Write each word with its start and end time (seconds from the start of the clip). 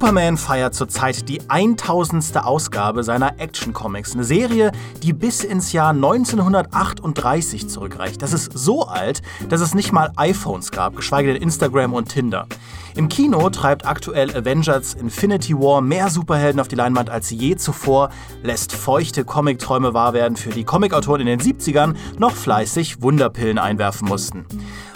Superman 0.00 0.36
feiert 0.36 0.76
zurzeit 0.76 1.28
die 1.28 1.40
1000. 1.50 2.36
Ausgabe 2.36 3.02
seiner 3.02 3.40
Action 3.40 3.72
Comics. 3.72 4.14
Eine 4.14 4.22
Serie, 4.22 4.70
die 5.02 5.12
bis 5.12 5.42
ins 5.42 5.72
Jahr 5.72 5.90
1938 5.90 7.68
zurückreicht. 7.68 8.22
Das 8.22 8.32
ist 8.32 8.56
so 8.56 8.84
alt, 8.84 9.22
dass 9.48 9.60
es 9.60 9.74
nicht 9.74 9.90
mal 9.90 10.12
iPhones 10.14 10.70
gab, 10.70 10.94
geschweige 10.94 11.32
denn 11.32 11.42
Instagram 11.42 11.94
und 11.94 12.10
Tinder. 12.10 12.46
Im 12.94 13.08
Kino 13.08 13.50
treibt 13.50 13.86
aktuell 13.86 14.30
Avengers 14.36 14.94
Infinity 14.94 15.54
War 15.58 15.80
mehr 15.80 16.10
Superhelden 16.10 16.60
auf 16.60 16.68
die 16.68 16.76
Leinwand 16.76 17.10
als 17.10 17.30
je 17.30 17.56
zuvor, 17.56 18.10
lässt 18.44 18.72
feuchte 18.72 19.24
Comic-Träume 19.24 19.94
wahr 19.94 20.12
werden, 20.12 20.36
für 20.36 20.50
die 20.50 20.62
Comicautoren 20.62 21.20
in 21.20 21.26
den 21.26 21.40
70ern 21.40 21.94
noch 22.18 22.32
fleißig 22.32 23.02
Wunderpillen 23.02 23.58
einwerfen 23.58 24.06
mussten. 24.06 24.46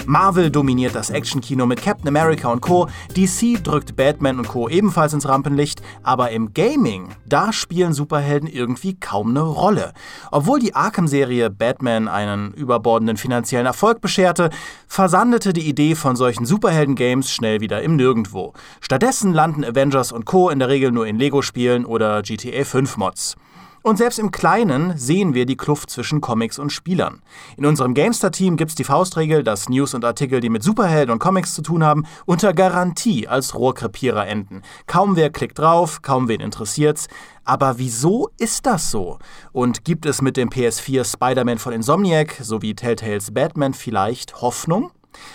Marvel 0.06 0.50
dominiert 0.50 0.94
das 0.94 1.10
Actionkino 1.10 1.64
mit 1.64 1.80
Captain 1.80 2.08
America 2.08 2.50
und 2.50 2.60
Co. 2.60 2.88
DC 3.16 3.62
drückt 3.62 3.94
Batman 3.94 4.38
und 4.38 4.48
Co. 4.48 4.68
ebenfalls 4.68 5.12
ins 5.12 5.28
Rampenlicht, 5.28 5.80
aber 6.02 6.30
im 6.30 6.52
Gaming, 6.54 7.10
da 7.26 7.52
spielen 7.52 7.92
Superhelden 7.92 8.48
irgendwie 8.48 8.94
kaum 8.94 9.30
eine 9.30 9.40
Rolle. 9.40 9.92
Obwohl 10.30 10.58
die 10.58 10.74
Arkham-Serie 10.74 11.50
Batman 11.50 12.08
einen 12.08 12.52
überbordenden 12.52 13.16
finanziellen 13.16 13.66
Erfolg 13.66 14.00
bescherte, 14.00 14.50
versandete 14.88 15.52
die 15.52 15.68
Idee 15.68 15.94
von 15.94 16.16
solchen 16.16 16.46
Superhelden-Games 16.46 17.30
schnell 17.30 17.60
wieder 17.60 17.82
im 17.82 17.96
Nirgendwo. 17.96 18.52
Stattdessen 18.80 19.32
landen 19.32 19.64
Avengers 19.64 20.10
und 20.10 20.24
Co. 20.24 20.50
in 20.50 20.58
der 20.58 20.68
Regel 20.68 20.90
nur 20.90 21.06
in 21.06 21.18
Lego-Spielen 21.18 21.84
oder 21.84 22.22
GTA 22.22 22.62
5-Mods. 22.62 23.36
Und 23.82 23.96
selbst 23.96 24.20
im 24.20 24.30
Kleinen 24.30 24.96
sehen 24.96 25.34
wir 25.34 25.44
die 25.44 25.56
Kluft 25.56 25.90
zwischen 25.90 26.20
Comics 26.20 26.58
und 26.58 26.70
Spielern. 26.70 27.20
In 27.56 27.66
unserem 27.66 27.94
Gamestar-Team 27.94 28.56
gibt 28.56 28.70
es 28.70 28.74
die 28.76 28.84
Faustregel, 28.84 29.42
dass 29.42 29.68
News 29.68 29.94
und 29.94 30.04
Artikel, 30.04 30.40
die 30.40 30.50
mit 30.50 30.62
Superhelden 30.62 31.12
und 31.12 31.18
Comics 31.18 31.54
zu 31.54 31.62
tun 31.62 31.82
haben, 31.82 32.06
unter 32.24 32.54
Garantie 32.54 33.26
als 33.26 33.56
Rohrkrepierer 33.56 34.26
enden. 34.26 34.62
Kaum 34.86 35.16
wer 35.16 35.30
klickt 35.30 35.58
drauf, 35.58 36.00
kaum 36.02 36.28
wen 36.28 36.40
interessiert's. 36.40 37.08
Aber 37.44 37.78
wieso 37.78 38.30
ist 38.38 38.66
das 38.66 38.92
so? 38.92 39.18
Und 39.50 39.84
gibt 39.84 40.06
es 40.06 40.22
mit 40.22 40.36
dem 40.36 40.48
PS4 40.48 41.04
Spider-Man 41.04 41.58
von 41.58 41.72
Insomniac 41.72 42.38
sowie 42.40 42.74
Telltales 42.74 43.34
Batman 43.34 43.74
vielleicht 43.74 44.40
Hoffnung? 44.42 44.92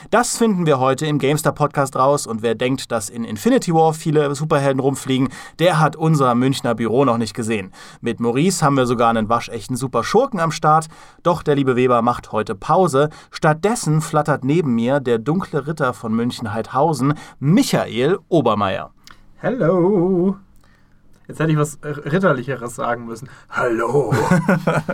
Das 0.09 0.37
finden 0.37 0.65
wir 0.65 0.79
heute 0.79 1.05
im 1.05 1.19
Gamestar 1.19 1.53
Podcast 1.53 1.95
raus 1.95 2.27
und 2.27 2.41
wer 2.41 2.55
denkt, 2.55 2.91
dass 2.91 3.09
in 3.09 3.23
Infinity 3.23 3.73
War 3.73 3.93
viele 3.93 4.33
Superhelden 4.35 4.79
rumfliegen, 4.79 5.29
der 5.59 5.79
hat 5.79 5.95
unser 5.95 6.35
Münchner 6.35 6.75
Büro 6.75 7.05
noch 7.05 7.17
nicht 7.17 7.33
gesehen. 7.33 7.71
Mit 8.01 8.19
Maurice 8.19 8.65
haben 8.65 8.77
wir 8.77 8.85
sogar 8.85 9.09
einen 9.09 9.29
waschechten 9.29 9.75
Super 9.75 10.03
Schurken 10.03 10.39
am 10.39 10.51
Start, 10.51 10.87
doch 11.23 11.43
der 11.43 11.55
liebe 11.55 11.75
Weber 11.75 12.01
macht 12.01 12.31
heute 12.31 12.55
Pause. 12.55 13.09
Stattdessen 13.31 14.01
flattert 14.01 14.43
neben 14.43 14.75
mir 14.75 14.99
der 14.99 15.19
dunkle 15.19 15.67
Ritter 15.67 15.93
von 15.93 16.13
München-Heidhausen, 16.13 17.13
Michael 17.39 18.19
Obermeier. 18.29 18.91
Hello! 19.37 20.37
Jetzt 21.27 21.41
hätte 21.41 21.51
ich 21.51 21.57
was 21.57 21.79
Ritterlicheres 21.83 22.75
sagen 22.75 23.05
müssen. 23.05 23.29
Hallo! 23.49 24.13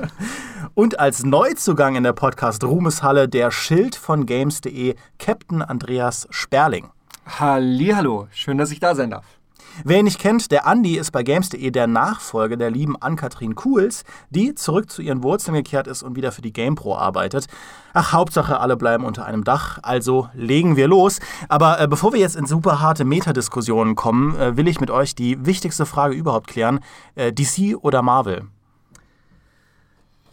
Und 0.73 0.99
als 0.99 1.23
Neuzugang 1.23 1.95
in 1.95 2.03
der 2.03 2.13
Podcast 2.13 2.63
Ruhmeshalle 2.63 3.29
der 3.29 3.51
Schild 3.51 3.95
von 3.95 4.25
Games.de, 4.25 4.95
Captain 5.19 5.61
Andreas 5.61 6.27
Sperling. 6.31 6.89
Hallo, 7.27 8.27
schön, 8.31 8.57
dass 8.57 8.71
ich 8.71 8.79
da 8.79 8.95
sein 8.95 9.11
darf. 9.11 9.25
Wer 9.83 9.99
ihn 9.99 10.05
nicht 10.05 10.19
kennt, 10.19 10.51
der 10.51 10.67
Andi 10.67 10.97
ist 10.97 11.11
bei 11.11 11.23
Games.de 11.23 11.71
der 11.71 11.87
Nachfolger 11.87 12.57
der 12.57 12.69
lieben 12.69 12.95
Ann-Kathrin 13.01 13.55
Kuhls, 13.55 14.03
die 14.29 14.53
zurück 14.53 14.91
zu 14.91 15.01
ihren 15.01 15.23
Wurzeln 15.23 15.55
gekehrt 15.55 15.87
ist 15.87 16.03
und 16.03 16.15
wieder 16.15 16.31
für 16.31 16.41
die 16.41 16.53
GamePro 16.53 16.95
arbeitet. 16.95 17.47
Ach, 17.93 18.13
Hauptsache, 18.13 18.59
alle 18.59 18.77
bleiben 18.77 19.03
unter 19.03 19.25
einem 19.25 19.43
Dach, 19.43 19.79
also 19.81 20.29
legen 20.33 20.75
wir 20.75 20.87
los. 20.87 21.19
Aber 21.49 21.79
äh, 21.79 21.87
bevor 21.87 22.13
wir 22.13 22.19
jetzt 22.19 22.35
in 22.35 22.45
super 22.45 22.81
harte 22.81 23.03
Metadiskussionen 23.03 23.95
kommen, 23.95 24.35
äh, 24.39 24.57
will 24.57 24.67
ich 24.67 24.79
mit 24.79 24.91
euch 24.91 25.15
die 25.15 25.43
wichtigste 25.45 25.85
Frage 25.85 26.15
überhaupt 26.15 26.47
klären. 26.47 26.79
Äh, 27.15 27.33
DC 27.33 27.75
oder 27.81 28.01
Marvel? 28.01 28.43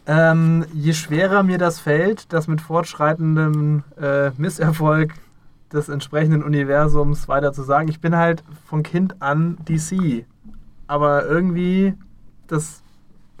Ähm, 0.05 0.65
je 0.73 0.93
schwerer 0.93 1.43
mir 1.43 1.57
das 1.57 1.79
fällt, 1.79 2.33
das 2.33 2.47
mit 2.47 2.61
fortschreitendem 2.61 3.83
äh, 3.99 4.31
Misserfolg 4.37 5.13
des 5.73 5.89
entsprechenden 5.89 6.43
Universums 6.43 7.27
weiter 7.27 7.53
zu 7.53 7.63
sagen. 7.63 7.87
Ich 7.87 7.99
bin 7.99 8.15
halt 8.15 8.43
von 8.65 8.83
Kind 8.83 9.21
an 9.21 9.57
DC. 9.67 10.25
Aber 10.87 11.25
irgendwie, 11.25 11.93
das 12.47 12.83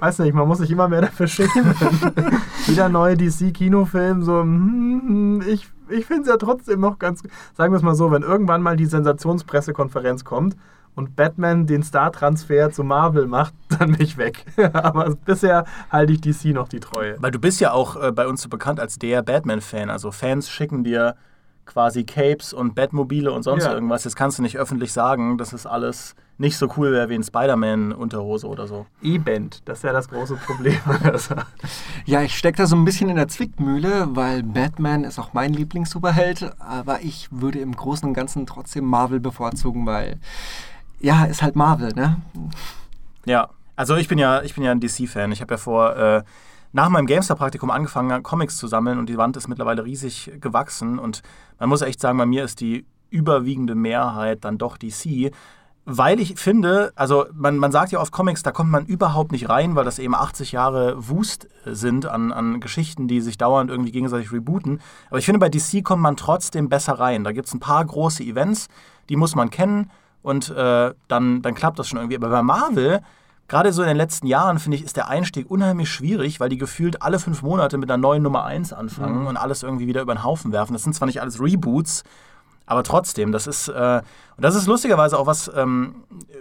weiß 0.01 0.19
nicht, 0.19 0.33
man 0.33 0.47
muss 0.47 0.57
sich 0.57 0.71
immer 0.71 0.87
mehr 0.87 1.01
dafür 1.01 1.27
schämen. 1.27 1.75
Jeder 2.65 2.89
neue 2.89 3.15
DC-Kinofilm, 3.15 4.23
so, 4.23 4.41
hm, 4.41 5.01
hm, 5.05 5.43
ich, 5.47 5.69
ich 5.89 6.05
finde 6.05 6.23
es 6.23 6.27
ja 6.27 6.37
trotzdem 6.37 6.79
noch 6.79 6.97
ganz. 6.97 7.21
Sagen 7.55 7.71
wir 7.71 7.77
es 7.77 7.83
mal 7.83 7.95
so, 7.95 8.11
wenn 8.11 8.23
irgendwann 8.23 8.61
mal 8.61 8.75
die 8.75 8.87
Sensationspressekonferenz 8.87 10.25
kommt 10.25 10.55
und 10.95 11.15
Batman 11.15 11.67
den 11.67 11.83
Star-Transfer 11.83 12.71
zu 12.71 12.83
Marvel 12.83 13.27
macht, 13.27 13.53
dann 13.69 13.91
bin 13.91 14.01
ich 14.01 14.17
weg. 14.17 14.45
Aber 14.73 15.15
bisher 15.23 15.65
halte 15.91 16.13
ich 16.13 16.21
DC 16.21 16.45
noch 16.45 16.67
die 16.67 16.79
Treue. 16.79 17.15
Weil 17.21 17.31
du 17.31 17.39
bist 17.39 17.61
ja 17.61 17.71
auch 17.71 18.01
äh, 18.01 18.11
bei 18.11 18.27
uns 18.27 18.41
so 18.41 18.49
bekannt 18.49 18.79
als 18.79 18.97
der 18.97 19.21
Batman-Fan. 19.21 19.89
Also 19.89 20.11
Fans 20.11 20.49
schicken 20.49 20.83
dir 20.83 21.15
quasi 21.71 22.03
Capes 22.03 22.53
und 22.53 22.75
Batmobile 22.75 23.31
und 23.31 23.43
sonst 23.43 23.63
ja. 23.63 23.73
irgendwas. 23.73 24.03
Jetzt 24.03 24.15
kannst 24.15 24.37
du 24.37 24.41
nicht 24.41 24.57
öffentlich 24.57 24.91
sagen, 24.91 25.37
dass 25.37 25.53
es 25.53 25.65
alles 25.65 26.15
nicht 26.37 26.57
so 26.57 26.67
cool 26.75 26.91
wäre 26.91 27.07
wie 27.09 27.15
ein 27.15 27.23
Spider-Man-Unterhose 27.23 28.47
oder 28.47 28.67
so. 28.67 28.87
E-Band, 29.01 29.61
das 29.65 29.79
ist 29.79 29.83
ja 29.83 29.93
das 29.93 30.09
große 30.09 30.35
Problem. 30.35 30.79
ja, 32.05 32.23
ich 32.23 32.37
stecke 32.37 32.57
da 32.57 32.65
so 32.65 32.75
ein 32.75 32.83
bisschen 32.83 33.09
in 33.09 33.15
der 33.15 33.27
Zwickmühle, 33.27 34.09
weil 34.15 34.43
Batman 34.43 35.03
ist 35.03 35.19
auch 35.19 35.33
mein 35.33 35.53
Lieblings-Superheld, 35.53 36.51
aber 36.59 37.01
ich 37.01 37.29
würde 37.31 37.59
im 37.59 37.75
Großen 37.75 38.07
und 38.07 38.15
Ganzen 38.15 38.45
trotzdem 38.45 38.85
Marvel 38.85 39.19
bevorzugen, 39.19 39.85
weil 39.85 40.19
ja, 40.99 41.25
ist 41.25 41.41
halt 41.41 41.55
Marvel, 41.55 41.93
ne? 41.93 42.21
Ja, 43.25 43.49
also 43.75 43.95
ich 43.95 44.07
bin 44.07 44.17
ja, 44.17 44.41
ich 44.41 44.55
bin 44.55 44.63
ja 44.63 44.71
ein 44.71 44.79
DC-Fan. 44.79 45.31
Ich 45.31 45.41
habe 45.41 45.53
ja 45.53 45.57
vor 45.57 45.95
äh, 45.95 46.23
nach 46.73 46.89
meinem 46.89 47.05
Gamester-Praktikum 47.05 47.69
angefangen, 47.69 48.23
Comics 48.23 48.57
zu 48.57 48.67
sammeln 48.67 48.99
und 48.99 49.09
die 49.09 49.17
Wand 49.17 49.37
ist 49.37 49.47
mittlerweile 49.47 49.83
riesig 49.83 50.31
gewachsen. 50.39 50.99
Und 50.99 51.21
man 51.59 51.69
muss 51.69 51.81
echt 51.81 51.99
sagen, 51.99 52.17
bei 52.17 52.25
mir 52.25 52.43
ist 52.43 52.61
die 52.61 52.85
überwiegende 53.09 53.75
Mehrheit 53.75 54.45
dann 54.45 54.57
doch 54.57 54.77
DC. 54.77 55.31
Weil 55.83 56.19
ich 56.19 56.39
finde, 56.39 56.93
also 56.95 57.25
man, 57.33 57.57
man 57.57 57.71
sagt 57.71 57.91
ja 57.91 57.99
oft 57.99 58.11
Comics, 58.11 58.43
da 58.43 58.51
kommt 58.51 58.69
man 58.69 58.85
überhaupt 58.85 59.31
nicht 59.31 59.49
rein, 59.49 59.75
weil 59.75 59.83
das 59.83 59.97
eben 59.97 60.13
80 60.13 60.51
Jahre 60.51 61.09
Wust 61.09 61.47
sind 61.65 62.05
an, 62.05 62.31
an 62.31 62.59
Geschichten, 62.59 63.07
die 63.07 63.19
sich 63.19 63.37
dauernd 63.37 63.71
irgendwie 63.71 63.91
gegenseitig 63.91 64.31
rebooten. 64.31 64.79
Aber 65.09 65.17
ich 65.17 65.25
finde, 65.25 65.39
bei 65.39 65.49
DC 65.49 65.83
kommt 65.83 66.03
man 66.03 66.17
trotzdem 66.17 66.69
besser 66.69 66.93
rein. 66.93 67.23
Da 67.23 67.31
gibt 67.31 67.47
es 67.47 67.53
ein 67.53 67.59
paar 67.59 67.83
große 67.83 68.23
Events, 68.23 68.67
die 69.09 69.15
muss 69.15 69.35
man 69.35 69.49
kennen 69.49 69.89
und 70.21 70.49
äh, 70.51 70.93
dann, 71.07 71.41
dann 71.41 71.55
klappt 71.55 71.79
das 71.79 71.87
schon 71.87 71.97
irgendwie. 71.97 72.17
Aber 72.17 72.29
bei 72.29 72.43
Marvel, 72.43 73.01
gerade 73.51 73.73
so 73.73 73.81
in 73.81 73.89
den 73.89 73.97
letzten 73.97 74.27
Jahren, 74.27 74.59
finde 74.59 74.77
ich, 74.77 74.83
ist 74.85 74.95
der 74.95 75.09
Einstieg 75.09 75.51
unheimlich 75.51 75.89
schwierig, 75.89 76.39
weil 76.39 76.47
die 76.47 76.57
gefühlt 76.57 77.01
alle 77.01 77.19
fünf 77.19 77.41
Monate 77.41 77.77
mit 77.77 77.91
einer 77.91 78.01
neuen 78.01 78.23
Nummer 78.23 78.45
1 78.45 78.71
anfangen 78.71 79.23
mhm. 79.23 79.27
und 79.27 79.35
alles 79.35 79.61
irgendwie 79.61 79.87
wieder 79.87 80.01
über 80.01 80.15
den 80.15 80.23
Haufen 80.23 80.53
werfen. 80.53 80.71
Das 80.71 80.83
sind 80.83 80.93
zwar 80.93 81.05
nicht 81.05 81.19
alles 81.19 81.41
Reboots, 81.41 82.05
aber 82.65 82.83
trotzdem, 82.83 83.33
das 83.33 83.47
ist, 83.47 83.67
äh, 83.67 84.01
und 84.37 84.41
das 84.41 84.55
ist 84.55 84.67
lustigerweise 84.67 85.19
auch 85.19 85.27
was, 85.27 85.51
ähm, 85.53 85.95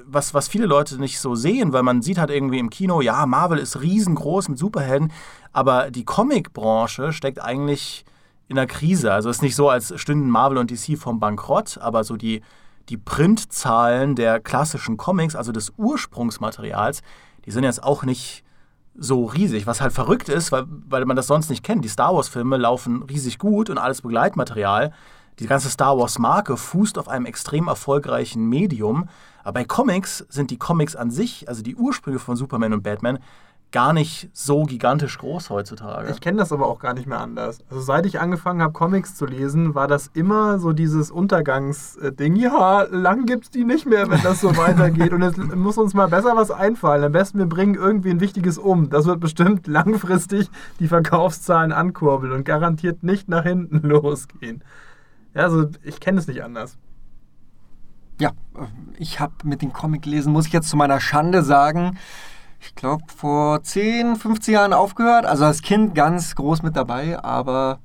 was, 0.07 0.35
was 0.35 0.47
viele 0.47 0.67
Leute 0.67 1.01
nicht 1.01 1.19
so 1.19 1.35
sehen, 1.35 1.73
weil 1.73 1.83
man 1.83 2.01
sieht 2.01 2.19
halt 2.19 2.31
irgendwie 2.31 2.61
im 2.61 2.71
Kino, 2.71 3.01
ja, 3.01 3.27
Marvel 3.27 3.59
ist 3.59 3.81
riesengroß 3.81 4.49
mit 4.49 4.59
Superhelden, 4.59 5.11
aber 5.53 5.91
die 5.91 6.05
Comicbranche 6.05 7.13
steckt 7.13 7.43
eigentlich 7.43 8.05
in 8.47 8.57
einer 8.57 8.69
Krise. 8.69 9.13
Also 9.13 9.31
es 9.31 9.39
ist 9.39 9.43
nicht 9.43 9.57
so, 9.57 9.69
als 9.69 9.93
stünden 10.01 10.31
Marvel 10.31 10.59
und 10.59 10.71
DC 10.71 10.97
vom 10.97 11.19
Bankrott, 11.19 11.77
aber 11.79 12.05
so 12.05 12.17
die, 12.17 12.43
die 12.91 12.97
Printzahlen 12.97 14.17
der 14.17 14.41
klassischen 14.41 14.97
Comics, 14.97 15.37
also 15.37 15.53
des 15.53 15.73
Ursprungsmaterials, 15.77 17.03
die 17.45 17.53
sind 17.53 17.65
jetzt 17.65 17.83
auch 17.83 18.03
nicht 18.03 18.45
so 18.97 19.25
riesig, 19.25 19.67
was 19.67 19.81
halt 19.81 19.93
verrückt 19.93 20.29
ist, 20.29 20.51
weil, 20.51 20.65
weil 20.89 21.05
man 21.07 21.17
das 21.17 21.29
sonst 21.29 21.49
nicht 21.49 21.63
kennt. 21.63 21.85
Die 21.85 21.89
Star 21.89 22.15
Wars-Filme 22.15 22.57
laufen 22.57 23.05
riesig 23.05 23.39
gut 23.39 23.71
und 23.71 23.79
alles 23.79 24.03
Begleitmaterial. 24.03 24.93
Die 25.39 25.47
ganze 25.47 25.71
Star 25.71 25.97
Wars-Marke 25.97 26.57
fußt 26.57 26.99
auf 26.99 27.09
einem 27.09 27.25
extrem 27.27 27.69
erfolgreichen 27.69 28.47
Medium. 28.49 29.09
Aber 29.43 29.55
bei 29.55 29.65
Comics 29.65 30.27
sind 30.29 30.51
die 30.51 30.59
Comics 30.59 30.97
an 30.97 31.11
sich, 31.11 31.49
also 31.49 31.63
die 31.63 31.77
Ursprünge 31.77 32.19
von 32.19 32.37
Superman 32.37 32.75
und 32.75 32.83
Batman, 32.83 33.21
gar 33.73 33.93
nicht 33.93 34.31
so 34.33 34.65
gigantisch 34.65 35.19
groß 35.19 35.51
heutzutage. 35.51 36.11
Ich 36.11 36.21
kenne 36.21 36.39
das 36.39 36.53
aber 36.53 36.67
auch 36.67 36.79
gar 36.81 36.95
nicht 36.95 37.07
mehr 37.07 37.21
anders. 37.21 37.59
Also 37.71 37.81
seit 37.81 38.05
ich 38.07 38.21
angefangen 38.21 38.63
habe, 38.63 38.73
Comics 38.73 39.15
zu 39.15 39.27
lesen, 39.27 39.75
war 39.75 39.87
das 39.87 40.11
immer 40.13 40.59
so 40.59 40.73
dieses 40.73 41.11
Untergangsding. 41.11 42.37
Ja, 42.37 42.83
lang 42.83 43.27
gibt 43.27 43.45
es 43.45 43.51
die 43.51 43.65
nicht 43.65 43.87
mehr, 43.87 44.11
wenn 44.11 44.23
das 44.23 44.41
so 44.41 44.57
weitergeht. 44.57 45.13
Und 45.13 45.23
es 45.23 45.37
muss 45.37 45.79
uns 45.79 45.95
mal 45.95 46.09
besser 46.09 46.37
was 46.37 46.51
einfallen. 46.51 47.05
Am 47.05 47.13
besten 47.13 47.39
wir 47.39 47.47
bringen 47.47 47.75
irgendwie 47.75 48.11
ein 48.11 48.21
Wichtiges 48.21 48.59
um. 48.59 48.91
Das 48.91 49.07
wird 49.07 49.21
bestimmt 49.21 49.67
langfristig 49.69 50.51
die 50.81 50.89
Verkaufszahlen 50.89 51.73
ankurbeln 51.73 52.33
und 52.33 52.45
garantiert 52.45 53.03
nicht 53.03 53.29
nach 53.29 53.45
hinten 53.45 53.79
losgehen. 53.89 54.65
Ja, 55.35 55.43
also 55.43 55.67
ich 55.85 56.01
kenne 56.01 56.19
es 56.19 56.27
nicht 56.27 56.43
anders. 56.43 56.77
Ja, 58.21 58.33
ich 58.99 59.19
habe 59.19 59.33
mit 59.45 59.63
dem 59.63 59.73
Comic 59.73 60.05
lesen, 60.05 60.33
muss 60.33 60.47
ich 60.47 60.53
jetzt 60.53 60.69
zu 60.69 60.77
meiner 60.77 61.01
Schande 61.01 61.43
sagen, 61.43 61.97
ich 62.61 62.75
glaube, 62.75 63.05
vor 63.15 63.63
10, 63.63 64.17
15 64.17 64.55
Jahren 64.55 64.73
aufgehört. 64.73 65.25
Also 65.27 65.45
als 65.45 65.63
Kind 65.63 65.95
ganz 65.95 66.35
groß 66.35 66.63
mit 66.63 66.77
dabei, 66.77 67.19
aber 67.23 67.79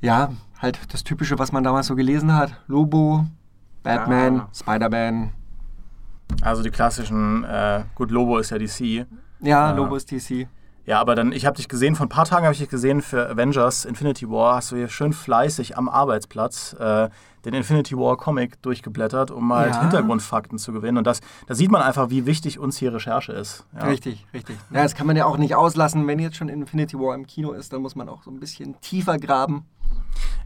ja, 0.00 0.30
halt 0.60 0.78
das 0.92 1.04
Typische, 1.04 1.38
was 1.38 1.52
man 1.52 1.64
damals 1.64 1.86
so 1.86 1.94
gelesen 1.94 2.34
hat. 2.34 2.52
Lobo, 2.66 3.24
Batman, 3.82 4.36
Ja. 4.36 4.48
Spider-Man. 4.52 5.32
Also 6.42 6.62
die 6.62 6.70
klassischen, 6.70 7.44
äh, 7.44 7.84
gut, 7.94 8.10
Lobo 8.10 8.38
ist 8.38 8.50
ja 8.50 8.58
DC. 8.58 9.06
Ja, 9.40 9.66
Ah. 9.66 9.72
Lobo 9.72 9.94
ist 9.96 10.10
DC. 10.10 10.48
Ja, 10.84 11.00
aber 11.00 11.14
dann, 11.14 11.32
ich 11.32 11.46
habe 11.46 11.56
dich 11.56 11.68
gesehen, 11.68 11.96
vor 11.96 12.06
ein 12.06 12.10
paar 12.10 12.24
Tagen 12.26 12.44
habe 12.44 12.52
ich 12.52 12.60
dich 12.60 12.68
gesehen 12.68 13.02
für 13.02 13.28
Avengers 13.28 13.84
Infinity 13.84 14.28
War, 14.30 14.56
hast 14.56 14.70
du 14.72 14.76
hier 14.76 14.88
schön 14.88 15.12
fleißig 15.12 15.76
am 15.76 15.88
Arbeitsplatz 15.88 16.74
äh, 16.78 17.08
den 17.46 17.54
Infinity 17.54 17.96
War 17.96 18.16
Comic 18.16 18.60
durchgeblättert, 18.62 19.30
um 19.30 19.52
halt 19.54 19.72
Ja. 19.74 19.80
Hintergrundfakten 19.82 20.58
zu 20.58 20.72
gewinnen. 20.72 20.98
Und 20.98 21.06
das, 21.06 21.20
da 21.46 21.54
sieht 21.54 21.70
man 21.70 21.80
einfach, 21.80 22.10
wie 22.10 22.26
wichtig 22.26 22.58
uns 22.58 22.76
hier 22.76 22.92
Recherche 22.92 23.32
ist. 23.32 23.64
Ja. 23.74 23.84
Richtig, 23.84 24.26
richtig. 24.34 24.58
Ja, 24.70 24.82
das 24.82 24.94
kann 24.94 25.06
man 25.06 25.16
ja 25.16 25.24
auch 25.26 25.38
nicht 25.38 25.54
auslassen. 25.54 26.06
Wenn 26.06 26.18
jetzt 26.18 26.36
schon 26.36 26.48
Infinity 26.48 26.98
War 26.98 27.14
im 27.14 27.26
Kino 27.26 27.52
ist, 27.52 27.72
dann 27.72 27.82
muss 27.82 27.94
man 27.94 28.08
auch 28.08 28.22
so 28.24 28.30
ein 28.30 28.40
bisschen 28.40 28.80
tiefer 28.80 29.16
graben. 29.18 29.64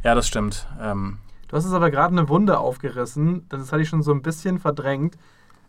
Ja, 0.05 0.15
das 0.15 0.29
stimmt. 0.29 0.67
Ähm, 0.81 1.19
Du 1.49 1.57
hast 1.57 1.65
es 1.65 1.73
aber 1.73 1.91
gerade 1.91 2.17
eine 2.17 2.29
Wunde 2.29 2.59
aufgerissen. 2.61 3.45
Das 3.49 3.73
hatte 3.73 3.83
ich 3.83 3.89
schon 3.89 4.05
so 4.05 4.13
ein 4.13 4.23
bisschen 4.23 4.61
verdrängt. 4.61 5.17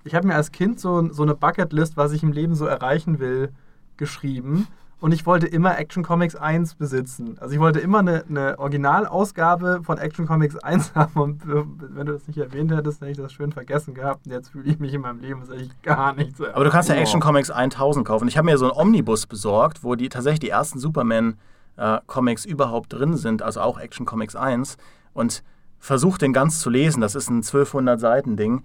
Ich 0.04 0.14
habe 0.14 0.28
mir 0.28 0.36
als 0.36 0.52
Kind 0.52 0.80
so, 0.80 1.12
so 1.12 1.24
eine 1.24 1.34
Bucketlist, 1.34 1.98
was 1.98 2.12
ich 2.12 2.22
im 2.22 2.32
Leben 2.32 2.54
so 2.54 2.66
erreichen 2.68 3.18
will, 3.18 3.52
geschrieben. 3.98 4.68
Und 5.02 5.14
ich 5.14 5.26
wollte 5.26 5.48
immer 5.48 5.80
Action 5.80 6.04
Comics 6.04 6.36
1 6.36 6.76
besitzen. 6.76 7.36
Also 7.40 7.56
ich 7.56 7.60
wollte 7.60 7.80
immer 7.80 8.00
eine, 8.00 8.24
eine 8.30 8.60
Originalausgabe 8.60 9.82
von 9.84 9.98
Action 9.98 10.28
Comics 10.28 10.56
1 10.56 10.94
haben. 10.96 11.20
Und 11.20 11.44
äh, 11.44 11.64
wenn 11.80 12.06
du 12.06 12.14
das 12.14 12.28
nicht 12.28 12.38
erwähnt 12.38 12.72
hättest, 12.72 13.02
hätte 13.02 13.10
ich 13.10 13.18
das 13.18 13.34
schön 13.34 13.52
vergessen 13.52 13.96
gehabt. 13.96 14.28
Und 14.28 14.32
jetzt 14.32 14.50
fühle 14.50 14.70
ich 14.70 14.78
mich 14.78 14.94
in 14.94 15.02
meinem 15.02 15.20
Leben 15.20 15.42
eigentlich 15.42 15.82
gar 15.82 16.14
nicht 16.14 16.38
so. 16.38 16.48
Aber 16.48 16.64
du 16.64 16.70
kannst 16.70 16.88
ja. 16.90 16.96
Action 16.96 17.20
Comics 17.20 17.50
1000 17.50 18.06
kaufen. 18.06 18.28
Ich 18.28 18.38
habe 18.38 18.46
mir 18.46 18.60
so 18.60 18.66
einen 18.66 18.80
Omnibus 18.80 19.26
besorgt, 19.26 19.84
wo 19.84 19.96
die 19.96 20.08
tatsächlich 20.08 20.42
die 20.42 20.50
ersten 20.50 20.78
Superman 20.78 21.40
äh, 21.78 21.98
Comics 22.06 22.46
überhaupt 22.46 22.94
drin 22.94 23.18
sind, 23.18 23.42
also 23.42 23.62
auch 23.62 23.80
Action 23.80 24.06
Comics 24.06 24.36
1 24.36 24.78
und 25.16 25.42
versuch 25.82 26.18
den 26.20 26.32
ganz 26.32 26.60
zu 26.60 26.70
lesen. 26.70 27.02
Das 27.02 27.16
ist 27.16 27.30
ein 27.30 27.38
1200 27.38 28.00
Seiten 28.00 28.38
Ding. 28.38 28.64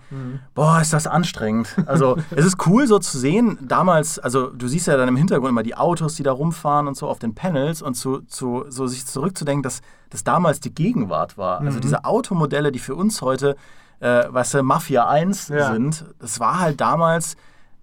Boah, 0.55 0.81
ist 0.81 0.93
das 0.93 1.07
anstrengend. 1.07 1.75
Also, 1.87 2.17
es 2.31 2.45
ist 2.45 2.65
cool 2.67 2.87
so 2.87 2.99
zu 2.99 3.19
sehen, 3.19 3.59
damals, 3.63 4.19
also 4.19 4.49
du 4.51 4.69
siehst 4.69 4.87
ja 4.87 4.97
dann 4.99 5.09
im 5.09 5.17
Hintergrund 5.17 5.49
immer 5.51 5.63
die 5.63 5.75
Autos, 5.75 6.15
die 6.15 6.23
da 6.23 6.31
rumfahren 6.33 6.87
und 6.87 6.97
so 6.97 7.09
auf 7.09 7.19
den 7.19 7.35
Panels 7.35 7.81
und 7.83 7.95
zu, 7.95 8.21
zu 8.21 8.67
so 8.69 8.87
sich 8.87 9.07
zurückzudenken, 9.07 9.63
dass 9.63 9.81
das 10.11 10.23
damals 10.25 10.61
die 10.61 10.75
Gegenwart 10.75 11.37
war. 11.39 11.63
Also 11.63 11.81
diese 11.81 12.05
Automodelle, 12.05 12.71
die 12.71 12.79
für 12.79 12.95
uns 12.95 13.23
heute, 13.23 13.57
äh, 14.01 14.25
weißt 14.29 14.55
du, 14.55 14.63
Mafia 14.63 15.09
1 15.09 15.49
Ja. 15.49 15.73
sind, 15.73 16.05
das 16.21 16.39
war 16.39 16.61
halt 16.61 16.81
damals 16.81 17.37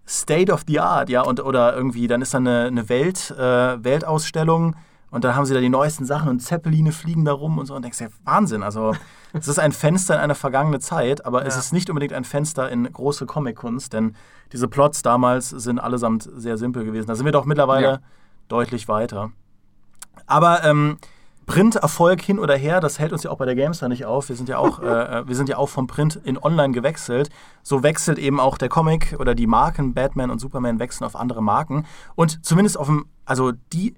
State 0.08 0.52
of 0.52 0.62
the 0.68 0.80
Art, 0.80 1.10
ja, 1.10 1.22
und 1.22 1.40
oder 1.44 1.76
irgendwie, 1.76 2.08
dann 2.08 2.22
ist 2.22 2.34
da 2.34 2.38
eine, 2.38 2.66
eine 2.66 2.88
Welt, 2.88 3.32
äh, 3.32 3.84
Weltausstellung 3.84 4.76
und 5.14 5.24
dann 5.24 5.36
haben 5.36 5.46
sie 5.46 5.54
da 5.54 5.60
die 5.62 5.70
neuesten 5.70 6.06
Sachen 6.06 6.28
und 6.28 6.40
Zeppeline 6.42 6.92
fliegen 6.92 7.24
da 7.24 7.32
rum 7.32 7.58
und 7.58 7.66
so 7.68 7.76
und 7.76 7.84
denkst 7.84 8.00
dir, 8.00 8.10
Wahnsinn, 8.26 8.64
also 8.64 8.94
es 9.34 9.48
ist 9.48 9.60
ein 9.60 9.72
Fenster 9.72 10.16
in 10.16 10.20
eine 10.22 10.36
vergangene 10.36 10.80
Zeit, 10.80 11.26
aber 11.26 11.46
es 11.46 11.54
Ja. 11.56 11.60
ist 11.62 11.72
nicht 11.74 11.90
unbedingt 11.90 12.14
ein 12.14 12.26
Fenster 12.26 12.70
in 12.70 12.92
große 12.92 13.26
Comic-Kunst, 13.26 13.94
denn 13.94 14.16
diese 14.52 14.68
Plots 14.68 15.02
damals 15.02 15.50
sind 15.50 15.80
allesamt 15.80 16.30
sehr 16.36 16.58
simpel 16.58 16.84
gewesen. 16.84 17.08
Da 17.08 17.16
sind 17.16 17.26
wir 17.26 17.32
doch 17.32 17.46
mittlerweile 17.46 17.88
Ja. 17.88 18.00
deutlich 18.50 18.88
weiter. 18.88 19.32
Aber 20.28 20.64
ähm, 20.64 20.98
Print-Erfolg 21.46 22.22
hin 22.22 22.40
oder 22.40 22.56
her, 22.56 22.80
das 22.80 23.00
hält 23.00 23.12
uns 23.12 23.24
ja 23.24 23.32
auch 23.32 23.38
bei 23.38 23.46
der 23.46 23.56
Gamestar 23.56 23.90
nicht 23.90 24.06
auf. 24.06 24.30
Wir 24.30 24.36
sind 24.36 24.48
ja 24.50 24.58
auch, 24.58 24.80
äh, 24.84 25.28
wir 25.28 25.36
sind 25.36 25.50
ja 25.50 25.58
auch 25.58 25.68
vom 25.70 25.88
Print 25.88 26.16
in 26.24 26.38
Online 26.42 26.74
gewechselt. 26.74 27.30
So 27.64 27.84
wechselt 27.84 28.18
eben 28.18 28.40
auch 28.40 28.58
der 28.58 28.70
Comic 28.70 29.16
oder 29.20 29.36
die 29.36 29.48
Marken 29.48 29.94
Batman 29.94 30.30
und 30.32 30.40
Superman 30.40 30.80
wechseln 30.80 31.06
auf 31.06 31.16
andere 31.16 31.44
Marken. 31.44 31.86
Und 32.16 32.46
zumindest 32.46 32.78
auf 32.80 32.88
dem, 32.88 33.06
also 33.26 33.52
die, 33.74 33.96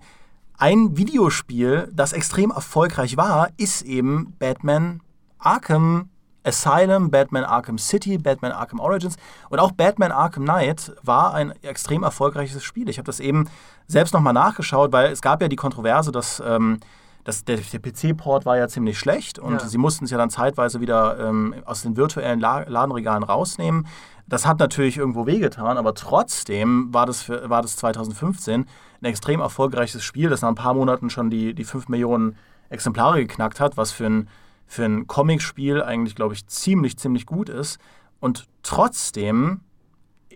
ein 0.57 0.97
Videospiel, 0.97 1.91
das 1.93 2.13
extrem 2.13 2.51
erfolgreich 2.51 3.17
war, 3.17 3.49
ist 3.57 3.81
eben 3.81 4.33
Batman 4.39 5.01
Arkham 5.39 6.09
Asylum, 6.43 7.09
Batman 7.09 7.43
Arkham 7.43 7.77
City, 7.79 8.17
Batman 8.19 8.51
Arkham 8.51 8.79
Origins 8.79 9.15
und 9.49 9.59
auch 9.59 9.71
Batman 9.71 10.11
Arkham 10.11 10.43
Knight 10.43 10.93
war 11.01 11.33
ein 11.33 11.51
extrem 11.63 12.03
erfolgreiches 12.03 12.63
Spiel. 12.63 12.87
Ich 12.87 12.97
habe 12.99 13.07
das 13.07 13.19
eben 13.19 13.49
selbst 13.87 14.13
nochmal 14.13 14.33
nachgeschaut, 14.33 14.91
weil 14.91 15.11
es 15.11 15.21
gab 15.21 15.41
ja 15.41 15.47
die 15.47 15.55
Kontroverse, 15.55 16.11
dass, 16.11 16.41
ähm, 16.45 16.79
dass 17.23 17.43
der, 17.45 17.57
der 17.57 17.79
PC-Port 17.79 18.45
war 18.45 18.57
ja 18.57 18.67
ziemlich 18.67 18.99
schlecht 18.99 19.39
und 19.39 19.53
Ja. 19.53 19.67
sie 19.67 19.79
mussten 19.79 20.05
es 20.05 20.11
ja 20.11 20.19
dann 20.19 20.29
zeitweise 20.29 20.79
wieder 20.81 21.17
ähm, 21.19 21.55
aus 21.65 21.81
den 21.81 21.97
virtuellen 21.97 22.39
La 22.39 22.59
Ladenregalen 22.67 23.23
rausnehmen. 23.23 23.87
Das 24.27 24.45
hat 24.45 24.59
natürlich 24.59 24.97
irgendwo 24.97 25.25
wehgetan, 25.25 25.77
aber 25.77 25.93
trotzdem 25.95 26.93
war 26.93 27.07
das, 27.07 27.23
für, 27.23 27.49
war 27.49 27.63
das 27.63 27.75
2015 27.75 28.65
ein 29.01 29.05
extrem 29.05 29.39
erfolgreiches 29.39 30.03
Spiel, 30.03 30.29
das 30.29 30.41
nach 30.41 30.49
ein 30.49 30.55
paar 30.55 30.73
Monaten 30.73 31.09
schon 31.09 31.29
die, 31.29 31.53
die 31.53 31.63
5 31.63 31.89
Millionen 31.89 32.37
Exemplare 32.69 33.19
geknackt 33.19 33.59
hat, 33.59 33.77
was 33.77 33.91
für 33.91 34.05
ein, 34.05 34.29
für 34.65 34.85
ein 34.85 35.07
Comicspiel 35.07 35.81
eigentlich, 35.81 36.15
glaube 36.15 36.33
ich, 36.33 36.47
ziemlich, 36.47 36.97
ziemlich 36.97 37.25
gut 37.25 37.49
ist. 37.49 37.79
Und 38.19 38.47
trotzdem 38.63 39.61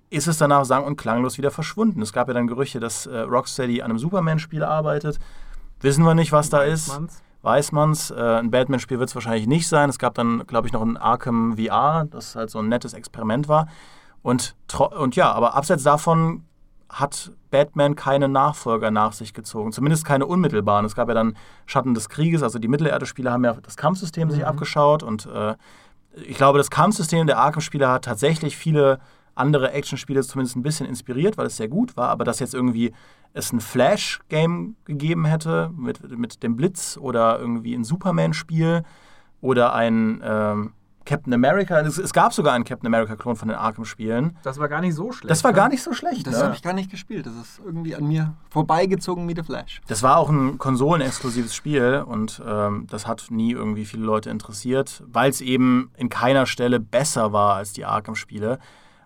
ist 0.10 0.28
es 0.28 0.38
danach 0.38 0.66
sang- 0.66 0.86
und 0.86 0.96
klanglos 0.96 1.38
wieder 1.38 1.52
verschwunden. 1.52 2.02
Es 2.02 2.14
gab 2.14 2.28
ja 2.28 2.34
dann 2.34 2.48
Gerüchte, 2.48 2.80
dass 2.80 3.06
äh, 3.06 3.20
Rocksteady 3.20 3.82
an 3.82 3.92
einem 3.92 4.00
Superman-Spiel 4.00 4.64
arbeitet. 4.64 5.20
Wissen 5.82 6.04
wir 6.04 6.16
nicht, 6.16 6.32
was 6.32 6.50
da 6.50 6.64
ist. 6.64 7.00
Weiß 7.42 7.72
man's. 7.72 8.12
Äh, 8.12 8.16
ein 8.22 8.52
Batman-Spiel 8.52 9.00
wird 9.00 9.10
es 9.10 9.16
wahrscheinlich 9.16 9.48
nicht 9.48 9.68
sein. 9.68 9.90
Es 9.90 10.00
gab 10.00 10.14
dann, 10.16 10.46
glaube 10.46 10.68
ich, 10.68 10.74
noch 10.74 10.82
ein 10.82 10.98
Arkham 10.98 11.58
VR, 11.58 12.06
das 12.10 12.36
halt 12.36 12.50
so 12.50 12.60
ein 12.60 12.68
nettes 12.68 12.94
Experiment 12.94 13.48
war. 13.48 13.68
Und, 14.22 14.56
und 14.98 15.16
ja, 15.16 15.32
aber 15.32 15.56
abseits 15.56 15.84
davon 15.84 16.44
hat 16.90 17.32
Batman 17.52 17.96
keine 17.96 18.28
Nachfolger 18.28 18.92
nach 18.92 19.14
sich 19.14 19.34
gezogen. 19.34 19.72
Zumindest 19.72 20.06
keine 20.06 20.26
unmittelbaren. 20.26 20.86
Es 20.86 20.96
gab 20.96 21.08
ja 21.08 21.14
dann 21.14 21.36
Schatten 21.66 21.94
des 21.94 22.10
Krieges, 22.10 22.44
also 22.44 22.60
die 22.60 22.68
Mittelerde-Spieler 22.68 23.32
haben 23.32 23.44
ja 23.44 23.54
das 23.54 23.78
Kampfsystem 23.78 24.30
sich 24.32 24.46
abgeschaut 24.46 25.04
und 25.04 25.28
äh, 25.28 25.56
ich 26.26 26.38
glaube, 26.38 26.58
das 26.58 26.72
Kampfsystem 26.72 27.28
der 27.28 27.38
Arkham-Spieler 27.38 27.90
hat 27.90 28.06
tatsächlich 28.06 28.58
viele 28.58 29.00
andere 29.36 29.72
Actionspiele 29.72 30.22
zumindest 30.22 30.58
ein 30.58 30.64
bisschen 30.64 30.86
inspiriert, 30.86 31.38
weil 31.38 31.48
es 31.48 31.58
sehr 31.58 31.68
gut 31.68 31.96
war, 31.96 32.10
aber 32.10 32.26
dass 32.26 32.40
jetzt 32.40 32.54
irgendwie 32.54 32.94
es 33.34 33.54
ein 33.54 33.62
Flash-Game 33.62 34.76
gegeben 34.86 35.26
hätte 35.26 35.72
mit, 35.76 36.18
mit 36.18 36.44
dem 36.44 36.56
Blitz 36.56 36.98
oder 36.98 37.40
irgendwie 37.40 37.74
ein 37.74 37.84
Superman-Spiel 37.84 38.84
oder 39.40 39.74
ein 39.74 40.22
ähm, 40.24 40.74
Captain 41.10 41.34
America. 41.34 41.80
Es, 41.80 41.98
es 41.98 42.14
gab 42.14 42.34
sogar 42.34 42.54
einen 42.54 42.66
Captain 42.66 42.86
America-Klon 42.86 43.36
von 43.36 43.48
den 43.48 43.58
Arkham-Spielen. 43.58 44.38
Das 44.44 44.60
war 44.60 44.70
gar 44.70 44.80
nicht 44.80 44.94
so 44.94 45.12
schlecht. 45.12 45.32
Das 45.32 45.44
war 45.44 45.52
ne? 45.52 45.56
gar 45.56 45.68
nicht 45.68 45.82
so 45.82 45.92
schlecht. 45.92 46.28
Das 46.28 46.38
ne? 46.38 46.44
habe 46.44 46.54
ich 46.54 46.62
gar 46.62 46.74
nicht 46.74 46.92
gespielt. 46.92 47.26
Das 47.26 47.34
ist 47.34 47.60
irgendwie 47.66 47.96
an 47.96 48.08
mir 48.08 48.36
vorbeigezogen 48.52 49.28
wie 49.28 49.34
The 49.36 49.42
Flash. 49.42 49.82
Das 49.88 50.04
war 50.04 50.18
auch 50.18 50.30
ein 50.30 50.60
konsolenexklusives 50.60 51.56
Spiel 51.56 52.06
und 52.06 52.44
ähm, 52.46 52.86
das 52.92 53.08
hat 53.08 53.26
nie 53.32 53.54
irgendwie 53.54 53.86
viele 53.86 54.04
Leute 54.04 54.30
interessiert, 54.30 55.04
weil 55.08 55.32
es 55.32 55.42
eben 55.42 55.90
in 55.98 56.10
keiner 56.10 56.46
Stelle 56.46 56.80
besser 56.80 57.34
war 57.34 57.56
als 57.56 57.74
die 57.74 57.86
Arkham-Spiele. 57.86 58.60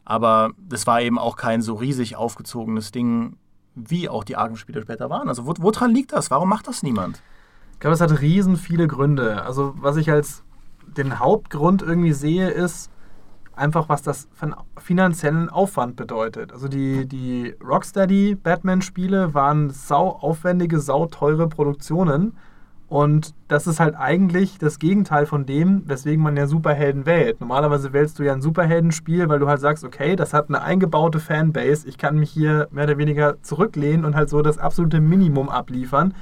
Aber 0.03 0.51
das 0.57 0.85
war 0.85 1.01
eben 1.01 1.17
auch 1.17 1.37
kein 1.37 1.61
so 1.61 1.75
riesig 1.75 2.17
aufgezogenes 2.17 2.91
Ding, 2.91 3.37
wie 3.75 4.09
auch 4.09 4.25
die 4.25 4.35
Arkham-Spiele 4.35 4.81
später 4.81 5.09
waren. 5.09 5.29
Also 5.29 5.47
wo, 5.47 5.53
woran 5.59 5.91
liegt 5.91 6.11
das? 6.11 6.29
Warum 6.31 6.49
macht 6.49 6.67
das 6.67 6.83
niemand? 6.83 7.23
Ich 7.71 7.79
glaube, 7.79 7.93
es 7.93 8.01
hat 8.01 8.19
riesen 8.19 8.57
viele 8.57 8.87
Gründe. 8.87 9.43
Also 9.43 9.73
was 9.77 9.95
ich 9.95 10.11
als 10.11 10.42
den 10.93 11.19
Hauptgrund 11.19 11.81
irgendwie 11.81 12.13
sehe, 12.13 12.49
ist 12.49 12.89
einfach, 13.55 13.89
was 13.89 14.01
das 14.01 14.27
einen 14.39 14.55
finanziellen 14.77 15.49
Aufwand 15.49 15.95
bedeutet. 15.95 16.51
Also 16.51 16.67
die, 16.67 17.05
die 17.07 17.55
Rocksteady 17.63 18.35
Batman-Spiele 18.35 19.33
waren 19.33 19.69
sau 19.69 20.09
aufwendige, 20.09 20.79
sau 20.79 21.05
teure 21.05 21.47
Produktionen. 21.47 22.35
Und 22.87 23.33
das 23.47 23.65
ist 23.65 23.79
halt 23.79 23.95
eigentlich 23.95 24.59
das 24.59 24.77
Gegenteil 24.77 25.25
von 25.25 25.47
dem, 25.47 25.81
weswegen 25.87 26.23
man 26.23 26.37
ja 26.37 26.45
Superhelden 26.45 27.07
wählt. 27.07 27.41
Normalerweise 27.41 27.91
wählst 27.91 28.19
du 28.19 28.23
ja 28.23 28.33
ein 28.33 28.41
Superheldenspiel, 28.41 29.29
weil 29.29 29.39
du 29.39 29.47
halt 29.47 29.61
sagst, 29.61 29.83
okay, 29.83 30.15
das 30.15 30.33
hat 30.33 30.49
eine 30.49 30.61
eingebaute 30.61 31.19
Fanbase, 31.19 31.87
ich 31.87 31.97
kann 31.97 32.19
mich 32.19 32.29
hier 32.29 32.67
mehr 32.71 32.83
oder 32.83 32.99
weniger 32.99 33.41
zurücklehnen 33.41 34.05
und 34.05 34.15
halt 34.15 34.29
so 34.29 34.43
das 34.43 34.59
absolute 34.59 34.99
Minimum 34.99 35.49
abliefern 35.49 36.13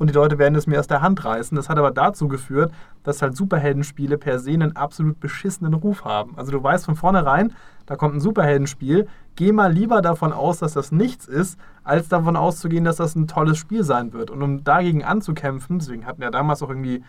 und 0.00 0.08
die 0.08 0.14
Leute 0.14 0.38
werden 0.38 0.54
es 0.54 0.66
mir 0.66 0.80
aus 0.80 0.86
der 0.86 1.02
Hand 1.02 1.26
reißen. 1.26 1.54
Das 1.54 1.68
hat 1.68 1.78
aber 1.78 1.90
dazu 1.90 2.26
geführt, 2.26 2.72
dass 3.02 3.20
halt 3.20 3.36
Superheldenspiele 3.36 4.16
per 4.16 4.38
se 4.38 4.52
einen 4.52 4.74
absolut 4.74 5.20
beschissenen 5.20 5.74
Ruf 5.74 6.06
haben. 6.06 6.32
Also 6.38 6.52
du 6.52 6.62
weißt 6.62 6.86
von 6.86 6.96
vornherein, 6.96 7.52
da 7.84 7.96
kommt 7.96 8.14
ein 8.14 8.20
Superheldenspiel, 8.20 9.08
geh 9.36 9.52
mal 9.52 9.70
lieber 9.70 10.00
davon 10.00 10.32
aus, 10.32 10.58
dass 10.60 10.72
das 10.72 10.90
nichts 10.90 11.28
ist, 11.28 11.60
als 11.84 12.08
davon 12.08 12.34
auszugehen, 12.34 12.82
dass 12.82 12.96
das 12.96 13.14
ein 13.14 13.28
tolles 13.28 13.58
Spiel 13.58 13.84
sein 13.84 14.14
wird. 14.14 14.30
Und 14.30 14.42
um 14.42 14.64
dagegen 14.64 15.04
anzukämpfen, 15.04 15.80
deswegen 15.80 16.06
hatten 16.06 16.22
ja 16.22 16.30
damals 16.30 16.62
auch 16.62 16.70
irgendwie 16.70 17.04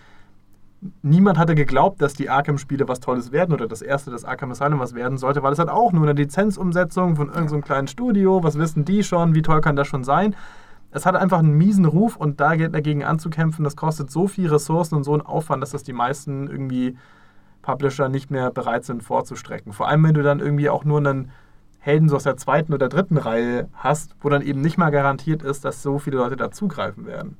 niemand 1.02 1.38
hatte 1.38 1.56
geglaubt, 1.56 2.02
dass 2.02 2.14
die 2.14 2.30
Arkham-Spiele 2.30 2.90
was 2.90 3.00
Tolles 3.00 3.32
werden 3.32 3.54
oder 3.54 3.68
das 3.68 3.82
erste, 3.82 4.12
das 4.12 4.26
Arkham 4.26 4.52
Asylum 4.52 4.80
was 4.80 4.96
werden 4.96 5.18
sollte, 5.18 5.44
weil 5.44 5.54
es 5.54 5.60
halt 5.60 5.70
auch 5.70 5.94
nur 5.94 6.04
eine 6.04 6.14
Lizenzumsetzung 6.14 7.16
von 7.16 7.28
irgendeinem 7.28 7.48
so 7.48 7.56
einem 7.56 7.64
kleinen 7.64 7.88
Studio, 7.88 8.44
was 8.44 8.58
wissen 8.58 8.84
die 8.84 9.04
schon, 9.04 9.34
wie 9.34 9.44
toll 9.44 9.62
kann 9.62 9.78
das 9.78 9.88
schon 9.88 10.04
sein. 10.04 10.36
Es 10.92 11.06
hat 11.06 11.16
einfach 11.16 11.40
einen 11.40 11.58
miesen 11.58 11.86
Ruf 11.86 12.16
und 12.16 12.40
da 12.40 12.56
dagegen 12.56 13.04
anzukämpfen, 13.04 13.64
das 13.64 13.76
kostet 13.76 14.12
so 14.12 14.28
viel 14.28 14.48
Ressourcen 14.48 14.96
und 14.96 15.04
so 15.04 15.14
einen 15.14 15.22
Aufwand, 15.22 15.64
dass 15.64 15.72
das 15.72 15.84
die 15.84 15.94
meisten 15.94 16.48
irgendwie 16.48 16.98
Publisher 17.62 18.10
nicht 18.10 18.32
mehr 18.32 18.52
bereit 18.52 18.86
sind 18.86 19.04
vorzustrecken. 19.04 19.74
Vor 19.74 19.88
allem, 19.88 20.04
wenn 20.04 20.14
du 20.14 20.24
dann 20.24 20.40
irgendwie 20.40 20.70
auch 20.70 20.84
nur 20.84 20.98
einen 20.98 21.32
Helden 21.80 22.10
so 22.10 22.16
aus 22.16 22.24
der 22.24 22.38
zweiten 22.38 22.74
oder 22.74 22.90
dritten 22.90 23.18
Reihe 23.18 23.70
hast, 23.74 24.16
wo 24.22 24.30
dann 24.30 24.42
eben 24.42 24.62
nicht 24.62 24.78
mal 24.78 24.92
garantiert 24.92 25.44
ist, 25.44 25.66
dass 25.66 25.82
so 25.82 25.98
viele 25.98 26.18
Leute 26.18 26.36
da 26.36 26.52
zugreifen 26.52 27.06
werden. 27.06 27.38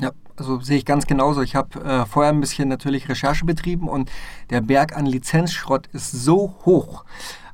Ja, 0.00 0.12
also 0.36 0.60
sehe 0.60 0.76
ich 0.78 0.84
ganz 0.84 1.06
genauso. 1.06 1.42
Ich 1.42 1.56
habe 1.56 1.80
äh, 1.80 2.06
vorher 2.06 2.32
ein 2.32 2.40
bisschen 2.40 2.68
natürlich 2.68 3.08
Recherche 3.08 3.44
betrieben 3.44 3.88
und 3.88 4.10
der 4.50 4.60
Berg 4.60 4.96
an 4.96 5.06
Lizenzschrott 5.06 5.88
ist 5.88 6.12
so 6.12 6.56
hoch. 6.64 7.04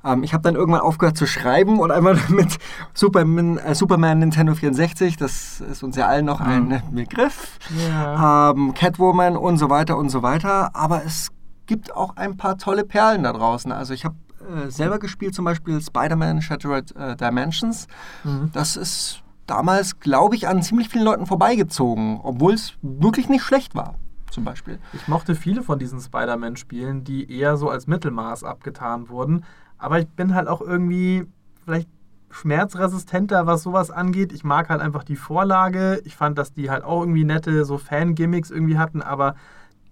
Ähm, 0.05 0.23
ich 0.23 0.33
habe 0.35 0.43
dann 0.43 0.55
irgendwann 0.55 0.81
aufgehört 0.83 1.17
zu 1.17 1.27
schreiben 1.27 1.79
und 1.81 1.91
einmal 1.91 2.17
mit 2.29 2.59
Superman, 2.93 3.59
äh, 3.59 3.75
Superman 3.75 4.19
Nintendo 4.21 4.55
64, 4.55 5.17
das 5.17 5.61
ist 5.61 5.83
uns 5.83 5.97
ja 5.97 6.07
allen 6.07 6.25
noch 6.27 6.41
ein 6.41 6.83
Begriff, 6.93 7.59
Ja. 7.89 8.51
ähm, 8.51 8.75
Catwoman 8.75 9.37
und 9.37 9.57
so 9.59 9.71
weiter 9.71 9.97
und 9.97 10.09
so 10.11 10.23
weiter. 10.23 10.75
Aber 10.75 11.05
es 11.05 11.31
gibt 11.67 11.95
auch 11.97 12.17
ein 12.17 12.37
paar 12.37 12.59
tolle 12.59 12.85
Perlen 12.85 13.23
da 13.23 13.33
draußen. 13.33 13.73
Also 13.73 13.95
ich 13.95 14.05
habe 14.05 14.17
äh, 14.67 14.71
selber 14.71 14.99
gespielt, 14.99 15.35
zum 15.35 15.45
Beispiel 15.47 15.81
Spider-Man 15.81 16.43
Shattered 16.43 16.95
äh, 16.97 17.17
Dimensions. 17.17 17.87
Das 18.53 18.77
ist 18.77 19.23
damals, 19.47 19.99
glaube 20.01 20.37
ich, 20.37 20.47
an 20.49 20.63
ziemlich 20.63 20.89
vielen 20.89 21.05
Leuten 21.05 21.27
vorbeigezogen, 21.27 22.21
obwohl 22.23 22.53
es 22.55 22.75
wirklich 22.83 23.29
nicht 23.29 23.43
schlecht 23.43 23.75
war, 23.75 23.95
zum 24.31 24.45
Beispiel. 24.45 24.79
Ich 24.93 25.07
mochte 25.09 25.35
viele 25.35 25.63
von 25.63 25.79
diesen 25.79 26.01
Spider-Man-Spielen, 26.01 27.05
die 27.05 27.31
eher 27.31 27.57
so 27.57 27.69
als 27.71 27.87
Mittelmaß 27.87 28.45
abgetan 28.45 29.09
wurden. 29.09 29.45
Aber 29.85 29.99
ich 29.99 30.09
bin 30.09 30.35
halt 30.35 30.49
auch 30.49 30.63
irgendwie 30.63 31.27
vielleicht 31.63 31.91
schmerzresistenter, 32.31 33.47
was 33.47 33.63
sowas 33.63 33.91
angeht. 33.91 34.33
Ich 34.33 34.43
mag 34.43 34.71
halt 34.71 34.81
einfach 34.81 35.05
die 35.05 35.15
Vorlage. 35.15 36.01
Ich 36.07 36.17
fand, 36.17 36.39
dass 36.39 36.55
die 36.55 36.71
halt 36.71 36.85
auch 36.85 37.03
irgendwie 37.03 37.25
nette 37.25 37.67
so 37.67 37.77
Fan-Gimmicks 37.77 38.51
irgendwie 38.51 38.79
hatten, 38.79 39.03
aber 39.03 39.35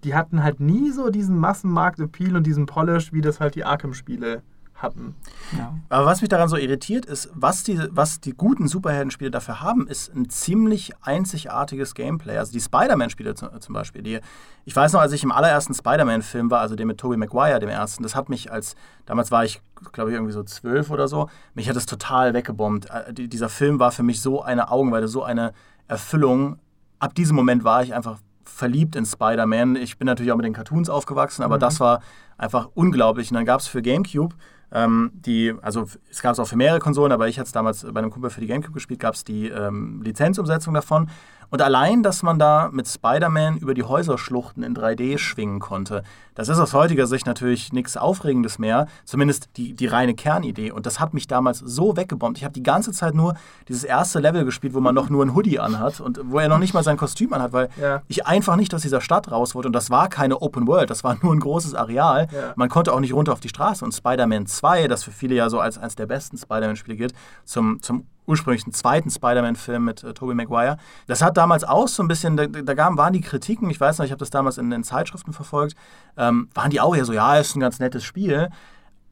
die 0.03 0.15
hatten 0.15 0.43
halt 0.43 0.59
nie 0.59 0.89
so 0.89 1.11
diesen 1.11 1.37
Massenmarkt-Appeal 1.37 2.35
und 2.35 2.47
diesen 2.47 2.65
Polish, 2.65 3.13
wie 3.13 3.21
das 3.21 3.39
halt 3.39 3.53
die 3.53 3.65
Arkham-Spiele 3.65 4.41
hatten. 4.83 5.15
Ja. 5.57 5.73
Aber 5.89 6.05
was 6.05 6.21
mich 6.21 6.29
daran 6.29 6.47
so 6.49 6.57
irritiert, 6.57 7.05
ist, 7.05 7.29
was 7.33 7.63
die, 7.63 7.79
was 7.91 8.19
die 8.19 8.33
guten 8.33 8.67
Superheldenspiele 8.67 9.31
dafür 9.31 9.61
haben, 9.61 9.87
ist 9.87 10.13
ein 10.13 10.29
ziemlich 10.29 10.91
einzigartiges 11.01 11.95
Gameplay. 11.95 12.37
Also 12.37 12.51
die 12.51 12.59
Spider-Man-Spiele 12.61 13.33
zum, 13.33 13.49
zum 13.59 13.73
Beispiel. 13.73 14.03
Die, 14.03 14.19
ich 14.65 14.75
weiß 14.75 14.93
noch, 14.93 15.01
als 15.01 15.11
ich 15.13 15.23
im 15.23 15.31
allerersten 15.31 15.73
Spider-Man-Film 15.73 16.51
war, 16.51 16.59
also 16.59 16.75
dem 16.75 16.87
mit 16.89 16.99
Tobey 16.99 17.17
Maguire, 17.17 17.59
dem 17.59 17.69
ersten, 17.69 18.03
das 18.03 18.15
hat 18.15 18.29
mich 18.29 18.51
als, 18.51 18.75
damals 19.05 19.31
war 19.31 19.43
ich, 19.45 19.61
glaube 19.93 20.11
ich, 20.11 20.15
irgendwie 20.15 20.33
so 20.33 20.43
zwölf 20.43 20.91
oder 20.91 21.07
so, 21.07 21.29
mich 21.55 21.67
hat 21.67 21.75
das 21.75 21.85
total 21.87 22.33
weggebombt. 22.33 22.89
Äh, 22.91 23.13
die- 23.13 23.27
Dieser 23.29 23.49
Film 23.49 23.79
war 23.79 23.91
für 23.91 24.03
mich 24.03 24.21
so 24.21 24.43
eine 24.43 24.69
Augenweide, 24.69 25.07
so 25.07 25.23
eine 25.23 25.53
Erfüllung. 25.87 26.59
Ab 26.99 27.15
diesem 27.15 27.35
Moment 27.35 27.63
war 27.63 27.83
ich 27.83 27.93
einfach 27.93 28.19
verliebt 28.45 28.95
in 28.95 29.05
Spider-Man. 29.05 29.75
Ich 29.75 29.97
bin 29.97 30.05
natürlich 30.05 30.31
auch 30.31 30.35
mit 30.37 30.45
den 30.45 30.53
Cartoons 30.53 30.89
aufgewachsen, 30.89 31.43
aber 31.43 31.57
das 31.57 31.79
war 31.79 32.01
einfach 32.37 32.69
unglaublich. 32.75 33.31
Und 33.31 33.35
dann 33.35 33.45
gab 33.45 33.61
es 33.61 33.67
für 33.67 33.81
GameCube 33.81 34.35
ähm, 34.73 35.11
die, 35.13 35.53
also 35.61 35.85
es 36.09 36.21
gab 36.21 36.33
es 36.33 36.39
auch 36.39 36.47
für 36.47 36.55
mehrere 36.55 36.79
Konsolen, 36.79 37.11
aber 37.11 37.27
ich 37.27 37.37
hatte 37.37 37.47
es 37.47 37.51
damals 37.51 37.83
bei 37.83 37.99
einem 37.99 38.09
Kumpel 38.09 38.31
für 38.31 38.41
die 38.41 38.47
GameCube 38.47 38.73
gespielt, 38.73 38.99
gab 38.99 39.13
es 39.13 39.23
die 39.23 39.47
ähm, 39.47 40.01
Lizenzumsetzung 40.03 40.73
davon. 40.73 41.09
Und 41.53 41.61
allein, 41.61 42.01
dass 42.01 42.23
man 42.23 42.39
da 42.39 42.69
mit 42.71 42.87
Spider-Man 42.87 43.57
über 43.57 43.75
die 43.75 43.83
Häuserschluchten 43.83 44.63
in 44.63 44.75
3D 44.75 45.19
schwingen 45.19 45.59
konnte, 45.59 46.01
das 46.33 46.49
ist 46.49 46.57
aus 46.57 46.73
heutiger 46.73 47.05
Sicht 47.05 47.27
natürlich 47.27 47.71
nichts 47.71 47.95
Aufregendes 47.95 48.57
mehr, 48.57 48.87
zumindest 49.05 49.49
die, 49.57 49.75
die 49.75 49.85
reine 49.85 50.15
Kernidee. 50.15 50.71
Und 50.71 50.87
das 50.87 50.99
hat 50.99 51.13
mich 51.13 51.27
damals 51.27 51.59
so 51.59 51.95
weggebombt. 51.95 52.39
Ich 52.39 52.43
habe 52.43 52.55
die 52.55 52.63
ganze 52.63 52.91
Zeit 52.91 53.13
nur 53.13 53.35
dieses 53.67 53.83
erste 53.83 54.19
Level 54.19 54.45
gespielt, 54.45 54.73
wo 54.73 54.79
man 54.79 54.95
noch 54.95 55.11
nur 55.11 55.23
ein 55.23 55.35
Hoodie 55.35 55.59
anhat 55.59 55.99
und 55.99 56.19
wo 56.23 56.39
er 56.39 56.49
noch 56.49 56.57
nicht 56.57 56.73
mal 56.73 56.81
sein 56.83 56.97
Kostüm 56.97 57.31
anhat, 57.33 57.53
weil 57.53 57.69
Ja. 57.79 58.01
ich 58.07 58.25
einfach 58.25 58.55
nicht 58.55 58.73
aus 58.73 58.81
dieser 58.81 58.99
Stadt 59.01 59.31
raus 59.31 59.53
wollte. 59.53 59.67
Und 59.67 59.73
das 59.73 59.91
war 59.91 60.09
keine 60.09 60.41
Open 60.41 60.65
World, 60.65 60.89
das 60.89 61.03
war 61.03 61.17
nur 61.21 61.33
ein 61.35 61.39
großes 61.39 61.75
Areal. 61.75 62.29
Ja. 62.31 62.53
Man 62.55 62.69
konnte 62.69 62.91
auch 62.91 62.99
nicht 62.99 63.13
runter 63.13 63.31
auf 63.31 63.41
die 63.41 63.49
Straße. 63.49 63.85
Und 63.85 63.91
Spider-Man 63.93 64.47
2, 64.47 64.87
das 64.87 65.03
für 65.03 65.11
viele 65.11 65.35
ja 65.35 65.51
so 65.51 65.59
als 65.59 65.77
eines 65.77 65.93
der 65.95 66.07
besten 66.07 66.35
Spider-Man-Spiele 66.35 66.97
gilt, 66.97 67.13
zum, 67.45 67.79
zum 67.83 68.07
ursprünglichen 68.25 68.73
zweiten 68.73 69.09
Spider-Man-Film 69.09 69.83
mit 69.83 70.03
äh, 70.03 70.13
Tobey 70.13 70.33
Maguire. 70.33 70.77
Das 71.07 71.21
hat 71.21 71.37
damals 71.37 71.63
auch 71.63 71.87
so 71.87 72.03
ein 72.03 72.07
bisschen, 72.07 72.37
da, 72.37 72.47
da 72.47 72.97
waren 72.97 73.13
die 73.13 73.21
Kritiken, 73.21 73.69
ich 73.69 73.79
weiß 73.79 73.97
noch, 73.97 74.05
ich 74.05 74.11
habe 74.11 74.19
das 74.19 74.29
damals 74.29 74.57
in 74.57 74.69
den 74.69 74.83
Zeitschriften 74.83 75.33
verfolgt, 75.33 75.75
ähm, 76.17 76.49
waren 76.53 76.69
die 76.69 76.81
auch 76.81 76.95
eher 76.95 77.05
so, 77.05 77.13
ja, 77.13 77.37
ist 77.37 77.55
ein 77.55 77.59
ganz 77.59 77.79
nettes 77.79 78.03
Spiel. 78.03 78.49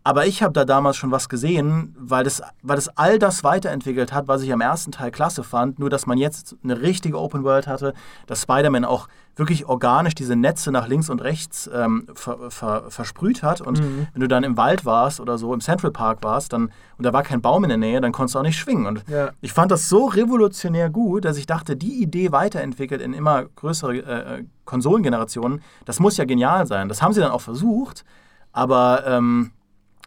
Aber 0.03 0.25
ich 0.25 0.41
habe 0.41 0.51
da 0.53 0.65
damals 0.65 0.97
schon 0.97 1.11
was 1.11 1.29
gesehen, 1.29 1.95
weil 1.99 2.23
das, 2.23 2.41
weil 2.63 2.75
das 2.75 2.89
all 2.97 3.19
das 3.19 3.43
weiterentwickelt 3.43 4.11
hat, 4.11 4.27
was 4.27 4.41
ich 4.41 4.51
am 4.51 4.59
ersten 4.61 4.91
Teil 4.91 5.11
klasse 5.11 5.43
fand. 5.43 5.77
Nur, 5.77 5.91
dass 5.91 6.07
man 6.07 6.17
jetzt 6.17 6.55
eine 6.63 6.81
richtige 6.81 7.19
Open 7.19 7.43
World 7.43 7.67
hatte, 7.67 7.93
dass 8.25 8.41
Spider-Man 8.41 8.83
auch 8.83 9.07
wirklich 9.35 9.67
organisch 9.67 10.15
diese 10.15 10.35
Netze 10.35 10.71
nach 10.71 10.87
links 10.87 11.09
und 11.09 11.21
rechts 11.21 11.69
ähm, 11.73 12.07
ver, 12.15 12.49
ver, 12.49 12.85
versprüht 12.89 13.43
hat. 13.43 13.61
Und 13.61 13.79
wenn 14.13 14.19
du 14.21 14.27
dann 14.27 14.43
im 14.43 14.57
Wald 14.57 14.85
warst 14.85 15.19
oder 15.19 15.37
so, 15.37 15.53
im 15.53 15.61
Central 15.61 15.91
Park 15.91 16.23
warst, 16.23 16.53
dann, 16.53 16.71
und 16.97 17.05
da 17.05 17.13
war 17.13 17.21
kein 17.23 17.41
Baum 17.41 17.63
in 17.63 17.69
der 17.69 17.77
Nähe, 17.77 18.01
dann 18.01 18.11
konntest 18.11 18.35
du 18.35 18.39
auch 18.39 18.43
nicht 18.43 18.57
schwingen. 18.57 18.87
Und 18.87 19.07
Ja. 19.07 19.29
ich 19.39 19.53
fand 19.53 19.71
das 19.71 19.87
so 19.87 20.05
revolutionär 20.07 20.89
gut, 20.89 21.25
dass 21.25 21.37
ich 21.37 21.45
dachte, 21.45 21.77
die 21.77 22.01
Idee 22.01 22.31
weiterentwickelt 22.31 23.01
in 23.01 23.13
immer 23.13 23.45
größere 23.55 23.97
äh, 23.97 24.39
äh, 24.39 24.45
Konsolengenerationen, 24.65 25.61
das 25.85 25.99
muss 25.99 26.17
ja 26.17 26.25
genial 26.25 26.65
sein. 26.65 26.89
Das 26.89 27.01
haben 27.01 27.13
sie 27.13 27.21
dann 27.21 27.31
auch 27.31 27.41
versucht, 27.41 28.03
aber 28.51 29.03
ähm, 29.05 29.51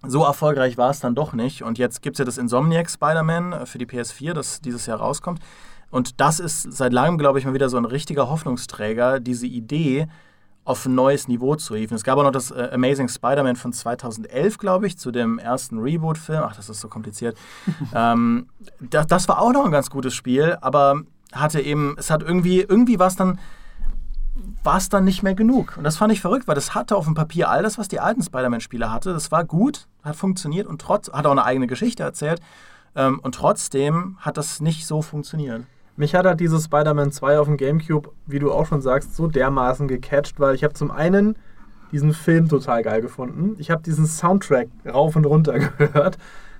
so 0.06 0.24
erfolgreich 0.24 0.76
war 0.78 0.90
es 0.90 1.00
dann 1.00 1.14
doch 1.14 1.32
nicht. 1.32 1.62
Und 1.62 1.78
jetzt 1.78 2.02
gibt 2.02 2.16
es 2.16 2.18
ja 2.18 2.24
das 2.24 2.38
Insomniac 2.38 2.90
Spider-Man 2.90 3.52
äh, 3.52 3.66
für 3.66 3.78
die 3.78 3.86
PS4, 3.86 4.32
das 4.32 4.60
dieses 4.60 4.86
Jahr 4.86 4.98
rauskommt. 4.98 5.40
Und 5.90 6.20
das 6.20 6.40
ist 6.40 6.72
seit 6.72 6.92
langem, 6.92 7.18
glaube 7.18 7.38
ich, 7.38 7.44
mal 7.44 7.54
wieder 7.54 7.68
so 7.68 7.76
ein 7.76 7.84
richtiger 7.84 8.28
Hoffnungsträger, 8.28 9.20
diese 9.20 9.46
Idee 9.46 10.08
auf 10.64 10.86
ein 10.86 10.94
neues 10.94 11.28
Niveau 11.28 11.56
zu 11.56 11.76
hieven. 11.76 11.94
Es 11.94 12.04
gab 12.04 12.18
auch 12.18 12.22
noch 12.22 12.32
das 12.32 12.50
äh, 12.50 12.70
Amazing 12.72 13.08
Spider-Man 13.08 13.56
von 13.56 13.72
2011, 13.72 14.58
glaube 14.58 14.86
ich, 14.86 14.98
zu 14.98 15.10
dem 15.10 15.38
ersten 15.38 15.78
Reboot-Film. 15.78 16.42
Ach, 16.42 16.56
das 16.56 16.68
ist 16.68 16.80
so 16.80 16.88
kompliziert. 16.88 17.36
ähm, 17.94 18.48
das, 18.80 19.06
das 19.06 19.28
war 19.28 19.40
auch 19.40 19.52
noch 19.52 19.64
ein 19.64 19.72
ganz 19.72 19.90
gutes 19.90 20.14
Spiel, 20.14 20.56
aber 20.60 21.02
hatte 21.32 21.60
eben, 21.60 21.94
es 21.98 22.10
hat 22.10 22.22
irgendwie, 22.22 22.60
irgendwie 22.60 22.98
war 22.98 23.08
es 23.08 23.16
dann, 23.16 23.38
war 24.62 24.78
es 24.78 24.88
dann 24.88 25.04
nicht 25.04 25.22
mehr 25.22 25.34
genug. 25.34 25.76
Und 25.76 25.84
das 25.84 25.96
fand 25.96 26.12
ich 26.12 26.20
verrückt, 26.20 26.48
weil 26.48 26.54
das 26.54 26.74
hatte 26.74 26.96
auf 26.96 27.04
dem 27.04 27.14
Papier 27.14 27.50
all 27.50 27.62
das, 27.62 27.78
was 27.78 27.88
die 27.88 28.00
alten 28.00 28.22
Spider-Man-Spiele 28.22 28.92
hatte. 28.92 29.12
Das 29.12 29.30
war 29.30 29.44
gut, 29.44 29.86
hat 30.02 30.16
funktioniert 30.16 30.66
und 30.66 30.80
trotz, 30.80 31.10
hat 31.10 31.26
auch 31.26 31.32
eine 31.32 31.44
eigene 31.44 31.66
Geschichte 31.66 32.02
erzählt. 32.02 32.40
Ähm, 32.96 33.20
und 33.20 33.34
trotzdem 33.34 34.16
hat 34.20 34.36
das 34.36 34.60
nicht 34.60 34.86
so 34.86 35.02
funktioniert. 35.02 35.64
Mich 35.96 36.14
hat 36.14 36.26
halt 36.26 36.40
dieses 36.40 36.64
Spider-Man 36.64 37.12
2 37.12 37.38
auf 37.38 37.46
dem 37.46 37.56
Gamecube, 37.56 38.10
wie 38.26 38.40
du 38.40 38.52
auch 38.52 38.66
schon 38.66 38.80
sagst, 38.80 39.14
so 39.14 39.28
dermaßen 39.28 39.86
gecatcht, 39.86 40.40
weil 40.40 40.54
ich 40.54 40.64
habe 40.64 40.74
zum 40.74 40.90
einen 40.90 41.36
diesen 41.92 42.12
Film 42.12 42.48
total 42.48 42.82
geil 42.82 43.00
gefunden. 43.00 43.54
Ich 43.58 43.70
habe 43.70 43.82
diesen 43.82 44.06
Soundtrack 44.06 44.68
rauf 44.84 45.14
und 45.14 45.26
runter 45.26 45.58
gehört. 45.78 46.18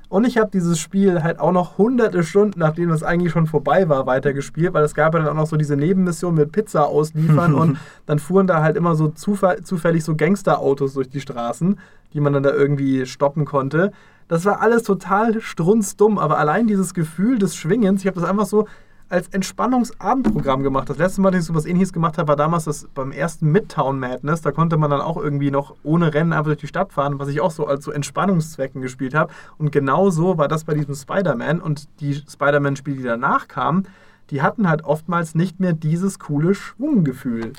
Und 0.09 0.27
ich 0.27 0.39
habe 0.39 0.51
dieses 0.53 0.79
Spiel 0.79 1.23
halt 1.23 1.41
auch 1.41 1.53
noch 1.53 1.79
hunderte 1.79 2.23
Stunden, 2.23 2.61
nachdem 2.61 2.91
es 2.91 3.03
eigentlich 3.03 3.33
schon 3.33 3.47
vorbei 3.47 3.89
war, 3.89 4.07
weitergespielt, 4.07 4.75
weil 4.75 4.85
es 4.85 4.95
gab 4.95 5.15
ja 5.15 5.21
dann 5.21 5.29
auch 5.31 5.43
noch 5.43 5.47
so 5.47 5.57
diese 5.57 5.77
Nebenmission 5.77 6.35
mit 6.35 6.53
Pizza 6.53 6.87
ausliefern 6.87 7.55
und 7.55 7.79
dann 8.07 8.19
fuhren 8.19 8.47
da 8.47 8.63
halt 8.63 8.77
immer 8.77 8.95
so 8.95 9.09
zufällig 9.09 10.05
so 10.05 10.15
Gangsterautos 10.17 10.95
durch 10.95 11.09
die 11.09 11.21
Straßen, 11.21 11.79
die 12.13 12.21
man 12.21 12.33
dann 12.33 12.43
da 12.43 12.53
irgendwie 12.53 13.07
stoppen 13.07 13.45
konnte. 13.45 13.93
Das 14.29 14.45
war 14.45 14.61
alles 14.61 14.85
total 14.85 15.41
strunzdumm, 15.41 16.19
aber 16.19 16.39
allein 16.39 16.67
dieses 16.67 16.95
Gefühl 16.95 17.39
des 17.39 17.57
Schwingens, 17.57 18.03
ich 18.03 18.07
habe 18.07 18.21
das 18.21 18.29
einfach 18.29 18.47
so 18.47 18.67
als 19.09 19.29
Entspannungsabendprogramm 19.29 20.63
gemacht. 20.63 20.89
Das 20.89 20.99
letzte 20.99 21.21
Mal, 21.21 21.31
dass 21.31 21.43
ich 21.43 21.47
so 21.47 21.55
was 21.55 21.67
ähnliches 21.67 21.93
gemacht 21.93 22.19
habe, 22.19 22.29
war 22.29 22.37
damals 22.37 22.65
das 22.65 22.89
beim 22.95 23.13
ersten 23.13 23.53
Midtown 23.53 23.99
Madness. 23.99 24.41
Da 24.41 24.51
konnte 24.51 24.77
man 24.77 24.91
dann 24.91 25.01
auch 25.01 25.17
irgendwie 25.17 25.51
noch 25.51 25.75
ohne 25.83 26.15
Rennen 26.15 26.33
einfach 26.33 26.47
durch 26.47 26.61
die 26.61 26.67
Stadt 26.67 26.93
fahren, 26.93 27.19
was 27.19 27.29
ich 27.29 27.41
auch 27.41 27.51
so 27.51 27.67
als 27.67 27.85
so 27.85 27.93
Entspannungszwecken 27.93 28.81
gespielt 28.81 29.15
habe. 29.15 29.33
Und 29.59 29.73
genau 29.73 30.11
so 30.11 30.39
war 30.39 30.49
das 30.49 30.65
bei 30.65 30.75
diesem 30.75 30.95
Spider-Man. 30.95 31.61
Und 31.61 31.89
die 32.01 32.15
Spider-Man-Spiele, 32.15 32.97
die 32.97 33.03
danach 33.03 33.47
kamen, 33.47 33.87
die 34.31 34.43
hatten 34.43 34.69
halt 34.69 34.85
oftmals 34.85 35.35
nicht 35.35 35.61
mehr 35.61 35.75
dieses 35.75 36.19
coole 36.19 36.55
Schwunggefühl. 36.55 37.53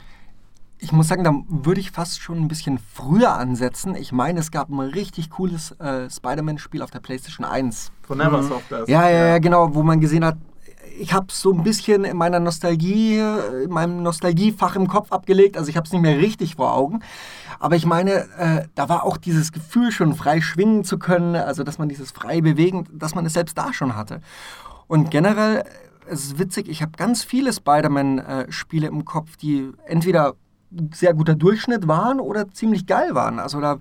Ich 0.78 0.92
muss 0.92 1.08
sagen, 1.08 1.24
da 1.24 1.34
würde 1.48 1.80
ich 1.80 1.92
fast 1.92 2.20
schon 2.20 2.38
ein 2.38 2.48
bisschen 2.48 2.80
früher 2.80 3.34
ansetzen. 3.34 3.96
Ich 3.96 4.12
meine, 4.12 4.40
es 4.40 4.52
gab 4.52 4.70
ein 4.70 4.80
richtig 4.80 5.30
cooles 5.30 5.72
äh, 5.80 6.10
Spider-Man-Spiel 6.10 6.82
auf 6.82 6.92
der 6.92 7.00
PlayStation 7.00 7.46
1. 7.46 7.92
Von 8.02 8.18
Neversoft. 8.18 8.70
das. 8.70 8.90
Ja, 8.90 9.10
ja, 9.10 9.26
ja, 9.28 9.38
genau, 9.40 9.74
wo 9.74 9.84
man 9.84 10.02
gesehen 10.02 10.26
hat, 10.26 10.38
ich 11.00 11.14
habe 11.14 11.28
so 11.30 11.52
ein 11.52 11.64
bisschen 11.64 12.04
in 12.04 12.18
meiner 12.18 12.40
Nostalgie, 12.40 13.18
in 13.18 13.70
meinem 13.70 14.04
Nostalgiefach 14.04 14.76
im 14.76 14.88
Kopf 14.88 15.12
abgelegt. 15.12 15.58
Also 15.58 15.70
ich 15.70 15.78
habe 15.78 15.86
es 15.86 15.94
nicht 15.94 16.02
mehr 16.02 16.18
richtig 16.18 16.56
vor 16.56 16.74
Augen. 16.74 17.02
Aber 17.60 17.76
ich 17.76 17.86
meine, 17.86 18.28
äh, 18.38 18.68
da 18.76 18.90
war 18.90 19.04
auch 19.04 19.18
dieses 19.18 19.52
Gefühl 19.52 19.92
schon 19.92 20.16
frei 20.16 20.42
schwingen 20.42 20.84
zu 20.84 20.98
können, 20.98 21.36
also 21.36 21.64
dass 21.64 21.78
man 21.78 21.90
dieses 21.90 22.12
frei 22.12 22.42
bewegen, 22.42 22.88
dass 22.92 23.16
man 23.16 23.26
es 23.26 23.34
selbst 23.34 23.58
da 23.58 23.74
schon 23.74 23.96
hatte. 23.96 24.22
Und 24.88 25.12
generell, 25.12 25.64
es 26.08 26.26
ist 26.26 26.40
witzig, 26.40 26.70
ich 26.70 26.82
habe 26.82 26.92
ganz 26.98 27.24
viele 27.24 27.54
Spider-Man-Spiele 27.54 28.88
im 28.88 29.06
Kopf, 29.06 29.38
die 29.38 29.72
entweder 29.86 30.34
sehr 30.94 31.14
guter 31.14 31.36
Durchschnitt 31.36 31.88
waren 31.88 32.20
oder 32.20 32.52
ziemlich 32.52 32.86
geil 32.86 33.16
waren. 33.16 33.40
Also 33.40 33.62
da, 33.62 33.80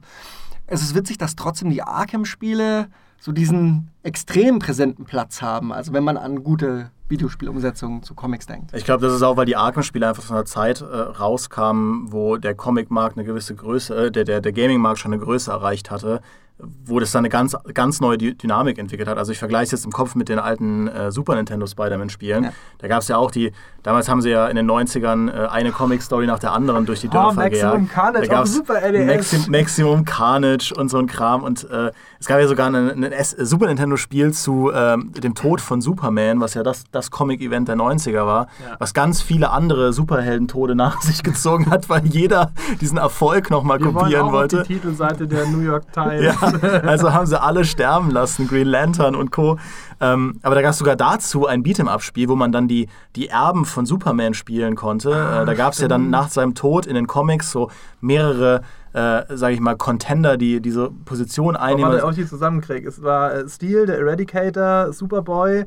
es 0.67 0.83
ist 0.83 0.95
witzig, 0.95 1.19
dass 1.19 1.37
trotzdem 1.37 1.71
die 1.71 1.83
Arkham-Spiele 1.83 2.89
so 3.19 3.33
diesen 3.33 3.91
extrem 4.03 4.59
präsenten 4.59 5.05
Platz 5.05 5.43
haben. 5.43 5.73
Also 5.73 5.93
wenn 5.93 6.05
man 6.05 6.17
an 6.17 6.45
gute 6.45 6.91
Videospielumsetzungen 7.09 8.03
zu 8.03 8.15
Comics 8.15 8.47
denkt. 8.47 8.73
Ich 8.75 8.85
glaube, 8.85 9.05
das 9.07 9.15
ist 9.15 9.23
auch, 9.23 9.37
weil 9.37 9.47
die 9.47 9.57
Arkham-Spiele 9.57 10.09
einfach 10.09 10.23
von 10.23 10.37
einer 10.37 10.47
Zeit 10.47 10.81
äh, 10.81 10.85
rauskamen, 10.85 12.13
wo 12.13 12.37
der 12.37 12.55
Comic-Markt 12.55 13.19
eine 13.19 13.27
gewisse 13.27 13.55
Größe, 13.55 14.07
äh, 14.07 14.11
der, 14.11 14.25
der, 14.25 14.41
der 14.41 14.53
Gaming-Markt 14.53 14.99
schon 14.99 15.13
eine 15.13 15.23
Größe 15.23 15.51
erreicht 15.51 15.91
hatte, 15.91 16.23
wo 16.59 17.01
das 17.01 17.11
dann 17.11 17.21
eine 17.21 17.31
ganz, 17.31 17.57
ganz 17.75 18.01
neue 18.01 18.17
Dy- 18.17 18.35
Dynamik 18.39 18.79
entwickelt 18.79 19.09
hat. 19.09 19.19
Also 19.19 19.33
ich 19.33 19.39
vergleiche 19.39 19.65
es 19.65 19.71
jetzt 19.73 19.85
im 19.87 19.91
Kopf 19.93 20.15
mit 20.15 20.29
den 20.29 20.39
alten 20.39 20.87
äh, 20.87 21.11
Super 21.11 21.35
Nintendo 21.35 21.67
Spider-Man-Spielen. 21.67 22.45
Ja. 22.45 22.53
Da 22.79 22.87
gab 22.89 23.03
es 23.03 23.09
ja 23.09 23.17
auch 23.17 23.33
die, 23.33 23.53
damals 23.83 24.09
haben 24.09 24.23
sie 24.23 24.31
ja 24.31 24.47
in 24.47 24.55
den 24.55 24.71
90ern 24.71 25.31
äh, 25.31 25.49
eine 25.49 25.73
Comic-Story 25.73 26.27
nach 26.29 26.39
der 26.39 26.53
anderen 26.53 26.87
durch 26.87 27.01
die 27.01 27.09
Dörfer 27.09 27.31
Oh, 27.33 27.35
Maximum 27.35 27.73
gejagt. 27.73 27.91
Carnage 27.93 28.27
da 28.29 28.33
auf 28.35 28.39
gab's 28.39 28.55
Super 28.55 28.81
NES. 28.93 29.07
Maxim, 29.07 29.45
Maximum 29.51 30.05
Carnage 30.05 30.73
und 30.77 30.89
so 30.91 30.99
ein 30.99 31.07
Kram. 31.09 31.43
Und 31.43 31.69
äh, 31.69 31.91
es 32.21 32.27
gab 32.27 32.39
ja 32.39 32.47
sogar 32.47 32.69
ein, 32.69 32.75
ein 33.05 33.13
S 33.13 33.31
Super 33.33 33.67
Nintendo-Spiel 33.67 34.33
zu 34.33 34.71
ähm, 34.73 35.13
dem 35.13 35.35
Tod 35.35 35.61
von 35.61 35.81
Superman, 35.81 36.41
was 36.41 36.55
ja 36.55 36.63
das, 36.63 36.85
das 36.93 37.11
Comic-Event 37.11 37.67
der 37.67 37.77
90er 37.77 38.25
war, 38.27 38.47
Ja. 38.65 38.77
was 38.79 38.95
ganz 38.95 39.21
viele 39.21 39.51
andere 39.51 39.93
Superheldentode 39.93 40.77
nach 40.77 41.01
sich 41.03 41.23
gezogen 41.25 41.69
hat, 41.71 41.89
weil 41.89 42.07
jeder 42.07 42.53
diesen 42.81 42.99
Erfolg 42.99 43.51
nochmal 43.51 43.81
kopieren 43.81 44.23
auch 44.29 44.33
wollte. 44.33 44.61
auf 44.61 44.67
die 44.69 44.75
Titelseite 44.75 45.27
der 45.27 45.47
New 45.49 45.61
York 45.61 45.93
Times. 45.93 46.23
Ja, 46.23 46.44
also 46.87 47.13
haben 47.13 47.27
sie 47.27 47.41
alle 47.41 47.65
sterben 47.65 48.11
lassen, 48.11 48.47
Green 48.49 48.67
Lantern 48.67 49.15
und 49.15 49.31
Co. 49.31 49.59
Ähm, 50.01 50.39
aber 50.43 50.55
da 50.55 50.63
gab 50.63 50.73
es 50.73 50.79
sogar 50.79 50.97
dazu 50.97 51.47
ein 51.47 51.63
Beat'em-Up-Spiel, 51.63 52.29
wo 52.29 52.37
man 52.37 52.53
dann 52.53 52.69
die, 52.69 52.89
die 53.17 53.29
Erben 53.29 53.65
von 53.65 53.87
Superman 53.87 54.35
spielen 54.35 54.75
konnte. 54.75 55.11
äh, 55.11 55.45
da 55.47 55.55
gab 55.55 55.73
es 55.73 55.81
ja 55.81 55.89
dann 55.89 56.11
nach 56.11 56.29
seinem 56.29 56.55
Tod 56.55 56.87
in 56.87 56.95
den 56.95 57.07
Comics 57.07 57.51
so 57.51 57.71
mehrere, 58.01 58.63
äh, 58.93 59.23
sage 59.37 59.55
ich 59.55 59.61
mal, 59.61 59.77
Contender, 59.77 60.37
die 60.37 60.61
diese 60.61 60.91
Position 61.05 61.57
Aber 61.57 61.65
einnehmen. 61.67 61.93
warte, 61.93 62.05
ob 62.05 62.11
ich 62.11 62.17
die 62.17 62.27
zusammenkriege. 62.27 62.89
Es 62.89 63.03
war 63.03 63.35
äh, 63.35 63.49
Steel, 63.49 63.87
der 63.87 63.99
Eradicator, 63.99 64.93
Superboy. 64.93 65.61
Äh, 65.61 65.67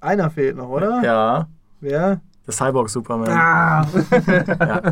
einer 0.00 0.30
fehlt 0.30 0.56
noch, 0.56 0.68
oder? 0.68 1.02
ja, 1.02 1.48
Wer? 1.80 2.20
Der 2.46 2.54
Cyborg 2.54 2.88
Superman. 2.88 3.28
Ah. 3.30 3.86
Ja. 4.26 4.82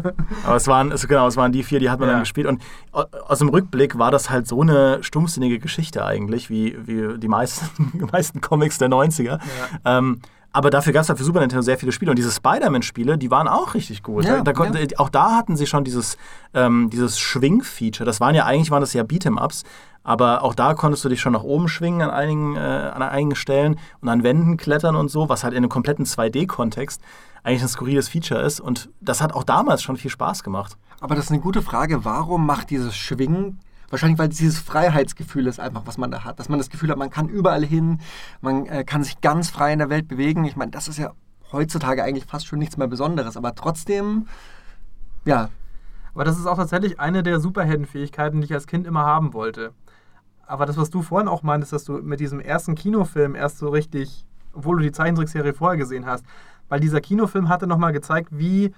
Aber 0.46 0.56
es 0.56 0.66
waren, 0.66 0.92
es, 0.92 1.06
genau, 1.06 1.26
es 1.26 1.37
waren 1.37 1.52
die 1.52 1.62
vier, 1.62 1.78
die 1.80 1.90
hat 1.90 2.00
man 2.00 2.08
Ja. 2.08 2.14
dann 2.14 2.23
gespielt. 2.23 2.46
Und 2.46 2.62
au- 2.92 3.04
aus 3.28 3.38
dem 3.38 3.49
Rückblick 3.49 3.99
war 3.99 4.11
das 4.11 4.30
halt 4.30 4.46
so 4.46 4.61
eine 4.61 5.02
stumpfsinnige 5.02 5.58
Geschichte 5.58 6.04
eigentlich, 6.04 6.50
wie, 6.50 6.76
wie 6.87 7.18
die 7.18 7.28
meisten, 7.28 7.68
die 7.94 8.04
meisten 8.04 8.40
Comics 8.40 8.78
der 8.78 8.88
90er. 8.88 9.38
Ähm, 9.84 10.20
aber 10.52 10.70
dafür 10.70 10.92
gab 10.92 11.02
es 11.02 11.08
halt 11.08 11.18
für 11.18 11.25
Super 11.25 11.40
Nintendo 11.40 11.62
sehr 11.62 11.78
viele 11.78 11.90
Spiele. 11.90 12.12
Und 12.12 12.16
diese 12.16 12.30
Spider-Man-Spiele, 12.30 13.18
die 13.18 13.28
waren 13.30 13.49
auch 13.49 13.75
richtig 13.75 14.04
gut. 14.04 14.25
Ja, 14.25 14.37
da, 14.37 14.42
da 14.42 14.52
konnte, 14.52 14.87
Auch 14.99 15.08
da 15.08 15.32
hatten 15.37 15.56
sie 15.56 15.66
schon 15.66 15.82
dieses, 15.82 16.16
ähm, 16.54 16.90
dieses 16.90 17.18
Schwing-Feature. 17.18 18.06
Das 18.06 18.20
waren 18.20 18.37
ja 18.37 18.44
eigentlich 18.44 18.70
waren 18.70 18.80
das 18.80 18.92
ja 18.92 19.02
Beat'em-Ups. 19.02 19.64
Aber 20.06 20.42
auch 20.44 20.54
da 20.54 20.75
konntest 20.75 21.04
du 21.04 21.08
dich 21.08 21.20
schon 21.20 21.32
nach 21.32 21.42
oben 21.42 21.66
schwingen 21.66 22.02
an 22.02 22.11
einigen, 22.11 22.56
äh, 22.56 22.61
an 22.61 23.02
einigen 23.02 23.34
Stellen 23.34 23.80
und 24.00 24.08
an 24.11 24.23
Wänden 24.23 24.56
klettern 24.58 24.96
und 24.96 25.08
so, 25.11 25.28
was 25.30 25.42
halt 25.44 25.54
in 25.54 25.58
einem 25.58 25.70
kompletten 25.70 26.04
2D-Kontext 26.04 27.00
eigentlich 27.44 27.62
ein 27.62 27.68
skurriles 27.68 28.08
Feature 28.08 28.42
ist. 28.42 28.60
Und 28.60 28.90
das 29.00 29.20
hat 29.22 29.32
auch 29.32 29.44
damals 29.44 29.82
schon 29.82 29.96
viel 29.96 30.10
Spaß 30.10 30.42
gemacht. 30.42 30.76
Aber 31.00 31.14
das 31.14 31.26
ist 31.26 31.30
eine 31.30 31.40
gute 31.40 31.62
Frage. 31.62 32.04
Warum 32.04 32.44
macht 32.46 32.70
dieses 32.70 32.96
Schwingen 32.96 33.60
Wahrscheinlich, 33.94 34.18
weil 34.18 34.28
dieses 34.28 34.58
Freiheitsgefühl 34.58 35.46
ist 35.46 35.60
einfach, 35.60 35.82
was 35.84 35.98
man 35.98 36.10
da 36.10 36.24
hat. 36.24 36.40
Dass 36.40 36.48
man 36.48 36.58
das 36.58 36.68
Gefühl 36.68 36.90
hat, 36.90 36.98
man 36.98 37.10
kann 37.10 37.28
überall 37.28 37.64
hin, 37.64 38.00
man 38.40 38.66
äh, 38.66 38.82
kann 38.82 39.04
sich 39.04 39.20
ganz 39.20 39.50
frei 39.50 39.72
in 39.72 39.78
der 39.78 39.88
Welt 39.88 40.08
bewegen. 40.08 40.44
Ich 40.46 40.56
meine, 40.56 40.72
das 40.72 40.88
ist 40.88 40.98
ja 40.98 41.12
heutzutage 41.52 42.02
eigentlich 42.02 42.24
fast 42.24 42.48
schon 42.48 42.58
nichts 42.58 42.76
mehr 42.76 42.88
Besonderes. 42.88 43.36
Aber 43.36 43.54
trotzdem, 43.54 44.26
ja, 45.24 45.48
Aber 46.12 46.24
das 46.24 46.38
ist 46.38 46.46
auch 46.46 46.56
tatsächlich 46.56 46.98
eine 46.98 47.22
der 47.22 47.38
Superheldenfähigkeiten, 47.38 48.40
die 48.40 48.46
ich 48.46 48.52
als 48.52 48.66
Kind 48.66 48.84
immer 48.84 49.04
haben 49.04 49.32
wollte. 49.32 49.72
Aber 50.44 50.66
das, 50.66 50.76
was 50.76 50.90
du 50.90 51.02
vorhin 51.02 51.28
auch 51.28 51.44
meintest, 51.44 51.72
dass 51.72 51.84
du 51.84 51.94
mit 51.98 52.18
diesem 52.18 52.40
ersten 52.40 52.74
Kinofilm 52.74 53.36
erst 53.36 53.58
so 53.58 53.68
richtig, 53.68 54.26
obwohl 54.52 54.78
du 54.78 54.82
die 54.82 54.92
Zeichentrickserie 54.92 55.54
vorher 55.54 55.78
gesehen 55.78 56.06
hast, 56.06 56.24
weil 56.68 56.80
dieser 56.80 57.00
Kinofilm 57.00 57.49
hatte 57.49 57.66
nochmal 57.66 57.92
gezeigt, 57.92 58.28
wie, 58.33 58.73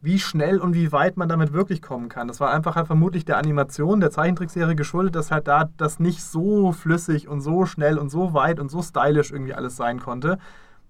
wie 0.00 0.18
schnell 0.18 0.58
und 0.58 0.74
wie 0.74 0.92
weit 0.92 1.16
man 1.16 1.28
damit 1.28 1.52
wirklich 1.52 1.82
kommen 1.82 2.08
kann. 2.08 2.28
Das 2.28 2.40
war 2.40 2.52
einfach 2.52 2.76
halt 2.76 2.86
vermutlich 2.86 3.24
der 3.24 3.38
Animation 3.38 4.00
der 4.00 4.10
Zeichentrickserie 4.10 4.74
geschuldet, 4.74 5.14
dass 5.14 5.30
halt 5.30 5.48
da 5.48 5.68
das 5.76 6.00
nicht 6.00 6.22
so 6.22 6.72
flüssig 6.72 7.28
und 7.28 7.40
so 7.40 7.66
schnell 7.66 7.98
und 7.98 8.10
so 8.10 8.34
weit 8.34 8.58
und 8.58 8.70
so 8.70 8.82
stylisch 8.82 9.30
irgendwie 9.30 9.54
alles 9.54 9.76
sein 9.76 10.00
konnte. 10.00 10.38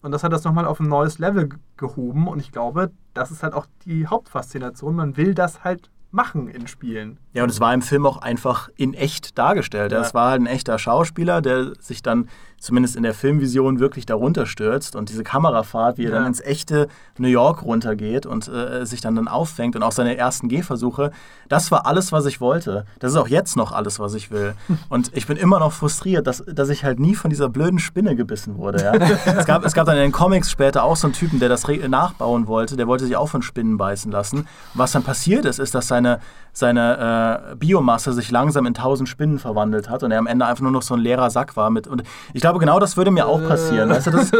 Und 0.02 0.12
das 0.12 0.24
hat 0.24 0.32
das 0.32 0.44
nochmal 0.44 0.64
auf 0.64 0.80
ein 0.80 0.88
neues 0.88 1.18
Level 1.18 1.48
ge- 1.48 1.58
gehoben. 1.76 2.26
Und 2.26 2.40
ich 2.40 2.50
glaube, 2.52 2.90
das 3.14 3.30
ist 3.30 3.42
halt 3.42 3.54
auch 3.54 3.66
die 3.84 4.06
Hauptfaszination. 4.06 4.96
Man 4.96 5.16
will 5.16 5.34
das 5.34 5.62
halt 5.62 5.90
machen 6.10 6.48
in 6.48 6.66
Spielen. 6.66 7.18
Ja, 7.34 7.42
und 7.42 7.50
es 7.50 7.60
war 7.60 7.72
im 7.72 7.82
Film 7.82 8.04
auch 8.06 8.18
einfach 8.18 8.68
in 8.76 8.94
echt 8.94 9.38
dargestellt. 9.38 9.92
Ja. 9.92 10.00
Es 10.00 10.12
war 10.14 10.30
halt 10.30 10.42
ein 10.42 10.46
echter 10.46 10.78
Schauspieler, 10.78 11.40
der 11.40 11.72
sich 11.80 12.02
dann 12.02 12.28
zumindest 12.58 12.94
in 12.94 13.02
der 13.02 13.12
Filmvision 13.12 13.80
wirklich 13.80 14.06
darunter 14.06 14.46
stürzt 14.46 14.94
und 14.94 15.08
diese 15.08 15.24
Kamerafahrt, 15.24 15.98
wie 15.98 16.04
er 16.04 16.10
Ja. 16.10 16.18
dann 16.18 16.26
ins 16.28 16.40
echte 16.40 16.86
New 17.18 17.26
York 17.26 17.62
runtergeht 17.64 18.24
und 18.24 18.46
äh, 18.46 18.86
sich 18.86 19.00
dann 19.00 19.16
dann 19.16 19.26
auffängt 19.26 19.74
und 19.74 19.82
auch 19.82 19.90
seine 19.90 20.16
ersten 20.16 20.48
Gehversuche, 20.48 21.10
das 21.48 21.72
war 21.72 21.86
alles, 21.86 22.12
was 22.12 22.24
ich 22.24 22.40
wollte. 22.40 22.86
Das 23.00 23.10
ist 23.10 23.16
auch 23.18 23.26
jetzt 23.26 23.56
noch 23.56 23.72
alles, 23.72 23.98
was 23.98 24.14
ich 24.14 24.30
will. 24.30 24.54
Und 24.88 25.10
ich 25.14 25.26
bin 25.26 25.36
immer 25.36 25.58
noch 25.58 25.72
frustriert, 25.72 26.26
dass, 26.28 26.44
dass 26.46 26.68
ich 26.68 26.84
halt 26.84 27.00
nie 27.00 27.14
von 27.16 27.30
dieser 27.30 27.48
blöden 27.48 27.78
Spinne 27.80 28.14
gebissen 28.14 28.56
wurde. 28.56 28.82
Ja? 28.82 28.92
es, 28.94 29.44
gab, 29.44 29.64
es 29.64 29.72
gab 29.74 29.86
dann 29.86 29.96
in 29.96 30.02
den 30.02 30.12
Comics 30.12 30.50
später 30.50 30.84
auch 30.84 30.96
so 30.96 31.08
einen 31.08 31.14
Typen, 31.14 31.40
der 31.40 31.48
das 31.48 31.66
nachbauen 31.88 32.46
wollte, 32.46 32.76
der 32.76 32.86
wollte 32.86 33.06
sich 33.06 33.16
auch 33.16 33.28
von 33.28 33.42
Spinnen 33.42 33.76
beißen 33.76 34.12
lassen. 34.12 34.38
Und 34.40 34.46
was 34.74 34.92
dann 34.92 35.02
passiert 35.02 35.44
ist, 35.46 35.58
ist, 35.58 35.74
dass 35.74 35.88
seine, 35.88 36.20
seine 36.52 36.96
äh, 36.96 37.21
Biomasse 37.56 38.12
sich 38.12 38.30
langsam 38.30 38.66
in 38.66 38.74
tausend 38.74 39.08
Spinnen 39.08 39.38
verwandelt 39.38 39.88
hat 39.88 40.02
und 40.02 40.10
er 40.12 40.18
am 40.18 40.26
Ende 40.26 40.46
einfach 40.46 40.62
nur 40.62 40.72
noch 40.72 40.82
so 40.82 40.94
ein 40.94 41.00
leerer 41.00 41.30
Sack 41.30 41.56
war. 41.56 41.70
Mit, 41.70 41.86
und 41.86 42.02
ich 42.32 42.40
glaube, 42.40 42.58
genau 42.58 42.78
das 42.80 42.96
würde 42.96 43.10
mir 43.10 43.26
auch 43.26 43.40
passieren. 43.46 43.90
Weißt 43.90 44.06
du, 44.08 44.10
das, 44.12 44.30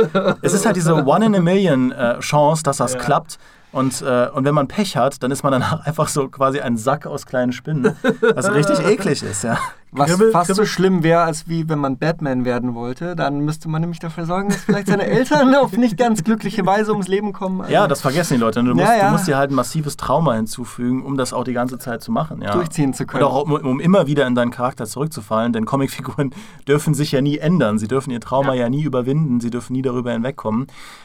es 0.43 0.53
ist 0.53 0.67
halt 0.67 0.77
diese 0.77 0.95
One 1.07 1.27
in 1.27 1.35
a 1.35 1.41
Million 1.41 1.93
äh, 1.93 2.19
Chance, 2.21 2.63
dass 2.63 2.77
das 2.79 2.95
Ja. 2.95 2.99
klappt. 2.99 3.39
Und, 3.73 4.03
äh, 4.03 4.29
und 4.35 4.45
wenn 4.45 4.55
man 4.55 4.69
Pech 4.69 4.97
hat, 4.99 5.23
dann 5.23 5.31
ist 5.31 5.43
man 5.43 5.53
danach 5.53 5.81
einfach 5.87 6.09
so 6.09 6.29
quasi 6.29 6.61
ein 6.61 6.77
Sack 6.77 7.07
aus 7.07 7.25
kleinen 7.25 7.53
Spinnen, 7.53 7.97
was 8.35 8.53
richtig 8.53 8.81
eklig 8.87 9.23
ist. 9.23 9.45
Ja. 9.45 9.57
Was 9.93 10.09
Kribbel, 10.11 10.31
fast 10.33 10.49
so 10.49 10.55
kribbel. 10.55 10.67
schlimm 10.67 11.03
wäre, 11.03 11.23
als 11.23 11.49
wie 11.49 11.69
wenn 11.69 11.79
man 11.79 11.99
Batman 11.99 12.45
werden 12.47 12.75
wollte. 12.75 13.15
Dann 13.15 13.41
müsste 13.41 13.69
man 13.69 13.83
nämlich 13.83 13.99
dafür 14.01 14.25
sorgen, 14.25 14.49
dass 14.49 14.65
vielleicht 14.65 14.87
seine 14.89 15.05
Eltern 15.05 15.55
auf 15.55 15.77
nicht 15.77 15.99
ganz 15.99 16.25
glückliche 16.25 16.65
Weise 16.65 16.93
ums 16.93 17.09
Leben 17.09 17.33
kommen. 17.33 17.61
Also 17.61 17.73
Ja, 17.73 17.87
das 17.87 18.01
vergessen 18.01 18.35
die 18.35 18.41
Leute. 18.41 18.63
Du 18.63 18.75
musst, 18.75 18.87
Ja, 18.87 18.97
ja. 18.97 19.07
du 19.07 19.13
musst 19.13 19.29
dir 19.29 19.37
halt 19.37 19.51
ein 19.51 19.55
massives 19.55 19.99
Trauma 19.99 20.35
hinzufügen, 20.35 21.05
um 21.05 21.19
das 21.19 21.35
auch 21.35 21.45
die 21.45 21.53
ganze 21.53 21.79
Zeit 21.79 22.03
zu 22.03 22.11
machen. 22.11 22.41
Ja. 22.41 22.53
Durchziehen 22.53 22.95
zu 22.95 23.05
können. 23.07 23.23
Und 23.23 23.31
auch 23.31 23.43
um, 23.43 23.53
um 23.53 23.81
immer 23.81 24.07
wieder 24.07 24.27
in 24.27 24.35
deinen 24.35 24.51
Charakter 24.51 24.87
zurückzufallen, 24.87 25.53
denn 25.53 25.67
Comicfiguren 25.67 26.35
dürfen 26.67 26.95
sich 26.95 27.13
ja 27.13 27.21
nie 27.21 27.37
ändern. 27.39 27.79
Sie 27.79 27.89
dürfen 27.89 28.11
ihr 28.11 28.21
Trauma 28.21 28.55
ja, 28.55 28.71
nie 28.71 28.83
überwinden, 28.85 29.41
sie 29.41 29.51
dürfen 29.51 29.75
nie 29.75 29.83
darüber 29.83 30.13
hinwegkommen. 30.13 30.63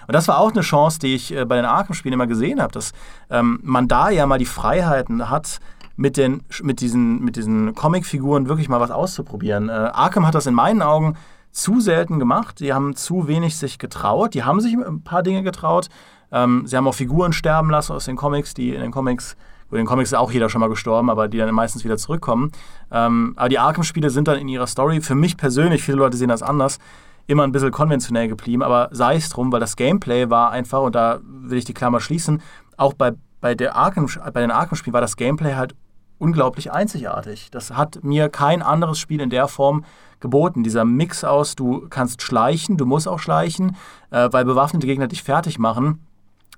Und 0.08 0.14
das 0.14 0.30
war 0.30 0.40
auch 0.40 0.52
eine 0.52 0.62
Chance, 0.62 1.00
die 1.00 1.14
ich 1.14 1.36
äh, 1.36 1.44
bei 1.44 1.58
den 1.58 1.66
Arkham-Spielen 1.66 2.14
immer 2.14 2.28
gesehen 2.28 2.62
habe, 2.62 2.72
dass 2.72 2.94
ähm, 3.30 3.60
man 3.64 3.90
da 3.90 4.10
ja 4.10 4.26
mal 4.26 4.40
die 4.40 4.46
Freiheiten 4.46 5.30
hat, 5.30 5.60
mit, 5.98 6.16
den, 6.16 6.44
mit 6.62 6.80
diesen, 6.80 7.24
mit 7.24 7.36
diesen 7.36 7.76
Comicfiguren 7.76 8.48
wirklich 8.48 8.70
mal 8.70 8.80
was 8.80 8.92
auszuprobieren. 8.92 9.68
Äh, 9.68 9.72
Arkham 9.72 10.26
hat 10.26 10.36
das 10.36 10.46
in 10.46 10.54
meinen 10.54 10.82
Augen 10.82 11.18
zu 11.52 11.82
selten 11.82 12.20
gemacht. 12.20 12.60
Die 12.60 12.74
haben 12.74 12.96
zu 12.96 13.28
wenig 13.28 13.58
sich 13.58 13.80
getraut. 13.80 14.36
Die 14.36 14.44
haben 14.44 14.62
sich 14.62 14.74
ein 14.74 15.02
paar 15.02 15.24
Dinge 15.24 15.44
getraut. 15.44 15.90
Ähm, 16.32 16.68
sie 16.68 16.78
haben 16.78 16.88
auch 16.88 16.94
Figuren 16.94 17.34
sterben 17.34 17.70
lassen 17.70 17.94
aus 17.94 18.06
den 18.06 18.16
Comics, 18.16 18.54
die 18.54 18.76
in 18.76 18.82
den 18.82 18.92
Comics, 18.92 19.36
wo 19.70 19.76
in 19.76 19.82
den 19.82 19.88
Comics 19.88 20.12
ist 20.12 20.18
auch 20.18 20.32
jeder 20.32 20.50
schon 20.50 20.62
mal 20.62 20.70
gestorben, 20.70 21.10
aber 21.10 21.28
die 21.28 21.40
dann 21.40 21.54
meistens 21.54 21.84
wieder 21.84 21.98
zurückkommen. 21.98 22.52
Ähm, 22.92 23.34
aber 23.36 23.50
die 23.50 23.60
Arkham-Spiele 23.60 24.12
sind 24.12 24.28
dann 24.28 24.38
in 24.38 24.48
ihrer 24.48 24.68
Story, 24.68 25.02
für 25.02 25.16
mich 25.16 25.36
persönlich, 25.36 25.84
viele 25.84 25.98
Leute 25.98 26.16
sehen 26.16 26.30
das 26.30 26.44
anders, 26.44 26.78
immer 27.26 27.44
ein 27.44 27.52
bisschen 27.52 27.72
konventionell 27.72 28.28
geblieben, 28.28 28.62
aber 28.62 28.90
sei 28.92 29.16
es 29.16 29.30
drum, 29.30 29.52
weil 29.52 29.60
das 29.60 29.76
Gameplay 29.76 30.30
war 30.30 30.52
einfach, 30.52 30.82
und 30.82 30.96
da 30.96 31.20
will 31.24 31.58
ich 31.58 31.66
die 31.66 31.74
Klammer 31.74 32.00
schließen, 32.00 32.42
auch 32.78 32.94
bei, 32.94 33.14
bei, 33.42 33.56
der 33.56 33.76
Arkham, 33.76 34.08
bei 34.34 34.42
den 34.42 34.52
Arkham-Spielen 34.52 34.94
war 34.94 35.02
das 35.02 35.18
Gameplay 35.18 35.56
halt 35.56 35.76
unglaublich 36.20 36.72
einzigartig. 36.72 37.50
Das 37.52 37.72
hat 37.72 38.04
mir 38.04 38.30
kein 38.30 38.62
anderes 38.62 39.00
Spiel 39.00 39.22
in 39.22 39.30
der 39.30 39.48
Form 39.48 39.86
geboten. 40.20 40.64
Dieser 40.64 40.86
Mix 40.86 41.24
aus, 41.24 41.56
du 41.56 41.88
kannst 41.90 42.22
schleichen, 42.22 42.78
du 42.78 42.86
musst 42.86 43.08
auch 43.08 43.20
schleichen, 43.20 43.76
äh, 44.12 44.30
weil 44.32 44.46
bewaffnete 44.46 44.88
Gegner 44.88 45.08
dich 45.08 45.24
fertig 45.24 45.60
machen. 45.60 46.02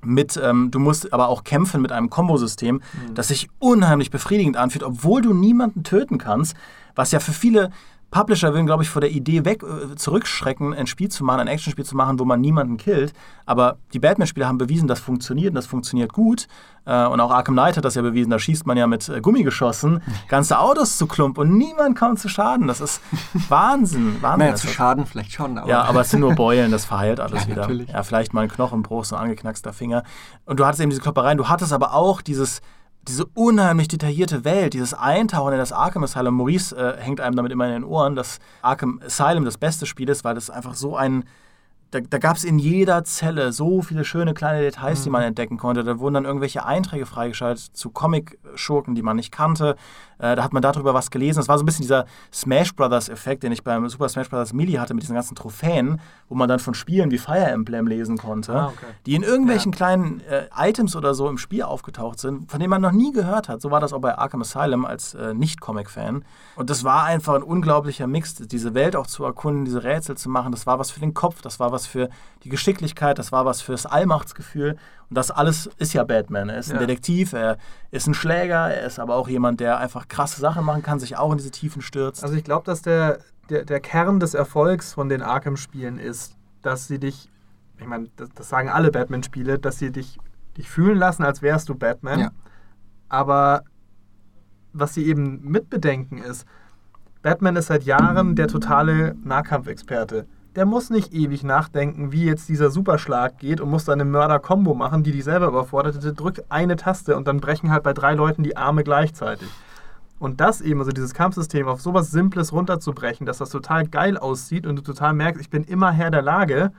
Mit, 0.02 0.40
ähm, 0.42 0.72
du 0.72 0.80
musst 0.80 1.12
aber 1.12 1.28
auch 1.28 1.44
kämpfen 1.44 1.82
mit 1.82 1.92
einem 1.92 2.10
Kombosystem, 2.10 2.82
das 3.14 3.28
sich 3.28 3.50
unheimlich 3.60 4.12
befriedigend 4.12 4.56
anfühlt, 4.56 4.84
obwohl 4.84 5.22
du 5.22 5.34
niemanden 5.34 5.84
töten 5.84 6.18
kannst, 6.18 6.56
was 6.96 7.12
ja 7.12 7.20
für 7.20 7.34
viele 7.34 7.70
Publisher 8.12 8.54
würden, 8.54 8.66
glaube 8.66 8.84
ich, 8.84 8.90
vor 8.90 9.02
der 9.02 9.12
Idee 9.12 9.46
weg 9.46 9.64
äh, 9.64 9.96
zurückschrecken, 9.96 10.74
ein 10.74 10.88
Spiel 10.88 11.10
zu 11.10 11.24
machen, 11.24 11.42
ein 11.42 11.48
Actionspiel 11.48 11.86
zu 11.86 11.96
machen, 11.96 12.20
wo 12.20 12.26
man 12.26 12.42
niemanden 12.42 12.78
killt. 12.78 13.14
Aber 13.46 13.78
die 13.94 14.00
Batman-Spiele 14.00 14.48
haben 14.48 14.58
bewiesen, 14.58 14.88
das 14.88 15.00
funktioniert 15.00 15.50
und 15.50 15.56
das 15.56 15.68
funktioniert 15.68 16.12
gut. 16.14 16.48
Äh, 16.86 17.06
und 17.06 17.20
auch 17.20 17.32
Arkham 17.32 17.54
Knight 17.56 17.78
hat 17.78 17.86
das 17.86 17.96
ja 17.96 18.02
bewiesen. 18.02 18.32
Da 18.32 18.40
schießt 18.40 18.66
man 18.66 18.78
ja 18.78 18.88
mit 18.88 19.08
äh, 19.10 19.22
Gummigeschossen 19.22 20.02
ganze 20.28 20.60
Autos 20.60 20.98
zu 20.98 21.06
Klump 21.08 21.38
und 21.38 21.58
niemand 21.58 21.98
kommt 21.98 22.20
zu 22.20 22.30
Schaden. 22.30 22.68
Das 22.68 22.82
ist 22.82 23.02
Wahnsinn. 23.50 24.18
Wahnsinn 24.22 24.40
naja, 24.40 24.54
ist 24.54 24.62
zu. 24.62 24.68
Schaden 24.68 25.06
vielleicht 25.06 25.32
schon. 25.34 25.58
Aber 25.58 25.70
Ja, 25.70 25.84
aber 25.84 26.02
es 26.02 26.10
sind 26.10 26.22
nur 26.22 26.34
Beulen, 26.34 26.72
das 26.72 26.86
verheilt 26.86 27.20
alles 27.20 27.44
Ja, 27.44 27.48
wieder. 27.48 27.62
natürlich. 27.62 27.90
Ja, 27.90 28.04
vielleicht 28.04 28.34
mal 28.34 28.42
ein 28.42 28.50
Knochenbruch, 28.50 29.06
so 29.06 29.16
ein 29.16 29.24
angeknackster 29.24 29.74
Finger. 29.74 30.04
Und 30.46 30.60
du 30.60 30.66
hattest 30.66 30.82
eben 30.82 30.90
diese 30.90 31.02
Kloppereien, 31.02 31.38
du 31.38 31.48
hattest 31.48 31.74
aber 31.74 31.94
auch 31.94 32.22
dieses, 32.22 32.62
diese 33.10 33.26
unheimlich 33.34 33.88
detaillierte 33.88 34.46
Welt, 34.46 34.74
dieses 34.74 34.94
Eintauchen 34.94 35.54
in 35.54 35.60
das 35.60 35.72
Arkham 35.72 36.04
Asylum. 36.04 36.36
Maurice 36.36 36.76
äh, 36.76 37.02
hängt 37.02 37.20
einem 37.20 37.36
damit 37.36 37.52
immer 37.52 37.66
in 37.66 37.74
den 37.74 37.84
Ohren, 37.84 38.16
dass 38.16 38.40
Arkham 38.62 39.02
Asylum 39.06 39.46
das 39.46 39.58
beste 39.58 39.86
Spiel 39.86 40.10
ist, 40.10 40.24
weil 40.24 40.36
das 40.36 40.50
einfach 40.50 40.76
so 40.76 40.96
ein 40.96 41.26
da, 41.92 42.00
da 42.02 42.20
gab 42.20 42.38
es 42.38 42.44
in 42.44 42.60
jeder 42.60 43.04
Zelle 43.04 43.52
so 43.52 43.82
viele 43.82 44.06
schöne 44.06 44.34
kleine 44.34 44.62
Details, 44.62 45.04
die 45.04 45.10
man 45.10 45.24
entdecken 45.24 45.58
konnte. 45.58 45.84
Da 45.84 46.00
wurden 46.00 46.14
dann 46.14 46.26
irgendwelche 46.26 46.66
Einträge 46.66 47.06
freigeschaltet 47.06 47.76
zu 47.76 47.90
Comic-Schurken, 47.90 48.94
die 48.94 49.02
man 49.02 49.16
nicht 49.16 49.32
kannte. 49.32 49.76
Äh, 50.20 50.36
da 50.36 50.44
hat 50.44 50.54
man 50.54 50.62
darüber 50.62 50.94
was 50.94 51.10
gelesen. 51.12 51.40
Das 51.40 51.48
war 51.48 51.58
so 51.58 51.64
ein 51.64 51.66
bisschen 51.66 51.84
dieser 51.84 52.06
Smash 52.32 52.76
Brothers-Effekt, 52.76 53.44
den 53.44 53.52
ich 53.52 53.64
beim 53.64 53.88
Super 53.90 54.08
Smash 54.10 54.30
Brothers 54.30 54.54
Melee 54.54 54.78
hatte 54.80 54.94
mit 54.94 55.02
diesen 55.04 55.16
ganzen 55.16 55.36
Trophäen, 55.36 56.00
wo 56.28 56.36
man 56.36 56.48
dann 56.48 56.60
von 56.60 56.74
Spielen 56.74 57.10
wie 57.12 57.18
Fire 57.18 57.46
Emblem 57.46 57.88
lesen 57.88 58.18
konnte, 58.18 58.54
Ah, 58.54 58.68
okay. 58.68 58.86
die 59.06 59.16
in 59.16 59.24
irgendwelchen 59.24 59.72
kleinen 59.72 60.22
äh, 60.30 60.48
Items 60.56 60.96
oder 60.96 61.14
so 61.14 61.28
im 61.30 61.38
Spiel 61.38 61.64
aufgetaucht 61.64 62.20
sind, 62.20 62.52
von 62.52 62.60
denen 62.60 62.70
man 62.70 62.82
noch 62.82 62.92
nie 62.92 63.12
gehört 63.12 63.50
hat. 63.50 63.62
So 63.62 63.72
war 63.72 63.80
das 63.80 63.94
auch 63.94 64.02
bei 64.02 64.18
Arkham 64.18 64.42
Asylum 64.42 64.86
als 64.86 65.14
äh, 65.14 65.34
Nicht-Comic-Fan. 65.34 66.24
Und 66.56 66.70
das 66.70 66.84
war 66.84 67.06
einfach 67.06 67.36
ein 67.36 67.44
unglaublicher 67.44 68.06
Mix, 68.08 68.36
diese 68.36 68.74
Welt 68.74 68.96
auch 68.96 69.08
zu 69.08 69.24
erkunden, 69.24 69.66
diese 69.66 69.84
Rätsel 69.84 70.18
zu 70.18 70.30
machen. 70.30 70.52
Das 70.52 70.68
war 70.68 70.80
was 70.80 70.92
für 70.92 71.00
den 71.00 71.14
Kopf, 71.14 71.42
das 71.42 71.60
war 71.60 71.72
was 71.72 71.88
für 71.88 72.10
die 72.44 72.50
Geschicklichkeit, 72.50 73.18
das 73.20 73.32
war 73.32 73.46
was 73.46 73.62
fürs 73.62 73.86
Allmachtsgefühl. 73.86 74.76
Und 75.10 75.18
das 75.18 75.32
alles 75.32 75.70
ist 75.78 75.94
ja 75.94 76.04
Batman. 76.04 76.50
Er 76.50 76.60
ist 76.60 76.70
ein 76.70 76.76
Ja. 76.76 76.80
Detektiv, 76.86 77.34
er 77.34 77.58
ist 77.92 78.08
ein 78.08 78.14
Schläger, 78.14 78.70
er 78.74 78.86
ist 78.86 79.00
aber 79.00 79.16
auch 79.16 79.28
jemand, 79.28 79.60
der 79.60 79.80
einfach 79.80 80.08
krasse 80.08 80.40
Sachen 80.40 80.64
machen 80.64 80.84
kann, 80.84 81.00
sich 81.00 81.18
auch 81.18 81.32
in 81.32 81.38
diese 81.38 81.52
Tiefen 81.52 81.82
stürzt. 81.82 82.24
Also 82.24 82.36
ich 82.36 82.44
glaube, 82.44 82.66
dass 82.66 82.82
der, 82.84 83.20
der, 83.50 83.66
der 83.66 83.80
Kern 83.80 84.20
des 84.20 84.36
Erfolgs 84.36 84.94
von 84.94 85.10
den 85.10 85.22
Arkham-Spielen 85.22 85.98
ist, 85.98 86.36
dass 86.62 86.88
sie 86.88 87.00
dich, 87.00 87.30
ich 87.80 87.88
meine, 87.88 88.10
das, 88.18 88.30
das 88.36 88.50
sagen 88.50 88.70
alle 88.70 88.92
Batman-Spiele, 88.92 89.58
dass 89.58 89.80
sie 89.80 89.92
dich, 89.92 90.20
dich 90.58 90.70
fühlen 90.70 90.98
lassen, 90.98 91.24
als 91.24 91.42
wärst 91.42 91.70
du 91.70 91.76
Batman. 91.76 92.20
Ja. 92.20 92.32
Aber 93.08 93.64
was 94.74 94.94
sie 94.94 95.06
eben 95.06 95.42
mitbedenken 95.44 96.20
ist, 96.20 96.46
Batman 97.24 97.56
ist 97.56 97.68
seit 97.68 97.84
Jahren 97.84 98.36
der 98.36 98.48
totale 98.48 99.16
Nahkampfexperte. 99.24 100.28
Der 100.60 100.66
muss 100.66 100.90
nicht 100.90 101.14
ewig 101.14 101.46
nachdenken, 101.46 102.12
wie 102.12 102.26
jetzt 102.26 102.50
dieser 102.50 102.70
Superschlag 102.70 103.38
geht 103.38 103.62
und 103.62 103.70
muss 103.70 103.86
dann 103.86 104.02
eine 104.02 104.10
Mörder-Kombo 104.10 104.74
machen, 104.74 105.04
die 105.04 105.14
dich 105.14 105.24
selber 105.24 105.48
überfordert. 105.48 106.04
Der 106.04 106.12
drückt 106.12 106.52
eine 106.52 106.76
Taste 106.76 107.16
und 107.16 107.30
dann 107.30 107.40
brechen 107.40 107.72
halt 107.72 107.84
bei 107.84 107.94
drei 107.94 108.14
Leuten 108.14 108.44
die 108.44 108.58
Arme 108.58 108.84
gleichzeitig. 108.84 109.48
Und 110.20 110.42
das 110.42 110.60
eben, 110.60 110.82
also 110.82 110.92
dieses 110.92 111.14
Kampfsystem 111.14 111.70
auf 111.70 111.80
sowas 111.80 112.12
Simples 112.12 112.52
runterzubrechen, 112.52 113.26
dass 113.26 113.38
das 113.38 113.52
total 113.52 113.88
geil 113.88 114.18
aussieht 114.18 114.68
und 114.68 114.76
du 114.76 114.82
total 114.82 115.14
merkst, 115.14 115.40
ich 115.40 115.50
bin 115.50 115.64
immer 115.64 115.92
Herr 115.92 116.12
der 116.12 116.24
Lage, 116.24 116.74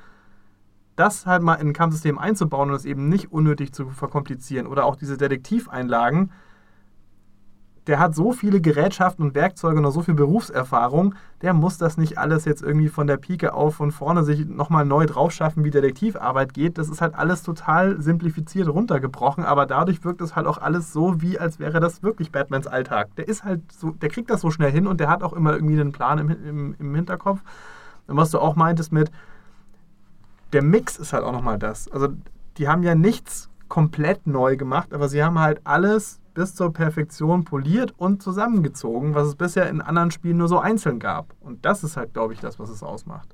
das 0.96 1.24
halt 1.24 1.40
mal 1.40 1.54
in 1.54 1.68
ein 1.68 1.72
Kampfsystem 1.72 2.18
einzubauen 2.18 2.68
und 2.68 2.76
es 2.76 2.84
eben 2.84 3.08
nicht 3.08 3.32
unnötig 3.32 3.72
zu 3.72 3.88
verkomplizieren. 3.88 4.66
Oder 4.66 4.84
auch 4.84 4.96
diese 4.96 5.16
Detektiveinlagen, 5.16 6.32
der 7.86 7.98
hat 7.98 8.14
so 8.14 8.32
viele 8.32 8.60
Gerätschaften 8.60 9.24
und 9.24 9.34
Werkzeuge 9.34 9.76
und 9.76 9.82
noch 9.82 9.90
so 9.90 10.02
viel 10.02 10.14
Berufserfahrung, 10.14 11.14
der 11.42 11.54
muss 11.54 11.78
das 11.78 11.96
nicht 11.96 12.18
alles 12.18 12.44
jetzt 12.44 12.62
irgendwie 12.62 12.88
von 12.88 13.06
der 13.06 13.16
Pike 13.16 13.54
auf 13.54 13.76
von 13.76 13.90
vorne 13.90 14.22
sich 14.22 14.46
nochmal 14.46 14.84
neu 14.84 15.06
drauf 15.06 15.32
schaffen, 15.32 15.64
wie 15.64 15.70
Detektivarbeit 15.70 16.52
geht. 16.52 16.76
Das 16.76 16.88
ist 16.88 17.00
halt 17.00 17.14
alles 17.14 17.42
total 17.42 18.00
simplifiziert 18.00 18.68
runtergebrochen, 18.68 19.44
aber 19.44 19.64
dadurch 19.64 20.04
wirkt 20.04 20.20
es 20.20 20.36
halt 20.36 20.46
auch 20.46 20.58
alles 20.58 20.92
so, 20.92 21.22
wie 21.22 21.38
als 21.38 21.58
wäre 21.58 21.80
das 21.80 22.02
wirklich 22.02 22.30
Batmans 22.30 22.66
Alltag. 22.66 23.16
Der 23.16 23.26
ist 23.26 23.44
halt 23.44 23.72
so, 23.72 23.90
der 23.90 24.10
kriegt 24.10 24.30
das 24.30 24.42
so 24.42 24.50
schnell 24.50 24.70
hin 24.70 24.86
und 24.86 25.00
der 25.00 25.08
hat 25.08 25.22
auch 25.22 25.32
immer 25.32 25.54
irgendwie 25.54 25.80
einen 25.80 25.92
Plan 25.92 26.18
im, 26.18 26.30
im, 26.30 26.74
im 26.78 26.94
Hinterkopf. 26.94 27.40
Und 28.06 28.16
was 28.16 28.30
du 28.30 28.38
auch 28.38 28.56
meintest 28.56 28.92
mit, 28.92 29.10
der 30.52 30.62
Mix 30.62 30.98
ist 30.98 31.12
halt 31.12 31.24
auch 31.24 31.32
nochmal 31.32 31.58
das. 31.58 31.90
Also 31.90 32.08
die 32.58 32.68
haben 32.68 32.82
ja 32.82 32.94
nichts 32.94 33.48
komplett 33.68 34.26
neu 34.26 34.56
gemacht, 34.56 34.92
aber 34.92 35.08
sie 35.08 35.22
haben 35.24 35.38
halt 35.38 35.60
alles 35.64 36.19
bis 36.40 36.54
zur 36.54 36.72
Perfektion 36.72 37.44
poliert 37.44 37.92
und 37.98 38.22
zusammengezogen, 38.22 39.14
was 39.14 39.26
es 39.26 39.34
bisher 39.34 39.68
in 39.68 39.82
anderen 39.82 40.10
Spielen 40.10 40.38
nur 40.38 40.48
so 40.48 40.58
einzeln 40.58 40.98
gab. 40.98 41.34
Und 41.42 41.66
das 41.66 41.84
ist 41.84 41.98
halt, 41.98 42.14
glaube 42.14 42.32
ich, 42.32 42.40
das, 42.40 42.58
was 42.58 42.70
es 42.70 42.82
ausmacht. 42.82 43.28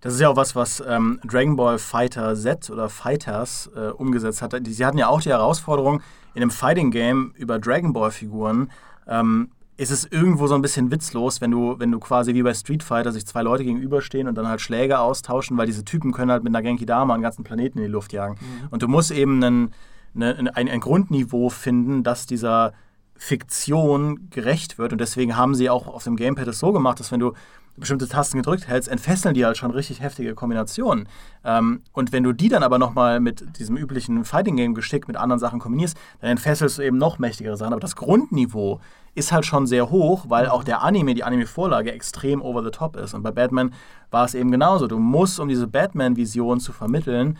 Das 0.00 0.12
ist 0.12 0.20
ja 0.20 0.28
auch 0.28 0.34
was, 0.34 0.56
was 0.56 0.82
ähm, 0.84 1.20
Dragon 1.24 1.54
Ball 1.54 1.78
Fighter 1.78 2.34
Z 2.34 2.68
oder 2.70 2.88
Fighters 2.88 3.70
äh, 3.76 3.90
umgesetzt 3.90 4.42
hat. 4.42 4.56
Sie 4.66 4.84
hatten 4.84 4.98
ja 4.98 5.06
auch 5.06 5.22
die 5.22 5.28
Herausforderung, 5.28 6.02
in 6.34 6.42
einem 6.42 6.50
Fighting 6.50 6.90
Game 6.90 7.32
über 7.36 7.60
Dragon 7.60 7.92
Ball 7.92 8.10
Figuren 8.10 8.72
ähm, 9.06 9.50
ist 9.76 9.92
es 9.92 10.04
irgendwo 10.04 10.48
so 10.48 10.56
ein 10.56 10.62
bisschen 10.62 10.90
witzlos, 10.90 11.40
wenn 11.40 11.52
du, 11.52 11.78
wenn 11.78 11.92
du 11.92 12.00
quasi 12.00 12.34
wie 12.34 12.42
bei 12.42 12.54
Street 12.54 12.82
Fighter 12.82 13.12
sich 13.12 13.24
zwei 13.24 13.42
Leute 13.42 13.62
gegenüberstehen 13.62 14.26
und 14.26 14.34
dann 14.34 14.48
halt 14.48 14.60
Schläge 14.60 14.98
austauschen, 14.98 15.56
weil 15.58 15.66
diese 15.66 15.84
Typen 15.84 16.10
können 16.10 16.32
halt 16.32 16.42
mit 16.42 16.52
einer 16.52 16.62
Genki 16.62 16.86
Dama 16.86 17.14
einen 17.14 17.22
ganzen 17.22 17.44
Planeten 17.44 17.78
in 17.78 17.84
die 17.84 17.90
Luft 17.90 18.12
jagen. 18.12 18.36
Und 18.72 18.82
du 18.82 18.88
musst 18.88 19.12
eben 19.12 19.44
einen, 19.44 19.74
eine, 20.14 20.56
ein, 20.56 20.68
ein 20.68 20.80
Grundniveau 20.80 21.48
finden, 21.48 22.02
das 22.02 22.26
dieser 22.26 22.72
Fiktion 23.16 24.28
gerecht 24.30 24.78
wird. 24.78 24.92
Und 24.92 25.00
deswegen 25.00 25.36
haben 25.36 25.54
sie 25.54 25.70
auch 25.70 25.86
auf 25.86 26.04
dem 26.04 26.16
Gamepad 26.16 26.48
es 26.48 26.58
so 26.58 26.72
gemacht, 26.72 26.98
dass 27.00 27.12
wenn 27.12 27.20
du 27.20 27.34
bestimmte 27.76 28.06
Tasten 28.06 28.36
gedrückt 28.36 28.68
hältst, 28.68 28.88
entfesseln 28.88 29.34
die 29.34 29.46
halt 29.46 29.56
schon 29.56 29.70
richtig 29.70 30.02
heftige 30.02 30.34
Kombinationen. 30.34 31.08
Ähm, 31.44 31.82
und 31.92 32.12
wenn 32.12 32.22
du 32.22 32.32
die 32.32 32.48
dann 32.48 32.62
aber 32.62 32.78
nochmal 32.78 33.20
mit 33.20 33.58
diesem 33.58 33.76
üblichen 33.76 34.24
Fighting-Game-Geschick 34.24 35.08
mit 35.08 35.16
anderen 35.16 35.38
Sachen 35.38 35.58
kombinierst, 35.58 35.96
dann 36.20 36.30
entfesselst 36.30 36.78
du 36.78 36.82
eben 36.82 36.98
noch 36.98 37.18
mächtigere 37.18 37.56
Sachen. 37.56 37.72
Aber 37.72 37.80
das 37.80 37.96
Grundniveau 37.96 38.80
ist 39.14 39.32
halt 39.32 39.46
schon 39.46 39.66
sehr 39.66 39.90
hoch, 39.90 40.26
weil 40.28 40.48
auch 40.48 40.64
der 40.64 40.82
Anime, 40.82 41.14
die 41.14 41.24
Anime-Vorlage 41.24 41.92
extrem 41.92 42.42
over 42.42 42.62
the 42.62 42.70
top 42.70 42.96
ist. 42.96 43.14
Und 43.14 43.22
bei 43.22 43.30
Batman 43.30 43.72
war 44.10 44.24
es 44.24 44.34
eben 44.34 44.50
genauso. 44.50 44.86
Du 44.86 44.98
musst, 44.98 45.40
um 45.40 45.48
diese 45.48 45.66
Batman-Vision 45.66 46.60
zu 46.60 46.72
vermitteln, 46.72 47.38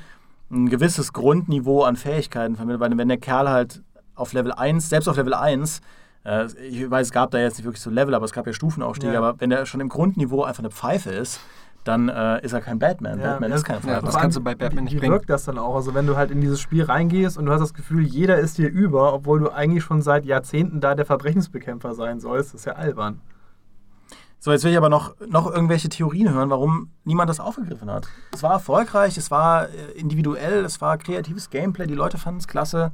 ein 0.53 0.69
gewisses 0.69 1.13
Grundniveau 1.13 1.83
an 1.83 1.97
Fähigkeiten 1.97 2.57
vermitteln, 2.57 2.81
weil 2.81 2.97
wenn 2.99 3.09
der 3.09 3.17
Kerl 3.19 3.49
halt 3.49 3.83
auf 4.15 4.33
Level 4.35 4.53
1, 4.53 4.89
selbst 4.89 5.09
auf 5.09 5.17
Level 5.17 5.35
1, 5.35 5.81
äh, 6.25 6.47
ich 6.69 6.89
weiß, 6.91 7.07
es 7.09 7.13
gab 7.13 7.31
da 7.31 7.39
jetzt 7.39 7.57
nicht 7.57 7.65
wirklich 7.65 7.81
so 7.83 7.91
Level, 7.91 8.15
aber 8.15 8.25
es 8.27 8.33
gab 8.33 8.47
ja 8.47 8.53
Stufenaufstiege, 8.53 9.15
Ja. 9.15 9.19
aber 9.19 9.41
wenn 9.41 9.51
der 9.51 9.65
schon 9.67 9.81
im 9.81 9.89
Grundniveau 9.89 10.45
einfach 10.45 10.61
eine 10.63 10.71
Pfeife 10.71 11.11
ist, 11.11 11.41
dann 11.85 12.09
äh, 12.09 12.41
ist 12.45 12.53
er 12.53 12.61
kein 12.61 12.79
Batman. 12.79 13.19
Ja, 13.19 13.33
Batman 13.33 13.51
ja, 13.51 13.57
ist 13.57 13.65
kein 13.65 13.77
ja, 13.77 13.81
Pfeife. 13.83 14.03
das 14.05 14.13
Vor 14.15 14.21
kannst 14.21 14.37
du 14.37 14.41
bei 14.41 14.55
Batman 14.55 14.81
wie, 14.81 14.85
nicht 14.85 14.95
wie 14.95 14.99
bringen. 15.01 15.13
wirkt 15.15 15.29
das 15.31 15.45
dann 15.45 15.59
auch? 15.59 15.75
Also 15.75 15.95
wenn 15.95 16.07
du 16.07 16.17
halt 16.17 16.31
in 16.31 16.41
dieses 16.41 16.61
Spiel 16.61 16.85
reingehst 16.85 17.37
und 17.39 17.47
du 17.47 17.53
hast 17.53 17.61
das 17.61 17.75
Gefühl, 17.75 18.05
jeder 18.05 18.39
ist 18.39 18.59
dir 18.59 18.69
über, 18.69 19.13
obwohl 19.15 19.41
du 19.41 19.51
eigentlich 19.51 19.83
schon 19.83 20.01
seit 20.01 20.25
Jahrzehnten 20.25 20.81
da 20.81 20.95
der 20.95 21.07
Verbrechensbekämpfer 21.07 21.95
sein 21.95 22.21
sollst, 22.21 22.55
das 22.55 22.61
ist 22.61 22.65
ja 22.67 22.75
albern. 22.75 23.21
So, 24.45 24.51
jetzt 24.51 24.65
will 24.65 24.73
ich 24.73 24.77
aber 24.77 24.89
noch, 24.89 25.15
noch 25.29 25.49
irgendwelche 25.49 25.89
Theorien 25.89 26.29
hören, 26.33 26.51
warum 26.51 26.91
niemand 27.05 27.31
das 27.31 27.39
aufgegriffen 27.39 27.89
hat. 27.89 28.09
Es 28.35 28.43
war 28.43 28.51
erfolgreich, 28.51 29.17
es 29.17 29.31
war 29.31 29.69
äh, 29.69 29.93
individuell, 29.95 30.65
es 30.65 30.81
war 30.81 30.99
kreatives 30.99 31.49
Gameplay, 31.49 31.87
die 31.87 31.95
Leute 31.95 32.19
fanden 32.19 32.41
es 32.41 32.49
klasse. 32.49 32.91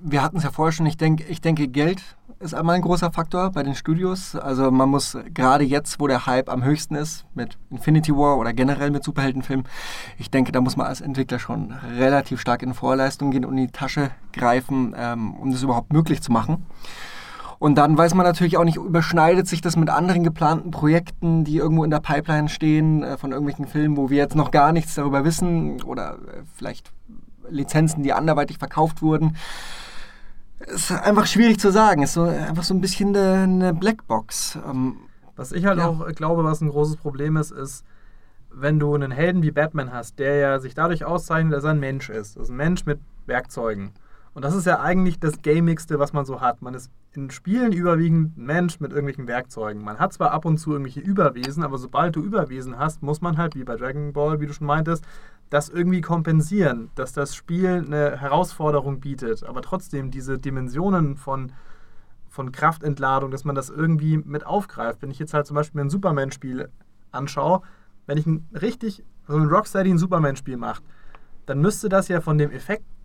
wir 0.00 0.22
hatten 0.22 0.36
es 0.36 0.44
ja 0.44 0.52
vorher 0.52 0.70
schon, 0.70 0.86
ich, 0.86 0.96
denk, 0.96 1.28
ich 1.28 1.40
denke, 1.40 1.66
Geld 1.66 2.00
ist 2.38 2.54
einmal 2.54 2.76
ein 2.76 2.82
großer 2.82 3.10
Faktor 3.10 3.50
bei 3.50 3.64
den 3.64 3.74
Studios. 3.74 4.36
Also 4.36 4.70
man 4.70 4.88
muss 4.88 5.18
gerade 5.32 5.64
jetzt, 5.64 5.98
wo 5.98 6.06
der 6.06 6.26
Hype 6.26 6.48
am 6.48 6.62
höchsten 6.62 6.94
ist, 6.94 7.26
mit 7.34 7.58
Infinity 7.70 8.14
War 8.14 8.38
oder 8.38 8.52
generell 8.52 8.92
mit 8.92 9.02
Superheldenfilmen, 9.02 9.66
ich 10.16 10.30
denke, 10.30 10.52
da 10.52 10.60
muss 10.60 10.76
man 10.76 10.86
als 10.86 11.00
Entwickler 11.00 11.40
schon 11.40 11.72
relativ 11.72 12.40
stark 12.40 12.62
in 12.62 12.72
Vorleistung 12.72 13.32
gehen 13.32 13.44
und 13.44 13.58
in 13.58 13.66
die 13.66 13.72
Tasche 13.72 14.12
greifen, 14.32 14.94
ähm, 14.96 15.34
um 15.34 15.50
das 15.50 15.64
überhaupt 15.64 15.92
möglich 15.92 16.22
zu 16.22 16.30
machen. 16.30 16.64
Und 17.64 17.76
dann 17.76 17.96
weiß 17.96 18.12
man 18.12 18.26
natürlich 18.26 18.58
auch 18.58 18.64
nicht, 18.64 18.76
überschneidet 18.76 19.48
sich 19.48 19.62
das 19.62 19.74
mit 19.74 19.88
anderen 19.88 20.22
geplanten 20.22 20.70
Projekten, 20.70 21.44
die 21.44 21.56
irgendwo 21.56 21.82
in 21.82 21.88
der 21.90 22.00
Pipeline 22.00 22.50
stehen, 22.50 23.02
äh, 23.02 23.16
von 23.16 23.32
irgendwelchen 23.32 23.66
Filmen, 23.66 23.96
wo 23.96 24.10
wir 24.10 24.18
jetzt 24.18 24.34
noch 24.36 24.50
gar 24.50 24.70
nichts 24.70 24.96
darüber 24.96 25.24
wissen 25.24 25.82
oder 25.82 26.18
äh, 26.30 26.42
vielleicht 26.54 26.92
Lizenzen, 27.48 28.02
die 28.02 28.12
anderweitig 28.12 28.58
verkauft 28.58 29.00
wurden. 29.00 29.38
Ist 30.58 30.92
einfach 30.92 31.24
schwierig 31.24 31.58
zu 31.58 31.72
sagen. 31.72 32.02
Ist 32.02 32.12
so 32.12 32.24
einfach 32.24 32.64
so 32.64 32.74
ein 32.74 32.82
bisschen 32.82 33.16
eine, 33.16 33.44
eine 33.44 33.72
Blackbox. 33.72 34.58
Ähm, 34.68 34.96
Was 35.34 35.52
ich 35.52 35.64
halt 35.64 35.78
Ja. 35.78 35.88
auch 35.88 36.06
glaube, 36.14 36.44
was 36.44 36.60
ein 36.60 36.68
großes 36.68 36.98
Problem 36.98 37.38
ist, 37.38 37.50
ist, 37.50 37.82
wenn 38.52 38.78
du 38.78 38.94
einen 38.94 39.10
Helden 39.10 39.42
wie 39.42 39.52
Batman 39.52 39.90
hast, 39.90 40.18
der 40.18 40.34
ja 40.36 40.58
sich 40.60 40.74
dadurch 40.74 41.06
auszeichnet, 41.06 41.54
dass 41.54 41.64
er 41.64 41.70
ein 41.70 41.80
Mensch 41.80 42.10
ist. 42.10 42.36
Das 42.36 42.42
ist 42.42 42.50
ein 42.50 42.56
Mensch 42.56 42.84
mit 42.84 43.00
Werkzeugen. 43.24 43.92
Und 44.34 44.44
das 44.44 44.54
ist 44.54 44.66
ja 44.66 44.80
eigentlich 44.80 45.20
das 45.20 45.42
Gamigste, 45.42 46.00
was 46.00 46.12
man 46.12 46.24
so 46.24 46.40
hat. 46.40 46.60
Man 46.60 46.74
ist 46.74 46.90
in 47.12 47.30
Spielen 47.30 47.72
überwiegend 47.72 48.36
Mensch 48.36 48.80
mit 48.80 48.90
irgendwelchen 48.90 49.28
Werkzeugen. 49.28 49.82
Man 49.82 50.00
hat 50.00 50.12
zwar 50.12 50.32
ab 50.32 50.44
und 50.44 50.58
zu 50.58 50.72
irgendwelche 50.72 51.00
Überwesen, 51.00 51.62
aber 51.62 51.78
sobald 51.78 52.16
du 52.16 52.20
Überwesen 52.20 52.76
hast, 52.76 53.02
muss 53.02 53.20
man 53.20 53.38
halt, 53.38 53.54
wie 53.54 53.62
bei 53.62 53.76
Dragon 53.76 54.12
Ball, 54.12 54.40
wie 54.40 54.46
du 54.46 54.52
schon 54.52 54.66
meintest, 54.66 55.04
das 55.50 55.68
irgendwie 55.68 56.00
kompensieren, 56.00 56.90
dass 56.96 57.12
das 57.12 57.36
Spiel 57.36 57.84
eine 57.86 58.20
Herausforderung 58.20 58.98
bietet, 58.98 59.44
aber 59.44 59.62
trotzdem 59.62 60.10
diese 60.10 60.38
Dimensionen 60.38 61.16
von 61.16 61.52
von 62.34 62.50
Kraftentladung, 62.50 63.30
dass 63.30 63.44
man 63.44 63.54
das 63.54 63.70
irgendwie 63.70 64.18
mit 64.18 64.44
aufgreift. 64.44 65.00
Wenn 65.02 65.10
ich 65.12 65.20
jetzt 65.20 65.34
halt 65.34 65.46
zum 65.46 65.54
Beispiel 65.54 65.80
ein 65.80 65.88
Superman-Spiel 65.88 66.68
anschaue, 67.12 67.62
wenn 68.06 68.18
ich 68.18 68.26
ein 68.26 68.48
richtig, 68.60 69.04
so 69.28 69.36
ein 69.36 69.46
Rocksteady 69.46 69.90
ein 69.90 69.98
Superman-Spiel 69.98 70.56
macht, 70.56 70.82
dann 71.46 71.60
müsste 71.60 71.88
das 71.88 72.08
ja 72.08 72.20
von 72.20 72.36
dem 72.36 72.50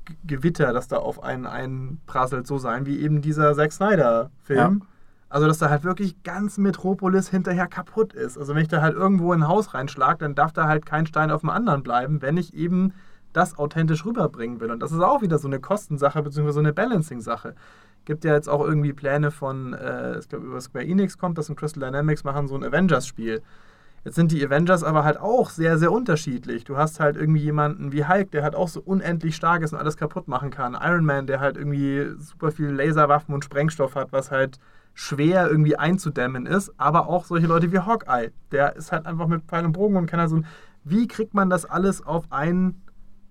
Effektgewitter, 0.10 0.74
das 0.74 0.88
da 0.88 0.98
auf 0.98 1.24
einen 1.24 1.46
einprasselt, 1.46 2.48
so 2.48 2.58
sein, 2.58 2.86
wie 2.86 3.00
eben 3.00 3.22
dieser 3.22 3.54
Zack 3.56 3.72
Snyder-Film. 3.72 4.84
Also, 5.32 5.46
dass 5.46 5.60
da 5.60 5.70
halt 5.70 5.84
wirklich 5.84 6.24
ganz 6.24 6.58
Metropolis 6.58 7.30
hinterher 7.30 7.68
kaputt 7.68 8.14
ist. 8.14 8.38
Also, 8.38 8.56
wenn 8.56 8.64
ich 8.64 8.68
da 8.68 8.82
halt 8.82 8.96
irgendwo 8.96 9.32
in 9.32 9.44
ein 9.44 9.48
Haus 9.48 9.76
reinschlag, 9.76 10.18
dann 10.20 10.34
darf 10.34 10.54
da 10.54 10.68
halt 10.68 10.86
kein 10.88 11.06
Stein 11.06 11.30
auf 11.30 11.42
dem 11.42 11.52
anderen 11.52 11.84
bleiben, 11.84 12.22
wenn 12.24 12.36
ich 12.36 12.56
eben 12.56 12.94
das 13.32 13.58
authentisch 13.60 14.06
rüberbringen 14.06 14.60
will. 14.60 14.72
Und 14.72 14.82
das 14.82 14.92
ist 14.92 15.02
auch 15.02 15.22
wieder 15.22 15.38
so 15.38 15.48
eine 15.48 15.60
Kostensache, 15.60 16.24
beziehungsweise 16.24 16.56
so 16.56 16.60
eine 16.62 16.74
Balancing-Sache. 16.74 17.54
Gibt 18.06 18.24
ja 18.24 18.34
jetzt 18.34 18.50
auch 18.50 18.66
irgendwie 18.66 18.92
Pläne 18.92 19.30
von, 19.30 19.74
äh, 19.74 20.18
ich 20.18 20.30
glaube, 20.30 20.48
über 20.48 20.60
Square 20.62 20.86
Enix 20.86 21.20
kommt 21.20 21.38
das 21.38 21.48
und 21.48 21.56
Crystal 21.56 21.84
Dynamics 21.84 22.24
machen 22.24 22.48
so 22.48 22.56
ein 22.56 22.64
Avengers-Spiel. 22.64 23.44
Jetzt 24.06 24.16
sind 24.16 24.32
die 24.32 24.46
Avengers 24.46 24.84
aber 24.84 25.04
halt 25.04 25.20
auch 25.20 25.50
sehr, 25.50 25.78
sehr 25.78 25.92
unterschiedlich. 25.92 26.64
Du 26.64 26.78
hast 26.78 27.00
halt 27.00 27.18
irgendwie 27.18 27.42
jemanden 27.42 27.92
wie 27.92 28.06
Hulk, 28.06 28.32
der 28.32 28.44
halt 28.44 28.56
auch 28.56 28.70
so 28.70 28.82
unendlich 28.82 29.36
stark 29.36 29.62
ist 29.62 29.74
und 29.74 29.80
alles 29.80 29.98
kaputt 29.98 30.28
machen 30.28 30.52
kann. 30.52 30.78
Iron 30.80 31.04
Man, 31.04 31.28
der 31.28 31.40
halt 31.40 31.58
irgendwie 31.58 32.12
super 32.18 32.52
viel 32.52 32.70
Laserwaffen 32.70 33.34
und 33.36 33.44
Sprengstoff 33.44 33.96
hat, 33.96 34.12
was 34.12 34.32
halt 34.32 34.60
schwer 34.94 35.50
irgendwie 35.50 35.76
einzudämmen 35.76 36.46
ist. 36.46 36.72
Aber 36.78 37.08
auch 37.08 37.26
solche 37.26 37.48
Leute 37.48 37.72
wie 37.72 37.80
Hawkeye, 37.80 38.32
der 38.52 38.76
ist 38.76 38.92
halt 38.92 39.06
einfach 39.06 39.28
mit 39.28 39.44
Pfeil 39.44 39.66
und 39.66 39.74
Bogen 39.74 39.98
und 39.98 40.12
halt 40.12 40.30
so. 40.30 40.42
Wie 40.84 41.08
kriegt 41.08 41.34
man 41.34 41.50
das 41.50 41.66
alles 41.66 42.06
auf 42.06 42.26
ein, 42.30 42.82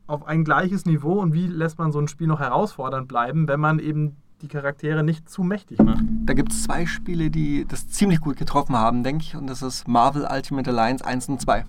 auf 0.07 0.27
ein 0.27 0.45
gleiches 0.45 0.85
Niveau 0.85 1.15
und 1.21 1.33
wie 1.33 1.47
lässt 1.47 1.79
man 1.79 1.93
so 1.93 1.99
ein 1.99 2.09
Spiel 2.09 2.27
noch 2.27 2.41
herausfordernd 2.41 3.09
bleiben, 3.09 3.49
wenn 3.49 3.61
man 3.61 3.79
eben 3.79 4.17
die 4.43 4.49
Charaktere 4.49 5.03
nicht 5.03 5.29
zu 5.29 5.43
mächtig 5.43 5.79
macht. 5.81 6.05
Da 6.25 6.35
gibt 6.35 6.53
es 6.53 6.63
zwei 6.63 6.87
Spiele, 6.87 7.31
die 7.31 7.67
das 7.67 7.89
ziemlich 7.89 8.21
gut 8.21 8.37
getroffen 8.37 8.77
haben, 8.77 9.03
denke 9.03 9.25
ich. 9.25 9.37
Und 9.37 9.49
das 9.49 9.63
ist 9.63 9.89
Marvel 9.89 10.27
Ultimate 10.31 10.71
Alliance 10.71 11.05
1 11.05 11.29
und 11.29 11.41
2. 11.41 11.65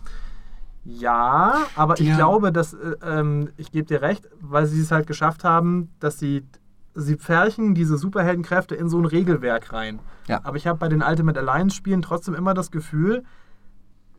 Ja, 0.85 1.65
aber 1.75 1.95
Die 1.95 2.09
ich 2.09 2.15
glaube, 2.15 2.51
dass, 2.51 2.73
äh, 2.73 2.95
ähm, 3.03 3.49
ich 3.57 3.71
gebe 3.71 3.85
dir 3.85 4.01
recht, 4.01 4.27
weil 4.39 4.65
sie 4.65 4.81
es 4.81 4.91
halt 4.91 5.07
geschafft 5.07 5.43
haben, 5.43 5.89
dass 5.99 6.19
sie, 6.19 6.45
sie 6.95 7.15
pferchen 7.15 7.75
diese 7.75 7.97
Superheldenkräfte 7.97 8.75
in 8.75 8.89
so 8.89 8.97
ein 8.97 9.05
Regelwerk 9.05 9.73
rein. 9.73 9.99
Ja. 10.27 10.41
Aber 10.43 10.57
ich 10.57 10.67
habe 10.67 10.79
bei 10.79 10.87
den 10.87 11.03
Ultimate 11.03 11.39
Alliance 11.39 11.75
Spielen 11.75 12.01
trotzdem 12.01 12.33
immer 12.33 12.53
das 12.53 12.71
Gefühl, 12.71 13.23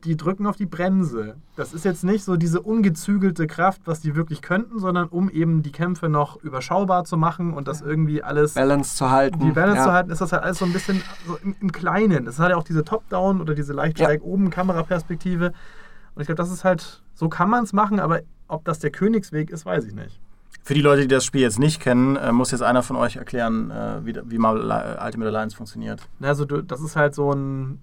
die 0.05 0.17
drücken 0.17 0.47
auf 0.47 0.57
die 0.57 0.67
Bremse. 0.67 1.37
Das 1.57 1.75
ist 1.75 1.85
jetzt 1.85 2.05
nicht 2.05 2.25
so 2.25 2.37
diese 2.37 2.61
ungezügelte 2.61 3.47
Kraft, 3.47 3.83
was 3.85 4.01
die 4.01 4.17
wirklich 4.17 4.41
könnten, 4.43 4.79
sondern 4.79 5.09
um 5.09 5.29
eben 5.29 5.63
die 5.63 5.73
Kämpfe 5.73 6.09
noch 6.09 6.43
überschaubar 6.43 7.05
zu 7.05 7.17
machen 7.17 7.53
und 7.53 7.69
das 7.69 7.83
irgendwie 7.83 8.23
alles 8.23 8.55
Balance 8.55 8.97
zu 8.97 9.11
halten. 9.11 9.39
die 9.41 9.51
Balance 9.51 9.79
ja. 9.79 9.85
zu 9.85 9.93
halten, 9.93 10.11
ist 10.11 10.21
das 10.21 10.33
halt 10.33 10.43
alles 10.43 10.59
so 10.59 10.65
ein 10.65 10.73
bisschen 10.73 11.03
so 11.27 11.37
im, 11.45 11.55
im 11.61 11.71
Kleinen. 11.73 12.25
Das 12.25 12.39
hat 12.39 12.51
ja 12.51 12.57
auch 12.57 12.65
diese 12.65 12.83
Top-Down 12.85 13.41
oder 13.41 13.55
diese 13.55 13.73
leicht 13.73 13.99
Ja. 13.99 14.07
schräg 14.07 14.23
oben 14.23 14.49
Kameraperspektive. 14.51 15.53
Und 16.15 16.23
ich 16.23 16.27
glaube, 16.27 16.37
das 16.37 16.51
ist 16.51 16.65
halt, 16.65 17.03
so 17.15 17.29
kann 17.29 17.51
man 17.51 17.65
es 17.65 17.73
machen, 17.73 18.01
aber 18.01 18.21
ob 18.49 18.65
das 18.65 18.79
der 18.79 18.91
Königsweg 18.91 19.51
ist, 19.51 19.67
weiß 19.67 19.85
ich 19.85 19.95
nicht. 19.95 20.19
Für 20.63 20.75
die 20.75 20.83
Leute, 20.83 21.03
die 21.03 21.09
das 21.09 21.25
Spiel 21.25 21.41
jetzt 21.43 21.59
nicht 21.59 21.81
kennen, 21.81 22.17
äh, 22.17 22.33
muss 22.33 22.51
jetzt 22.51 22.63
einer 22.63 22.83
von 22.83 22.97
euch 22.97 23.17
erklären, 23.17 23.71
äh, 23.71 24.05
wie, 24.05 24.15
wie 24.25 24.39
Alli- 24.39 25.05
Ultimate 25.05 25.29
Alliance 25.29 25.57
funktioniert. 25.57 26.03
Also 26.21 26.45
du, 26.45 26.63
das 26.63 26.81
ist 26.81 26.97
halt 26.97 27.15
so 27.15 27.33
ein 27.33 27.83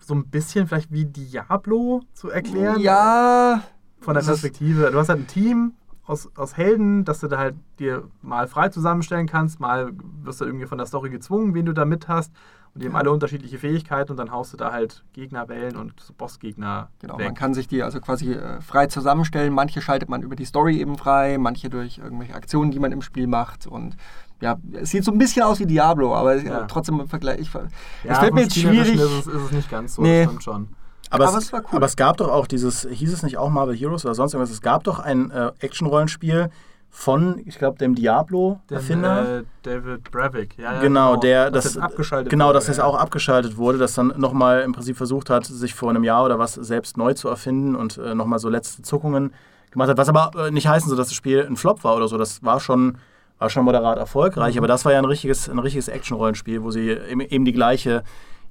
so 0.00 0.14
ein 0.14 0.26
bisschen 0.26 0.66
vielleicht 0.66 0.90
wie 0.92 1.04
Diablo 1.06 2.02
zu 2.14 2.30
erklären. 2.30 2.80
Ja, 2.80 3.62
Von 4.00 4.14
der 4.14 4.22
Perspektive. 4.22 4.90
Du 4.90 4.98
hast 4.98 5.08
halt 5.08 5.20
ein 5.20 5.26
Team 5.26 5.72
aus, 6.06 6.28
aus 6.36 6.56
Helden, 6.56 7.04
dass 7.04 7.20
du 7.20 7.28
da 7.28 7.38
halt 7.38 7.54
dir 7.78 8.08
mal 8.22 8.48
frei 8.48 8.68
zusammenstellen 8.70 9.26
kannst, 9.26 9.60
mal 9.60 9.92
wirst 10.22 10.40
du 10.40 10.44
irgendwie 10.44 10.66
von 10.66 10.78
der 10.78 10.86
Story 10.86 11.10
gezwungen, 11.10 11.54
wen 11.54 11.66
du 11.66 11.72
da 11.72 11.84
mit 11.84 12.08
hast. 12.08 12.32
Und 12.72 12.82
die 12.82 12.86
haben 12.88 12.94
alle 12.96 13.10
unterschiedliche 13.10 13.58
Fähigkeiten 13.58 14.12
und 14.12 14.16
dann 14.16 14.30
haust 14.30 14.52
du 14.52 14.56
da 14.56 14.70
halt 14.72 15.04
Gegnerwellen 15.12 15.76
und 15.76 15.98
so 16.00 16.12
Bossgegner 16.12 16.88
Genau, 17.00 17.18
weg. 17.18 17.26
man 17.26 17.34
kann 17.34 17.52
sich 17.52 17.66
die 17.66 17.82
also 17.82 18.00
quasi 18.00 18.32
äh, 18.32 18.60
frei 18.60 18.86
zusammenstellen. 18.86 19.52
Manche 19.52 19.80
schaltet 19.82 20.08
man 20.08 20.22
über 20.22 20.36
die 20.36 20.44
Story 20.44 20.78
eben 20.78 20.96
frei, 20.96 21.36
manche 21.38 21.68
durch 21.68 21.98
irgendwelche 21.98 22.34
Aktionen, 22.34 22.70
die 22.70 22.78
man 22.78 22.92
im 22.92 23.02
Spiel 23.02 23.26
macht. 23.26 23.66
Und 23.66 23.96
ja, 24.40 24.56
es 24.72 24.90
sieht 24.90 25.04
so 25.04 25.12
ein 25.12 25.18
bisschen 25.18 25.42
aus 25.42 25.58
wie 25.60 25.66
Diablo, 25.66 26.14
aber 26.14 26.36
Ja. 26.36 26.64
trotzdem 26.66 27.00
im 27.00 27.08
Vergleich. 27.08 27.40
Ich, 27.40 27.52
Ja, 27.52 27.62
es 28.04 28.18
fällt 28.18 28.34
mir 28.34 28.42
jetzt 28.42 28.56
schwierig. 28.58 28.94
Ist 28.94 29.00
es, 29.00 29.26
ist 29.26 29.42
es 29.46 29.52
nicht 29.52 29.70
ganz 29.70 29.94
so, 29.94 30.02
Nee. 30.02 30.20
das 30.22 30.26
stimmt 30.30 30.44
schon. 30.44 30.68
Aber, 31.12 31.28
Aber 31.28 31.38
es, 31.38 31.52
cool. 31.52 31.60
aber 31.72 31.86
es 31.86 31.96
gab 31.96 32.18
doch 32.18 32.28
auch 32.28 32.46
dieses, 32.46 32.86
hieß 32.88 33.12
es 33.12 33.22
nicht 33.24 33.36
auch 33.36 33.50
Marvel 33.50 33.76
Heroes 33.76 34.04
oder 34.04 34.14
sonst 34.14 34.32
irgendwas, 34.34 34.52
es 34.52 34.62
gab 34.62 34.84
doch 34.84 35.00
ein 35.00 35.30
äh, 35.32 35.50
Action-Rollenspiel 35.58 36.50
von, 36.92 37.40
ich 37.46 37.58
glaube, 37.58 37.78
dem 37.78 37.94
Diablo-Erfinder. 37.96 39.38
äh, 39.38 39.44
David 39.62 40.10
Bravik, 40.10 40.56
ja, 40.58 40.74
ja, 40.74 40.80
genau, 40.80 41.16
der 41.16 41.50
das 41.50 41.64
das, 41.64 41.78
abgeschaltet 41.78 42.30
genau, 42.30 42.46
wurde, 42.46 42.54
dass 42.54 42.66
das 42.66 42.78
ja. 42.78 42.84
auch 42.84 42.96
abgeschaltet 42.96 43.56
wurde, 43.56 43.78
das 43.78 43.94
dann 43.94 44.12
nochmal 44.16 44.62
im 44.62 44.72
Prinzip 44.72 44.96
versucht 44.96 45.30
hat, 45.30 45.46
sich 45.46 45.74
vor 45.74 45.90
einem 45.90 46.04
Jahr 46.04 46.24
oder 46.24 46.38
was 46.38 46.54
selbst 46.54 46.96
neu 46.96 47.14
zu 47.14 47.28
erfinden 47.28 47.76
und 47.76 47.98
äh, 47.98 48.14
nochmal 48.14 48.38
so 48.38 48.48
letzte 48.48 48.82
Zuckungen 48.82 49.32
gemacht 49.70 49.88
hat. 49.88 49.98
Was 49.98 50.08
aber 50.08 50.30
äh, 50.46 50.50
nicht 50.50 50.66
heißen 50.68 50.88
soll, 50.88 50.98
dass 50.98 51.08
das 51.08 51.14
Spiel 51.16 51.46
ein 51.48 51.56
Flop 51.56 51.84
war 51.84 51.96
oder 51.96 52.08
so. 52.08 52.18
Das 52.18 52.42
war 52.42 52.58
schon, 52.60 52.98
war 53.40 53.50
schon 53.50 53.64
moderat 53.64 53.98
erfolgreich, 53.98 54.56
aber 54.58 54.68
das 54.68 54.84
war 54.84 54.92
ja 54.92 54.98
ein 54.98 55.04
richtiges, 55.04 55.48
ein 55.48 55.58
richtiges 55.58 55.88
Action-Rollenspiel, 55.88 56.62
wo 56.62 56.70
sie 56.70 56.90
eben, 56.90 57.44
die 57.44 57.52
gleiche 57.52 58.04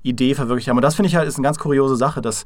Idee 0.04 0.34
verwirklicht 0.36 0.68
haben. 0.68 0.78
Und 0.78 0.82
das 0.84 0.96
finde 0.96 1.08
ich 1.08 1.16
halt 1.16 1.28
ist 1.28 1.38
eine 1.38 1.44
ganz 1.44 1.60
kuriose 1.60 1.96
Sache, 1.96 2.22
dass 2.22 2.44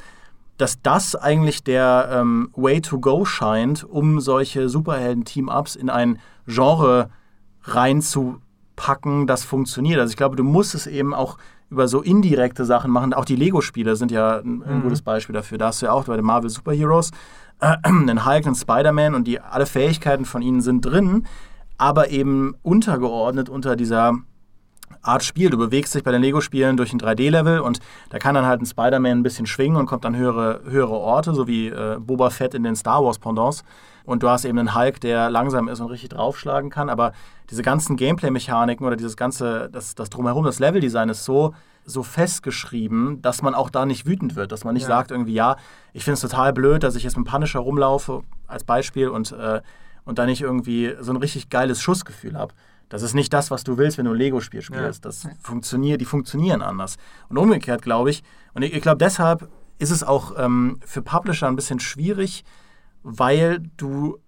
dass 0.58 0.80
das 0.84 1.16
eigentlich 1.16 1.64
der 1.64 2.10
ähm, 2.12 2.50
Way 2.56 2.82
to 2.82 3.00
go 3.00 3.26
scheint, 3.26 3.84
um 3.84 4.20
solche 4.20 4.70
Superhelden-Team-Ups 4.70 5.76
in 5.76 5.90
ein 5.90 6.20
Genre 6.46 7.10
reinzupacken, 7.64 9.28
das 9.28 9.44
funktioniert. 9.44 10.00
Also 10.00 10.12
ich 10.12 10.18
glaube, 10.18 10.36
du 10.36 10.44
musst 10.44 10.76
es 10.76 10.88
eben 10.88 11.14
auch 11.14 11.38
über 11.70 11.88
so 11.88 12.02
indirekte 12.02 12.66
Sachen 12.66 12.92
machen. 12.92 13.14
Auch 13.14 13.26
die 13.26 13.36
Lego-Spiele 13.36 13.96
sind 13.96 14.12
ja 14.12 14.38
ein, 14.38 14.62
ein 14.64 14.78
Mhm. 14.78 14.84
gutes 14.84 15.02
Beispiel 15.02 15.34
dafür. 15.34 15.58
Da 15.58 15.68
hast 15.68 15.82
du 15.82 15.88
ja 15.88 15.92
auch 15.92 16.04
bei 16.06 16.16
den 16.16 16.26
Marvel 16.26 16.50
Superheroes 16.50 17.12
äh, 17.60 17.76
einen 17.82 18.26
Hulk, 18.26 18.46
einen 18.46 18.56
Spider-Man 18.56 19.16
und 19.16 19.26
die, 19.26 19.40
alle 19.40 19.66
Fähigkeiten 19.66 20.26
von 20.26 20.42
ihnen 20.42 20.62
sind 20.62 20.82
drin, 20.86 21.26
aber 21.78 22.10
eben 22.10 22.56
untergeordnet 22.62 23.50
unter 23.50 23.76
dieser 23.76 24.14
Art 25.02 25.24
Spiel. 25.24 25.50
Du 25.50 25.58
bewegst 25.58 25.94
dich 25.96 26.04
bei 26.04 26.12
den 26.12 26.22
Lego-Spielen 26.22 26.78
durch 26.78 26.94
ein 26.94 27.00
3D-Level 27.00 27.60
und 27.60 27.80
da 28.10 28.20
kann 28.20 28.36
dann 28.36 28.46
halt 28.46 28.62
ein 28.62 28.66
Spider-Man 28.66 29.20
ein 29.20 29.24
bisschen 29.24 29.46
schwingen 29.46 29.78
und 29.78 29.86
kommt 29.86 30.06
an 30.06 30.16
höhere, 30.16 30.62
höhere 30.66 30.94
Orte, 30.94 31.34
so 31.34 31.48
wie 31.48 31.68
äh, 31.68 31.98
Boba 32.00 32.30
Fett 32.30 32.54
in 32.54 32.64
den 32.64 32.76
Star 32.76 33.04
Wars-Pendants. 33.04 33.64
Und 34.06 34.22
du 34.22 34.30
hast 34.30 34.46
eben 34.46 34.60
einen 34.60 34.76
Hulk, 34.76 35.00
der 35.02 35.30
langsam 35.30 35.68
ist 35.68 35.80
und 35.80 35.88
richtig 35.90 36.10
draufschlagen 36.10 36.70
kann. 36.70 36.90
Aber 36.90 37.14
diese 37.50 37.64
ganzen 37.64 37.96
Gameplay-Mechaniken 37.96 38.86
oder 38.86 38.96
dieses 38.98 39.16
ganze, 39.18 39.70
das, 39.72 39.96
das 39.96 40.10
Drumherum, 40.10 40.44
das 40.44 40.60
Level-Design 40.60 41.10
ist 41.10 41.24
so, 41.24 41.54
so 41.86 42.04
festgeschrieben, 42.04 43.22
dass 43.22 43.42
man 43.42 43.56
auch 43.56 43.70
da 43.70 43.86
nicht 43.86 44.06
wütend 44.06 44.36
wird. 44.36 44.52
Dass 44.52 44.64
man 44.66 44.74
nicht 44.74 44.84
Ja. 44.84 44.90
sagt 44.90 45.12
irgendwie, 45.12 45.34
ja, 45.34 45.56
ich 45.94 46.04
finde 46.04 46.16
es 46.16 46.22
total 46.22 46.54
blöd, 46.54 46.84
dass 46.84 46.96
ich 46.96 47.04
jetzt 47.04 47.18
mit 47.18 47.28
Punisher 47.28 47.60
rumlaufe, 47.62 48.22
als 48.48 48.64
Beispiel, 48.64 49.08
und, 49.10 49.32
äh, 49.32 49.62
und 50.06 50.20
da 50.20 50.26
nicht 50.26 50.42
irgendwie 50.42 50.96
so 51.00 51.12
ein 51.12 51.18
richtig 51.18 51.50
geiles 51.50 51.82
Schussgefühl 51.82 52.38
habe. 52.38 52.54
Das 52.90 53.02
ist 53.02 53.14
nicht 53.14 53.34
das, 53.34 53.50
was 53.50 53.64
du 53.64 53.78
willst, 53.78 53.98
wenn 53.98 54.06
du 54.06 54.12
ein 54.12 54.18
Lego-Spiel 54.18 54.62
spielst. 54.62 55.06
Das 55.06 55.28
funktioniert, 55.42 56.00
die 56.00 56.06
funktionieren 56.06 56.62
anders. 56.62 56.98
Und 57.30 57.38
umgekehrt 57.38 57.82
glaube 57.82 58.12
ich, 58.12 58.24
und 58.54 58.62
ich, 58.62 58.74
ich 58.74 58.82
glaube 58.82 58.98
deshalb 58.98 59.50
ist 59.80 59.90
es 59.90 60.04
auch 60.04 60.34
ähm, 60.38 60.80
für 60.86 61.02
Publisher 61.02 61.48
ein 61.48 61.56
bisschen 61.56 61.80
schwierig, 61.80 62.44
weil 63.02 63.60
du 63.78 64.20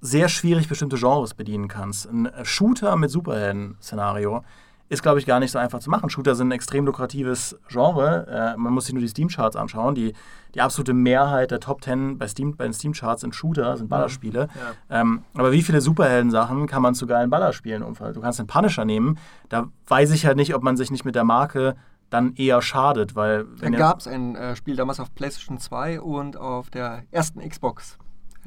sehr 0.00 0.28
schwierig 0.28 0.68
bestimmte 0.68 0.96
Genres 0.96 1.34
bedienen 1.34 1.68
kannst. 1.68 2.06
Ein 2.06 2.30
Shooter 2.42 2.96
mit 2.96 3.10
Superhelden-Szenario 3.10 4.44
ist, 4.88 5.02
glaube 5.02 5.18
ich, 5.18 5.26
gar 5.26 5.40
nicht 5.40 5.50
so 5.50 5.58
einfach 5.58 5.80
zu 5.80 5.90
machen. 5.90 6.10
Shooter 6.10 6.34
sind 6.34 6.48
ein 6.48 6.52
extrem 6.52 6.84
lukratives 6.86 7.58
Genre. 7.68 8.26
Äh, 8.54 8.56
man 8.56 8.72
muss 8.72 8.86
sich 8.86 8.94
nur 8.94 9.00
die 9.02 9.08
Steam-Charts 9.08 9.56
anschauen. 9.56 9.94
Die, 9.96 10.12
die 10.54 10.60
absolute 10.60 10.92
Mehrheit 10.94 11.50
der 11.50 11.58
Top 11.60 11.82
10 11.82 12.18
bei, 12.18 12.28
Steam, 12.28 12.56
bei 12.56 12.64
den 12.64 12.72
Steam-Charts 12.72 13.22
sind 13.22 13.34
Shooter, 13.34 13.76
sind 13.76 13.88
Ballerspiele. 13.88 14.48
Ja. 14.90 15.00
Ähm, 15.00 15.22
aber 15.34 15.50
wie 15.52 15.62
viele 15.62 15.80
Superhelden-Sachen 15.80 16.66
kann 16.68 16.82
man 16.82 16.94
zu 16.94 17.06
geilen 17.06 17.30
Ballerspielen 17.30 17.82
umfallen? 17.82 18.14
Du 18.14 18.20
kannst 18.20 18.38
den 18.38 18.46
Punisher 18.46 18.84
nehmen. 18.84 19.18
Da 19.48 19.68
weiß 19.88 20.12
ich 20.12 20.24
halt 20.24 20.36
nicht, 20.36 20.54
ob 20.54 20.62
man 20.62 20.76
sich 20.76 20.90
nicht 20.92 21.04
mit 21.04 21.14
der 21.16 21.24
Marke 21.24 21.74
dann 22.08 22.34
eher 22.36 22.62
schadet, 22.62 23.16
weil 23.16 23.42
Da 23.44 23.50
wenn 23.62 23.72
ihr- 23.72 23.78
gab 23.80 23.98
es 23.98 24.06
ein 24.06 24.36
äh, 24.36 24.54
Spiel 24.54 24.76
damals 24.76 25.00
auf 25.00 25.12
PlayStation 25.16 25.58
2 25.58 26.00
und 26.00 26.36
auf 26.36 26.70
der 26.70 27.02
ersten 27.10 27.40
Xbox, 27.40 27.98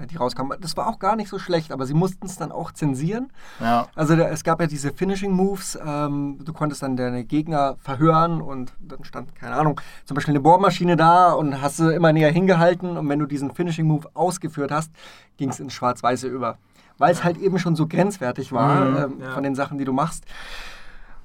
die 0.07 0.17
rauskam. 0.17 0.51
Das 0.59 0.75
war 0.77 0.87
auch 0.87 0.99
gar 0.99 1.15
nicht 1.15 1.29
so 1.29 1.39
schlecht, 1.39 1.71
aber 1.71 1.85
sie 1.85 1.93
mussten 1.93 2.25
es 2.25 2.37
dann 2.37 2.51
auch 2.51 2.71
zensieren. 2.71 3.31
ja, 3.59 3.87
Also 3.95 4.15
da, 4.15 4.27
es 4.29 4.43
gab 4.43 4.59
ja 4.61 4.67
diese 4.67 4.91
Finishing 4.93 5.31
Moves, 5.31 5.77
ähm, 5.85 6.39
du 6.43 6.53
konntest 6.53 6.81
dann 6.83 6.95
deine 6.97 7.23
Gegner 7.25 7.75
verhören 7.79 8.41
und 8.41 8.73
dann 8.79 9.03
stand, 9.03 9.35
keine 9.35 9.55
Ahnung, 9.55 9.79
zum 10.05 10.15
Beispiel 10.15 10.33
eine 10.33 10.41
Bohrmaschine 10.41 10.95
da 10.95 11.31
und 11.33 11.61
hast 11.61 11.77
sie 11.77 11.93
immer 11.93 12.13
näher 12.13 12.31
hingehalten 12.31 12.97
und 12.97 13.07
wenn 13.09 13.19
du 13.19 13.25
diesen 13.25 13.51
Finishing 13.51 13.87
Move 13.87 14.07
ausgeführt 14.13 14.71
hast, 14.71 14.91
ging 15.37 15.49
es 15.49 15.59
ins 15.59 15.73
Schwarz-Weiße 15.73 16.27
über. 16.27 16.57
Weil 16.97 17.11
es 17.13 17.23
halt 17.23 17.37
eben 17.37 17.59
schon 17.59 17.75
so 17.75 17.87
grenzwertig 17.87 18.51
war 18.51 18.85
Mhm, 18.85 18.97
ähm, 18.97 19.13
ja. 19.21 19.31
von 19.31 19.43
den 19.43 19.55
Sachen, 19.55 19.77
die 19.77 19.85
du 19.85 19.93
machst. 19.93 20.25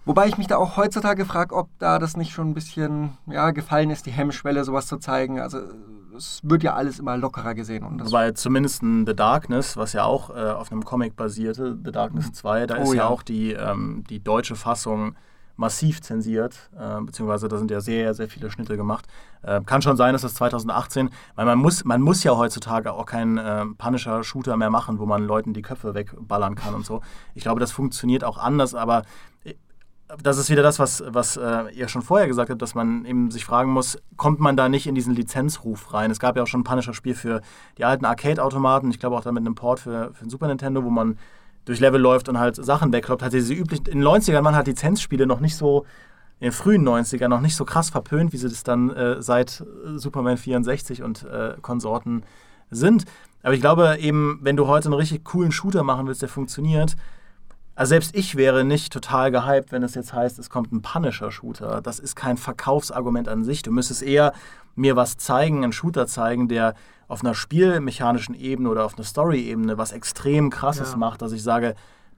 Wobei 0.07 0.27
ich 0.29 0.37
mich 0.37 0.47
da 0.47 0.59
auch 0.59 0.77
heutzutage 0.77 1.25
frage, 1.25 1.55
ob 1.57 1.69
da 1.79 1.99
das 1.99 2.17
nicht 2.17 2.33
schon 2.33 2.51
ein 2.51 2.55
bisschen 2.55 3.17
ja, 3.27 3.51
gefallen 3.53 3.89
ist, 3.91 4.05
die 4.07 4.11
Hemmschwelle, 4.11 4.63
sowas 4.63 4.87
zu 4.87 4.99
zeigen. 4.99 5.41
Also 5.41 5.61
es 6.17 6.41
wird 6.43 6.63
ja 6.63 6.75
alles 6.75 6.99
immer 6.99 7.17
lockerer 7.17 7.55
gesehen. 7.55 7.85
Und 7.85 8.05
Wobei 8.05 8.33
zumindest 8.33 8.83
ein 8.83 9.07
The 9.07 9.15
Darkness, 9.15 9.77
was 9.77 9.93
ja 9.93 10.05
auch 10.05 10.31
äh, 10.31 10.51
auf 10.51 10.71
einem 10.71 10.85
Comic 10.85 11.17
basierte, 11.17 11.77
The 11.83 11.93
Darkness 11.93 12.33
2, 12.33 12.67
da 12.67 12.79
Oh 12.79 12.83
ist 12.83 12.89
ja, 12.91 12.95
ja. 12.95 13.09
auch 13.09 13.23
die, 13.23 13.53
ähm, 13.53 14.05
die 14.09 14.23
deutsche 14.23 14.57
Fassung 14.57 15.17
massiv 15.57 16.03
zensiert, 16.03 16.71
äh, 16.77 17.01
beziehungsweise 17.01 17.49
da 17.49 17.59
sind 17.59 17.71
ja 17.71 17.81
sehr, 17.81 18.15
sehr 18.15 18.29
viele 18.29 18.51
Schnitte 18.51 18.77
gemacht. 18.77 19.07
Äh, 19.43 19.61
kann 19.63 19.83
schon 19.83 19.97
sein, 19.97 20.13
dass 20.13 20.23
das 20.23 20.35
2018, 20.35 21.11
weil 21.37 21.47
man 21.47 21.59
muss, 21.59 21.85
man 21.85 22.01
muss 22.01 22.25
ja 22.25 22.37
heutzutage 22.37 22.93
auch 22.93 23.07
keinen 23.07 23.39
äh, 23.39 23.65
Punisher-Shooter 23.79 24.57
mehr 24.57 24.71
machen, 24.71 24.99
wo 24.99 25.07
man 25.07 25.25
Leuten 25.25 25.53
die 25.53 25.63
Köpfe 25.63 25.95
wegballern 25.95 26.57
kann 26.57 26.75
und 26.75 26.85
so. 26.85 27.03
Ich 27.35 27.43
glaube, 27.43 27.61
das 27.61 27.71
funktioniert 27.71 28.25
auch 28.25 28.39
anders, 28.39 28.75
aber 28.75 29.03
äh, 29.45 29.55
das 30.23 30.39
ist 30.39 30.51
wieder 30.51 30.63
das, 30.63 30.79
was, 30.79 31.03
was 31.07 31.37
äh, 31.37 31.71
ihr 31.75 31.89
schon 31.89 32.03
vorher 32.03 32.27
gesagt 32.27 32.51
habt, 32.51 32.61
dass 32.61 32.75
man 32.75 33.05
eben 33.05 33.31
sich 33.31 33.45
fragen 33.45 33.71
muss, 33.73 33.99
kommt 34.17 34.39
man 34.39 34.57
da 34.57 34.69
nicht 34.69 34.87
in 34.87 34.95
diesen 34.95 35.15
Lizenzruf 35.15 35.95
rein? 35.95 36.11
Es 36.11 36.21
gab 36.21 36.37
ja 36.37 36.43
auch 36.43 36.47
schon 36.47 36.61
ein 36.61 36.65
Punisher-Spiel 36.65 37.15
für 37.15 37.41
die 37.79 37.85
alten 37.85 38.05
Arcade-Automaten, 38.05 38.91
ich 38.91 39.01
glaube 39.01 39.17
auch 39.17 39.23
da 39.23 39.33
mit 39.33 39.41
einem 39.41 39.55
Port 39.55 39.81
für, 39.81 40.13
für 40.13 40.25
den 40.25 40.31
Super 40.31 40.47
Nintendo, 40.49 40.85
wo 40.85 40.91
man 40.91 41.19
durch 41.65 41.81
Level 41.81 42.01
läuft 42.01 42.29
und 42.29 42.39
halt 42.39 42.57
Sachen 42.57 42.93
wegkloppt. 42.93 43.23
Hat 43.23 43.33
diese 43.33 43.55
üblichen, 43.55 43.87
in 43.87 44.01
den 44.01 44.07
90ern 44.09 44.45
waren 44.45 44.55
halt 44.55 44.67
Lizenzspiele 44.67 45.27
noch 45.27 45.41
nicht 45.41 45.57
so, 45.57 45.87
in 46.41 46.47
den 46.47 46.53
frühen 46.53 46.87
90ern 46.87 47.29
noch 47.29 47.41
nicht 47.41 47.57
so 47.57 47.65
krass 47.65 47.91
verpönt, 47.91 48.33
wie 48.33 48.37
sie 48.37 48.49
das 48.49 48.65
dann 48.65 48.91
äh, 48.91 49.23
seit 49.23 49.61
äh, 49.61 49.99
Superman 49.99 50.37
64 50.37 51.03
und 51.03 51.25
äh, 51.25 51.55
Konsorten 51.63 52.25
sind. 52.71 53.05
Aber 53.43 53.55
ich 53.55 53.61
glaube 53.61 53.97
eben, 54.01 54.39
wenn 54.43 54.57
du 54.57 54.67
heute 54.67 54.89
einen 54.89 54.95
richtig 54.95 55.25
coolen 55.25 55.53
Shooter 55.53 55.83
machen 55.83 56.07
willst, 56.07 56.23
der 56.23 56.29
funktioniert, 56.29 56.97
also 57.75 57.91
selbst 57.91 58.15
ich 58.15 58.37
wäre 58.37 58.65
nicht 58.65 58.93
total 58.93 59.31
gehypt, 59.31 59.73
wenn 59.73 59.83
es 59.83 59.95
jetzt 59.95 60.13
heißt, 60.13 60.39
es 60.39 60.51
kommt 60.51 60.73
ein 60.73 60.83
Punisher-Shooter. 60.83 61.81
Das 61.81 61.99
ist 61.99 62.15
kein 62.15 62.37
Verkaufsargument 62.37 63.29
an 63.29 63.45
sich. 63.45 63.63
Du 63.63 63.73
müsstest 63.73 64.03
eher 64.03 64.33
mir 64.77 64.97
was 64.97 65.17
zeigen, 65.17 65.65
einen 65.65 65.73
Shooter 65.73 66.07
zeigen, 66.07 66.49
der 66.49 66.75
auf 67.09 67.23
einer 67.23 67.35
spielmechanischen 67.35 68.35
Ebene 68.35 68.69
oder 68.69 68.85
auf 68.85 68.95
einer 68.95 69.05
Story-Ebene 69.05 69.77
was 69.79 69.93
extrem 69.93 70.51
krasses 70.51 70.93
Ja. 70.93 70.97
macht, 70.97 71.23
dass 71.23 71.33
ich 71.33 71.43
sage, 71.43 71.75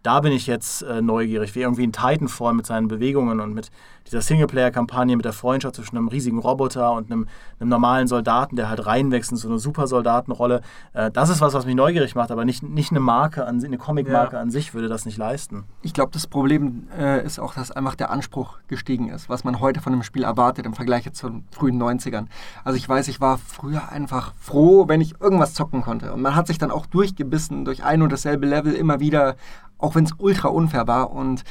da 0.07 0.21
bin 0.21 0.33
ich 0.33 0.47
jetzt 0.47 0.83
äh, 0.83 1.03
neugierig, 1.03 1.55
wie 1.57 1.62
irgendwie 1.62 1.85
ein 1.85 1.92
Titanfall 1.92 2.55
mit 2.55 2.64
seinen 2.64 2.87
Bewegungen 2.87 3.40
und 3.40 3.55
mit 3.55 3.71
dieser 4.07 4.21
Singleplayer-Kampagne, 4.21 5.16
mit 5.16 5.25
der 5.25 5.33
Freundschaft 5.33 5.75
zwischen 5.75 5.97
einem 5.97 6.07
riesigen 6.07 6.38
Roboter 6.38 6.92
und 6.92 7.11
einem, 7.11 7.27
einem 7.59 7.71
normalen 7.71 8.07
Soldaten, 8.07 8.55
der 8.55 8.69
halt 8.69 8.87
reinwächst 8.87 9.33
in 9.33 9.37
so 9.37 9.49
eine 9.49 9.59
Supersoldatenrolle. 9.59 10.61
Äh, 10.92 11.11
das 11.11 11.29
ist 11.29 11.40
was, 11.40 11.55
was 11.55 11.66
mich 11.66 11.75
neugierig 11.75 12.14
macht, 12.14 12.31
aber 12.31 12.45
nicht, 12.45 12.62
nicht 12.62 12.92
eine 12.92 13.01
Marke, 13.01 13.47
an, 13.47 13.64
eine 13.64 13.79
Comic-Marke 13.79 14.37
Ja. 14.37 14.42
an 14.42 14.51
sich 14.51 14.75
würde 14.75 14.87
das 14.87 15.07
nicht 15.07 15.19
leisten. 15.19 15.64
Ich 15.83 15.92
glaube, 15.92 16.12
das 16.12 16.29
Problem 16.29 16.87
äh, 16.97 17.25
ist 17.27 17.40
auch, 17.40 17.55
dass 17.55 17.73
einfach 17.73 17.97
der 17.97 18.11
Anspruch 18.11 18.59
gestiegen 18.69 19.09
ist, 19.09 19.29
was 19.29 19.42
man 19.42 19.59
heute 19.59 19.81
von 19.81 19.92
einem 19.92 20.05
Spiel 20.05 20.23
erwartet 20.23 20.66
im 20.66 20.75
Vergleich 20.75 21.05
jetzt 21.05 21.19
zu 21.19 21.29
den 21.29 21.45
frühen 21.51 21.83
90ern. 21.83 22.27
Also 22.62 22.77
ich 22.77 22.88
weiß, 22.88 23.09
ich 23.09 23.21
war 23.21 23.38
früher 23.38 23.88
einfach 23.90 24.35
froh, 24.38 24.87
wenn 24.87 25.01
ich 25.01 25.21
irgendwas 25.21 25.55
zocken 25.55 25.83
konnte. 25.83 26.12
Und 26.12 26.23
man 26.23 26.37
hat 26.37 26.47
sich 26.47 26.59
dann 26.59 26.71
auch 26.71 26.87
durchgebissen 26.87 27.64
durch 27.64 27.83
ein 27.83 28.03
und 28.03 28.12
dasselbe 28.12 28.47
Level 28.47 28.73
immer 28.75 29.01
wieder, 29.01 29.35
auch 29.78 29.94
wenn 29.94 30.04
es 30.04 30.12
ultra 30.18 30.48
unfair 30.48 30.86
war. 30.86 31.10
Und 31.12 31.42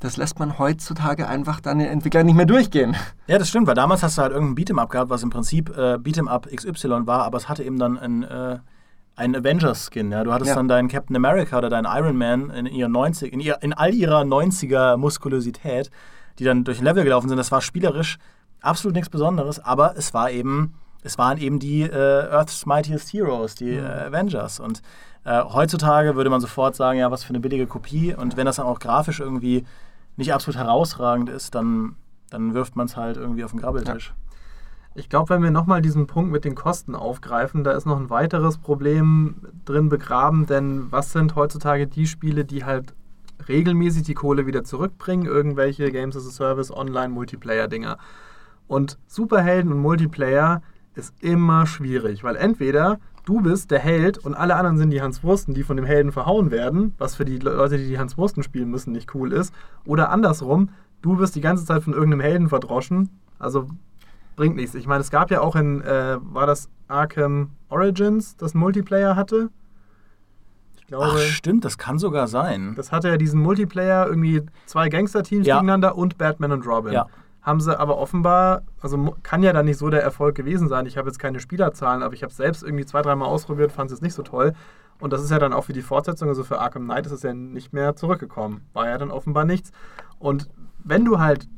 das 0.00 0.16
lässt 0.16 0.38
man 0.38 0.58
heutzutage 0.58 1.28
einfach 1.28 1.60
dann 1.60 1.78
den 1.78 1.88
Entwicklern 1.88 2.26
nicht 2.26 2.34
mehr 2.34 2.46
durchgehen. 2.46 2.96
Ja, 3.26 3.38
das 3.38 3.48
stimmt, 3.48 3.66
weil 3.68 3.74
damals 3.74 4.02
hast 4.02 4.18
du 4.18 4.22
halt 4.22 4.32
irgendein 4.32 4.56
Beat'em-up 4.64 4.90
gehabt, 4.90 5.10
was 5.10 5.22
im 5.22 5.30
Prinzip 5.30 5.70
äh, 5.76 5.94
Beat'em-up 5.98 6.48
XY 6.54 7.06
war, 7.06 7.22
aber 7.24 7.38
es 7.38 7.48
hatte 7.48 7.62
eben 7.62 7.78
dann 7.78 7.96
ein, 7.98 8.22
äh, 8.24 8.58
einen 9.14 9.36
Avengers-Skin. 9.36 10.10
Ja? 10.10 10.24
Du 10.24 10.32
hattest 10.32 10.48
Ja. 10.50 10.54
dann 10.56 10.68
deinen 10.68 10.88
Captain 10.88 11.14
America 11.14 11.56
oder 11.58 11.68
deinen 11.68 11.86
Iron 11.86 12.16
Man 12.16 12.50
in, 12.50 12.66
ihren 12.66 12.90
90, 12.92 13.32
in, 13.32 13.40
ihr, 13.40 13.58
in 13.62 13.72
all 13.72 13.94
ihrer 13.94 14.22
90er-Muskulosität, 14.22 15.90
die 16.38 16.44
dann 16.44 16.64
durch 16.64 16.78
ein 16.80 16.84
Level 16.84 17.04
gelaufen 17.04 17.28
sind. 17.28 17.38
Das 17.38 17.52
war 17.52 17.60
spielerisch 17.60 18.18
absolut 18.60 18.94
nichts 18.94 19.10
Besonderes, 19.10 19.60
aber 19.60 19.96
es 19.96 20.14
war 20.14 20.30
eben, 20.30 20.74
es 21.02 21.18
waren 21.18 21.38
eben 21.38 21.58
die 21.58 21.82
äh, 21.82 22.30
Earth's 22.30 22.64
Mightiest 22.66 23.12
Heroes, 23.12 23.54
die 23.54 23.74
äh, 23.74 24.06
Avengers. 24.06 24.60
Und 24.60 24.82
äh, 25.24 25.42
heutzutage 25.42 26.14
würde 26.16 26.30
man 26.30 26.40
sofort 26.40 26.76
sagen, 26.76 26.98
ja, 26.98 27.10
was 27.10 27.24
für 27.24 27.30
eine 27.30 27.40
billige 27.40 27.66
Kopie. 27.66 28.14
Und 28.14 28.36
wenn 28.36 28.46
das 28.46 28.56
dann 28.56 28.66
auch 28.66 28.78
grafisch 28.78 29.20
irgendwie 29.20 29.64
nicht 30.16 30.32
absolut 30.32 30.58
herausragend 30.58 31.28
ist, 31.28 31.54
dann, 31.54 31.96
dann 32.30 32.54
wirft 32.54 32.76
man 32.76 32.86
es 32.86 32.96
halt 32.96 33.16
irgendwie 33.16 33.44
auf 33.44 33.50
den 33.50 33.60
Grabbeltisch. 33.60 34.14
Ich 34.94 35.08
glaube, 35.08 35.30
wenn 35.30 35.42
wir 35.42 35.50
nochmal 35.50 35.80
diesen 35.80 36.06
Punkt 36.06 36.30
mit 36.30 36.44
den 36.44 36.54
Kosten 36.54 36.94
aufgreifen, 36.94 37.64
da 37.64 37.72
ist 37.72 37.86
noch 37.86 37.98
ein 37.98 38.10
weiteres 38.10 38.58
Problem 38.58 39.36
drin 39.64 39.88
begraben, 39.88 40.46
denn 40.46 40.92
was 40.92 41.12
sind 41.12 41.34
heutzutage 41.34 41.86
die 41.86 42.06
Spiele, 42.06 42.44
die 42.44 42.64
halt 42.64 42.92
regelmäßig 43.48 44.02
die 44.02 44.14
Kohle 44.14 44.46
wieder 44.46 44.64
zurückbringen? 44.64 45.24
Irgendwelche 45.24 45.90
Games 45.90 46.14
as 46.14 46.26
a 46.26 46.30
Service, 46.30 46.70
Online-Multiplayer-Dinger. 46.70 47.96
Und 48.68 48.98
Superhelden 49.06 49.72
und 49.72 49.78
Multiplayer 49.80 50.62
ist 50.94 51.14
immer 51.22 51.66
schwierig, 51.66 52.22
weil 52.24 52.36
entweder 52.36 52.98
du 53.24 53.40
bist 53.40 53.70
der 53.70 53.78
Held 53.78 54.18
und 54.18 54.34
alle 54.34 54.56
anderen 54.56 54.78
sind 54.78 54.90
die 54.90 55.00
Hans 55.00 55.22
Wursten, 55.22 55.54
die 55.54 55.62
von 55.62 55.76
dem 55.76 55.86
Helden 55.86 56.12
verhauen 56.12 56.50
werden, 56.50 56.94
was 56.98 57.14
für 57.14 57.24
die 57.24 57.38
Leute, 57.38 57.78
die 57.78 57.88
die 57.88 57.98
Hans 57.98 58.18
Wursten 58.18 58.42
spielen 58.42 58.70
müssen, 58.70 58.92
nicht 58.92 59.14
cool 59.14 59.32
ist. 59.32 59.54
Oder 59.84 60.10
andersrum, 60.10 60.70
du 61.02 61.18
wirst 61.18 61.34
die 61.36 61.40
ganze 61.40 61.64
Zeit 61.64 61.82
von 61.82 61.92
irgendeinem 61.94 62.20
Helden 62.20 62.48
verdroschen. 62.48 63.08
Also 63.38 63.68
bringt 64.36 64.56
nichts. 64.56 64.74
Ich 64.74 64.86
meine, 64.86 65.00
es 65.00 65.10
gab 65.10 65.30
ja 65.30 65.40
auch 65.40 65.56
in, 65.56 65.80
äh, 65.82 66.18
war 66.20 66.46
das 66.46 66.68
Arkham 66.88 67.50
Origins, 67.68 68.36
das 68.36 68.54
Multiplayer 68.54 69.16
hatte? 69.16 69.50
Ich 70.78 70.86
glaube, 70.88 71.06
Ach, 71.14 71.18
stimmt, 71.20 71.64
das 71.64 71.78
kann 71.78 71.98
sogar 71.98 72.26
sein. 72.28 72.74
das 72.76 72.92
hatte 72.92 73.08
ja 73.08 73.16
diesen 73.16 73.40
Multiplayer, 73.40 74.06
irgendwie 74.06 74.42
zwei 74.66 74.88
Gangster-Teams 74.90 75.46
Ja. 75.46 75.56
gegeneinander 75.56 75.96
und 75.96 76.18
Batman 76.18 76.52
und 76.52 76.66
Robin. 76.66 76.92
Ja. 76.92 77.06
Haben 77.42 77.60
sie 77.60 77.78
aber 77.78 77.98
offenbar, 77.98 78.62
also 78.80 79.16
kann 79.22 79.42
ja 79.42 79.52
dann 79.52 79.66
nicht 79.66 79.78
so 79.78 79.90
der 79.90 80.02
Erfolg 80.02 80.36
gewesen 80.36 80.68
sein. 80.68 80.86
Ich 80.86 80.96
habe 80.96 81.08
jetzt 81.08 81.18
keine 81.18 81.40
Spielerzahlen, 81.40 82.02
aber 82.02 82.14
ich 82.14 82.22
habe 82.22 82.30
es 82.30 82.36
selbst 82.36 82.62
irgendwie 82.62 82.86
zwei, 82.86 83.02
dreimal 83.02 83.28
ausprobiert, 83.28 83.72
fand 83.72 83.90
es 83.90 83.96
jetzt 83.96 84.02
nicht 84.02 84.14
so 84.14 84.22
toll. 84.22 84.52
Und 85.00 85.12
das 85.12 85.22
ist 85.22 85.30
ja 85.30 85.40
dann 85.40 85.52
auch 85.52 85.64
für 85.64 85.72
die 85.72 85.82
Fortsetzung, 85.82 86.28
also 86.28 86.44
für 86.44 86.60
Arkham 86.60 86.84
Knight 86.84 87.06
ist 87.06 87.12
es 87.12 87.22
ja 87.22 87.34
nicht 87.34 87.72
mehr 87.72 87.96
zurückgekommen. 87.96 88.60
War 88.72 88.88
ja 88.88 88.96
dann 88.98 89.10
offenbar 89.10 89.44
nichts. 89.44 89.72
Und 90.20 90.48
wenn 90.84 91.04
du 91.04 91.18
halt 91.18 91.48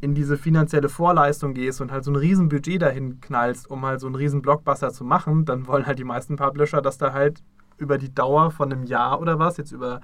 in 0.00 0.14
diese 0.14 0.38
finanzielle 0.38 0.88
Vorleistung 0.88 1.54
gehst 1.54 1.80
und 1.80 1.92
halt 1.92 2.04
so 2.04 2.10
ein 2.10 2.16
riesen 2.16 2.48
Budget 2.48 2.80
dahin 2.80 3.20
knallst, 3.20 3.70
um 3.70 3.84
halt 3.84 4.00
so 4.00 4.06
einen 4.06 4.16
riesen 4.16 4.42
Blockbuster 4.42 4.92
zu 4.92 5.04
machen, 5.04 5.44
dann 5.44 5.66
wollen 5.66 5.86
halt 5.86 5.98
die 5.98 6.04
meisten 6.04 6.36
Publisher, 6.36 6.80
dass 6.80 6.98
da 6.98 7.12
halt 7.12 7.42
über 7.76 7.98
die 7.98 8.14
Dauer 8.14 8.50
von 8.50 8.72
einem 8.72 8.84
Jahr 8.84 9.20
oder 9.20 9.38
was, 9.38 9.56
jetzt 9.56 9.72
über 9.72 10.00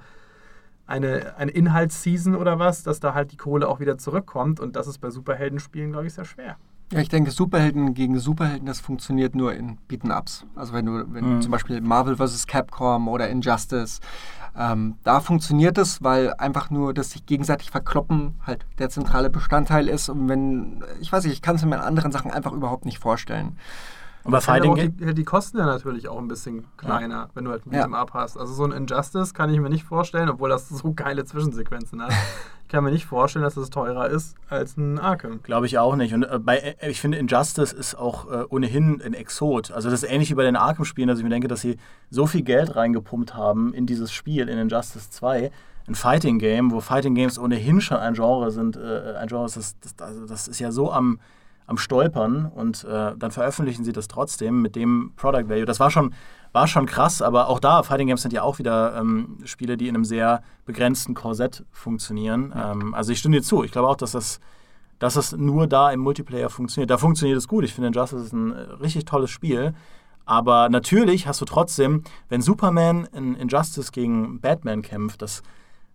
eine, 0.87 1.35
eine 1.37 1.51
Inhaltsseason 1.51 2.35
oder 2.35 2.59
was, 2.59 2.83
dass 2.83 2.99
da 2.99 3.13
halt 3.13 3.31
die 3.31 3.37
Kohle 3.37 3.67
auch 3.67 3.79
wieder 3.79 3.97
zurückkommt. 3.97 4.59
Und 4.59 4.75
das 4.75 4.87
ist 4.87 4.99
bei 4.99 5.09
Superheldenspielen, 5.09 5.91
glaube 5.91 6.07
ich, 6.07 6.13
sehr 6.13 6.25
schwer. 6.25 6.57
Ja, 6.91 6.99
ich 6.99 7.07
denke, 7.07 7.31
Superhelden 7.31 7.93
gegen 7.93 8.19
Superhelden, 8.19 8.65
das 8.65 8.81
funktioniert 8.81 9.33
nur 9.33 9.53
in 9.53 9.77
Beaten-Ups. 9.87 10.45
Also 10.55 10.73
wenn 10.73 10.85
du, 10.85 11.05
wenn 11.13 11.37
Mhm. 11.37 11.41
zum 11.41 11.51
Beispiel 11.51 11.79
Marvel 11.79 12.17
vs. 12.17 12.47
Capcom 12.47 13.07
oder 13.07 13.29
Injustice, 13.29 14.01
ähm, 14.57 14.95
da 15.05 15.21
funktioniert 15.21 15.77
es, 15.77 16.03
weil 16.03 16.33
einfach 16.33 16.69
nur 16.69 16.93
das 16.93 17.11
sich 17.11 17.25
gegenseitig 17.25 17.71
verkloppen 17.71 18.33
halt 18.45 18.65
der 18.79 18.89
zentrale 18.89 19.29
Bestandteil 19.29 19.87
ist. 19.87 20.09
Und 20.09 20.27
wenn, 20.27 20.83
ich 20.99 21.09
weiß 21.13 21.23
nicht, 21.23 21.31
ich 21.33 21.41
kann 21.41 21.55
es 21.55 21.63
mir 21.63 21.75
in 21.75 21.81
anderen 21.81 22.11
Sachen 22.11 22.29
einfach 22.31 22.51
überhaupt 22.51 22.83
nicht 22.83 22.99
vorstellen. 22.99 23.57
Aber 24.23 24.41
Fighting 24.41 24.75
Game. 24.75 24.97
die, 24.97 25.13
die 25.13 25.23
Kosten 25.23 25.57
ja 25.57 25.65
natürlich 25.65 26.07
auch 26.07 26.17
ein 26.17 26.27
bisschen 26.27 26.65
kleiner, 26.77 27.29
wenn 27.33 27.45
du 27.45 27.51
halt 27.51 27.65
ein 27.65 27.73
Ja. 27.73 27.85
Up 27.87 28.13
hast. 28.13 28.37
Also 28.37 28.53
so 28.53 28.63
ein 28.63 28.71
Injustice 28.71 29.33
kann 29.33 29.53
ich 29.53 29.59
mir 29.59 29.69
nicht 29.69 29.83
vorstellen, 29.83 30.29
obwohl 30.29 30.49
das 30.49 30.69
so 30.69 30.93
geile 30.93 31.25
Zwischensequenzen 31.25 32.01
hat. 32.01 32.11
ich 32.61 32.67
kann 32.67 32.83
mir 32.83 32.91
nicht 32.91 33.05
vorstellen, 33.05 33.43
dass 33.43 33.57
es 33.57 33.69
teurer 33.69 34.09
ist 34.09 34.35
als 34.49 34.77
ein 34.77 34.99
Arkham. 34.99 35.41
Glaube 35.43 35.65
ich 35.65 35.77
auch 35.79 35.95
nicht. 35.95 36.13
Und 36.13 36.23
äh, 36.23 36.39
bei, 36.39 36.57
äh, 36.57 36.89
ich 36.89 37.01
finde, 37.01 37.17
Injustice 37.17 37.73
ist 37.73 37.95
auch 37.95 38.31
äh, 38.31 38.43
ohnehin 38.49 39.01
ein 39.03 39.13
Exot. 39.13 39.71
Also 39.71 39.89
das 39.89 40.03
ist 40.03 40.11
ähnlich 40.11 40.29
wie 40.29 40.35
bei 40.35 40.43
den 40.43 40.55
Arkham-Spielen, 40.55 41.07
dass 41.07 41.17
ich 41.17 41.23
mir 41.23 41.29
denke, 41.29 41.47
dass 41.47 41.61
sie 41.61 41.77
so 42.09 42.27
viel 42.27 42.43
Geld 42.43 42.75
reingepumpt 42.75 43.33
haben 43.35 43.73
in 43.73 43.85
dieses 43.85 44.11
Spiel, 44.11 44.47
in 44.49 44.57
Injustice 44.57 45.09
2, 45.09 45.51
ein 45.87 45.95
Fighting-Game, 45.95 46.71
wo 46.71 46.79
Fighting-Games 46.79 47.39
ohnehin 47.39 47.81
schon 47.81 47.97
ein 47.97 48.13
Genre 48.13 48.51
sind. 48.51 48.77
Äh, 48.77 49.15
ein 49.19 49.27
Genre, 49.27 49.49
das, 49.53 49.75
das, 49.79 49.95
das 50.27 50.47
ist 50.47 50.59
ja 50.59 50.71
so 50.71 50.91
am, 50.91 51.19
am 51.71 51.77
Stolpern 51.77 52.45
und 52.45 52.83
äh, 52.83 53.13
dann 53.17 53.31
veröffentlichen 53.31 53.83
sie 53.83 53.93
das 53.93 54.07
trotzdem 54.07 54.61
mit 54.61 54.75
dem 54.75 55.13
Product 55.15 55.49
Value. 55.49 55.65
Das 55.65 55.79
war 55.79 55.89
schon, 55.89 56.13
war 56.51 56.67
schon 56.67 56.85
krass, 56.85 57.21
aber 57.21 57.47
auch 57.47 57.59
da, 57.59 57.81
Fighting 57.81 58.07
Games 58.07 58.21
sind 58.21 58.33
ja 58.33 58.43
auch 58.43 58.59
wieder 58.59 58.95
ähm, 58.95 59.39
Spiele, 59.45 59.77
die 59.77 59.87
in 59.87 59.95
einem 59.95 60.05
sehr 60.05 60.43
begrenzten 60.65 61.15
Korsett 61.15 61.65
funktionieren. 61.71 62.53
Ähm, 62.55 62.93
also 62.93 63.11
ich 63.11 63.19
stimme 63.19 63.37
dir 63.37 63.41
zu. 63.41 63.63
Ich 63.63 63.71
glaube 63.71 63.87
auch, 63.87 63.95
dass 63.97 64.11
das 64.11 64.39
dass 64.99 65.15
es 65.15 65.35
nur 65.35 65.65
da 65.65 65.91
im 65.91 65.99
Multiplayer 65.99 66.51
funktioniert. 66.51 66.91
Da 66.91 66.99
funktioniert 66.99 67.35
es 67.35 67.47
gut. 67.47 67.63
Ich 67.63 67.73
finde, 67.73 67.87
Injustice 67.87 68.25
ist 68.25 68.33
ein 68.33 68.51
äh, 68.51 68.59
richtig 68.73 69.05
tolles 69.05 69.31
Spiel. 69.31 69.73
Aber 70.25 70.69
natürlich 70.69 71.25
hast 71.25 71.41
du 71.41 71.45
trotzdem, 71.45 72.03
wenn 72.29 72.43
Superman 72.43 73.07
in 73.11 73.33
Injustice 73.33 73.91
gegen 73.91 74.39
Batman 74.41 74.83
kämpft, 74.83 75.23
das 75.23 75.41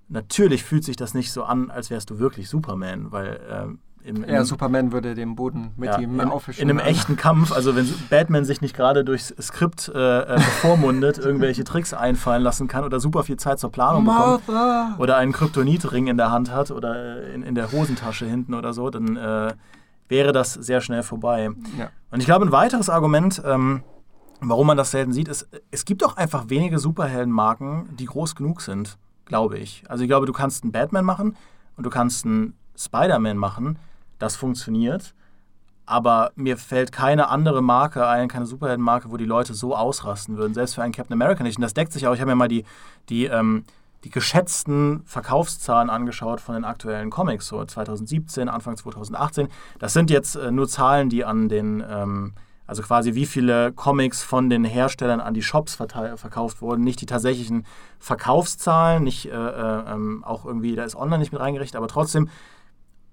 natürlich 0.08 0.64
fühlt 0.64 0.82
sich 0.82 0.96
das 0.96 1.14
nicht 1.14 1.30
so 1.30 1.44
an, 1.44 1.70
als 1.70 1.88
wärst 1.90 2.10
du 2.10 2.18
wirklich 2.18 2.48
Superman, 2.48 3.12
weil 3.12 3.40
ähm, 3.48 3.78
im, 4.06 4.24
im, 4.24 4.34
Ja, 4.34 4.44
Superman 4.44 4.92
würde 4.92 5.14
den 5.14 5.34
Boden 5.34 5.72
mit 5.76 5.90
ja, 5.90 5.98
ihm 5.98 6.20
in, 6.20 6.28
aufwischen. 6.28 6.62
in 6.62 6.70
einem 6.70 6.78
echten 6.78 7.16
Kampf, 7.16 7.52
also 7.52 7.76
wenn 7.76 7.92
Batman 8.08 8.44
sich 8.44 8.60
nicht 8.60 8.74
gerade 8.74 9.04
durchs 9.04 9.34
Skript 9.40 9.90
äh, 9.94 10.20
äh, 10.20 10.34
bevormundet, 10.36 11.18
irgendwelche 11.18 11.64
Tricks 11.64 11.92
einfallen 11.92 12.42
lassen 12.42 12.68
kann 12.68 12.84
oder 12.84 13.00
super 13.00 13.24
viel 13.24 13.36
Zeit 13.36 13.58
zur 13.58 13.70
Planung 13.70 14.04
bekommt, 14.04 14.48
Martha! 14.48 14.96
oder 14.98 15.16
einen 15.16 15.32
Kryptonitring 15.32 16.06
in 16.06 16.16
der 16.16 16.30
Hand 16.30 16.52
hat 16.52 16.70
oder 16.70 17.22
äh, 17.22 17.34
in, 17.34 17.42
in 17.42 17.54
der 17.54 17.72
Hosentasche 17.72 18.26
hinten 18.26 18.54
oder 18.54 18.72
so, 18.72 18.90
dann 18.90 19.16
äh, 19.16 19.54
wäre 20.08 20.32
das 20.32 20.54
sehr 20.54 20.80
schnell 20.80 21.02
vorbei. 21.02 21.50
Ja. 21.78 21.90
Und 22.10 22.20
ich 22.20 22.26
glaube, 22.26 22.46
ein 22.46 22.52
weiteres 22.52 22.88
Argument, 22.88 23.42
ähm, 23.44 23.82
warum 24.40 24.66
man 24.66 24.76
das 24.76 24.92
selten 24.92 25.12
sieht, 25.12 25.28
ist, 25.28 25.48
es 25.70 25.84
gibt 25.84 26.04
auch 26.04 26.16
einfach 26.16 26.48
wenige 26.48 26.78
Superheldenmarken, 26.78 27.96
die 27.96 28.06
groß 28.06 28.34
genug 28.34 28.60
sind, 28.60 28.98
glaube 29.24 29.58
ich. 29.58 29.82
Also 29.88 30.04
ich 30.04 30.08
glaube, 30.08 30.26
du 30.26 30.32
kannst 30.32 30.62
einen 30.62 30.72
Batman 30.72 31.04
machen 31.04 31.36
und 31.76 31.84
du 31.84 31.90
kannst 31.90 32.24
einen 32.24 32.54
Spider-Man 32.76 33.36
machen, 33.36 33.78
das 34.18 34.36
funktioniert. 34.36 35.14
Aber 35.86 36.32
mir 36.34 36.56
fällt 36.56 36.90
keine 36.90 37.28
andere 37.28 37.62
Marke 37.62 38.08
ein, 38.08 38.28
keine 38.28 38.46
Superheldenmarke, 38.46 39.10
wo 39.10 39.16
die 39.16 39.24
Leute 39.24 39.54
so 39.54 39.76
ausrasten 39.76 40.36
würden. 40.36 40.52
Selbst 40.52 40.74
für 40.74 40.82
einen 40.82 40.92
Captain 40.92 41.12
America 41.12 41.44
nicht. 41.44 41.58
Und 41.58 41.62
das 41.62 41.74
deckt 41.74 41.92
sich 41.92 42.06
auch. 42.08 42.14
Ich 42.14 42.20
habe 42.20 42.32
mir 42.32 42.36
mal 42.36 42.48
die, 42.48 42.64
die, 43.08 43.26
ähm, 43.26 43.64
die 44.02 44.10
geschätzten 44.10 45.02
Verkaufszahlen 45.04 45.88
angeschaut 45.88 46.40
von 46.40 46.56
den 46.56 46.64
aktuellen 46.64 47.10
Comics, 47.10 47.46
so 47.46 47.64
2017, 47.64 48.48
Anfang 48.48 48.76
2018. 48.76 49.48
Das 49.78 49.92
sind 49.92 50.10
jetzt 50.10 50.34
äh, 50.34 50.50
nur 50.50 50.68
Zahlen, 50.68 51.08
die 51.08 51.24
an 51.24 51.48
den, 51.48 51.84
ähm, 51.88 52.34
also 52.66 52.82
quasi 52.82 53.14
wie 53.14 53.26
viele 53.26 53.72
Comics 53.72 54.24
von 54.24 54.50
den 54.50 54.64
Herstellern 54.64 55.20
an 55.20 55.34
die 55.34 55.42
Shops 55.42 55.76
verkauft 55.76 56.62
wurden, 56.62 56.82
nicht 56.82 57.00
die 57.00 57.06
tatsächlichen 57.06 57.64
Verkaufszahlen, 58.00 59.04
nicht 59.04 59.26
äh, 59.26 59.30
äh, 59.30 59.92
ähm, 59.92 60.24
auch 60.24 60.44
irgendwie, 60.44 60.74
da 60.74 60.84
ist 60.84 60.96
online 60.96 61.18
nicht 61.18 61.32
mit 61.32 61.40
reingerechnet, 61.40 61.76
aber 61.76 61.88
trotzdem 61.88 62.28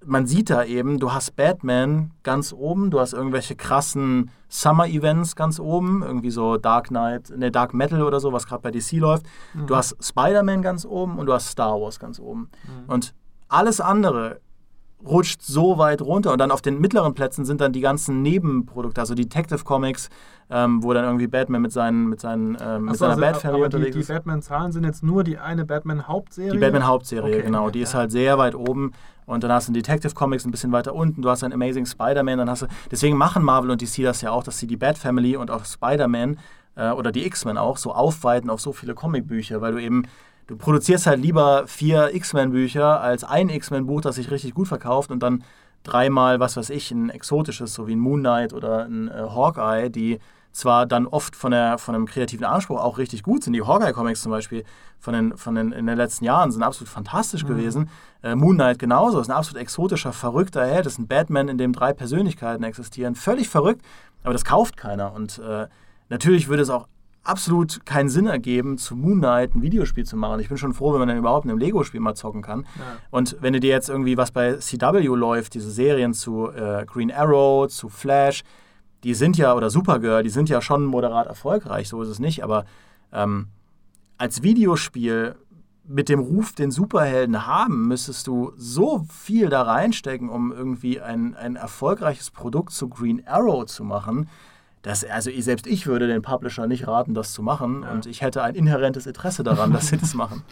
man 0.06 0.26
sieht 0.26 0.50
da 0.50 0.64
eben, 0.64 0.98
du 0.98 1.12
hast 1.12 1.36
Batman 1.36 2.10
ganz 2.22 2.52
oben, 2.52 2.90
du 2.90 3.00
hast 3.00 3.12
irgendwelche 3.12 3.56
krassen 3.56 4.30
Summer-Events 4.48 5.36
ganz 5.36 5.58
oben, 5.58 6.02
irgendwie 6.02 6.30
so 6.30 6.56
Dark 6.56 6.88
Knight, 6.88 7.30
ne, 7.36 7.50
Dark 7.50 7.74
Metal 7.74 8.02
oder 8.02 8.20
so, 8.20 8.32
was 8.32 8.46
gerade 8.46 8.62
bei 8.62 8.70
DC 8.70 8.92
läuft. 8.92 9.26
Mhm. 9.54 9.66
Du 9.66 9.76
hast 9.76 9.96
Spider-Man 10.02 10.62
ganz 10.62 10.84
oben 10.84 11.18
und 11.18 11.26
du 11.26 11.32
hast 11.32 11.48
Star 11.48 11.80
Wars 11.80 11.98
ganz 11.98 12.20
oben. 12.20 12.50
Und 12.86 13.14
alles 13.48 13.80
andere 13.80 14.40
rutscht 15.06 15.42
so 15.42 15.78
weit 15.78 16.02
runter. 16.02 16.32
Und 16.32 16.38
dann 16.38 16.50
auf 16.50 16.62
den 16.62 16.80
mittleren 16.80 17.14
Plätzen 17.14 17.44
sind 17.44 17.60
dann 17.60 17.72
die 17.72 17.80
ganzen 17.80 18.22
Nebenprodukte, 18.22 19.00
also 19.00 19.14
Detective 19.14 19.64
Comics, 19.64 20.08
ähm, 20.50 20.82
wo 20.82 20.92
dann 20.92 21.04
irgendwie 21.04 21.26
Batman 21.26 21.62
mit, 21.62 21.72
seinen, 21.72 22.08
mit, 22.08 22.20
seinen, 22.20 22.56
ähm, 22.60 22.84
mit 22.84 22.92
Achso, 22.92 23.06
seiner 23.06 23.12
also, 23.12 23.20
Bat-Family 23.20 23.60
die, 23.60 23.64
unterwegs 23.64 23.94
die 23.94 24.00
ist. 24.00 24.08
Batman-Zahlen 24.08 24.72
sind 24.72 24.84
jetzt 24.84 25.02
nur 25.02 25.24
die 25.24 25.38
eine 25.38 25.64
Batman-Hauptserie? 25.64 26.52
Die 26.52 26.58
Batman-Hauptserie, 26.58 27.34
Okay, 27.34 27.42
genau. 27.42 27.66
ja, 27.66 27.70
Die 27.70 27.80
ist 27.80 27.92
ja. 27.92 28.00
halt 28.00 28.12
sehr 28.12 28.38
weit 28.38 28.54
oben. 28.54 28.92
Und 29.26 29.42
dann 29.42 29.52
hast 29.52 29.68
du 29.68 29.70
einen 29.70 29.74
Detective 29.74 30.14
Comics 30.14 30.44
ein 30.44 30.50
bisschen 30.50 30.72
weiter 30.72 30.94
unten. 30.94 31.22
Du 31.22 31.30
hast 31.30 31.42
einen 31.42 31.54
Amazing 31.54 31.86
Spider-Man. 31.86 32.38
Dann 32.38 32.50
hast 32.50 32.62
du. 32.62 32.66
Deswegen 32.90 33.16
machen 33.16 33.42
Marvel 33.42 33.70
und 33.70 33.80
DC 33.80 34.02
das 34.02 34.20
ja 34.20 34.30
auch, 34.30 34.44
dass 34.44 34.58
sie 34.58 34.66
die 34.66 34.76
Bat-Family 34.76 35.36
und 35.36 35.50
auch 35.50 35.64
Spider-Man 35.64 36.38
äh, 36.76 36.90
oder 36.90 37.10
die 37.10 37.26
X-Men 37.26 37.56
auch 37.56 37.78
so 37.78 37.94
aufweiten 37.94 38.50
auf 38.50 38.60
so 38.60 38.72
viele 38.72 38.94
Comicbücher, 38.94 39.60
weil 39.60 39.72
du 39.72 39.78
eben. 39.80 40.04
Du 40.46 40.56
produzierst 40.56 41.06
halt 41.06 41.20
lieber 41.20 41.66
vier 41.66 42.14
X-Men-Bücher 42.14 43.00
als 43.00 43.24
ein 43.24 43.48
X-Men-Buch, 43.48 44.02
das 44.02 44.16
sich 44.16 44.30
richtig 44.30 44.54
gut 44.54 44.68
verkauft 44.68 45.10
und 45.10 45.22
dann 45.22 45.42
dreimal, 45.84 46.40
was 46.40 46.56
weiß 46.56 46.70
ich, 46.70 46.90
ein 46.90 47.08
exotisches, 47.10 47.74
so 47.74 47.86
wie 47.86 47.94
ein 47.94 48.00
Moon 48.00 48.20
Knight 48.20 48.52
oder 48.52 48.84
ein 48.84 49.08
äh, 49.08 49.12
Hawkeye, 49.12 49.88
die 49.88 50.18
zwar 50.52 50.86
dann 50.86 51.06
oft 51.06 51.34
von, 51.34 51.50
der, 51.50 51.78
von 51.78 51.94
einem 51.94 52.06
kreativen 52.06 52.44
Anspruch 52.44 52.80
auch 52.80 52.96
richtig 52.98 53.22
gut 53.22 53.42
sind. 53.42 53.54
Die 53.54 53.62
Hawkeye-Comics 53.62 54.22
zum 54.22 54.30
Beispiel 54.30 54.64
von 54.98 55.12
den, 55.12 55.36
von 55.36 55.54
den, 55.54 55.72
in 55.72 55.86
den 55.86 55.96
letzten 55.96 56.24
Jahren 56.24 56.52
sind 56.52 56.62
absolut 56.62 56.88
fantastisch 56.88 57.44
gewesen. 57.44 57.90
Äh, 58.22 58.34
Moon 58.34 58.54
Knight 58.54 58.78
genauso, 58.78 59.20
ist 59.20 59.28
ein 59.28 59.36
absolut 59.36 59.60
exotischer, 59.60 60.12
verrückter 60.12 60.64
Held. 60.64 60.86
Das 60.86 60.94
ist 60.94 60.98
ein 60.98 61.08
Batman, 61.08 61.48
in 61.48 61.58
dem 61.58 61.72
drei 61.72 61.92
Persönlichkeiten 61.92 62.62
existieren. 62.64 63.14
Völlig 63.14 63.48
verrückt, 63.48 63.82
aber 64.22 64.32
das 64.32 64.44
kauft 64.44 64.76
keiner. 64.76 65.12
Und 65.12 65.38
äh, 65.38 65.66
natürlich 66.08 66.48
würde 66.48 66.62
es 66.62 66.70
auch 66.70 66.86
absolut 67.24 67.84
keinen 67.86 68.08
Sinn 68.08 68.26
ergeben, 68.26 68.78
zu 68.78 68.94
Moon 68.94 69.18
Knight 69.18 69.54
ein 69.54 69.62
Videospiel 69.62 70.04
zu 70.04 70.16
machen. 70.16 70.40
Ich 70.40 70.48
bin 70.48 70.58
schon 70.58 70.74
froh, 70.74 70.92
wenn 70.92 71.00
man 71.00 71.08
dann 71.08 71.18
überhaupt 71.18 71.44
in 71.44 71.50
einem 71.50 71.58
Lego-Spiel 71.58 72.00
mal 72.00 72.14
zocken 72.14 72.42
kann. 72.42 72.66
Und 73.10 73.36
wenn 73.40 73.54
du 73.54 73.60
dir 73.60 73.70
jetzt 73.70 73.88
irgendwie 73.88 74.16
was 74.16 74.30
bei 74.30 74.54
CW 74.56 75.02
läuft, 75.16 75.54
diese 75.54 75.70
Serien 75.70 76.12
zu 76.12 76.50
äh, 76.50 76.84
Green 76.86 77.10
Arrow, 77.10 77.68
zu 77.68 77.88
Flash, 77.88 78.44
die 79.02 79.14
sind 79.14 79.36
ja, 79.36 79.54
oder 79.54 79.70
Supergirl, 79.70 80.22
die 80.22 80.30
sind 80.30 80.48
ja 80.48 80.60
schon 80.60 80.84
moderat 80.84 81.26
erfolgreich, 81.26 81.88
so 81.88 82.02
ist 82.02 82.08
es 82.08 82.18
nicht, 82.18 82.44
aber 82.44 82.64
ähm, 83.12 83.48
als 84.18 84.42
Videospiel 84.42 85.34
mit 85.86 86.08
dem 86.08 86.20
Ruf, 86.20 86.52
den 86.52 86.70
Superhelden 86.70 87.46
haben, 87.46 87.88
müsstest 87.88 88.26
du 88.26 88.52
so 88.56 89.06
viel 89.10 89.50
da 89.50 89.62
reinstecken, 89.62 90.30
um 90.30 90.50
irgendwie 90.52 91.00
ein, 91.00 91.34
ein 91.34 91.56
erfolgreiches 91.56 92.30
Produkt 92.30 92.72
zu 92.72 92.88
Green 92.88 93.26
Arrow 93.26 93.66
zu 93.66 93.84
machen. 93.84 94.28
Dass 94.84 95.02
also 95.02 95.30
selbst 95.38 95.66
ich 95.66 95.86
würde 95.86 96.06
den 96.06 96.20
Publisher 96.20 96.66
nicht 96.66 96.86
raten, 96.86 97.14
das 97.14 97.32
zu 97.32 97.42
machen. 97.42 97.82
Ja. 97.82 97.90
Und 97.90 98.06
ich 98.06 98.20
hätte 98.20 98.42
ein 98.42 98.54
inhärentes 98.54 99.06
Interesse 99.06 99.42
daran, 99.42 99.72
dass 99.72 99.88
sie 99.88 99.96
das 99.96 100.14
machen. 100.14 100.42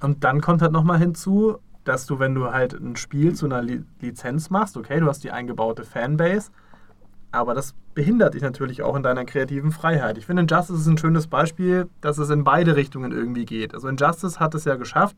Und 0.00 0.22
dann 0.22 0.42
kommt 0.42 0.60
halt 0.60 0.70
nochmal 0.70 0.98
hinzu, 0.98 1.56
dass 1.82 2.04
du, 2.04 2.18
wenn 2.18 2.34
du 2.34 2.52
halt 2.52 2.74
ein 2.74 2.96
Spiel 2.96 3.34
zu 3.34 3.46
einer 3.46 3.62
Li 3.62 3.82
Lizenz 4.00 4.50
machst, 4.50 4.76
okay, 4.76 5.00
du 5.00 5.06
hast 5.06 5.24
die 5.24 5.30
eingebaute 5.30 5.84
Fanbase, 5.84 6.50
aber 7.32 7.54
das 7.54 7.74
behindert 7.94 8.34
dich 8.34 8.42
natürlich 8.42 8.82
auch 8.82 8.96
in 8.96 9.02
deiner 9.02 9.24
kreativen 9.24 9.72
Freiheit. 9.72 10.18
Ich 10.18 10.26
finde, 10.26 10.42
Injustice 10.42 10.80
ist 10.80 10.86
ein 10.86 10.98
schönes 10.98 11.26
Beispiel, 11.26 11.88
dass 12.02 12.18
es 12.18 12.28
in 12.28 12.44
beide 12.44 12.76
Richtungen 12.76 13.12
irgendwie 13.12 13.46
geht. 13.46 13.74
Also 13.74 13.88
Injustice 13.88 14.40
hat 14.40 14.54
es 14.54 14.66
ja 14.66 14.76
geschafft, 14.76 15.16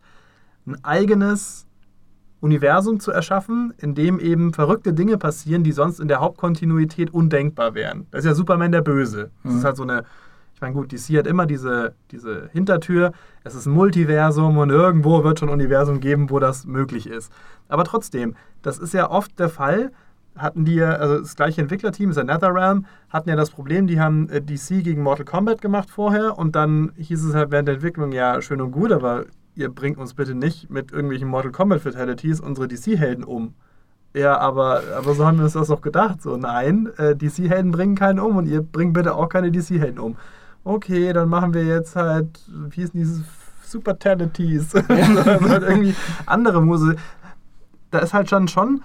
ein 0.66 0.82
eigenes 0.84 1.66
Universum 2.40 3.00
zu 3.00 3.10
erschaffen, 3.10 3.72
in 3.78 3.94
dem 3.94 4.18
eben 4.20 4.52
verrückte 4.52 4.92
Dinge 4.92 5.16
passieren, 5.18 5.64
die 5.64 5.72
sonst 5.72 6.00
in 6.00 6.08
der 6.08 6.20
Hauptkontinuität 6.20 7.12
undenkbar 7.12 7.74
wären. 7.74 8.06
Das 8.10 8.20
ist 8.20 8.26
ja 8.26 8.34
Superman 8.34 8.72
der 8.72 8.82
Böse. 8.82 9.30
Das 9.42 9.52
Mhm. 9.52 9.58
ist 9.58 9.64
halt 9.64 9.76
so 9.76 9.82
eine, 9.82 10.04
ich 10.54 10.60
meine, 10.60 10.74
gut, 10.74 10.92
DC 10.92 11.18
hat 11.18 11.26
immer 11.26 11.46
diese, 11.46 11.94
diese 12.10 12.48
Hintertür, 12.52 13.12
es 13.44 13.54
ist 13.54 13.66
ein 13.66 13.72
Multiversum 13.72 14.58
und 14.58 14.70
irgendwo 14.70 15.24
wird 15.24 15.38
schon 15.38 15.48
ein 15.48 15.54
Universum 15.54 16.00
geben, 16.00 16.30
wo 16.30 16.38
das 16.38 16.66
möglich 16.66 17.06
ist. 17.08 17.32
Aber 17.68 17.84
trotzdem, 17.84 18.36
das 18.62 18.78
ist 18.78 18.94
ja 18.94 19.10
oft 19.10 19.38
der 19.38 19.48
Fall, 19.48 19.92
hatten 20.36 20.66
die 20.66 20.74
ja, 20.74 20.90
also 20.90 21.18
das 21.18 21.34
gleiche 21.36 21.62
Entwicklerteam, 21.62 22.10
ist 22.10 22.16
ja 22.16 22.24
NetherRealm, 22.24 22.84
hatten 23.08 23.28
ja 23.30 23.36
das 23.36 23.50
Problem, 23.50 23.86
die 23.86 23.98
haben 23.98 24.28
äh, 24.28 24.42
DC 24.42 24.84
gegen 24.84 25.02
Mortal 25.02 25.24
Kombat 25.24 25.62
gemacht 25.62 25.88
vorher 25.90 26.38
und 26.38 26.54
dann 26.54 26.92
hieß 26.96 27.24
es 27.24 27.34
halt 27.34 27.50
während 27.50 27.68
der 27.68 27.76
Entwicklung, 27.76 28.12
ja, 28.12 28.40
schön 28.42 28.60
und 28.60 28.70
gut, 28.72 28.92
aber 28.92 29.24
ihr 29.56 29.70
bringt 29.70 29.98
uns 29.98 30.14
bitte 30.14 30.34
nicht 30.34 30.70
mit 30.70 30.92
irgendwelchen 30.92 31.28
Mortal 31.28 31.50
Kombat 31.50 31.80
Fatalities 31.80 32.40
unsere 32.40 32.68
DC-Helden 32.68 33.24
um. 33.24 33.54
Ja, 34.14 34.38
aber, 34.38 34.82
aber 34.96 35.14
so 35.14 35.26
haben 35.26 35.38
wir 35.38 35.44
uns 35.44 35.54
das 35.54 35.68
doch 35.68 35.80
gedacht. 35.80 36.22
So, 36.22 36.36
nein, 36.36 36.88
äh, 36.96 37.16
DC-Helden 37.16 37.72
bringen 37.72 37.96
keinen 37.96 38.20
um 38.20 38.36
und 38.36 38.46
ihr 38.46 38.62
bringt 38.62 38.94
bitte 38.94 39.14
auch 39.14 39.28
keine 39.28 39.50
DC-Helden 39.50 39.98
um. 39.98 40.16
Okay, 40.64 41.12
dann 41.12 41.28
machen 41.28 41.54
wir 41.54 41.64
jetzt 41.64 41.96
halt, 41.96 42.40
wie 42.48 42.80
hießen 42.80 42.98
dieses 42.98 43.22
Supertalities? 43.62 44.74
also 44.74 44.90
halt 45.48 45.62
irgendwie 45.62 45.94
andere 46.26 46.62
Muse. 46.62 46.96
Da 47.90 48.00
ist 48.00 48.14
halt 48.14 48.28
schon 48.30 48.48
schon, 48.48 48.82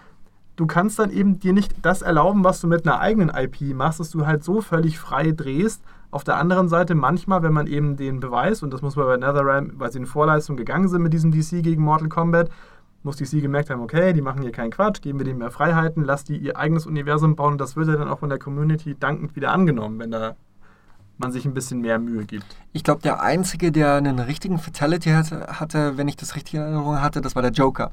du 0.56 0.68
kannst 0.68 1.00
dann 1.00 1.12
eben 1.12 1.40
dir 1.40 1.54
nicht 1.54 1.74
das 1.82 2.02
erlauben, 2.02 2.44
was 2.44 2.62
du 2.62 2.68
mit 2.68 2.86
einer 2.86 3.00
eigenen 3.00 3.30
IP 3.30 3.74
machst, 3.74 4.00
dass 4.00 4.12
du 4.12 4.26
halt 4.26 4.44
so 4.44 4.62
völlig 4.62 5.00
frei 5.00 5.32
drehst. 5.32 5.82
Auf 6.12 6.24
der 6.24 6.38
anderen 6.38 6.68
Seite 6.68 6.94
manchmal, 6.94 7.42
wenn 7.42 7.54
man 7.54 7.68
eben 7.68 7.96
den 7.96 8.20
Beweis, 8.20 8.64
und 8.64 8.72
das 8.74 8.82
muss 8.82 8.96
man 8.96 9.06
bei 9.06 9.18
NetherRealm, 9.18 9.74
weil 9.76 9.92
sie 9.92 10.00
in 10.00 10.06
Vorleistung 10.06 10.58
gegangen 10.58 10.90
sind 10.90 11.02
mit 11.02 11.14
diesem 11.14 11.32
DC 11.32 11.64
gegen 11.64 11.82
Mortal 11.84 12.10
Kombat, 12.10 12.50
muss 13.04 13.16
DC 13.16 13.42
gemerkt 13.42 13.70
haben, 13.70 13.82
okay, 13.82 14.14
die 14.14 14.22
machen 14.22 14.42
hier 14.42 14.52
keinen 14.52 14.72
Quatsch, 14.72 15.02
geben 15.02 15.20
wir 15.20 15.26
denen 15.26 15.40
mehr 15.40 15.52
Freiheiten, 15.52 16.04
lass 16.04 16.24
die 16.24 16.38
ihr 16.38 16.58
eigenes 16.58 16.86
Universum 16.86 17.36
bauen 17.36 17.54
und 17.54 17.62
das 17.62 17.76
wird 17.76 17.88
ja 17.88 17.96
dann 17.96 18.10
auch 18.10 18.20
von 18.20 18.30
der 18.30 18.40
Community 18.40 18.96
dankend 19.00 19.36
wieder 19.36 19.52
angenommen, 19.52 20.00
wenn 20.00 20.12
da 20.12 20.36
man 21.18 21.32
sich 21.32 21.46
ein 21.46 21.54
bisschen 21.54 21.82
mehr 21.82 22.00
Mühe 22.00 22.26
gibt. 22.26 22.46
Ich 22.74 22.84
glaube, 22.84 23.02
der 23.02 23.22
Einzige, 23.22 23.72
der 23.72 23.96
einen 23.96 24.20
richtigen 24.20 24.58
Fatality 24.58 25.12
hatte, 25.12 25.48
hatte, 25.60 25.98
wenn 25.98 26.08
ich 26.08 26.16
das 26.16 26.36
richtig 26.36 26.56
in 26.56 26.62
Erinnerung 26.62 27.02
hatte, 27.02 27.22
das 27.22 27.36
war 27.36 27.42
der 27.42 27.52
Joker. 27.52 27.92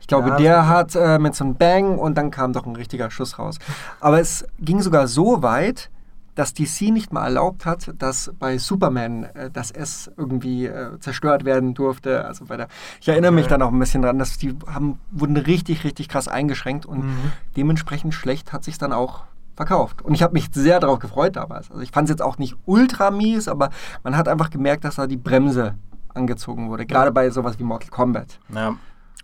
Ich 0.00 0.06
glaube, 0.06 0.30
Ja, 0.30 0.36
der 0.36 0.68
hat 0.68 0.94
äh, 0.94 1.18
mit 1.18 1.34
so 1.34 1.44
einem 1.44 1.54
Bang 1.56 1.98
und 1.98 2.16
dann 2.16 2.30
kam 2.30 2.52
doch 2.52 2.66
ein 2.66 2.76
richtiger 2.76 3.10
Schuss 3.10 3.38
raus. 3.38 3.58
Aber 4.00 4.20
es 4.20 4.44
ging 4.58 4.80
sogar 4.82 5.06
so 5.08 5.42
weit, 5.42 5.90
dass 6.34 6.52
DC 6.52 6.90
nicht 6.92 7.12
mal 7.12 7.24
erlaubt 7.24 7.64
hat, 7.64 7.94
dass 7.98 8.32
bei 8.40 8.58
Superman 8.58 9.22
äh, 9.34 9.50
das 9.52 9.70
S 9.70 10.10
irgendwie 10.16 10.66
äh, 10.66 10.98
zerstört 10.98 11.44
werden 11.44 11.74
durfte. 11.74 12.24
Also 12.24 12.44
bei 12.46 12.56
der, 12.56 12.66
ich 13.00 13.08
erinnere 13.08 13.30
mich 13.32 13.44
Okay. 13.44 13.50
da 13.54 13.58
noch 13.58 13.72
ein 13.72 13.78
bisschen 13.78 14.02
dran, 14.02 14.18
dass 14.18 14.36
die 14.36 14.54
haben, 14.66 14.98
wurden 15.12 15.36
richtig, 15.36 15.84
richtig 15.84 16.08
krass 16.08 16.26
eingeschränkt 16.28 16.86
und 16.86 17.04
Mhm. 17.04 17.32
dementsprechend 17.56 18.14
schlecht 18.14 18.52
hat 18.52 18.64
sich 18.64 18.78
dann 18.78 18.92
auch 18.92 19.22
verkauft. 19.56 20.02
Und 20.02 20.12
ich 20.14 20.22
habe 20.24 20.32
mich 20.32 20.48
sehr 20.52 20.80
darauf 20.80 20.98
gefreut 20.98 21.36
damals. 21.36 21.70
Also 21.70 21.82
ich 21.82 21.92
fand 21.92 22.06
es 22.08 22.10
jetzt 22.10 22.22
auch 22.22 22.38
nicht 22.38 22.56
ultra 22.66 23.12
mies, 23.12 23.46
aber 23.46 23.70
man 24.02 24.16
hat 24.16 24.26
einfach 24.26 24.50
gemerkt, 24.50 24.84
dass 24.84 24.96
da 24.96 25.06
die 25.06 25.16
Bremse 25.16 25.76
angezogen 26.12 26.68
wurde. 26.68 26.84
Gerade 26.84 27.12
bei 27.12 27.30
sowas 27.30 27.58
wie 27.60 27.64
Mortal 27.64 27.90
Kombat. 27.90 28.40
Ja. 28.52 28.74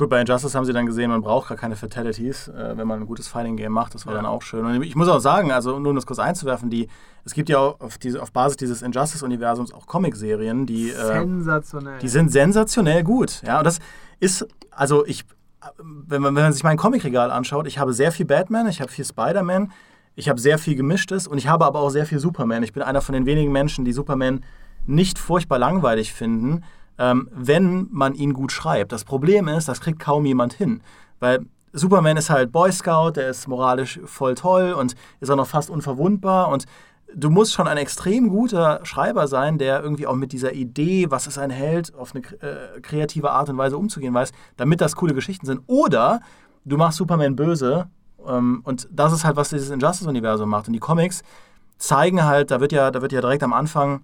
Gut, 0.01 0.09
bei 0.09 0.18
Injustice 0.20 0.55
haben 0.55 0.64
sie 0.64 0.72
dann 0.72 0.86
gesehen, 0.86 1.11
man 1.11 1.20
braucht 1.20 1.48
gar 1.51 1.59
keine 1.59 1.76
Fatalities, 1.76 2.48
äh, 2.48 2.72
wenn 2.76 2.88
man 2.88 3.01
ein 3.01 3.07
gutes 3.07 3.28
Fighting-Game 3.28 3.70
macht. 3.70 3.94
Das 3.94 4.07
war 4.07 4.14
Ja. 4.14 4.18
dann 4.22 4.26
auch 4.26 4.40
schön. 4.40 4.64
Und 4.64 4.82
ich 4.82 4.96
muss 4.96 5.09
auch 5.09 5.18
sagen, 5.20 5.53
also 5.53 5.78
nur 5.78 5.90
um 5.90 5.94
das 5.94 6.07
kurz 6.07 6.18
einzuwerfen, 6.18 6.70
die, 6.70 6.88
es 7.26 7.34
gibt 7.34 7.51
ja 7.51 7.59
auf, 7.59 7.98
diese, 7.98 8.22
auf 8.22 8.32
Basis 8.32 8.57
dieses 8.57 8.80
Injustice-Universums 8.80 9.74
auch 9.74 9.86
Comic-Serien, 9.86 10.64
die, 10.64 10.88
äh, 10.90 10.94
Sensationell. 10.94 11.98
die 11.98 12.09
sind 12.09 12.32
sensationell 12.32 13.03
gut. 13.05 13.42
Ja, 13.46 13.59
und 13.59 13.64
das 13.64 13.78
ist, 14.20 14.48
also 14.70 15.05
ich, 15.05 15.24
wenn 15.78 16.22
man, 16.22 16.34
wenn 16.34 16.44
man 16.44 16.53
sich 16.55 16.64
mein 16.64 16.78
Comicregal 16.78 17.30
anschaut, 17.30 17.66
ich 17.66 17.78
habe 17.78 17.92
sehr 17.92 18.11
viel 18.11 18.24
Batman, 18.24 18.68
ich 18.68 18.80
habe 18.80 18.90
viel 18.90 19.05
Spider-Man, 19.05 19.70
ich 20.14 20.30
habe 20.30 20.40
sehr 20.40 20.57
viel 20.57 20.76
Gemischtes 20.76 21.26
und 21.26 21.36
ich 21.36 21.46
habe 21.46 21.66
aber 21.66 21.80
auch 21.80 21.90
sehr 21.90 22.07
viel 22.07 22.18
Superman. 22.20 22.62
Ich 22.62 22.72
bin 22.72 22.82
einer 22.82 23.03
von 23.03 23.12
den 23.12 23.26
wenigen 23.26 23.53
Menschen, 23.53 23.84
die 23.84 23.92
Superman 23.92 24.44
nicht 24.86 25.18
furchtbar 25.18 25.59
langweilig 25.59 26.14
finden, 26.14 26.64
ähm, 27.01 27.28
wenn 27.32 27.88
man 27.90 28.14
ihn 28.14 28.34
gut 28.34 28.53
schreibt. 28.53 28.92
Das 28.92 29.05
Problem 29.05 29.48
ist, 29.48 29.68
das 29.68 29.80
kriegt 29.80 29.98
kaum 29.98 30.26
jemand 30.26 30.53
hin. 30.53 30.82
Weil 31.18 31.46
Superman 31.72 32.18
ist 32.18 32.30
halt 32.30 32.53
Boy 32.53 32.70
Scout, 32.70 33.12
der 33.16 33.30
ist 33.30 33.48
moralisch 33.48 34.01
voll 34.05 34.34
toll 34.34 34.72
und 34.72 34.94
ist 35.20 35.30
auch 35.30 35.36
noch 35.36 35.46
fast 35.46 35.70
unverwundbar 35.70 36.48
und 36.48 36.66
du 37.14 37.30
musst 37.30 37.55
schon 37.55 37.66
ein 37.66 37.78
extrem 37.78 38.28
guter 38.28 38.80
Schreiber 38.84 39.26
sein, 39.26 39.59
der 39.59 39.82
irgendwie 39.82 40.07
auch 40.07 40.14
mit 40.14 40.32
dieser 40.32 40.53
Idee, 40.53 41.11
was 41.11 41.26
ist 41.26 41.38
ein 41.38 41.51
Held, 41.51 41.94
auf 41.96 42.14
eine 42.14 42.24
äh, 42.40 42.80
kreative 42.80 43.30
Art 43.30 43.48
und 43.48 43.59
Weise 43.59 43.78
umzugehen 43.78 44.14
weiß, 44.14 44.32
damit 44.57 44.80
das 44.80 44.94
coole 44.94 45.14
Geschichten 45.14 45.46
sind. 45.46 45.62
Oder 45.66 46.20
du 46.64 46.76
machst 46.76 46.98
Superman 46.98 47.34
böse 47.34 47.88
ähm, 48.26 48.61
und 48.64 48.88
das 48.92 49.12
ist 49.12 49.24
halt, 49.24 49.36
was 49.36 49.48
dieses 49.48 49.70
Injustice-Universum 49.70 50.48
macht. 50.48 50.66
Und 50.66 50.74
die 50.74 50.80
Comics 50.80 51.22
zeigen 51.78 52.24
halt, 52.24 52.51
da 52.51 52.61
wird 52.61 52.72
ja, 52.72 52.90
da 52.90 53.01
wird 53.01 53.12
ja 53.12 53.20
direkt 53.20 53.42
am 53.42 53.55
Anfang 53.55 54.03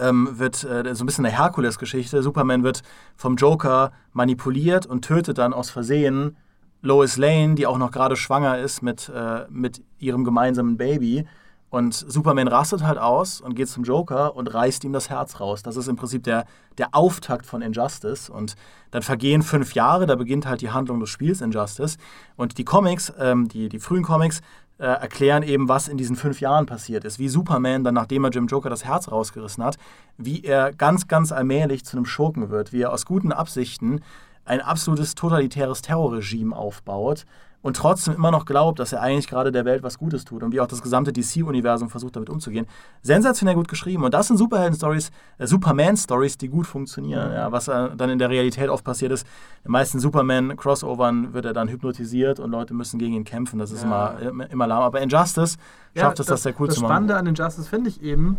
ähm, 0.00 0.38
wird 0.38 0.64
äh, 0.64 0.94
so 0.94 1.04
ein 1.04 1.06
bisschen 1.06 1.26
eine 1.26 1.36
Herkules-Geschichte. 1.36 2.22
Superman 2.22 2.62
wird 2.62 2.82
vom 3.16 3.36
Joker 3.36 3.92
manipuliert 4.12 4.86
und 4.86 5.04
tötet 5.04 5.38
dann 5.38 5.52
aus 5.52 5.70
Versehen 5.70 6.36
Lois 6.82 7.16
Lane, 7.16 7.54
die 7.54 7.66
auch 7.66 7.78
noch 7.78 7.92
gerade 7.92 8.16
schwanger 8.16 8.58
ist 8.58 8.82
mit, 8.82 9.08
äh, 9.14 9.46
mit 9.48 9.82
ihrem 9.98 10.24
gemeinsamen 10.24 10.76
Baby. 10.76 11.26
Und 11.72 11.94
Superman 11.94 12.48
rastet 12.48 12.82
halt 12.82 12.98
aus 12.98 13.40
und 13.40 13.54
geht 13.54 13.66
zum 13.66 13.84
Joker 13.84 14.36
und 14.36 14.52
reißt 14.52 14.84
ihm 14.84 14.92
das 14.92 15.08
Herz 15.08 15.40
raus. 15.40 15.62
Das 15.62 15.76
ist 15.78 15.88
im 15.88 15.96
Prinzip 15.96 16.22
der, 16.22 16.44
der 16.76 16.94
Auftakt 16.94 17.46
von 17.46 17.62
Injustice. 17.62 18.28
Und 18.28 18.56
dann 18.90 19.00
vergehen 19.00 19.40
fünf 19.40 19.72
Jahre, 19.72 20.04
da 20.04 20.14
beginnt 20.14 20.44
halt 20.44 20.60
die 20.60 20.70
Handlung 20.70 21.00
des 21.00 21.08
Spiels 21.08 21.40
Injustice. 21.40 21.96
Und 22.36 22.58
die 22.58 22.64
Comics, 22.64 23.10
ähm, 23.18 23.48
die, 23.48 23.70
die 23.70 23.78
frühen 23.78 24.02
Comics, 24.02 24.42
äh, 24.78 24.84
erklären 24.84 25.42
eben, 25.42 25.68
was 25.68 25.88
in 25.88 25.96
diesen 25.96 26.16
fünf 26.16 26.40
Jahren 26.40 26.66
passiert 26.66 27.04
ist. 27.04 27.18
Wie 27.18 27.28
Superman 27.28 27.84
dann, 27.84 27.94
nachdem 27.94 28.24
er 28.24 28.30
Jim 28.30 28.46
Joker 28.46 28.70
das 28.70 28.84
Herz 28.84 29.10
rausgerissen 29.10 29.62
hat, 29.62 29.76
wie 30.16 30.42
er 30.44 30.72
ganz, 30.72 31.08
ganz 31.08 31.32
allmählich 31.32 31.84
zu 31.84 31.96
einem 31.96 32.06
Schurken 32.06 32.50
wird, 32.50 32.72
wie 32.72 32.82
er 32.82 32.92
aus 32.92 33.06
guten 33.06 33.32
Absichten 33.32 34.00
ein 34.44 34.60
absolutes 34.60 35.14
totalitäres 35.14 35.82
Terrorregime 35.82 36.54
aufbaut 36.54 37.26
und 37.62 37.76
trotzdem 37.76 38.14
immer 38.14 38.30
noch 38.30 38.44
glaubt, 38.44 38.78
dass 38.78 38.92
er 38.92 39.00
eigentlich 39.00 39.28
gerade 39.28 39.52
der 39.52 39.64
Welt 39.64 39.82
was 39.82 39.98
Gutes 39.98 40.24
tut 40.24 40.42
und 40.42 40.52
wie 40.52 40.60
auch 40.60 40.66
das 40.66 40.82
gesamte 40.82 41.12
DC-Universum 41.12 41.88
versucht, 41.88 42.16
damit 42.16 42.28
umzugehen. 42.28 42.66
Sensationell 43.02 43.54
gut 43.54 43.68
geschrieben. 43.68 44.04
Und 44.04 44.12
das 44.12 44.26
sind 44.26 44.36
Superhelden-Stories, 44.36 45.10
äh, 45.38 45.46
Superman-Stories, 45.46 46.38
die 46.38 46.48
gut 46.48 46.66
funktionieren. 46.66 47.32
Ja, 47.32 47.52
was 47.52 47.68
äh, 47.68 47.90
dann 47.96 48.10
in 48.10 48.18
der 48.18 48.30
Realität 48.30 48.68
oft 48.68 48.84
passiert 48.84 49.12
ist, 49.12 49.22
in 49.62 49.68
den 49.68 49.72
meisten 49.72 50.00
Superman-Crossovern 50.00 51.32
wird 51.32 51.44
er 51.44 51.52
dann 51.52 51.68
hypnotisiert 51.68 52.40
und 52.40 52.50
Leute 52.50 52.74
müssen 52.74 52.98
gegen 52.98 53.14
ihn 53.14 53.24
kämpfen. 53.24 53.58
Das 53.58 53.70
ist 53.70 53.84
ja. 53.84 54.18
immer, 54.18 54.50
immer 54.50 54.66
lahm. 54.66 54.82
Aber 54.82 55.00
Injustice 55.00 55.56
ja, 55.94 56.02
schafft 56.02 56.20
es, 56.20 56.26
das, 56.26 56.34
das 56.34 56.42
sehr 56.42 56.54
cool 56.60 56.68
zu 56.68 56.80
machen. 56.80 56.88
Das 56.88 56.90
Spannende 56.90 57.16
an 57.16 57.26
Injustice 57.26 57.68
finde 57.68 57.90
ich 57.90 58.02
eben, 58.02 58.38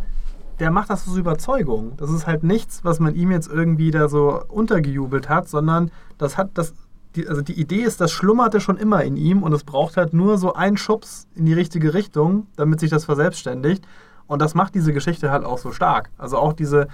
der 0.60 0.72
macht 0.72 0.90
das 0.90 1.08
aus 1.08 1.18
Überzeugung. 1.18 1.94
Das 1.98 2.12
ist 2.12 2.28
halt 2.28 2.44
nichts, 2.44 2.84
was 2.84 3.00
man 3.00 3.16
ihm 3.16 3.32
jetzt 3.32 3.50
irgendwie 3.50 3.92
da 3.92 4.08
so 4.08 4.42
untergejubelt 4.48 5.30
hat, 5.30 5.48
sondern 5.48 5.92
das 6.18 6.38
hat, 6.38 6.52
das 6.56 6.74
die, 7.16 7.28
also 7.28 7.42
die 7.42 7.60
Idee 7.60 7.82
ist, 7.82 8.02
das 8.02 8.12
schlummerte 8.12 8.60
schon 8.60 8.78
immer 8.78 9.04
in 9.04 9.18
ihm 9.18 9.44
und 9.44 9.54
es 9.54 9.64
braucht 9.64 9.98
halt 9.98 10.14
nur 10.14 10.38
so 10.38 10.54
einen 10.54 10.78
Schubs 10.78 11.28
in 11.36 11.46
die 11.46 11.54
richtige 11.54 11.94
Richtung, 11.94 12.48
damit 12.56 12.80
sich 12.80 12.90
das 12.90 13.06
verselbstständigt. 13.06 13.86
Und 14.28 14.42
das 14.42 14.56
macht 14.56 14.74
diese 14.76 14.94
Geschichte 14.94 15.32
halt 15.32 15.44
auch 15.44 15.58
so 15.58 15.72
stark. 15.72 16.10
Also 16.18 16.38
auch 16.38 16.54
diese, 16.54 16.88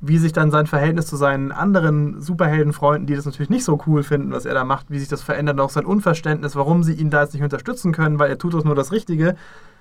wie 0.00 0.18
sich 0.18 0.32
dann 0.32 0.50
sein 0.50 0.66
Verhältnis 0.66 1.06
zu 1.06 1.16
seinen 1.16 1.52
anderen 1.52 2.20
Superheldenfreunden, 2.20 3.06
die 3.06 3.16
das 3.16 3.24
natürlich 3.24 3.50
nicht 3.50 3.64
so 3.64 3.80
cool 3.86 4.02
finden, 4.02 4.30
was 4.32 4.44
er 4.44 4.54
da 4.54 4.64
macht, 4.64 4.90
wie 4.90 4.98
sich 4.98 5.08
das 5.08 5.22
verändert, 5.22 5.58
auch 5.58 5.70
sein 5.70 5.86
Unverständnis, 5.86 6.54
warum 6.54 6.82
sie 6.82 6.94
ihn 6.94 7.10
da 7.10 7.22
jetzt 7.22 7.34
nicht 7.34 7.42
unterstützen 7.42 7.92
können, 7.92 8.18
weil 8.18 8.30
er 8.30 8.38
tut 8.38 8.54
doch 8.54 8.64
nur 8.64 8.74
das 8.74 8.92
Richtige. 8.92 9.36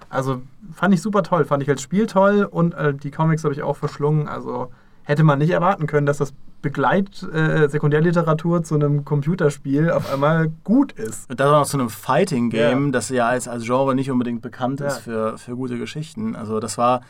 Also 0.10 0.42
fand 0.74 0.94
ich 0.94 1.02
super 1.02 1.24
toll, 1.24 1.46
fand 1.46 1.64
ich 1.64 1.70
als 1.70 1.82
Spiel 1.82 2.08
toll 2.08 2.48
und 2.50 2.74
äh, 2.76 2.94
die 2.94 3.12
Comics 3.12 3.44
habe 3.44 3.54
ich 3.54 3.64
auch 3.64 3.76
verschlungen. 3.76 4.28
Also 4.28 4.72
hätte 5.04 5.24
man 5.24 5.40
nicht 5.40 5.52
erwarten 5.52 5.88
können, 5.88 6.06
dass 6.06 6.18
das 6.18 6.34
Begleit 6.64 7.22
äh, 7.32 7.70
zu 7.70 8.76
einem 8.76 9.06
Computerspiel 9.06 9.92
auf 9.92 10.12
einmal 10.12 10.52
gut 10.64 10.94
ist. 10.94 11.30
Und 11.30 11.40
das 11.40 11.48
auch 11.48 11.60
noch 11.60 11.68
zu 11.68 11.78
einem 11.78 11.90
Fighting 11.92 12.50
Game, 12.50 12.86
ja. 12.86 12.92
das 12.92 13.10
ja 13.10 13.28
als, 13.28 13.48
als 13.48 13.66
Genre 13.66 13.94
nicht 13.94 14.10
unbedingt 14.10 14.42
bekannt 14.42 14.82
ist 14.82 15.00
für, 15.00 15.38
für 15.38 15.56
gute 15.56 15.78
Geschichten. 15.78 16.36
Also 16.36 16.60
das 16.60 16.80
war 16.80 17.02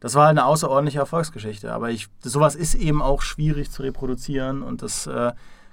das 0.00 0.14
war 0.14 0.28
eine 0.28 0.46
außerordentliche 0.46 0.98
Erfolgsgeschichte, 0.98 1.74
aber 1.74 1.90
ich 1.90 2.08
sowas 2.20 2.54
ist 2.54 2.74
eben 2.74 3.02
auch 3.02 3.20
schwierig 3.20 3.70
zu 3.70 3.82
reproduzieren 3.82 4.62
und 4.62 4.80
das 4.80 5.06
äh, 5.06 5.32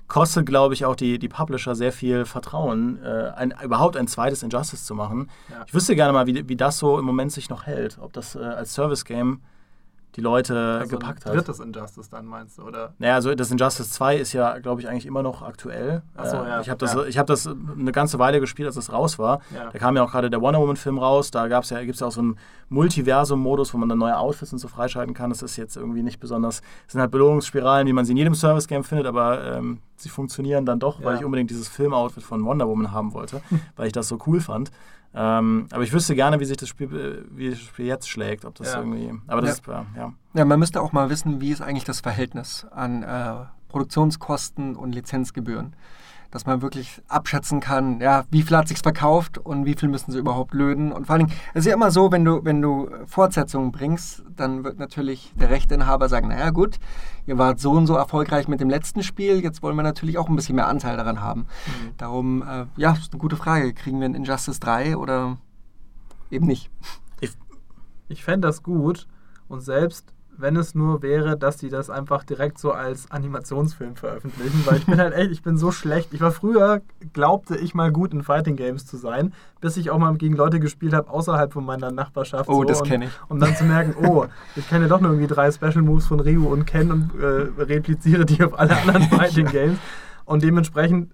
kostet, 0.10 0.46
glaube 0.46 0.74
ich, 0.74 0.84
auch 0.84 0.98
die, 0.98 1.18
die 1.18 1.30
Publisher 1.30 1.76
sehr 1.76 1.94
viel 1.94 2.26
Vertrauen, 2.26 3.02
äh, 3.04 3.32
ein, 3.36 3.54
überhaupt 3.64 3.96
ein 3.96 4.08
zweites 4.08 4.44
Injustice 4.44 4.86
zu 4.86 4.96
machen. 4.96 5.30
Ja. 5.50 5.64
Ich 5.66 5.74
wüsste 5.74 5.96
gerne 5.96 6.12
mal, 6.12 6.28
wie, 6.28 6.48
wie 6.50 6.56
das 6.58 6.78
so 6.78 7.00
im 7.00 7.06
Moment 7.06 7.32
sich 7.32 7.50
noch 7.50 7.66
hält, 7.66 7.98
ob 8.02 8.12
das 8.12 8.36
äh, 8.36 8.40
als 8.40 8.74
Service 8.74 9.06
Game 9.06 9.40
die 10.18 10.22
Leute 10.22 10.80
also 10.80 10.98
gepackt 10.98 11.26
hat. 11.26 11.36
Drittes 11.36 11.60
Injustice 11.60 12.10
dann 12.10 12.26
meinst 12.26 12.58
du, 12.58 12.64
oder? 12.64 12.94
Naja, 12.98 13.14
also 13.14 13.36
das 13.36 13.52
Injustice 13.52 13.92
2 13.92 14.18
ist 14.18 14.34
ja, 14.34 14.58
glaube 14.58 14.82
ich, 14.82 14.90
eigentlich 14.90 15.06
immer 15.06 15.22
noch 15.22 15.44
aktuell. 15.44 16.02
Achso, 16.16 16.44
äh, 16.44 16.50
ja. 16.50 16.62
Ich 16.62 16.70
habe 16.70 16.80
das, 16.80 16.96
ja. 16.96 17.20
hab 17.20 17.28
das 17.28 17.48
eine 17.48 17.92
ganze 17.92 18.18
Weile 18.18 18.40
gespielt, 18.40 18.66
als 18.66 18.78
es 18.78 18.92
raus 18.92 19.20
war. 19.20 19.42
Ja. 19.54 19.70
Da 19.70 19.78
kam 19.78 19.96
ja 19.96 20.04
auch 20.04 20.12
gerade 20.12 20.32
der 20.32 20.42
Wonder 20.42 20.60
Woman-Film 20.60 20.98
raus. 20.98 21.30
Da 21.30 21.46
ja, 21.46 21.60
gibt 21.60 21.94
es 21.94 22.00
ja 22.00 22.08
auch 22.08 22.12
so 22.12 22.22
einen 22.22 22.38
Multiversum-Modus, 22.70 23.76
wo 23.76 23.78
man 23.78 23.90
dann 23.90 24.00
neue 24.00 24.18
Outfits 24.18 24.52
und 24.52 24.58
so 24.58 24.68
freischalten 24.68 25.14
kann. 25.14 25.30
Das 25.30 25.44
ist 25.44 25.56
jetzt 25.56 25.78
irgendwie 25.78 26.02
nicht 26.02 26.20
besonders. 26.20 26.64
Es 26.88 26.94
sind 26.94 27.02
halt 27.02 27.12
Belohnungsspiralen, 27.12 27.88
wie 27.88 27.94
man 27.94 28.04
sie 28.04 28.12
in 28.14 28.18
jedem 28.18 28.34
Service-Game 28.34 28.84
findet, 28.84 29.06
aber 29.06 29.44
ähm, 29.44 29.82
sie 29.98 30.10
funktionieren 30.10 30.66
dann 30.66 30.80
doch, 30.80 31.04
weil 31.04 31.18
ich 31.18 31.26
unbedingt 31.26 31.52
dieses 31.52 31.68
Film-Outfit 31.68 32.24
von 32.24 32.44
Wonder 32.44 32.68
Woman 32.68 32.92
haben 32.92 33.14
wollte, 33.14 33.42
weil 33.76 33.86
ich 33.86 33.94
das 33.94 34.08
so 34.08 34.18
cool 34.26 34.42
fand. 34.42 34.72
Ähm, 35.20 35.68
aber 35.72 35.82
ich 35.82 35.92
wüsste 35.94 36.14
gerne, 36.14 36.40
wie 36.40 36.46
sich 36.46 36.58
das 36.58 36.70
Spiel, 36.70 37.26
wie 37.32 37.50
das 37.50 37.60
Spiel 37.60 37.88
jetzt 37.88 38.08
schlägt, 38.08 38.46
ob 38.46 38.54
das 38.54 38.74
ja. 38.74 38.80
irgendwie. 38.80 39.12
Aber 39.26 39.42
das 39.42 39.62
ja. 39.66 39.82
ist 39.82 39.96
ja. 39.96 40.14
Ja, 40.36 40.46
man 40.46 40.60
müsste 40.60 40.80
auch 40.80 40.92
mal 40.92 41.10
wissen, 41.10 41.42
wie 41.42 41.50
ist 41.50 41.62
eigentlich 41.62 41.86
das 41.86 42.02
Verhältnis 42.02 42.68
an 42.70 43.02
äh, 43.02 43.34
Produktionskosten 43.68 44.76
und 44.76 44.94
Lizenzgebühren 44.94 45.76
dass 46.32 46.46
man 46.46 46.62
wirklich 46.62 47.02
abschätzen 47.08 47.60
kann, 47.60 48.00
ja, 48.02 48.26
wie 48.30 48.42
viel 48.42 48.58
hat 48.58 48.68
sich 48.68 48.80
verkauft 48.80 49.38
und 49.38 49.66
wie 49.66 49.76
viel 49.76 49.90
müssen 49.90 50.12
sie 50.12 50.20
überhaupt 50.20 50.54
löden. 50.54 50.92
Und 50.92 51.08
vor 51.08 51.16
allen 51.16 51.28
Dingen, 51.28 51.40
es 51.54 51.62
ist 51.62 51.68
ja 51.68 51.74
immer 51.74 51.92
so, 51.92 52.12
wenn 52.12 52.26
du, 52.26 52.44
wenn 52.44 52.62
du 52.62 52.90
Fortsetzungen 53.06 53.72
bringst, 53.72 54.24
dann 54.36 54.64
wird 54.64 54.80
natürlich 54.80 55.32
der 55.36 55.50
Rechteinhaber 55.50 56.10
sagen, 56.10 56.28
naja 56.28 56.50
gut, 56.50 56.80
ihr 57.26 57.38
wart 57.38 57.60
so 57.60 57.72
und 57.72 57.88
so 57.88 57.96
erfolgreich 57.96 58.48
mit 58.48 58.60
dem 58.60 58.70
letzten 58.70 59.04
Spiel, 59.04 59.42
jetzt 59.42 59.64
wollen 59.64 59.76
wir 59.76 59.84
natürlich 59.84 60.18
auch 60.18 60.30
ein 60.30 60.36
bisschen 60.36 60.56
mehr 60.56 60.68
Anteil 60.68 60.98
daran 60.98 61.22
haben. 61.22 61.42
Mhm. 61.42 61.98
Darum, 61.98 62.42
äh, 62.42 62.66
ja, 62.76 62.94
ist 62.94 63.14
eine 63.14 63.20
gute 63.20 63.38
Frage. 63.38 63.74
Kriegen 63.74 64.00
wir 64.00 64.08
ein 64.08 64.16
Injustice 64.16 64.60
3 64.60 64.98
oder 64.98 65.38
eben 66.30 66.46
nicht? 66.46 66.70
Ich, 67.22 67.32
ich 68.10 68.24
fände 68.24 68.48
das 68.48 68.64
gut 68.64 69.08
und 69.48 69.62
selbst 69.62 70.14
wenn 70.38 70.56
es 70.56 70.76
nur 70.76 71.02
wäre, 71.02 71.38
dass 71.38 71.58
die 71.58 71.70
das 71.70 71.90
einfach 71.90 72.24
direkt 72.24 72.60
so 72.60 72.72
als 72.72 73.10
Animationsfilm 73.12 73.96
veröffentlichen, 73.96 74.64
weil 74.66 74.78
ich 74.78 74.86
bin 74.86 75.00
halt 75.00 75.14
echt, 75.14 75.32
ich 75.32 75.42
bin 75.42 75.58
so 75.58 75.72
schlecht. 75.72 76.14
Ich 76.14 76.22
war 76.22 76.32
früher, 76.32 76.82
glaubte 77.14 77.58
ich 77.58 77.74
mal 77.74 77.92
gut 77.92 78.14
in 78.14 78.24
Fighting 78.24 78.56
Games 78.56 78.86
zu 78.86 78.98
sein, 78.98 79.34
bis 79.62 79.78
ich 79.78 79.90
auch 79.90 79.98
mal 79.98 80.16
gegen 80.16 80.36
Leute 80.36 80.60
gespielt 80.60 80.94
habe 80.94 81.10
außerhalb 81.10 81.52
von 81.52 81.66
meiner 81.66 81.92
Nachbarschaft. 81.92 82.50
Oh, 82.50 82.60
so, 82.60 82.64
das 82.64 82.84
kenne 82.84 83.06
ich. 83.06 83.12
Um 83.30 83.40
dann 83.40 83.56
zu 83.56 83.64
merken, 83.64 83.96
oh, 84.06 84.26
ich 84.56 84.68
kenne 84.70 84.86
ja 84.86 84.90
doch 84.90 85.02
nur 85.02 85.12
irgendwie 85.12 85.34
drei 85.34 85.52
Special 85.52 85.82
Moves 85.82 86.08
von 86.08 86.20
Ryu 86.20 86.48
und 86.48 86.66
Ken 86.66 86.92
und 86.92 87.12
äh, 87.20 87.62
repliziere 87.64 88.26
die 88.26 88.44
auf 88.44 88.58
alle 88.58 88.78
anderen 88.78 89.04
Fighting 89.10 89.48
Games. 89.48 89.80
Und 90.26 90.44
dementsprechend 90.44 91.12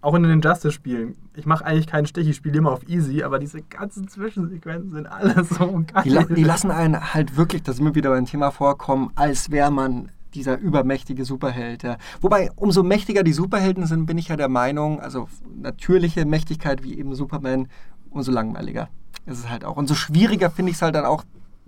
auch 0.00 0.14
in 0.14 0.22
den 0.22 0.40
Justice-Spielen. 0.40 1.16
Ich 1.34 1.46
mache 1.46 1.64
eigentlich 1.64 1.86
keinen 1.86 2.06
Stich, 2.06 2.28
ich 2.28 2.36
spiele 2.36 2.58
immer 2.58 2.72
auf 2.72 2.88
Easy, 2.88 3.22
aber 3.22 3.38
diese 3.38 3.62
ganzen 3.62 4.08
Zwischensequenzen 4.08 4.92
sind 4.92 5.06
alles 5.06 5.48
so 5.48 5.84
geil. 5.92 6.26
Die, 6.28 6.34
die 6.34 6.44
lassen 6.44 6.70
einen 6.70 7.14
halt 7.14 7.36
wirklich, 7.36 7.62
das 7.62 7.78
immer 7.78 7.94
wieder 7.94 8.10
beim 8.10 8.26
Thema 8.26 8.50
vorkommen, 8.50 9.10
als 9.14 9.50
wäre 9.50 9.70
man 9.70 10.10
dieser 10.34 10.58
übermächtige 10.58 11.24
Superheld. 11.24 11.82
Ja. 11.82 11.96
Wobei, 12.20 12.50
umso 12.54 12.82
mächtiger 12.82 13.22
die 13.22 13.32
Superhelden 13.32 13.86
sind, 13.86 14.06
bin 14.06 14.18
ich 14.18 14.28
ja 14.28 14.36
der 14.36 14.48
Meinung, 14.48 15.00
also 15.00 15.28
natürliche 15.60 16.24
Mächtigkeit 16.26 16.82
wie 16.84 16.98
eben 16.98 17.14
Superman, 17.14 17.68
umso 18.10 18.30
langweiliger 18.30 18.88
ist 19.28 19.38
es 19.40 19.48
halt 19.48 19.64
auch. 19.64 19.76
Und 19.76 19.88
so 19.88 19.94
schwieriger 19.94 20.50
finde 20.50 20.70
ich 20.70 20.76
es 20.76 20.82
halt 20.82 20.94
dann 20.94 21.04
auch, 21.04 21.24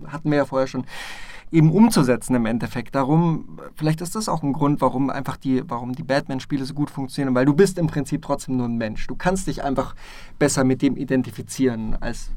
hatten 0.07 0.29
wir 0.29 0.37
ja 0.37 0.45
vorher 0.45 0.67
schon, 0.67 0.85
eben 1.51 1.71
umzusetzen 1.71 2.35
im 2.35 2.45
Endeffekt. 2.45 2.95
Darum, 2.95 3.59
vielleicht 3.75 4.01
ist 4.01 4.15
das 4.15 4.29
auch 4.29 4.43
ein 4.43 4.53
Grund, 4.53 4.81
warum 4.81 5.09
einfach 5.09 5.37
die, 5.37 5.63
warum 5.69 5.93
die 5.93 6.03
Batman-Spiele 6.03 6.65
so 6.65 6.73
gut 6.73 6.89
funktionieren, 6.89 7.35
weil 7.35 7.45
du 7.45 7.53
bist 7.53 7.77
im 7.77 7.87
Prinzip 7.87 8.21
trotzdem 8.21 8.57
nur 8.57 8.67
ein 8.67 8.77
Mensch. 8.77 9.05
Du 9.07 9.15
kannst 9.15 9.47
dich 9.47 9.63
einfach 9.63 9.95
besser 10.39 10.63
mit 10.63 10.81
dem 10.81 10.95
identifizieren 10.95 11.97
als 11.99 12.31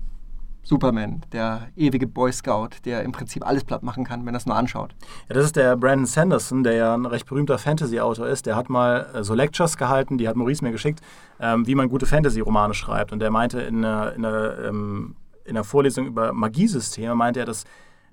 Superman, 0.65 1.23
der 1.31 1.69
ewige 1.77 2.07
Boy 2.07 2.33
Scout, 2.33 2.71
der 2.87 3.03
im 3.03 3.13
Prinzip 3.13 3.47
alles 3.47 3.65
platt 3.65 3.83
machen 3.83 4.05
kann, 4.05 4.25
wenn 4.25 4.35
er 4.35 4.39
es 4.39 4.47
nur 4.47 4.57
anschaut. 4.57 4.95
Ja, 5.29 5.35
das 5.35 5.45
ist 5.45 5.57
der 5.57 5.77
Brandon 5.77 6.07
Sanderson, 6.07 6.65
der 6.65 6.73
ja 6.73 6.95
ein 6.95 7.05
recht 7.05 7.27
berühmter 7.27 7.59
Fantasy-Autor 7.59 8.27
ist. 8.27 8.47
Der 8.47 8.57
hat 8.57 8.71
mal 8.71 9.07
äh, 9.15 9.23
so 9.23 9.35
Lectures 9.35 9.77
gehalten, 9.77 10.17
die 10.17 10.27
hat 10.27 10.37
Maurice 10.37 10.65
mir 10.65 10.73
geschickt, 10.73 11.01
ähm, 11.39 11.67
wie 11.67 11.75
man 11.75 11.91
gute 11.91 12.07
Fantasy-Romane 12.07 12.73
schreibt. 12.73 13.13
Und 13.13 13.19
der 13.21 13.31
meinte 13.31 13.61
in 13.61 13.85
einer, 13.85 14.15
in 14.15 14.25
einer, 14.25 14.59
ähm, 14.65 15.17
in 15.45 15.51
einer 15.51 15.65
Vorlesung 15.65 16.07
über 16.07 16.33
Magiesysteme, 16.33 17.15
meinte 17.15 17.41
er, 17.41 17.47
dass 17.47 17.65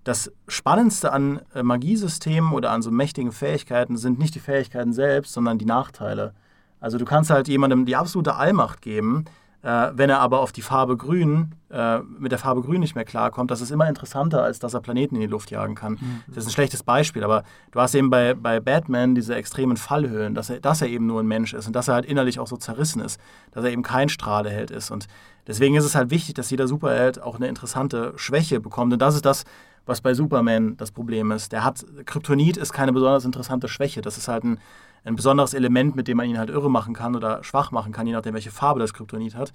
das 0.03 0.31
Spannendste 0.47 1.13
an 1.13 1.41
äh, 1.53 1.63
Magiesystemen 1.63 2.53
oder 2.53 2.71
an 2.71 2.81
so 2.81 2.91
mächtigen 2.91 3.31
Fähigkeiten 3.31 3.97
sind 3.97 4.19
nicht 4.19 4.35
die 4.35 4.39
Fähigkeiten 4.39 4.93
selbst, 4.93 5.33
sondern 5.33 5.57
die 5.57 5.65
Nachteile. 5.65 6.33
Also 6.79 6.97
du 6.97 7.05
kannst 7.05 7.29
halt 7.29 7.47
jemandem 7.47 7.85
die 7.85 7.95
absolute 7.95 8.35
Allmacht 8.35 8.81
geben, 8.81 9.25
äh, 9.63 9.91
wenn 9.93 10.09
er 10.09 10.19
aber 10.19 10.39
auf 10.39 10.51
die 10.51 10.63
Farbe 10.63 10.97
Grün, 10.97 11.53
äh, 11.69 11.99
mit 11.99 12.31
der 12.31 12.39
Farbe 12.39 12.61
Grün 12.61 12.79
nicht 12.79 12.95
mehr 12.95 13.05
klarkommt, 13.05 13.51
das 13.51 13.61
ist 13.61 13.69
immer 13.69 13.87
interessanter, 13.87 14.43
als 14.43 14.57
dass 14.57 14.73
er 14.73 14.81
Planeten 14.81 15.15
in 15.15 15.21
die 15.21 15.27
Luft 15.27 15.51
jagen 15.51 15.75
kann. 15.75 15.93
Mhm. 15.93 16.23
Das 16.27 16.37
ist 16.37 16.47
ein 16.47 16.53
schlechtes 16.53 16.81
Beispiel, 16.81 17.23
aber 17.23 17.43
du 17.69 17.79
hast 17.79 17.93
eben 17.93 18.09
bei, 18.09 18.33
bei 18.33 18.59
Batman 18.59 19.13
diese 19.13 19.35
extremen 19.35 19.77
Fallhöhen, 19.77 20.33
dass 20.33 20.49
er, 20.49 20.59
dass 20.59 20.81
er 20.81 20.87
eben 20.87 21.05
nur 21.05 21.21
ein 21.21 21.27
Mensch 21.27 21.53
ist 21.53 21.67
und 21.67 21.75
dass 21.75 21.87
er 21.87 21.93
halt 21.93 22.05
innerlich 22.05 22.39
auch 22.39 22.47
so 22.47 22.57
zerrissen 22.57 23.03
ist, 23.03 23.21
dass 23.51 23.63
er 23.63 23.71
eben 23.71 23.83
kein 23.83 24.09
Strahleheld 24.09 24.71
ist. 24.71 24.89
Und 24.89 25.07
deswegen 25.45 25.75
ist 25.75 25.85
es 25.85 25.93
halt 25.93 26.09
wichtig, 26.09 26.33
dass 26.33 26.49
jeder 26.49 26.67
Superheld 26.67 27.21
auch 27.21 27.35
eine 27.35 27.47
interessante 27.47 28.13
Schwäche 28.15 28.59
bekommt. 28.59 28.93
Und 28.93 28.99
das 28.99 29.13
ist 29.13 29.25
das, 29.25 29.43
was 29.85 30.01
bei 30.01 30.13
Superman 30.13 30.77
das 30.77 30.91
Problem 30.91 31.31
ist. 31.31 31.51
Der 31.51 31.63
hat, 31.63 31.85
Kryptonit 32.05 32.57
ist 32.57 32.73
keine 32.73 32.93
besonders 32.93 33.25
interessante 33.25 33.67
Schwäche. 33.67 34.01
Das 34.01 34.17
ist 34.17 34.27
halt 34.27 34.43
ein, 34.43 34.59
ein 35.03 35.15
besonderes 35.15 35.53
Element, 35.53 35.95
mit 35.95 36.07
dem 36.07 36.17
man 36.17 36.27
ihn 36.27 36.37
halt 36.37 36.49
irre 36.49 36.69
machen 36.69 36.93
kann 36.93 37.15
oder 37.15 37.43
schwach 37.43 37.71
machen 37.71 37.91
kann, 37.91 38.07
je 38.07 38.13
nachdem, 38.13 38.33
welche 38.33 38.51
Farbe 38.51 38.79
das 38.79 38.93
Kryptonit 38.93 39.35
hat. 39.35 39.53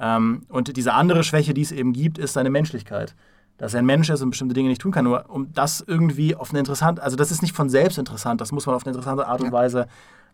Ähm, 0.00 0.42
und 0.48 0.76
diese 0.76 0.94
andere 0.94 1.24
Schwäche, 1.24 1.54
die 1.54 1.62
es 1.62 1.72
eben 1.72 1.92
gibt, 1.92 2.18
ist 2.18 2.32
seine 2.32 2.50
Menschlichkeit. 2.50 3.14
Dass 3.56 3.74
er 3.74 3.80
ein 3.80 3.86
Mensch 3.86 4.08
ist 4.08 4.22
und 4.22 4.30
bestimmte 4.30 4.54
Dinge 4.54 4.68
nicht 4.68 4.80
tun 4.80 4.92
kann. 4.92 5.04
Nur 5.04 5.28
um 5.28 5.52
das 5.52 5.82
irgendwie 5.84 6.36
auf 6.36 6.50
eine 6.50 6.60
interessante, 6.60 7.02
also 7.02 7.16
das 7.16 7.30
ist 7.30 7.42
nicht 7.42 7.56
von 7.56 7.68
selbst 7.68 7.98
interessant, 7.98 8.40
das 8.40 8.52
muss 8.52 8.66
man 8.66 8.74
auf 8.74 8.84
eine 8.84 8.92
interessante 8.92 9.26
Art 9.26 9.40
und 9.40 9.50
Weise 9.50 9.88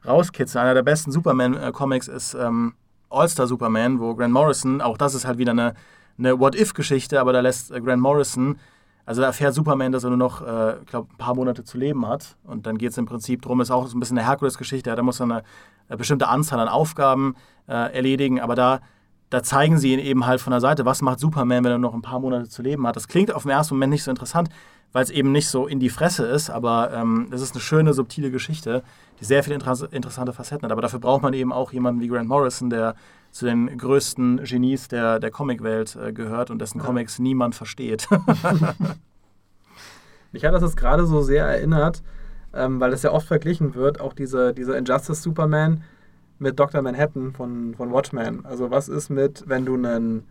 rauskitzeln. 0.06 0.62
Einer 0.62 0.74
der 0.74 0.82
besten 0.82 1.10
Superman-Comics 1.10 2.08
ist 2.08 2.34
ähm, 2.34 2.74
All-Star 3.08 3.46
Superman, 3.46 3.98
wo 3.98 4.14
Grant 4.14 4.32
Morrison, 4.32 4.82
auch 4.82 4.98
das 4.98 5.14
ist 5.14 5.26
halt 5.26 5.38
wieder 5.38 5.52
eine 5.52 5.74
eine 6.18 6.38
What-If-Geschichte, 6.38 7.20
aber 7.20 7.32
da 7.32 7.40
lässt 7.40 7.70
äh, 7.70 7.80
Grant 7.80 8.02
Morrison, 8.02 8.58
also 9.06 9.20
da 9.20 9.28
erfährt 9.28 9.54
Superman, 9.54 9.92
dass 9.92 10.04
er 10.04 10.10
nur 10.10 10.18
noch, 10.18 10.42
äh, 10.42 10.78
ich 10.80 10.86
glaube, 10.86 11.08
ein 11.12 11.18
paar 11.18 11.34
Monate 11.34 11.64
zu 11.64 11.78
leben 11.78 12.06
hat. 12.06 12.36
Und 12.44 12.66
dann 12.66 12.78
geht 12.78 12.90
es 12.90 12.98
im 12.98 13.06
Prinzip 13.06 13.42
darum, 13.42 13.60
ist 13.60 13.70
auch 13.70 13.86
so 13.86 13.96
ein 13.96 14.00
bisschen 14.00 14.18
eine 14.18 14.26
Herkules-Geschichte, 14.26 14.94
da 14.94 15.02
muss 15.02 15.20
er 15.20 15.24
eine, 15.24 15.42
eine 15.88 15.98
bestimmte 15.98 16.28
Anzahl 16.28 16.60
an 16.60 16.68
Aufgaben 16.68 17.36
äh, 17.68 17.94
erledigen, 17.94 18.40
aber 18.40 18.54
da 18.54 18.80
da 19.34 19.42
zeigen 19.42 19.78
sie 19.78 19.92
ihn 19.92 19.98
eben 19.98 20.26
halt 20.26 20.40
von 20.40 20.52
der 20.52 20.60
Seite, 20.60 20.84
was 20.84 21.02
macht 21.02 21.18
Superman, 21.18 21.64
wenn 21.64 21.72
er 21.72 21.78
noch 21.78 21.92
ein 21.92 22.02
paar 22.02 22.20
Monate 22.20 22.48
zu 22.48 22.62
leben 22.62 22.86
hat. 22.86 22.94
Das 22.94 23.08
klingt 23.08 23.34
auf 23.34 23.42
den 23.42 23.50
ersten 23.50 23.74
Moment 23.74 23.90
nicht 23.90 24.04
so 24.04 24.10
interessant, 24.10 24.48
weil 24.92 25.02
es 25.02 25.10
eben 25.10 25.32
nicht 25.32 25.48
so 25.48 25.66
in 25.66 25.80
die 25.80 25.90
Fresse 25.90 26.24
ist, 26.24 26.50
aber 26.50 26.92
ähm, 26.92 27.26
es 27.32 27.40
ist 27.40 27.52
eine 27.52 27.60
schöne, 27.60 27.94
subtile 27.94 28.30
Geschichte, 28.30 28.84
die 29.18 29.24
sehr 29.24 29.42
viele 29.42 29.54
inter 29.56 29.92
interessante 29.92 30.32
Facetten 30.32 30.64
hat. 30.64 30.70
Aber 30.70 30.82
dafür 30.82 31.00
braucht 31.00 31.22
man 31.22 31.34
eben 31.34 31.52
auch 31.52 31.72
jemanden 31.72 32.00
wie 32.00 32.06
Grant 32.06 32.28
Morrison, 32.28 32.70
der 32.70 32.94
zu 33.34 33.46
den 33.46 33.76
größten 33.76 34.44
Genies 34.44 34.86
der, 34.86 35.18
der 35.18 35.32
Comicwelt 35.32 35.96
äh, 35.96 36.12
gehört 36.12 36.52
und 36.52 36.60
dessen 36.60 36.78
ja. 36.78 36.84
Comics 36.84 37.18
niemand 37.18 37.56
versteht. 37.56 38.06
Mich 40.32 40.44
hat 40.44 40.54
das 40.54 40.62
jetzt 40.62 40.76
gerade 40.76 41.04
so 41.04 41.20
sehr 41.20 41.44
erinnert, 41.44 42.04
ähm, 42.54 42.78
weil 42.78 42.92
es 42.92 43.02
ja 43.02 43.10
oft 43.10 43.26
verglichen 43.26 43.74
wird, 43.74 44.00
auch 44.00 44.12
diese, 44.12 44.54
diese 44.54 44.76
Injustice 44.76 45.20
Superman 45.20 45.82
mit 46.38 46.60
Dr. 46.60 46.80
Manhattan 46.80 47.32
von, 47.32 47.74
von 47.74 47.90
Watchmen. 47.90 48.46
Also 48.46 48.70
was 48.70 48.88
ist 48.88 49.10
mit, 49.10 49.42
wenn 49.48 49.64
du 49.64 49.74
einen, 49.74 50.22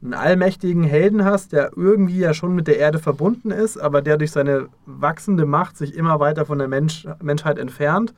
einen 0.00 0.14
allmächtigen 0.14 0.84
Helden 0.84 1.24
hast, 1.24 1.52
der 1.52 1.72
irgendwie 1.74 2.20
ja 2.20 2.32
schon 2.32 2.54
mit 2.54 2.68
der 2.68 2.78
Erde 2.78 3.00
verbunden 3.00 3.50
ist, 3.50 3.76
aber 3.76 4.02
der 4.02 4.18
durch 4.18 4.30
seine 4.30 4.68
wachsende 4.86 5.46
Macht 5.46 5.76
sich 5.76 5.96
immer 5.96 6.20
weiter 6.20 6.46
von 6.46 6.58
der 6.58 6.68
Mensch, 6.68 7.08
Menschheit 7.20 7.58
entfernt. 7.58 8.14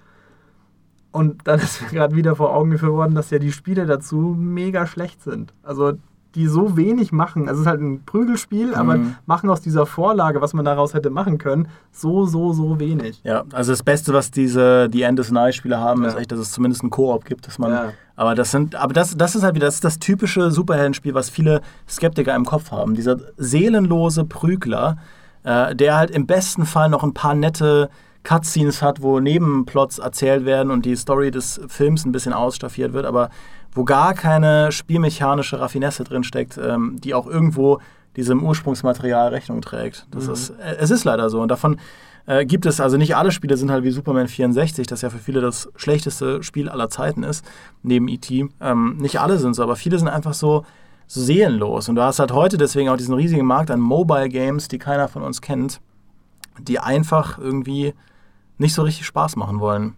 Und 1.10 1.46
dann 1.46 1.58
ist 1.60 1.82
mir 1.82 1.88
gerade 1.88 2.14
wieder 2.14 2.36
vor 2.36 2.54
Augen 2.54 2.70
geführt 2.70 2.92
worden, 2.92 3.14
dass 3.14 3.30
ja 3.30 3.38
die 3.38 3.52
Spiele 3.52 3.86
dazu 3.86 4.36
mega 4.38 4.86
schlecht 4.86 5.22
sind. 5.22 5.54
Also 5.62 5.94
die 6.34 6.46
so 6.46 6.76
wenig 6.76 7.10
machen. 7.10 7.48
Also 7.48 7.60
es 7.60 7.60
ist 7.62 7.66
halt 7.66 7.80
ein 7.80 8.04
Prügelspiel, 8.04 8.74
aber 8.74 8.98
mhm. 8.98 9.16
machen 9.26 9.48
aus 9.48 9.60
dieser 9.60 9.86
Vorlage, 9.86 10.40
was 10.40 10.52
man 10.52 10.64
daraus 10.64 10.92
hätte 10.92 11.10
machen 11.10 11.38
können, 11.38 11.68
so, 11.90 12.26
so, 12.26 12.52
so 12.52 12.78
wenig. 12.78 13.20
Ja, 13.24 13.44
also 13.52 13.72
das 13.72 13.82
Beste, 13.82 14.12
was 14.12 14.30
diese 14.30 14.88
die 14.88 15.02
End 15.02 15.18
of 15.18 15.30
Night 15.30 15.54
Spiele 15.54 15.78
haben, 15.78 16.02
ja. 16.02 16.08
ist 16.08 16.18
echt, 16.18 16.30
dass 16.30 16.38
es 16.38 16.52
zumindest 16.52 16.82
einen 16.82 16.90
Koop 16.90 17.24
gibt, 17.24 17.46
dass 17.46 17.58
man. 17.58 17.72
Ja. 17.72 17.92
Aber 18.14 18.34
das 18.34 18.50
sind, 18.50 18.74
aber 18.74 18.92
das, 18.92 19.16
das 19.16 19.36
ist 19.36 19.42
halt 19.42 19.54
wieder, 19.54 19.66
das 19.66 19.76
ist 19.76 19.84
das 19.84 19.98
typische 19.98 20.50
Superheldenspiel, 20.50 21.14
was 21.14 21.30
viele 21.30 21.60
Skeptiker 21.88 22.34
im 22.34 22.44
Kopf 22.44 22.70
haben. 22.72 22.94
Dieser 22.94 23.16
seelenlose 23.36 24.24
Prügler, 24.24 24.98
äh, 25.44 25.74
der 25.74 25.96
halt 25.96 26.10
im 26.10 26.26
besten 26.26 26.66
Fall 26.66 26.88
noch 26.90 27.04
ein 27.04 27.14
paar 27.14 27.34
nette 27.34 27.90
Cutscenes 28.28 28.82
hat, 28.82 29.00
wo 29.00 29.20
Nebenplots 29.20 29.98
erzählt 29.98 30.44
werden 30.44 30.70
und 30.70 30.84
die 30.84 30.96
Story 30.96 31.30
des 31.30 31.62
Films 31.68 32.04
ein 32.04 32.12
bisschen 32.12 32.34
ausstaffiert 32.34 32.92
wird, 32.92 33.06
aber 33.06 33.30
wo 33.72 33.84
gar 33.84 34.12
keine 34.12 34.70
spielmechanische 34.70 35.58
Raffinesse 35.58 36.04
drinsteckt, 36.04 36.58
ähm, 36.62 36.98
die 37.02 37.14
auch 37.14 37.26
irgendwo 37.26 37.80
diesem 38.16 38.44
Ursprungsmaterial 38.44 39.28
Rechnung 39.28 39.62
trägt. 39.62 40.06
Das 40.10 40.26
mhm. 40.26 40.32
ist, 40.34 40.50
äh, 40.50 40.76
es 40.78 40.90
ist 40.90 41.04
leider 41.04 41.30
so. 41.30 41.40
Und 41.40 41.48
davon 41.48 41.78
äh, 42.26 42.44
gibt 42.44 42.66
es, 42.66 42.82
also 42.82 42.98
nicht 42.98 43.16
alle 43.16 43.30
Spiele 43.30 43.56
sind 43.56 43.70
halt 43.70 43.82
wie 43.82 43.92
Superman 43.92 44.28
64, 44.28 44.86
das 44.86 45.00
ja 45.00 45.08
für 45.08 45.18
viele 45.18 45.40
das 45.40 45.70
schlechteste 45.76 46.42
Spiel 46.42 46.68
aller 46.68 46.90
Zeiten 46.90 47.22
ist, 47.22 47.46
neben 47.82 48.08
E.T. 48.08 48.46
Ähm, 48.60 48.98
nicht 48.98 49.20
alle 49.20 49.38
sind 49.38 49.54
so, 49.54 49.62
aber 49.62 49.76
viele 49.76 49.98
sind 49.98 50.08
einfach 50.08 50.34
so, 50.34 50.66
so 51.06 51.22
seelenlos. 51.22 51.88
Und 51.88 51.94
du 51.94 52.02
hast 52.02 52.18
halt 52.18 52.32
heute 52.32 52.58
deswegen 52.58 52.90
auch 52.90 52.98
diesen 52.98 53.14
riesigen 53.14 53.46
Markt 53.46 53.70
an 53.70 53.80
Mobile 53.80 54.28
Games, 54.28 54.68
die 54.68 54.78
keiner 54.78 55.08
von 55.08 55.22
uns 55.22 55.40
kennt, 55.40 55.80
die 56.60 56.78
einfach 56.78 57.38
irgendwie 57.38 57.94
nicht 58.58 58.74
so 58.74 58.82
richtig 58.82 59.06
Spaß 59.06 59.36
machen 59.36 59.60
wollen. 59.60 59.96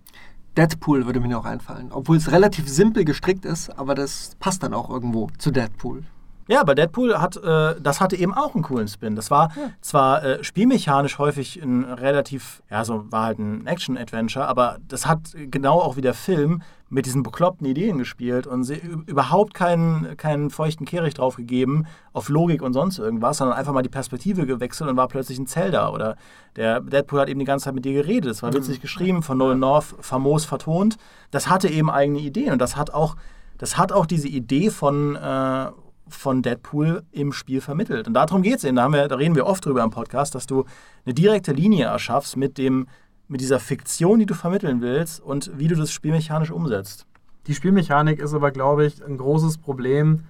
Deadpool 0.57 1.07
würde 1.07 1.21
mir 1.21 1.29
noch 1.29 1.45
einfallen. 1.45 1.91
Obwohl 1.93 2.17
es 2.17 2.31
relativ 2.31 2.69
simpel 2.69 3.05
gestrickt 3.05 3.45
ist, 3.45 3.71
aber 3.79 3.95
das 3.95 4.37
passt 4.41 4.63
dann 4.63 4.75
auch 4.75 4.91
irgendwo 4.91 5.29
zu 5.39 5.51
Deadpool. 5.51 6.05
Ja, 6.49 6.61
aber 6.61 6.75
Deadpool 6.75 7.21
hat, 7.21 7.37
äh, 7.37 7.81
das 7.81 8.01
hatte 8.01 8.17
eben 8.17 8.35
auch 8.35 8.55
einen 8.55 8.65
coolen 8.65 8.89
Spin. 8.89 9.15
Das 9.15 9.31
war 9.31 9.53
ja. 9.57 9.71
zwar 9.81 10.25
äh, 10.25 10.43
spielmechanisch 10.43 11.19
häufig 11.19 11.63
ein 11.63 11.85
relativ, 11.85 12.61
ja, 12.69 12.85
so 12.85 13.05
war 13.13 13.27
halt 13.27 13.39
ein 13.39 13.67
Action-Adventure, 13.69 14.49
aber 14.49 14.79
das 14.89 15.07
hat 15.07 15.33
genau 15.35 15.79
auch 15.81 15.97
wie 15.97 16.01
der 16.01 16.15
Film 16.15 16.63
mit 16.91 17.07
diesen 17.07 17.23
bekloppten 17.23 17.67
Ideen 17.67 17.99
gespielt 17.99 18.49
und 18.49 18.65
sie 18.65 18.81
überhaupt 19.07 19.55
keinen, 19.55 20.17
keinen 20.17 20.51
feuchten 20.51 20.85
Kehricht 20.85 21.19
drauf 21.19 21.37
gegeben 21.37 21.87
auf 22.13 22.29
Logik 22.29 22.63
und 22.63 22.73
sonst 22.73 22.99
irgendwas, 22.99 23.39
sondern 23.39 23.57
einfach 23.57 23.73
mal 23.73 23.83
die 23.83 23.89
Perspektive 23.89 24.45
gewechselt 24.45 24.91
und 24.91 24.97
war 24.97 25.07
plötzlich 25.07 25.39
ein 25.39 25.47
Zelda. 25.47 25.91
Oder 25.91 26.17
der 26.57 26.81
Deadpool 26.81 27.21
hat 27.21 27.29
eben 27.29 27.39
die 27.39 27.47
ganze 27.47 27.67
Zeit 27.67 27.75
mit 27.75 27.85
dir 27.85 27.93
geredet. 27.93 28.33
Es 28.33 28.43
war 28.43 28.53
witzig 28.53 28.79
mhm. 28.79 28.83
geschrieben, 28.83 29.23
von 29.23 29.39
Nolan 29.39 29.61
North 29.61 29.95
famos 30.01 30.45
vertont. 30.45 30.97
Das 31.31 31.49
hatte 31.49 31.69
eben 31.69 31.91
eigene 31.91 32.19
Ideen 32.19 32.53
und 32.53 32.59
das 32.59 32.75
hat 32.77 32.93
auch, 32.93 33.15
das 33.57 33.79
hat 33.79 33.93
auch 33.93 34.05
diese 34.05 34.27
Idee 34.27 34.71
von, 34.71 35.15
äh, 35.15 35.67
von 36.09 36.43
Deadpool 36.43 37.05
im 37.13 37.33
Spiel 37.33 37.61
vermittelt. 37.61 38.09
Und 38.09 38.15
darum 38.15 38.43
geht 38.43 38.57
es 38.57 38.65
eben. 38.65 38.75
Da, 38.75 38.83
haben 38.83 38.95
wir, 38.95 39.07
da 39.07 39.15
reden 39.15 39.37
wir 39.37 39.47
oft 39.47 39.65
drüber 39.65 39.85
im 39.85 39.91
Podcast, 39.91 40.35
dass 40.35 40.47
du 40.47 40.65
eine 41.05 41.15
direkte 41.15 41.53
Linie 41.53 41.87
erschaffst 41.87 42.37
mit, 42.37 42.59
dem, 42.59 42.89
mit 43.31 43.41
dieser 43.41 43.61
Fiktion, 43.61 44.19
die 44.19 44.27
du 44.27 44.35
vermitteln 44.35 44.81
willst 44.81 45.21
und 45.21 45.53
wie 45.57 45.69
du 45.69 45.77
das 45.77 45.93
spielmechanisch 45.93 46.51
umsetzt. 46.51 47.07
Die 47.47 47.55
Spielmechanik 47.55 48.19
ist 48.19 48.35
aber, 48.35 48.51
glaube 48.51 48.85
ich, 48.85 49.05
ein 49.05 49.17
großes 49.17 49.59
Problem, 49.59 50.25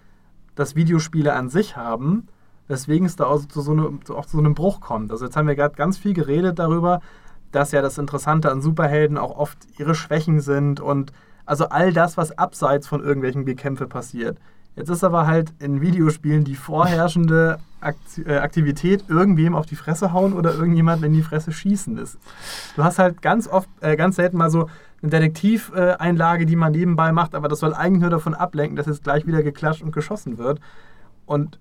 das 0.55 0.77
Videospiele 0.77 1.33
an 1.33 1.49
sich 1.49 1.77
haben, 1.77 2.29
weswegen 2.69 3.07
es 3.07 3.17
da 3.17 3.25
auch 3.25 3.45
zu, 3.47 3.63
so 3.63 3.73
eine, 3.73 3.99
auch 4.11 4.27
zu 4.27 4.33
so 4.33 4.39
einem 4.39 4.55
Bruch 4.55 4.81
kommt. 4.81 5.11
Also 5.11 5.25
jetzt 5.25 5.37
haben 5.37 5.49
wir 5.49 5.57
gerade 5.57 5.75
ganz 5.75 5.97
viel 5.97 6.13
geredet 6.13 6.59
darüber, 6.59 7.01
dass 7.53 7.73
ja 7.73 7.83
das 7.83 7.99
Interessante 7.99 8.51
an 8.53 8.61
Superhelden 8.61 9.17
auch 9.17 9.37
oft 9.37 9.59
ihre 9.79 9.95
Schwächen 9.95 10.41
sind 10.41 10.79
und 10.79 11.13
also 11.47 11.69
all 11.71 11.93
das, 11.93 12.17
was 12.17 12.37
abseits 12.39 12.87
von 12.87 13.03
irgendwelchen 13.03 13.45
Gekämpfe 13.45 13.87
passiert. 13.87 14.39
Jetzt 14.77 14.89
ist 14.89 15.05
aber 15.05 15.27
halt 15.27 15.53
in 15.59 15.81
Videospielen 15.81 16.45
die 16.45 16.55
vorherrschende 16.55 17.59
äh, 18.25 18.37
Aktivität 18.37 19.05
irgendwem 19.09 19.55
auf 19.55 19.67
die 19.67 19.77
Fresse 19.77 20.13
hauen 20.13 20.33
oder 20.33 20.55
irgendjemanden 20.55 21.07
in 21.07 21.13
die 21.13 21.23
Fresse 21.23 21.53
schießen 21.53 21.99
ist. 21.99 22.19
Du 22.77 22.85
hast 22.85 22.99
halt 22.99 23.23
ganz 23.23 23.49
oft, 23.49 23.69
äh, 23.81 23.97
ganz 23.97 24.17
selten 24.17 24.37
mal 24.37 24.51
so 24.51 24.69
eine 25.03 25.11
Detektiveinlage, 25.11 26.47
die 26.47 26.57
man 26.57 26.73
nebenbei 26.73 27.11
macht, 27.11 27.35
aber 27.35 27.49
das 27.49 27.61
soll 27.61 27.75
eigentlich 27.75 28.03
nur 28.03 28.11
davon 28.11 28.35
ablenken, 28.35 28.77
dass 28.77 28.87
jetzt 28.87 29.03
gleich 29.03 29.27
wieder 29.27 29.43
geklatscht 29.43 29.83
und 29.83 29.93
geschossen 29.93 30.39
wird. 30.39 30.61
Und 31.27 31.59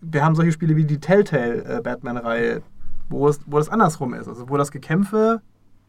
wir 0.00 0.24
haben 0.24 0.34
solche 0.34 0.52
Spiele 0.52 0.76
wie 0.76 0.84
die 0.84 1.00
Telltale 1.00 1.64
äh, 1.64 2.60
wo, 3.08 3.30
wo 3.46 3.58
das 3.58 3.68
andersrum 3.68 4.14
ist. 4.14 4.28
Also 4.28 4.48
wo 4.48 4.56
das 4.56 4.70
Gekämpfe 4.70 5.40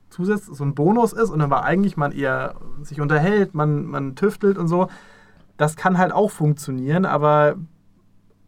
zusätzlich 0.10 0.58
so 0.58 0.64
ein 0.64 0.74
Bonus 0.74 1.14
ist 1.14 1.30
und 1.30 1.40
dann 1.40 1.50
war 1.50 1.64
eigentlich 1.64 1.96
man 1.96 2.12
eher 2.12 2.56
sich 2.82 3.00
unterhält, 3.02 3.54
man, 3.54 3.86
man 3.86 4.16
tüftelt 4.16 4.58
und 4.58 4.68
so 4.68 4.88
das 5.60 5.76
kann 5.76 5.98
halt 5.98 6.14
auch 6.14 6.32
funktionieren, 6.32 7.06
aber 7.06 7.56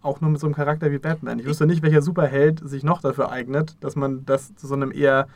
auch 0.01 0.22
nur 0.22 0.30
mit 0.32 0.39
so 0.39 0.47
einem 0.47 0.55
Charakter 0.55 0.89
wie 0.91 0.97
Batman. 0.97 1.39
Ich 1.39 1.45
wüsste 1.45 1.68
nicht, 1.68 1.84
welcher 1.84 2.01
Superheld 2.01 2.62
sich 2.68 2.86
noch 2.86 3.01
dafür 3.01 3.30
eignet, 3.30 3.76
dass 3.82 3.97
man 3.97 4.26
das 4.26 4.55
zu 4.55 4.66
so 4.66 4.76
einem 4.76 4.93
eher 4.93 5.28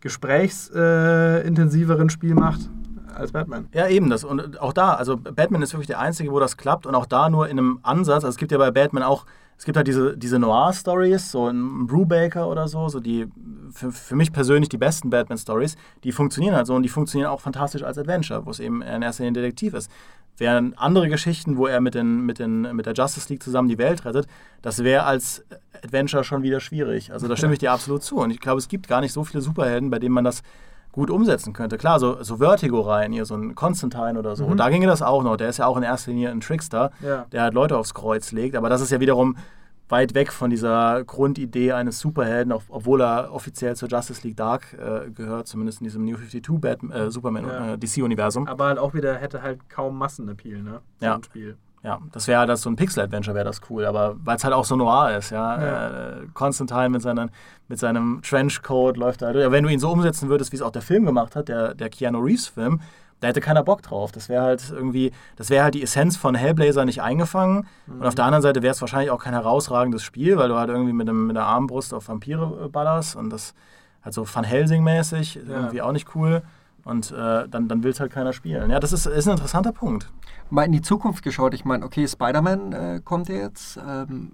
gesprächsintensiveren 0.00 2.08
äh, 2.08 2.10
Spiel 2.10 2.34
macht 2.34 2.68
als 3.14 3.30
Batman. 3.30 3.68
Ja, 3.72 3.86
eben 3.86 4.10
das. 4.10 4.24
Und 4.24 4.60
auch 4.60 4.72
da, 4.72 4.94
also 4.94 5.16
Batman 5.16 5.62
ist 5.62 5.72
wirklich 5.72 5.86
der 5.86 6.00
Einzige, 6.00 6.32
wo 6.32 6.40
das 6.40 6.56
klappt 6.56 6.84
und 6.84 6.96
auch 6.96 7.06
da 7.06 7.30
nur 7.30 7.48
in 7.48 7.56
einem 7.56 7.78
Ansatz. 7.84 8.24
Also 8.24 8.30
es 8.30 8.36
gibt 8.36 8.50
ja 8.50 8.58
bei 8.58 8.72
Batman 8.72 9.04
auch, 9.04 9.26
es 9.56 9.64
gibt 9.64 9.76
halt 9.76 9.86
diese, 9.86 10.18
diese 10.18 10.40
Noir-Stories, 10.40 11.30
so 11.30 11.46
ein 11.48 11.86
Brubaker 11.86 12.48
oder 12.48 12.66
so, 12.66 12.88
so 12.88 12.98
die 12.98 13.28
für, 13.74 13.92
für 13.92 14.16
mich 14.16 14.32
persönlich 14.32 14.68
die 14.68 14.78
besten 14.78 15.10
Batman-Stories, 15.10 15.76
die 16.04 16.12
funktionieren 16.12 16.54
halt 16.54 16.66
so 16.66 16.74
und 16.74 16.82
die 16.82 16.88
funktionieren 16.88 17.30
auch 17.30 17.40
fantastisch 17.40 17.82
als 17.82 17.98
Adventure, 17.98 18.46
wo 18.46 18.50
es 18.50 18.60
eben 18.60 18.82
in 18.82 19.02
erster 19.02 19.24
Linie 19.24 19.42
Detektiv 19.42 19.74
ist. 19.74 19.90
Während 20.36 20.78
andere 20.78 21.08
Geschichten, 21.08 21.56
wo 21.56 21.66
er 21.66 21.80
mit, 21.80 21.94
den, 21.94 22.20
mit, 22.26 22.38
den, 22.38 22.74
mit 22.74 22.86
der 22.86 22.94
Justice 22.94 23.28
League 23.28 23.42
zusammen 23.42 23.68
die 23.68 23.78
Welt 23.78 24.04
rettet, 24.04 24.26
das 24.62 24.82
wäre 24.82 25.04
als 25.04 25.44
Adventure 25.84 26.24
schon 26.24 26.42
wieder 26.42 26.58
schwierig. 26.58 27.12
Also 27.12 27.28
da 27.28 27.36
stimme 27.36 27.52
ich 27.52 27.60
dir 27.60 27.70
absolut 27.70 28.02
zu. 28.02 28.16
Und 28.16 28.30
ich 28.30 28.40
glaube, 28.40 28.58
es 28.58 28.68
gibt 28.68 28.88
gar 28.88 29.00
nicht 29.00 29.12
so 29.12 29.22
viele 29.22 29.40
Superhelden, 29.40 29.90
bei 29.90 29.98
denen 29.98 30.14
man 30.14 30.24
das 30.24 30.42
gut 30.90 31.10
umsetzen 31.10 31.52
könnte. 31.52 31.76
Klar, 31.76 31.98
so, 31.98 32.22
so 32.22 32.36
Vertigo-Reihen, 32.36 33.12
hier 33.12 33.24
so 33.24 33.34
ein 33.34 33.54
Constantine 33.54 34.18
oder 34.18 34.36
so, 34.36 34.46
mhm. 34.46 34.56
da 34.56 34.68
ginge 34.70 34.86
das 34.86 35.02
auch 35.02 35.22
noch. 35.22 35.36
Der 35.36 35.48
ist 35.48 35.58
ja 35.58 35.66
auch 35.66 35.76
in 35.76 35.82
erster 35.82 36.12
Linie 36.12 36.30
ein 36.30 36.40
Trickster, 36.40 36.90
ja. 37.00 37.26
der 37.32 37.42
halt 37.42 37.54
Leute 37.54 37.76
aufs 37.76 37.94
Kreuz 37.94 38.32
legt. 38.32 38.56
Aber 38.56 38.68
das 38.68 38.80
ist 38.80 38.90
ja 38.90 39.00
wiederum 39.00 39.36
weit 39.94 40.14
weg 40.14 40.32
von 40.32 40.50
dieser 40.50 41.04
Grundidee 41.04 41.70
eines 41.70 42.00
Superhelden, 42.00 42.52
obwohl 42.52 43.00
er 43.00 43.32
offiziell 43.32 43.76
zur 43.76 43.88
Justice 43.88 44.26
League 44.26 44.36
Dark 44.36 44.72
äh, 44.74 45.08
gehört, 45.10 45.46
zumindest 45.46 45.80
in 45.80 45.84
diesem 45.84 46.04
New 46.04 46.16
52 46.16 46.60
Batman, 46.60 46.90
äh, 46.90 47.10
Superman 47.12 47.46
ja. 47.46 47.74
äh, 47.74 47.78
DC-Universum. 47.78 48.48
Aber 48.48 48.64
halt 48.64 48.78
auch 48.78 48.92
wieder 48.92 49.14
hätte 49.14 49.40
halt 49.40 49.70
kaum 49.70 49.96
Massenappeal, 49.96 50.62
ne? 50.62 50.80
So 50.98 51.06
ja. 51.06 51.20
Spiel. 51.24 51.56
Ja, 51.84 52.00
das 52.12 52.26
wäre 52.26 52.40
halt 52.40 52.58
so 52.58 52.70
ein 52.70 52.76
Pixel-Adventure, 52.76 53.36
wäre 53.36 53.44
das 53.44 53.60
cool, 53.68 53.84
aber 53.84 54.16
weil 54.24 54.36
es 54.36 54.42
halt 54.42 54.54
auch 54.54 54.64
so 54.64 54.74
noir 54.74 55.16
ist, 55.16 55.30
ja. 55.30 55.62
ja. 55.62 55.88
Äh, 55.88 56.26
Constantine 56.32 56.88
mit, 56.88 57.02
seinen, 57.02 57.30
mit 57.68 57.78
seinem 57.78 58.20
Trenchcoat 58.22 58.96
läuft 58.96 59.22
halt. 59.22 59.36
Ja, 59.36 59.52
wenn 59.52 59.62
du 59.62 59.70
ihn 59.70 59.78
so 59.78 59.92
umsetzen 59.92 60.28
würdest, 60.28 60.50
wie 60.50 60.56
es 60.56 60.62
auch 60.62 60.72
der 60.72 60.82
Film 60.82 61.04
gemacht 61.04 61.36
hat, 61.36 61.48
der, 61.48 61.74
der 61.74 61.90
Keanu 61.90 62.18
Reeves-Film, 62.20 62.80
da 63.24 63.28
hätte 63.28 63.40
keiner 63.40 63.62
Bock 63.62 63.82
drauf. 63.82 64.12
Das 64.12 64.28
wäre 64.28 64.42
halt 64.42 64.70
irgendwie, 64.70 65.12
das 65.36 65.50
wäre 65.50 65.64
halt 65.64 65.74
die 65.74 65.82
Essenz 65.82 66.16
von 66.16 66.34
Hellblazer 66.34 66.84
nicht 66.84 67.02
eingefangen. 67.02 67.66
Mhm. 67.86 68.00
Und 68.00 68.06
auf 68.06 68.14
der 68.14 68.26
anderen 68.26 68.42
Seite 68.42 68.62
wäre 68.62 68.72
es 68.72 68.80
wahrscheinlich 68.80 69.10
auch 69.10 69.22
kein 69.22 69.32
herausragendes 69.32 70.02
Spiel, 70.02 70.36
weil 70.36 70.48
du 70.48 70.56
halt 70.56 70.68
irgendwie 70.68 70.92
mit, 70.92 71.08
einem, 71.08 71.26
mit 71.26 71.36
der 71.36 71.46
Armbrust 71.46 71.94
auf 71.94 72.08
Vampire 72.08 72.68
ballerst 72.70 73.16
und 73.16 73.30
das 73.30 73.54
halt 74.02 74.14
so 74.14 74.26
Van 74.30 74.44
Helsing-mäßig, 74.44 75.36
ja. 75.36 75.42
irgendwie 75.54 75.80
auch 75.80 75.92
nicht 75.92 76.14
cool. 76.14 76.42
Und 76.84 77.12
äh, 77.12 77.48
dann, 77.48 77.66
dann 77.66 77.82
will 77.82 77.92
es 77.92 78.00
halt 78.00 78.12
keiner 78.12 78.34
spielen. 78.34 78.70
Ja, 78.70 78.78
das 78.78 78.92
ist, 78.92 79.06
ist 79.06 79.26
ein 79.26 79.32
interessanter 79.32 79.72
Punkt. 79.72 80.10
Mal 80.50 80.64
in 80.64 80.72
die 80.72 80.82
Zukunft 80.82 81.24
geschaut. 81.24 81.54
Ich 81.54 81.64
meine, 81.64 81.82
okay, 81.86 82.06
Spider-Man 82.06 82.72
äh, 82.72 83.00
kommt 83.02 83.30
jetzt. 83.30 83.78
Ähm, 83.78 84.32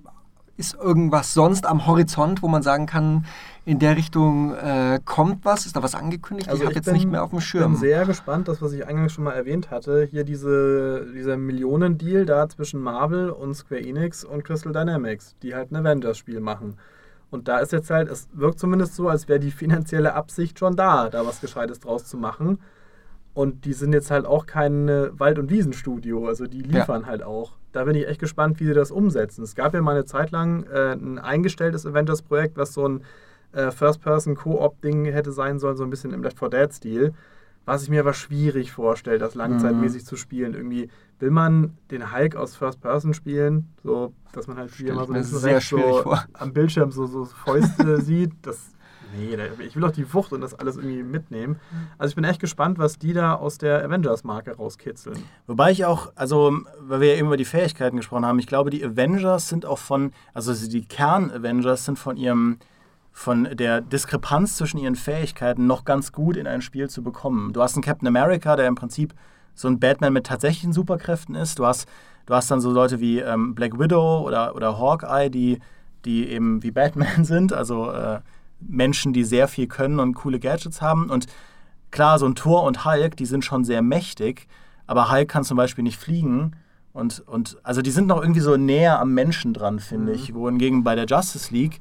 ist 0.61 0.75
irgendwas 0.75 1.35
sonst 1.35 1.67
am 1.67 1.87
Horizont, 1.87 2.43
wo 2.43 2.49
man 2.49 2.63
sagen 2.63 2.87
kann, 2.87 3.25
in 3.65 3.79
der 3.79 3.97
Richtung 3.97 4.55
äh, 4.55 5.01
kommt 5.05 5.45
was? 5.45 5.67
Ist 5.67 5.75
da 5.77 5.83
was 5.83 5.95
angekündigt? 5.95 6.49
Also 6.49 6.63
ich 6.63 6.67
habe 6.67 6.75
jetzt 6.77 6.93
nicht 6.93 7.09
mehr 7.11 7.25
auf 7.25 7.31
dem 7.31 7.39
Ich 7.41 7.47
Schirm. 7.47 7.73
bin 7.73 7.81
sehr 7.81 8.05
gespannt, 8.07 8.47
das, 8.49 8.63
was 8.63 8.73
ich 8.73 8.87
eingangs 8.87 9.13
schon 9.13 9.25
mal 9.25 9.33
erwähnt 9.33 9.71
hatte. 9.71 10.07
Hier 10.11 10.25
diese, 10.25 11.07
dieser 11.15 11.37
Millionen-Deal 11.37 12.27
da 12.27 12.49
zwischen 12.49 12.81
Marvel 12.81 13.31
und 13.31 13.55
Square 13.55 13.81
Enix 13.81 14.25
und 14.25 14.45
Crystal 14.45 14.73
Dynamics, 14.73 15.35
die 15.43 15.55
halt 15.55 15.73
ein 15.73 15.77
Avengers-Spiel 15.77 16.41
machen. 16.41 16.77
Und 17.31 17.49
da 17.49 17.59
ist 17.59 17.73
jetzt 17.73 17.91
halt, 17.91 18.09
es 18.09 18.29
wirkt 18.33 18.59
zumindest 18.59 18.97
so, 18.97 19.09
als 19.09 19.29
wäre 19.29 19.41
die 19.41 19.51
finanzielle 19.53 20.15
Absicht 20.15 20.59
schon 20.59 20.77
da, 20.77 21.09
da 21.09 21.25
was 21.27 21.41
Gescheites 21.41 21.81
draus 21.81 22.05
zu 22.07 22.17
machen. 22.17 22.59
Und 23.33 23.65
die 23.65 23.73
sind 23.73 23.93
jetzt 23.93 24.11
halt 24.11 24.27
auch 24.27 24.47
kein 24.47 24.89
Wald- 24.89 25.39
und 25.39 25.51
Wiesenstudio, 25.51 26.27
also 26.27 26.47
die 26.47 26.63
liefern 26.63 27.07
halt 27.07 27.23
auch. 27.23 27.53
Da 27.73 27.85
bin 27.85 27.95
ich 27.95 28.09
echt 28.09 28.21
gespannt, 28.21 28.59
wie 28.59 28.67
sie 28.67 28.75
das 28.75 28.91
umsetzen. 28.91 29.45
Es 29.45 29.55
gab 29.55 29.73
ja 29.73 29.81
mal 29.81 29.93
eine 29.93 30.05
Zeit 30.05 30.33
lang 30.33 30.65
äh, 30.65 30.93
ein 30.93 31.19
eingestelltes 31.19 31.87
Avengers-Projekt, 31.87 32.57
was 32.57 32.75
so 32.75 32.89
ein 32.89 33.03
äh, 33.53 33.71
First-Person-Koop-Ding 33.71 35.05
hätte 35.05 35.33
sein 35.33 35.59
sollen, 35.61 35.77
so 35.77 35.85
ein 35.85 35.91
bisschen 35.91 36.13
im 36.13 36.23
Left 36.23 36.39
4 36.39 36.49
Dead-Stil. 36.49 37.13
Was 37.67 37.83
ich 37.85 37.91
mir 37.91 38.01
aber 38.01 38.15
schwierig 38.15 38.73
vorstelle, 38.73 39.19
das 39.19 39.35
langzeitmäßig 39.35 40.05
zu 40.05 40.17
spielen. 40.17 40.55
Irgendwie 40.55 40.89
will 41.21 41.31
man 41.31 41.77
den 41.91 42.13
Hulk 42.13 42.35
aus 42.35 42.57
First 42.57 42.81
Person 42.81 43.15
spielen, 43.15 43.69
so 43.85 44.13
dass 44.33 44.47
man 44.49 44.57
halt 44.57 44.73
hier 44.73 44.95
mal 44.95 45.07
so 45.07 45.13
ein 45.13 45.21
bisschen 45.21 45.39
rechts 45.39 45.69
so 45.69 46.03
vor. 46.03 46.25
am 46.33 46.53
Bildschirm 46.53 46.91
so, 46.91 47.07
so 47.07 47.27
Fäuste 47.27 48.01
sieht. 48.01 48.33
Das, 48.43 48.71
nee, 49.17 49.37
ich 49.67 49.75
will 49.75 49.83
doch 49.83 49.91
die 49.91 50.13
Wucht 50.13 50.33
und 50.33 50.41
das 50.41 50.55
alles 50.55 50.77
irgendwie 50.77 51.03
mitnehmen. 51.03 51.61
Also 51.99 52.11
ich 52.11 52.17
bin 52.17 52.25
echt 52.25 52.41
gespannt, 52.41 52.79
was 52.79 52.99
die 52.99 53.13
da 53.13 53.35
aus 53.35 53.59
der 53.59 53.85
Avengers-Marke 53.85 54.57
rauskitzeln. 54.57 55.23
Wobei 55.47 55.71
ich 55.71 55.85
auch, 55.85 56.13
also, 56.15 56.57
weil 56.81 57.01
wir 57.01 57.09
ja 57.13 57.19
eben 57.19 57.29
über 57.29 57.37
die 57.37 57.45
Fähigkeiten 57.45 57.97
gesprochen 57.97 58.27
haben, 58.27 58.39
ich 58.39 58.47
glaube, 58.47 58.71
die 58.71 58.85
Avengers 58.85 59.49
sind 59.49 59.67
auch 59.67 59.79
von, 59.79 60.13
also 60.35 60.53
die 60.69 60.85
Kern-Avengers 60.85 61.85
sind 61.85 61.99
von 61.99 62.17
ihrem, 62.17 62.59
von 63.13 63.49
der 63.53 63.81
Diskrepanz 63.81 64.57
zwischen 64.57 64.79
ihren 64.79 64.97
Fähigkeiten 64.97 65.67
noch 65.67 65.85
ganz 65.85 66.13
gut 66.13 66.37
in 66.37 66.47
ein 66.47 66.63
Spiel 66.63 66.89
zu 66.89 67.03
bekommen. 67.03 67.53
Du 67.53 67.63
hast 67.63 67.75
einen 67.75 67.83
Captain 67.83 68.09
America, 68.09 68.57
der 68.57 68.67
im 68.67 68.77
Prinzip 68.77 69.15
so 69.55 69.69
ein 69.69 69.81
Batman 69.81 70.13
mit 70.13 70.27
tatsächlichen 70.27 70.73
Superkräften 70.73 71.35
ist. 71.35 71.59
Du 71.59 71.67
hast, 71.67 71.89
du 72.27 72.35
hast 72.35 72.51
dann 72.51 72.61
so 72.61 72.71
Leute 72.71 73.01
wie 73.01 73.19
ähm, 73.19 73.55
Black 73.55 73.79
Widow 73.79 74.25
oder, 74.27 74.55
oder 74.55 74.79
Hawkeye, 74.79 75.29
die, 75.29 75.59
die 76.05 76.29
eben 76.29 76.63
wie 76.63 76.71
Batman 76.71 77.25
sind, 77.25 77.53
also 77.53 77.91
äh, 77.91 78.21
Menschen, 78.61 79.13
die 79.13 79.25
sehr 79.25 79.49
viel 79.49 79.67
können 79.67 80.01
und 80.01 80.15
coole 80.15 80.39
Gadgets 80.39 80.83
haben. 80.83 81.11
Und 81.11 81.27
klar, 81.91 82.19
so 82.19 82.27
ein 82.27 82.35
Thor 82.35 82.65
und 82.65 82.85
Hulk, 82.85 83.17
die 83.17 83.27
sind 83.27 83.45
schon 83.45 83.65
sehr 83.65 83.83
mächtig, 83.83 84.47
aber 84.87 85.11
Hulk 85.11 85.29
kann 85.29 85.45
zum 85.45 85.57
Beispiel 85.57 85.85
nicht 85.85 85.99
fliegen. 85.99 86.57
Und, 86.93 87.21
und 87.27 87.59
also 87.63 87.83
die 87.83 87.91
sind 87.91 88.09
noch 88.09 88.21
irgendwie 88.21 88.41
so 88.41 88.57
näher 88.57 88.99
am 88.99 89.15
Menschen 89.15 89.55
dran, 89.55 89.79
finde 89.79 90.13
ich. 90.13 90.35
Wohingegen 90.35 90.83
bei 90.83 90.97
der 90.97 91.07
Justice 91.07 91.53
League, 91.55 91.79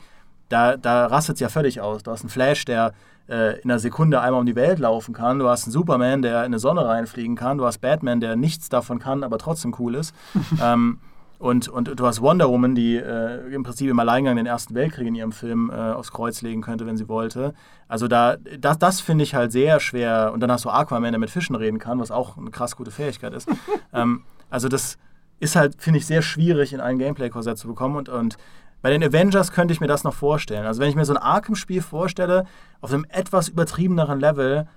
da, 0.50 0.78
da 0.78 1.08
rastet 1.08 1.36
es 1.36 1.40
ja 1.40 1.50
völlig 1.50 1.82
aus. 1.82 2.04
Du 2.04 2.12
hast 2.12 2.22
einen 2.22 2.30
Flash, 2.30 2.66
der 2.66 2.94
äh, 3.28 3.60
in 3.62 3.70
einer 3.70 3.80
Sekunde 3.80 4.22
einmal 4.22 4.40
um 4.40 4.46
die 4.46 4.56
Welt 4.56 4.80
laufen 4.80 5.14
kann. 5.14 5.40
Du 5.40 5.48
hast 5.48 5.66
einen 5.66 5.72
Superman, 5.72 6.22
der 6.22 6.40
in 6.40 6.46
eine 6.46 6.60
Sonne 6.60 6.86
reinfliegen 6.86 7.36
kann. 7.36 7.58
Du 7.58 7.66
hast 7.66 7.80
Batman, 7.80 8.20
der 8.20 8.36
nichts 8.36 8.70
davon 8.70 9.00
kann, 9.00 9.24
aber 9.24 9.38
trotzdem 9.38 9.76
cool 9.80 9.96
ist. 9.96 10.14
ähm, 10.62 11.00
und, 11.40 11.70
und 11.70 11.98
du 11.98 12.06
hast 12.06 12.22
Wonder 12.22 12.50
Woman, 12.50 12.76
die 12.76 12.98
äh, 12.98 13.54
im 13.54 13.64
Prinzip 13.64 13.90
im 13.90 13.98
Alleingang 13.98 14.36
den 14.36 14.46
Ersten 14.46 14.76
Weltkrieg 14.76 15.08
in 15.08 15.16
ihrem 15.16 15.32
Film 15.32 15.72
äh, 15.72 15.74
aufs 15.74 16.12
Kreuz 16.12 16.42
legen 16.42 16.62
könnte, 16.62 16.86
wenn 16.86 16.98
sie 16.98 17.08
wollte. 17.08 17.54
Also 17.88 18.10
da, 18.10 18.36
das, 18.36 18.78
das 18.78 19.00
finde 19.00 19.24
ich 19.24 19.36
halt 19.36 19.54
sehr 19.54 19.80
schwer. 19.80 20.32
Und 20.34 20.42
dann 20.42 20.52
hast 20.52 20.66
du 20.66 20.70
Aquaman, 20.70 21.14
der 21.14 21.20
mit 21.20 21.30
Fischen 21.30 21.56
reden 21.56 21.80
kann, 21.80 21.98
was 22.00 22.12
auch 22.12 22.38
eine 22.38 22.52
krass 22.52 22.76
gute 22.76 22.92
Fähigkeit 22.92 23.34
ist. 23.34 23.48
ähm, 23.94 24.24
also 24.50 24.68
das 24.68 24.98
ist 25.40 25.56
halt, 25.56 25.82
finde 25.82 26.00
ich, 26.00 26.06
sehr 26.06 26.22
schwierig 26.22 26.74
in 26.74 26.82
ein 26.82 27.00
Gameplay-Korsett 27.00 27.58
zu 27.58 27.70
bekommen. 27.70 27.96
Und, 27.96 28.10
und 28.10 28.38
bei 28.82 28.90
den 28.90 29.02
Avengers 29.02 29.54
könnte 29.54 29.74
ich 29.74 29.80
mir 29.80 29.88
das 29.88 30.04
noch 30.04 30.14
vorstellen. 30.14 30.66
Also 30.66 30.82
wenn 30.82 30.90
ich 30.90 30.96
mir 30.96 31.06
so 31.06 31.14
ein 31.14 31.18
Arkham-Spiel 31.18 31.82
vorstelle, 31.82 32.48
auf 32.82 32.92
einem 32.92 33.06
etwas 33.08 33.48
übertriebeneren 33.48 34.20
Level, 34.20 34.68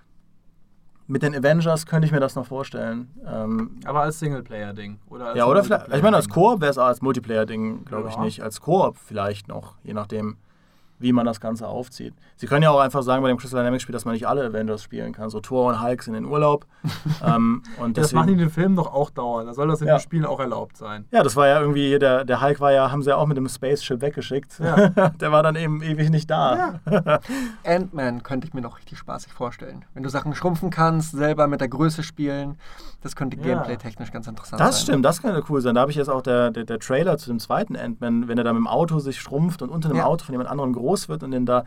mit 1.07 1.23
den 1.23 1.35
Avengers 1.35 1.87
könnte 1.87 2.07
ich 2.07 2.13
mir 2.13 2.21
das 2.21 2.35
noch 2.37 2.47
vorstellen. 2.47 3.11
Ähm, 3.27 3.79
Aber 3.85 4.03
als 4.03 4.19
Singleplayer-Ding. 4.21 4.99
Oder 5.11 5.27
als 5.29 5.39
ja, 5.39 5.47
oder 5.47 5.63
vielleicht, 5.65 5.89
ich 5.95 6.03
meine, 6.03 6.17
als. 6.17 6.29
Koop 6.29 6.61
wäre 6.61 6.71
es 6.71 6.79
auch 6.79 6.87
als 6.87 7.03
Multiplayer-Ding, 7.03 7.85
glaube 7.85 8.09
ich 8.09 8.15
Ja. 8.15 8.23
nicht. 8.25 8.43
Als 8.43 8.61
Koop 8.61 8.97
vielleicht 8.97 9.49
noch, 9.49 9.75
je 9.83 9.95
nachdem, 9.95 10.37
wie 11.03 11.13
man 11.13 11.27
das 11.27 11.41
Ganze 11.41 11.67
aufzieht. 11.69 12.15
Sie 12.37 12.47
können 12.47 12.63
ja 12.63 12.71
auch 12.71 12.81
einfach 12.81 13.03
sagen 13.03 13.23
bei 13.23 13.29
dem 13.29 13.37
Crystal 13.39 13.61
Dynamics-Spiel, 13.61 13.93
dass 13.93 14.05
man 14.05 14.15
nicht 14.15 14.27
alle 14.27 14.45
Avengers 14.47 14.83
spielen 14.83 15.13
kann. 15.13 15.29
So 15.31 15.41
Thor 15.41 15.69
und 15.69 15.83
Hulk 15.83 16.03
sind 16.03 16.15
in 16.15 16.25
Urlaub. 16.25 16.67
ähm, 17.25 17.63
und 17.79 17.99
Das 17.99 18.13
machen 18.13 18.29
die 18.29 18.33
in 18.35 18.39
den 18.39 18.51
Filmen 18.51 18.77
doch 18.77 18.93
auch 18.93 19.11
dauern. 19.11 19.47
Da 19.47 19.55
soll 19.55 19.69
das 19.69 19.81
in 19.81 19.89
Ja. 19.89 19.97
den 19.97 20.01
Spielen 20.01 20.25
auch 20.25 20.41
erlaubt 20.41 20.77
sein. 20.77 21.05
ja, 21.11 21.23
das 21.23 21.37
war 21.37 21.47
ja 21.49 21.61
irgendwie, 21.61 21.99
der, 21.99 22.25
der 22.25 22.41
Hulk 22.41 22.61
war 22.61 22.73
ja, 22.73 22.91
haben 22.91 23.03
sie 23.03 23.11
ja 23.11 23.17
auch 23.17 23.27
mit 23.27 23.37
dem 23.37 23.49
Spaceship 23.49 24.01
weggeschickt. 24.01 24.59
Ja. 24.61 24.89
der 25.21 25.33
war 25.33 25.43
dann 25.43 25.57
eben 25.57 25.83
ewig 25.83 26.11
nicht 26.11 26.31
da. 26.31 26.81
Ant-Man 27.65 28.23
könnte 28.23 28.47
ich 28.47 28.55
mir 28.55 28.61
noch 28.61 28.79
richtig 28.79 28.99
spaßig 28.99 29.33
vorstellen. 29.33 29.85
Wenn 29.95 30.03
du 30.03 30.09
Sachen 30.09 30.35
schrumpfen 30.35 30.71
kannst, 30.71 31.13
selber 31.13 31.47
mit 31.47 31.61
der 31.61 31.69
Größe 31.69 32.03
spielen, 32.03 32.57
das 33.03 33.17
könnte 33.17 33.37
Ja. 33.37 33.43
gameplay-technisch 33.43 34.13
ganz 34.13 34.27
interessant 34.27 34.59
sein. 34.59 34.67
Das 34.69 34.83
stimmt, 34.83 35.05
das 35.05 35.23
könnte 35.23 35.43
cool 35.49 35.61
sein. 35.61 35.75
Da 35.75 35.81
habe 35.81 35.91
ich 35.91 35.97
jetzt 35.97 36.09
auch 36.09 36.23
der, 36.23 36.51
der, 36.51 36.65
der 36.65 36.79
Trailer 36.79 37.19
zu 37.19 37.29
dem 37.31 37.39
zweiten 37.39 37.77
Ant-Man, 37.77 38.29
wenn 38.29 38.39
er 38.39 38.45
da 38.45 38.53
mit 38.53 38.61
dem 38.61 38.67
Auto 38.69 38.99
sich 38.99 39.21
schrumpft 39.21 39.63
und 39.63 39.71
unter 39.71 39.89
dem 39.89 39.97
Ja. 39.99 40.05
Auto 40.05 40.25
von 40.25 40.33
jemand 40.33 40.51
anderem 40.51 40.73
groß 40.73 40.92
wird 41.09 41.23
und 41.23 41.31
den 41.33 41.47
da. 41.47 41.65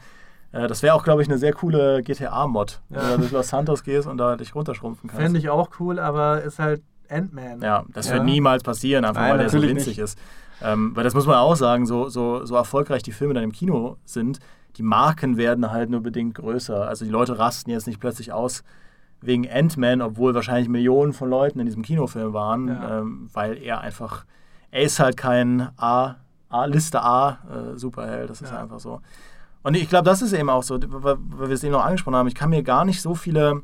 Äh, 0.51 0.67
das 0.67 0.81
wäre 0.83 0.93
auch, 0.95 1.03
glaube 1.03 1.21
ich, 1.21 1.27
eine 1.27 1.37
sehr 1.37 1.53
coole 1.53 2.01
GTA-Mod, 2.03 2.81
Ja. 2.89 3.01
wenn 3.03 3.11
du 3.11 3.17
durch 3.19 3.31
Los 3.31 3.47
Santos 3.49 3.83
gehst 3.83 4.07
und 4.07 4.17
da 4.17 4.35
dich 4.35 4.53
runterschrumpfen 4.55 5.09
kannst. 5.09 5.21
Fände 5.21 5.39
ich 5.39 5.49
auch 5.49 5.69
cool, 5.79 5.99
aber 5.99 6.41
ist 6.41 6.59
halt 6.59 6.81
Ant-Man. 7.09 7.61
Ja, 7.61 7.83
das 7.93 8.07
Ja. 8.07 8.15
wird 8.15 8.25
niemals 8.25 8.63
passieren, 8.63 9.05
einfach 9.05 9.21
Nein, 9.21 9.31
weil 9.31 9.37
der 9.39 9.49
so 9.49 9.61
winzig 9.61 9.99
ist. 9.99 10.17
Ähm, 10.61 10.95
weil 10.95 11.03
das 11.03 11.13
muss 11.13 11.25
man 11.27 11.35
auch 11.35 11.55
sagen, 11.55 11.85
so, 11.85 12.07
so, 12.09 12.45
so 12.45 12.55
erfolgreich 12.55 13.03
die 13.03 13.11
Filme 13.11 13.33
dann 13.33 13.43
im 13.43 13.51
Kino 13.51 13.97
sind, 14.05 14.39
die 14.77 14.83
Marken 14.83 15.37
werden 15.37 15.71
halt 15.71 15.89
nur 15.89 16.01
bedingt 16.01 16.35
größer. 16.35 16.87
Also 16.87 17.03
die 17.05 17.11
Leute 17.11 17.37
rasten 17.37 17.69
jetzt 17.71 17.87
nicht 17.87 17.99
plötzlich 17.99 18.31
aus 18.31 18.63
wegen 19.21 19.49
Ant-Man, 19.49 20.01
obwohl 20.01 20.33
wahrscheinlich 20.35 20.69
Millionen 20.69 21.11
von 21.13 21.29
Leuten 21.29 21.59
in 21.59 21.65
diesem 21.65 21.81
Kinofilm 21.83 22.33
waren, 22.33 22.67
Ja. 22.69 22.99
ähm, 22.99 23.29
weil 23.33 23.57
er 23.57 23.81
einfach, 23.81 24.25
er 24.71 24.81
ist 24.83 24.99
halt 24.99 25.17
kein 25.17 25.69
A, 25.77 26.15
A 26.55 26.65
Liste 26.65 27.01
A 27.01 27.39
äh, 27.49 27.77
Superheld, 27.77 28.29
das 28.29 28.41
ist 28.41 28.51
Ja. 28.51 28.61
einfach 28.61 28.79
so. 28.79 29.01
Und 29.63 29.75
ich 29.75 29.89
glaube, 29.89 30.05
das 30.05 30.21
ist 30.21 30.33
eben 30.33 30.49
auch 30.49 30.63
so, 30.63 30.79
weil 30.79 31.17
wir 31.19 31.49
es 31.49 31.63
eben 31.63 31.73
noch 31.73 31.85
angesprochen 31.85 32.15
haben, 32.15 32.27
ich 32.27 32.35
kann 32.35 32.49
mir 32.49 32.63
gar 32.63 32.85
nicht 32.85 33.01
so 33.01 33.15
viele 33.15 33.61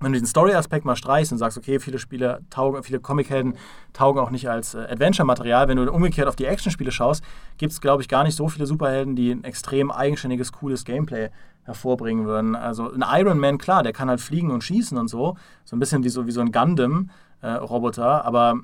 wenn 0.00 0.12
du 0.12 0.18
den 0.18 0.26
Story-Aspekt 0.26 0.84
mal 0.84 0.96
streichst 0.96 1.30
und 1.32 1.38
sagst, 1.38 1.58
okay, 1.58 1.78
viele 1.78 1.98
Spiele 1.98 2.40
taugen, 2.48 2.82
viele 2.82 3.00
Comichelden 3.00 3.54
taugen 3.92 4.20
auch 4.20 4.30
nicht 4.30 4.48
als 4.48 4.74
äh, 4.74 4.86
Adventure-Material, 4.90 5.68
wenn 5.68 5.76
du 5.76 5.92
umgekehrt 5.92 6.26
auf 6.26 6.36
die 6.36 6.46
Action-Spiele 6.46 6.90
schaust, 6.90 7.22
gibt 7.58 7.72
es, 7.72 7.80
glaube 7.80 8.02
ich, 8.02 8.08
gar 8.08 8.24
nicht 8.24 8.34
so 8.34 8.48
viele 8.48 8.66
Superhelden, 8.66 9.14
die 9.14 9.30
ein 9.30 9.44
extrem 9.44 9.90
eigenständiges, 9.90 10.52
cooles 10.52 10.84
Gameplay 10.84 11.28
hervorbringen 11.64 12.24
würden. 12.24 12.56
Also 12.56 12.90
ein 12.90 13.04
Iron 13.06 13.38
Man, 13.38 13.58
klar, 13.58 13.82
der 13.82 13.92
kann 13.92 14.08
halt 14.08 14.20
fliegen 14.20 14.50
und 14.50 14.64
schießen 14.64 14.96
und 14.96 15.08
so, 15.08 15.36
so 15.64 15.76
ein 15.76 15.78
bisschen 15.78 16.02
wie 16.02 16.08
so, 16.08 16.26
wie 16.26 16.32
so 16.32 16.40
ein 16.40 16.50
Gundam-Roboter, 16.50 18.24
aber 18.24 18.54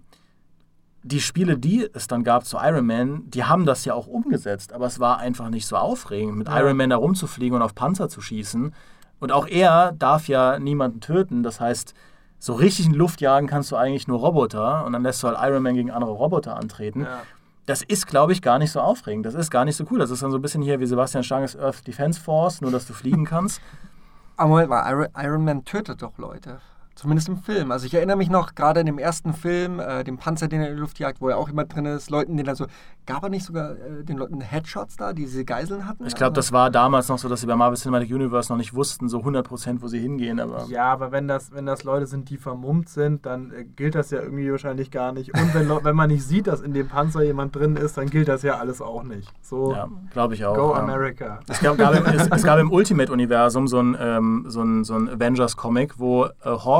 die 1.07 1.21
Spiele, 1.21 1.57
die 1.59 1.89
es 1.93 2.07
dann 2.09 2.25
gab 2.25 2.45
zu 2.45 2.57
Iron 2.61 2.87
Man, 2.87 3.31
die 3.31 3.45
haben 3.45 3.65
das 3.65 3.85
ja 3.85 3.95
auch 3.95 4.07
umgesetzt, 4.07 4.73
aber 4.73 4.87
es 4.87 4.99
war 5.01 5.19
einfach 5.19 5.49
nicht 5.49 5.67
so 5.67 5.77
aufregend, 5.77 6.37
mit 6.37 6.49
Ja. 6.49 6.59
Iron 6.61 6.77
Man 6.77 6.91
da 6.91 6.97
rumzufliegen 6.97 7.57
und 7.57 7.63
auf 7.63 7.75
Panzer 7.75 8.09
zu 8.09 8.21
schießen. 8.21 8.75
Und 9.21 9.33
auch 9.33 9.47
er 9.47 9.93
darf 9.93 10.29
ja 10.29 10.59
niemanden 10.59 11.01
töten. 11.01 11.43
Das 11.43 11.61
heißt, 11.61 11.95
so 12.39 12.55
richtig 12.55 12.87
in 12.87 12.95
Luft 12.95 13.21
jagen 13.21 13.47
kannst 13.47 13.71
du 13.73 13.77
eigentlich 13.77 14.09
nur 14.09 14.19
Roboter 14.19 14.85
und 14.85 14.93
dann 14.93 15.03
lässt 15.03 15.23
du 15.23 15.29
halt 15.29 15.39
Iron 15.41 15.63
Man 15.63 15.75
gegen 15.75 15.91
andere 15.91 16.11
Roboter 16.13 16.57
antreten. 16.57 17.03
Ja. 17.03 17.23
Das 17.65 17.83
ist, 17.83 18.07
glaube 18.07 18.33
ich, 18.33 18.43
gar 18.43 18.59
nicht 18.59 18.71
so 18.71 18.81
aufregend. 18.81 19.27
Das 19.27 19.35
ist 19.35 19.51
gar 19.51 19.65
nicht 19.65 19.77
so 19.77 19.85
cool. 19.91 19.99
Das 19.99 20.11
ist 20.11 20.23
dann 20.23 20.31
so 20.31 20.39
ein 20.39 20.43
bisschen 20.43 20.63
hier 20.63 20.79
wie 20.81 20.87
Sebastian 20.87 21.25
Stanges 21.25 21.57
Earth 21.59 21.87
Defense 21.87 22.21
Force, 22.21 22.61
nur 22.61 22.71
dass 22.71 22.87
du 22.87 22.93
fliegen 22.93 23.25
kannst. 23.25 23.61
Aber 24.37 24.51
Moment 24.51 24.69
mal, 24.71 25.09
Iron 25.17 25.45
Man 25.45 25.65
tötet 25.65 26.03
doch 26.03 26.19
Leute. 26.19 26.61
Zumindest 26.97 27.29
im 27.29 27.37
Film. 27.37 27.71
Also 27.73 27.85
ich 27.85 27.93
erinnere 27.93 28.17
mich 28.17 28.31
noch 28.31 28.55
gerade 28.55 28.81
in 28.81 28.87
dem 28.87 28.99
ersten 28.99 29.35
Film, 29.35 29.81
äh, 29.81 30.03
dem 30.03 30.17
Panzer, 30.17 30.49
den 30.49 30.63
er 30.63 30.71
in 30.71 30.77
die 30.77 30.81
Luft 30.81 30.99
jagt, 30.99 31.21
wo 31.21 31.29
ja 31.29 31.37
auch 31.37 31.47
jemand 31.47 31.75
drin 31.75 31.85
ist, 31.85 32.09
Leuten, 32.09 32.39
den 32.39 32.47
er 32.47 32.57
so. 32.57 32.67
Gab 33.05 33.23
er 33.23 33.29
nicht 33.29 33.45
sogar 33.45 33.73
äh, 33.73 34.03
den 34.03 34.17
Leuten 34.17 34.41
Headshots 34.41 34.97
da, 34.97 35.13
die 35.13 35.25
diese 35.25 35.45
Geiseln 35.45 35.87
hatten? 35.87 36.07
Ich 36.07 36.15
glaube, 36.15 36.33
das 36.33 36.53
war 36.53 36.71
damals 36.71 37.09
noch 37.09 37.19
so, 37.19 37.29
dass 37.29 37.43
sie 37.43 37.47
bei 37.47 37.55
Marvel 37.55 37.77
Cinematic 37.77 38.11
Universe 38.11 38.51
noch 38.51 38.57
nicht 38.57 38.73
wussten, 38.73 39.11
so 39.11 39.19
100%, 39.19 39.83
wo 39.83 39.89
sie 39.89 40.01
hingehen. 40.01 40.41
Aber 40.41 40.65
Ja, 40.71 40.91
aber 40.91 41.13
wenn 41.13 41.29
das, 41.29 41.53
wenn 41.53 41.67
das 41.67 41.85
Leute 41.85 42.07
sind, 42.07 42.31
die 42.31 42.39
vermummt 42.39 42.89
sind, 42.89 43.27
dann 43.27 43.53
äh, 43.53 43.65
gilt 43.65 43.95
das 43.95 44.11
ja 44.11 44.23
irgendwie 44.23 44.51
wahrscheinlich 44.51 44.91
gar 44.91 45.13
nicht. 45.13 45.35
Und 45.39 45.53
wenn, 45.55 45.69
wenn 45.69 45.97
man 45.97 46.09
nicht 46.09 46.27
sieht, 46.27 46.47
dass 46.47 46.63
in 46.63 46.73
dem 46.73 46.89
Panzer 46.89 47.23
jemand 47.23 47.55
drin 47.55 47.77
ist, 47.77 47.99
dann 47.99 48.09
gilt 48.09 48.29
das 48.29 48.41
ja 48.41 48.57
alles 48.57 48.81
auch 48.81 49.03
nicht. 49.03 49.31
So, 49.43 49.73
ja, 49.73 49.87
glaube 50.13 50.33
ich 50.33 50.47
auch. 50.47 50.57
go 50.57 50.73
ja. 50.73 50.81
America. 50.81 51.41
Es 51.47 51.61
gab, 51.61 51.77
gab 51.77 51.95
im, 51.95 52.07
es, 52.07 52.27
es 52.27 52.43
gab 52.43 52.59
im 52.59 52.73
Ultimate-Universum 52.73 53.69
so 53.69 53.81
ein, 53.81 53.95
ähm, 54.01 54.47
so 54.49 54.63
ein, 54.63 54.83
so 54.83 54.95
ein 54.95 55.11
Avengers-Comic, 55.11 55.99
wo 55.99 56.25
äh, 56.25 56.31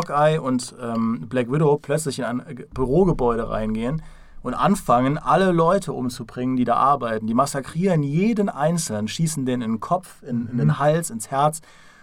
Hawkeye 0.09 0.39
und 0.41 0.75
ähm, 0.81 1.27
Black 1.29 1.51
Widow 1.51 1.79
plötzlich 1.79 2.19
in 2.19 2.25
ein 2.25 2.65
Bürogebäude 2.73 3.49
reingehen 3.49 4.03
und 4.43 4.55
anfangen, 4.55 5.19
alle 5.19 5.51
Leute 5.51 5.93
umzubringen, 5.93 6.57
die 6.57 6.65
da 6.65 6.77
arbeiten. 6.77 7.27
Die 7.27 7.35
massakrieren 7.35 8.03
jeden 8.03 8.49
Einzelnen, 8.49 9.09
schießen 9.09 9.45
den 9.45 9.61
in 9.61 9.73
den 9.73 9.81
Kopf, 9.81 10.23
in, 10.23 10.49
in 10.49 10.59
den 10.59 10.79
Hals, 10.79 11.11
ins 11.11 11.31
Herz 11.31 11.61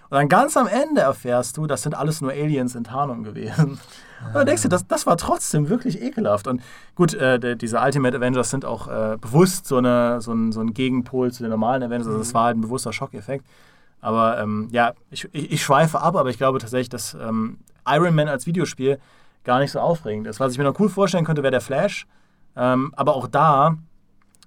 Und 0.09 0.17
dann 0.17 0.29
ganz 0.29 0.57
am 0.57 0.67
Ende 0.67 1.01
erfährst 1.01 1.57
du, 1.57 1.67
das 1.67 1.83
sind 1.83 1.95
alles 1.95 2.21
nur 2.21 2.31
Aliens 2.31 2.75
in 2.75 2.83
Tarnung 2.83 3.23
gewesen. 3.23 3.79
Und 4.27 4.33
dann 4.33 4.45
denkst 4.45 4.63
du, 4.63 4.69
das, 4.69 4.85
das 4.87 5.05
war 5.05 5.17
trotzdem 5.17 5.69
wirklich 5.69 6.01
ekelhaft. 6.01 6.47
Und 6.47 6.61
gut, 6.95 7.13
äh, 7.13 7.55
diese 7.55 7.79
Ultimate 7.79 8.17
Avengers 8.17 8.49
sind 8.49 8.65
auch 8.65 8.87
äh, 8.87 9.17
bewusst 9.19 9.65
so, 9.65 9.77
eine, 9.77 10.21
so, 10.21 10.33
ein, 10.33 10.51
so 10.51 10.61
ein 10.61 10.73
Gegenpol 10.73 11.31
zu 11.31 11.43
den 11.43 11.49
normalen 11.49 11.83
Avengers. 11.83 12.07
Also 12.07 12.19
das 12.19 12.33
war 12.33 12.45
halt 12.45 12.57
ein 12.57 12.61
bewusster 12.61 12.93
Schockeffekt. 12.93 13.45
Aber 14.01 14.37
ähm, 14.37 14.67
ja, 14.71 14.93
ich, 15.11 15.29
ich, 15.31 15.53
ich 15.53 15.61
schweife 15.63 16.01
ab, 16.01 16.17
aber 16.17 16.29
ich 16.29 16.37
glaube 16.37 16.59
tatsächlich, 16.59 16.89
dass 16.89 17.13
ähm, 17.13 17.59
Iron 17.87 18.15
Man 18.15 18.27
als 18.27 18.45
Videospiel 18.45 18.99
gar 19.43 19.59
nicht 19.59 19.71
so 19.71 19.79
aufregend 19.79 20.27
ist. 20.27 20.39
Was 20.39 20.53
ich 20.53 20.57
mir 20.57 20.63
noch 20.63 20.79
cool 20.79 20.89
vorstellen 20.89 21.25
könnte, 21.25 21.43
wäre 21.43 21.51
der 21.51 21.61
Flash. 21.61 22.07
Ähm, 22.55 22.93
aber 22.95 23.15
auch 23.15 23.27
da, 23.27 23.77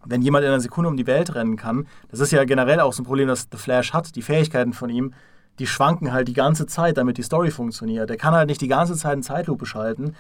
wenn 0.04 0.22
jemand 0.22 0.44
in 0.44 0.50
einer 0.50 0.60
Sekunde 0.60 0.88
um 0.88 0.96
die 0.96 1.06
Welt 1.06 1.34
rennen 1.34 1.56
kann, 1.56 1.86
das 2.08 2.20
ist 2.20 2.32
ja 2.32 2.44
generell 2.44 2.80
auch 2.80 2.92
so 2.92 3.02
ein 3.02 3.06
Problem, 3.06 3.28
das 3.28 3.48
The 3.50 3.58
Flash 3.58 3.92
hat. 3.92 4.16
Die 4.16 4.22
Fähigkeiten 4.22 4.72
von 4.72 4.90
ihm, 4.90 5.12
die 5.58 5.66
schwanken 5.66 6.12
halt 6.12 6.28
die 6.28 6.34
ganze 6.34 6.66
Zeit, 6.66 6.96
damit 6.96 7.18
die 7.18 7.22
Story 7.22 7.50
funktioniert. 7.50 8.08
Der 8.08 8.16
kann 8.16 8.34
halt 8.34 8.48
nicht 8.48 8.60
die 8.60 8.68
ganze 8.68 8.94
Zeit 8.94 9.14
in 9.16 9.22
Zeitlupe 9.22 9.66
schalten, 9.66 10.14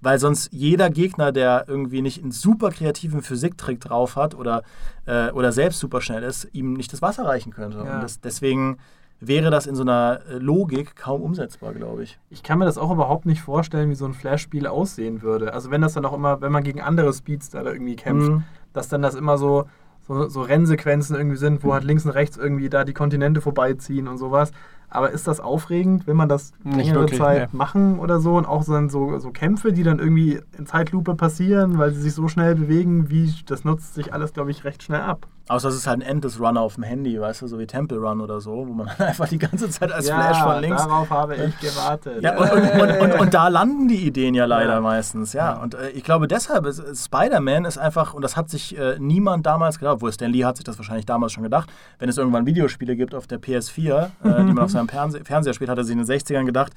weil 0.00 0.18
sonst 0.18 0.52
jeder 0.52 0.90
Gegner, 0.90 1.32
der 1.32 1.64
irgendwie 1.68 2.02
nicht 2.02 2.22
einen 2.22 2.32
super 2.32 2.70
kreativen 2.70 3.22
Physiktrick 3.22 3.80
drauf 3.80 4.16
hat 4.16 4.34
oder, 4.34 4.62
äh, 5.06 5.30
oder 5.30 5.52
selbst 5.52 5.78
super 5.78 6.00
schnell 6.00 6.22
ist, 6.22 6.48
ihm 6.52 6.74
nicht 6.74 6.92
das 6.92 7.02
Wasser 7.02 7.24
reichen 7.24 7.52
könnte. 7.52 7.78
Ja. 7.78 7.94
Und 7.94 8.02
das, 8.02 8.20
deswegen 8.20 8.78
wäre 9.24 9.50
das 9.50 9.66
in 9.66 9.74
so 9.76 9.82
einer 9.82 10.20
äh, 10.28 10.38
Logik 10.38 10.96
kaum 10.96 11.22
umsetzbar, 11.22 11.72
glaube 11.74 12.02
ich. 12.02 12.18
Ich 12.30 12.42
kann 12.42 12.58
mir 12.58 12.64
das 12.64 12.76
auch 12.76 12.90
überhaupt 12.90 13.24
nicht 13.24 13.40
vorstellen, 13.40 13.88
wie 13.90 13.94
so 13.94 14.04
ein 14.04 14.14
Flash-Spiel 14.14 14.66
aussehen 14.66 15.22
würde. 15.22 15.54
Also 15.54 15.70
wenn 15.70 15.80
das 15.80 15.94
dann 15.94 16.04
auch 16.04 16.12
immer, 16.12 16.40
wenn 16.40 16.52
man 16.52 16.64
gegen 16.64 16.80
andere 16.80 17.12
Speedster 17.12 17.62
da 17.62 17.72
irgendwie 17.72 17.96
kämpft, 17.96 18.28
Mhm. 18.30 18.44
dass 18.72 18.88
dann 18.88 19.00
das 19.02 19.14
immer 19.14 19.38
so, 19.38 19.66
so, 20.08 20.28
so 20.28 20.42
Rennsequenzen 20.42 21.14
irgendwie 21.16 21.36
sind, 21.36 21.62
wo 21.62 21.72
halt 21.72 21.84
links 21.84 22.04
und 22.04 22.10
rechts 22.10 22.36
irgendwie 22.36 22.68
da 22.68 22.82
die 22.84 22.92
Kontinente 22.94 23.40
vorbeiziehen 23.40 24.08
und 24.08 24.18
sowas. 24.18 24.50
Aber 24.90 25.10
ist 25.10 25.26
das 25.26 25.40
aufregend, 25.40 26.06
wenn 26.06 26.16
man 26.16 26.28
das 26.28 26.52
Nicht 26.64 26.88
längere 26.88 27.00
wirklich, 27.04 27.18
Zeit 27.18 27.52
nee. 27.52 27.56
machen 27.56 27.98
oder 27.98 28.20
so? 28.20 28.36
Und 28.36 28.44
auch 28.44 28.62
so, 28.62 28.88
so, 28.88 29.18
so 29.20 29.30
Kämpfe, 29.30 29.72
die 29.72 29.84
dann 29.84 29.98
irgendwie 30.00 30.40
in 30.58 30.66
Zeitlupe 30.66 31.14
passieren, 31.14 31.78
weil 31.78 31.92
sie 31.94 32.02
sich 32.02 32.12
so 32.12 32.28
schnell 32.28 32.56
bewegen, 32.56 33.08
wie 33.08 33.32
das 33.46 33.64
nutzt 33.64 33.94
sich 33.94 34.12
alles, 34.12 34.34
glaube 34.34 34.50
ich, 34.50 34.64
recht 34.64 34.82
schnell 34.82 35.00
ab. 35.00 35.28
Außer 35.48 35.68
es 35.68 35.74
ist 35.74 35.86
halt 35.86 35.98
ein 35.98 36.02
Endless 36.02 36.38
Run 36.38 36.56
auf 36.56 36.76
dem 36.76 36.84
Handy, 36.84 37.20
weißt 37.20 37.42
du, 37.42 37.46
so 37.46 37.58
wie 37.58 37.66
Temple 37.66 37.98
Run 37.98 38.20
oder 38.20 38.40
so, 38.40 38.66
wo 38.68 38.72
man 38.72 38.88
einfach 38.98 39.28
die 39.28 39.38
ganze 39.38 39.68
Zeit 39.70 39.92
als 39.92 40.06
ja, 40.08 40.16
Flash 40.20 40.42
von 40.42 40.60
links. 40.60 40.82
darauf 40.86 41.10
habe 41.10 41.36
ich 41.36 41.58
gewartet. 41.60 42.22
Ja, 42.22 42.36
und, 42.38 42.50
und, 42.50 43.00
und, 43.00 43.20
und, 43.20 43.34
da 43.34 43.48
landen 43.48 43.88
die 43.88 44.06
Ideen 44.06 44.34
ja 44.34 44.44
leider 44.44 44.74
Ja. 44.74 44.80
meistens, 44.80 45.32
ja. 45.32 45.60
Und 45.60 45.74
äh, 45.74 45.90
ich 45.90 46.04
glaube, 46.04 46.28
deshalb 46.28 46.66
ist 46.66 46.78
ist 46.78 47.04
Spider-Man 47.06 47.64
ist 47.64 47.78
einfach, 47.78 48.14
und 48.14 48.22
das 48.22 48.36
hat 48.36 48.50
sich 48.50 48.78
äh, 48.78 48.96
niemand 48.98 49.46
damals 49.46 49.78
gedacht, 49.78 49.94
obwohl 49.96 50.12
Stan 50.12 50.30
Lee 50.30 50.44
hat 50.44 50.56
sich 50.56 50.64
das 50.64 50.78
wahrscheinlich 50.78 51.06
damals 51.06 51.32
schon 51.32 51.42
gedacht, 51.42 51.70
wenn 51.98 52.08
es 52.08 52.18
irgendwann 52.18 52.46
Videospiele 52.46 52.96
gibt 52.96 53.14
auf 53.14 53.26
der 53.26 53.40
PS4, 53.40 54.04
äh, 54.24 54.44
die 54.44 54.52
man 54.52 54.60
auf 54.60 54.70
seinem 54.70 54.88
Fernse 54.88 55.24
Fernseher 55.24 55.54
spielt, 55.54 55.70
hat 55.70 55.78
er 55.78 55.84
sich 55.84 55.92
in 55.96 56.04
den 56.04 56.06
60ern 56.06 56.44
gedacht, 56.44 56.72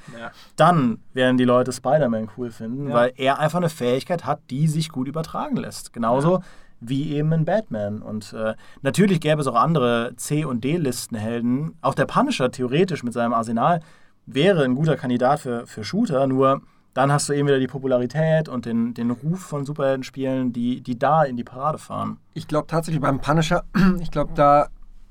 dann 0.56 1.00
werden 1.14 1.38
die 1.38 1.44
Leute 1.46 1.72
Spider-Man 1.72 2.30
cool 2.38 2.52
finden, 2.52 2.92
weil 2.94 3.14
er 3.16 3.40
einfach 3.40 3.58
eine 3.58 3.70
Fähigkeit 3.70 4.26
hat, 4.26 4.40
die 4.50 4.68
sich 4.68 4.90
gut 4.90 5.08
übertragen 5.08 5.58
lässt. 5.58 5.94
Genauso 5.94 6.42
wie 6.80 7.14
eben 7.14 7.32
in 7.32 7.46
Batman. 7.46 8.02
Und 8.02 8.34
äh, 8.34 8.56
natürlich 8.82 9.22
gäbe 9.22 9.42
es 9.42 9.48
auch 9.48 9.56
andere 9.56 10.14
C- 10.18 10.46
und 10.46 10.64
D-Listenhelden. 10.64 11.78
Auch 11.82 11.96
der 11.96 12.06
Punisher 12.06 12.52
theoretisch 12.52 13.04
mit 13.04 13.14
seinem 13.14 13.34
Arsenal 13.34 13.82
wäre 14.26 14.64
ein 14.64 14.76
guter 14.76 14.96
Kandidat 14.96 15.40
für, 15.40 15.68
für 15.68 15.84
Shooter, 15.84 16.28
nur 16.28 16.62
dann 16.96 17.12
hast 17.12 17.28
du 17.28 17.34
eben 17.34 17.48
wieder 17.48 17.60
die 17.60 17.68
Popularität 17.68 18.48
und 18.48 18.66
den, 18.66 18.94
den 18.94 19.12
Ruf 19.12 19.42
von 19.42 19.66
Superheldenspielen, 19.66 20.54
die, 20.54 20.82
die 20.82 20.98
da 20.98 21.24
in 21.24 21.36
die 21.36 21.44
Parade 21.44 21.78
fahren. 21.78 22.18
Ich 22.34 22.48
glaube 22.48 22.68
tatsächlich 22.68 23.02
beim 23.02 23.20
Punisher, 23.20 23.66
ich 24.00 24.12
glaube, 24.12 24.32
da 24.34 24.70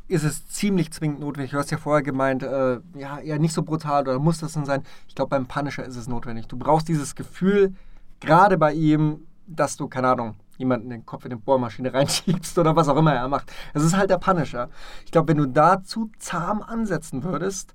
ist 0.09 0.25
es 0.25 0.47
ziemlich 0.49 0.93
zwingend 0.93 1.21
notwendig. 1.21 1.51
Du 1.51 1.59
hast 1.59 1.71
ja 1.71 1.77
vorher 1.77 2.03
gemeint, 2.03 2.43
äh, 2.43 2.81
ja, 2.97 3.19
eher 3.19 3.39
nicht 3.39 3.53
so 3.53 3.63
brutal 3.63 4.03
oder 4.03 4.19
muss 4.19 4.39
das 4.39 4.55
denn 4.55 4.65
sein? 4.65 4.83
Ich 5.09 5.15
glaube, 5.15 5.31
beim 5.31 5.47
Punisher 5.47 5.85
ist 5.85 5.97
es 5.97 6.09
notwendig. 6.09 6.47
Du 6.47 6.57
brauchst 6.57 6.89
dieses 6.89 7.15
Gefühl, 7.15 7.75
gerade 8.21 8.57
bei 8.57 8.73
ihm, 8.73 9.27
dass 9.47 9.77
du, 9.77 9.87
keine 9.87 10.09
Ahnung, 10.09 10.37
jemanden 10.59 10.91
den 10.91 11.07
Kopf 11.07 11.25
in 11.25 11.31
die 11.31 11.37
Bohrmaschine 11.37 11.93
reinschiebst 11.93 12.59
oder 12.59 12.77
was 12.77 12.89
auch 12.89 12.97
immer 12.97 13.15
er 13.15 13.29
macht. 13.29 13.53
Es 13.73 13.83
ist 13.83 13.97
halt 13.97 14.11
der 14.11 14.19
Punisher. 14.19 14.69
Ich 15.05 15.13
glaube, 15.13 15.29
wenn 15.29 15.39
du 15.39 15.47
da 15.47 15.83
zu 15.83 16.11
zahm 16.19 16.63
ansetzen 16.63 17.25
würdest, 17.25 17.75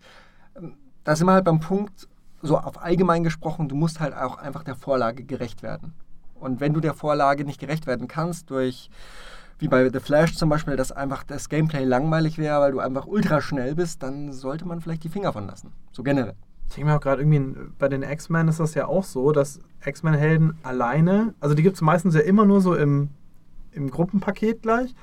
ähm, 0.56 0.74
da 1.04 1.16
sind 1.16 1.28
wir 1.28 1.34
halt 1.34 1.46
beim 1.46 1.60
Punkt, 1.60 2.08
so 2.42 2.58
auf 2.58 2.82
allgemein 2.82 3.24
gesprochen, 3.24 3.68
du 3.68 3.76
musst 3.76 4.00
halt 4.00 4.14
auch 4.14 4.38
einfach 4.38 4.64
der 4.64 4.76
Vorlage 4.76 5.24
gerecht 5.24 5.62
werden. 5.62 5.94
Und 6.36 6.62
wenn 6.62 6.74
du 6.74 6.80
der 6.80 6.94
Vorlage 6.94 7.44
nicht 7.44 7.60
gerecht 7.60 7.86
werden 7.86 8.08
kannst, 8.08 8.50
durch, 8.50 8.90
wie 9.58 9.68
bei 9.68 9.90
The 9.90 10.00
Flash 10.00 10.36
zum 10.36 10.50
Beispiel, 10.50 10.78
dass 10.78 10.92
einfach 10.92 11.24
das 11.24 11.50
Gameplay 11.50 11.84
langweilig 11.84 12.38
wäre, 12.38 12.62
weil 12.62 12.72
du 12.72 12.80
einfach 12.80 13.06
ultra 13.06 13.42
schnell 13.42 13.76
bist, 13.76 14.04
dann 14.04 14.32
sollte 14.32 14.66
man 14.66 14.80
vielleicht 14.80 15.04
die 15.04 15.10
Finger 15.10 15.34
von 15.34 15.48
lassen. 15.48 15.74
So 15.92 16.02
generell. 16.02 16.36
Ich 16.70 16.76
denke 16.76 16.92
mir 16.92 16.98
auch 16.98 17.02
gerade 17.02 17.24
irgendwie, 17.24 17.60
bei 17.80 17.88
den 17.88 18.04
X-Men 18.04 18.48
ist 18.48 18.60
das 18.60 18.76
ja 18.76 18.86
auch 18.88 19.04
so, 19.04 19.32
dass 19.32 19.60
X-Men-Helden 19.86 20.58
alleine, 20.62 21.34
also 21.40 21.56
die 21.56 21.64
gibt 21.64 21.76
es 21.76 21.82
meistens 21.82 22.14
ja 22.14 22.22
immer 22.22 22.46
nur 22.46 22.62
so 22.62 22.76
im, 22.76 23.10
im 23.72 23.90
Gruppenpaket 23.90 24.62
gleich, 24.62 24.94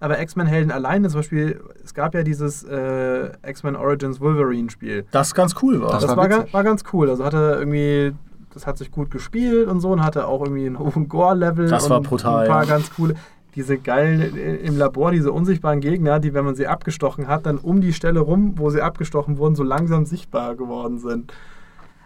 aber 0.00 0.20
X-Men-Helden 0.20 0.70
alleine, 0.70 1.08
zum 1.08 1.20
Beispiel, 1.20 1.60
es 1.82 1.94
gab 1.94 2.14
ja 2.14 2.22
dieses 2.22 2.62
äh, 2.62 3.30
X-Men 3.42 3.74
Origins 3.74 4.20
Wolverine-Spiel. 4.20 5.06
Das 5.10 5.34
ganz 5.34 5.54
cool 5.62 5.80
war. 5.80 5.92
Das 5.92 6.02
Das, 6.02 6.16
war 6.16 6.30
war, 6.30 6.52
war 6.52 6.62
ganz 6.62 6.84
cool. 6.92 7.08
Also 7.08 7.24
hatte 7.24 7.56
irgendwie, 7.58 8.14
das 8.52 8.66
hat 8.66 8.76
sich 8.76 8.90
gut 8.90 9.10
gespielt 9.10 9.66
und 9.66 9.80
so 9.80 9.90
und 9.90 10.04
hatte 10.04 10.26
auch 10.26 10.42
irgendwie 10.42 10.66
einen 10.66 10.78
hohen 10.78 11.08
Gore-Level. 11.08 11.68
Das 11.68 11.84
und 11.84 11.90
war 11.90 12.00
brutal, 12.02 12.44
Ein 12.44 12.48
paar 12.48 12.64
ja. 12.64 12.68
ganz 12.68 12.94
coole. 12.94 13.14
Diese 13.54 13.78
geilen 13.78 14.36
äh, 14.36 14.56
im 14.56 14.76
Labor, 14.76 15.10
diese 15.10 15.32
unsichtbaren 15.32 15.80
Gegner, 15.80 16.20
die, 16.20 16.34
wenn 16.34 16.44
man 16.44 16.54
sie 16.54 16.66
abgestochen 16.66 17.28
hat, 17.28 17.46
dann 17.46 17.58
um 17.58 17.80
die 17.80 17.92
Stelle 17.92 18.20
rum, 18.20 18.54
wo 18.56 18.70
sie 18.70 18.82
abgestochen 18.82 19.38
wurden, 19.38 19.56
so 19.56 19.62
langsam 19.62 20.04
sichtbar 20.04 20.54
geworden 20.54 20.98
sind. 20.98 21.32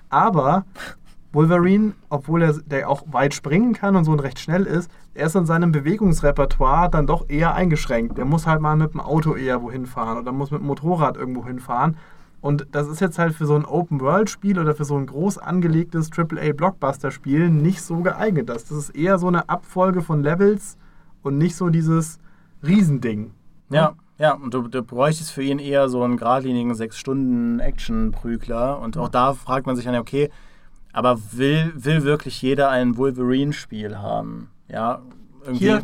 Aber 0.09 0.65
Wolverine, 1.33 1.93
obwohl 2.11 2.43
er 2.43 2.53
der 2.67 2.89
auch 2.91 3.05
weit 3.11 3.33
springen 3.33 3.73
kann 3.73 3.97
und 3.97 4.05
so 4.05 4.13
und 4.13 4.21
recht 4.21 4.39
schnell 4.39 4.65
ist, 4.65 4.91
er 5.15 5.27
ist 5.27 5.37
in 5.37 5.47
seinem 5.47 5.73
Bewegungsrepertoire 5.73 6.91
dann 6.91 7.07
doch 7.07 7.29
eher 7.29 7.55
eingeschränkt. 7.55 8.19
Der 8.19 8.27
muss 8.27 8.47
halt 8.47 8.61
mal 8.61 8.77
mit 8.77 8.93
dem 8.93 9.01
Auto 9.01 9.35
eher 9.35 9.63
wohin 9.63 9.87
fahren 9.87 10.19
oder 10.19 10.33
muss 10.33 10.51
mit 10.51 10.61
dem 10.61 10.67
Motorrad 10.67 11.17
irgendwo 11.17 11.47
hinfahren. 11.47 11.97
Und 12.43 12.67
das 12.73 12.89
ist 12.89 13.01
jetzt 13.01 13.19
halt 13.19 13.35
für 13.35 13.47
so 13.47 13.55
ein 13.55 13.65
Open-World-Spiel 13.65 14.59
oder 14.59 14.75
für 14.75 14.85
so 14.85 14.97
ein 14.97 15.07
groß 15.07 15.39
angelegtes 15.39 16.11
AAA-Blockbuster-Spiel 16.11 17.49
nicht 17.49 17.83
so 17.83 18.01
geeignet. 18.01 18.49
Das 18.49 18.71
ist 18.71 18.91
eher 18.91 19.19
so 19.19 19.29
eine 19.29 19.49
Abfolge 19.49 20.03
von 20.03 20.23
Levels 20.23 20.77
und 21.23 21.39
nicht 21.39 21.57
so 21.57 21.69
dieses 21.69 22.19
Riesending. 22.63 23.33
Ja, 23.71 23.95
ja, 24.19 24.35
und 24.35 24.55
du, 24.55 24.69
du 24.69 24.83
bräuchtest 24.83 25.33
für 25.33 25.43
ihn 25.43 25.59
eher 25.59 25.89
so 25.89 26.03
einen 26.03 26.17
geradlinigen 26.17 26.73
6-Stunden-Action-Prügler. 26.75 28.79
Und 28.79 28.97
auch 28.97 29.09
da 29.09 29.35
fragt 29.35 29.67
man 29.67 29.75
sich 29.75 29.85
dann, 29.85 29.95
ja, 29.95 30.01
okay, 30.01 30.31
aber 30.93 31.19
will, 31.33 31.73
will 31.75 32.05
wirklich 32.05 32.41
jeder 32.43 32.71
ein 32.71 32.97
Wolverine-Spiel 32.97 33.99
haben? 33.99 34.51
Ja, 34.69 35.01
irgendwie. 35.45 35.65
Hier? 35.65 35.83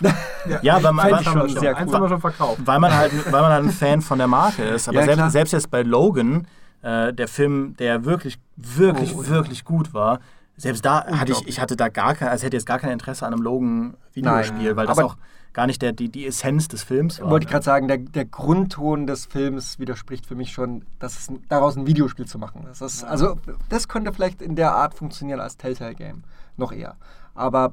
Ja, 0.62 0.82
weil 0.82 0.92
man, 0.94 1.10
weil, 1.10 1.22
schon 1.22 1.48
sehr 1.50 1.78
haben 1.78 1.90
cool. 1.92 2.00
wir 2.00 2.08
schon 2.08 2.20
verkauft. 2.20 2.62
weil, 2.64 2.80
man 2.80 2.94
halt, 2.94 3.12
weil 3.26 3.42
man 3.42 3.52
halt 3.52 3.64
ein 3.64 3.70
Fan 3.70 4.00
von 4.00 4.16
der 4.16 4.26
Marke 4.26 4.62
ist. 4.62 4.88
Aber 4.88 5.00
Ja, 5.00 5.04
selbst, 5.04 5.32
selbst 5.32 5.52
jetzt 5.52 5.70
bei 5.70 5.82
Logan, 5.82 6.46
äh, 6.80 7.12
der 7.12 7.28
Film, 7.28 7.76
der 7.76 8.06
wirklich, 8.06 8.38
wirklich, 8.56 9.14
Oh, 9.14 9.22
ja. 9.22 9.28
wirklich 9.28 9.66
gut 9.66 9.92
war, 9.92 10.20
selbst 10.56 10.84
da 10.84 11.04
hatte 11.06 11.32
ich, 11.32 11.46
ich 11.46 11.60
hatte 11.60 11.76
da 11.76 11.88
gar 11.88 12.14
kein, 12.14 12.28
also 12.28 12.44
hätte 12.44 12.56
jetzt 12.56 12.66
gar 12.66 12.78
kein 12.78 12.90
Interesse 12.90 13.26
an 13.26 13.34
einem 13.34 13.42
Logan-Videospiel, 13.42 14.68
Nein, 14.68 14.76
weil 14.76 14.86
das 14.86 14.98
auch 14.98 15.16
gar 15.52 15.66
nicht 15.66 15.80
der, 15.80 15.92
die, 15.92 16.10
die 16.10 16.26
Essenz 16.26 16.68
des 16.68 16.82
Films 16.82 17.20
war. 17.20 17.30
Wollte 17.30 17.46
ich 17.46 17.50
gerade 17.50 17.64
sagen, 17.64 17.88
der, 17.88 17.98
der 17.98 18.26
Grundton 18.26 19.06
des 19.06 19.24
Films 19.24 19.78
widerspricht 19.78 20.26
für 20.26 20.34
mich 20.34 20.52
schon, 20.52 20.84
dass 20.98 21.18
es, 21.18 21.28
daraus 21.48 21.76
ein 21.76 21.86
Videospiel 21.86 22.26
zu 22.26 22.38
machen. 22.38 22.64
Das 22.66 22.82
ist, 22.82 23.04
Also, 23.04 23.36
das 23.70 23.88
könnte 23.88 24.12
vielleicht 24.12 24.42
in 24.42 24.54
der 24.54 24.72
Art 24.72 24.94
funktionieren 24.94 25.40
als 25.40 25.56
Telltale-Game. 25.56 26.24
Noch 26.58 26.72
eher. 26.72 26.96
Aber 27.34 27.72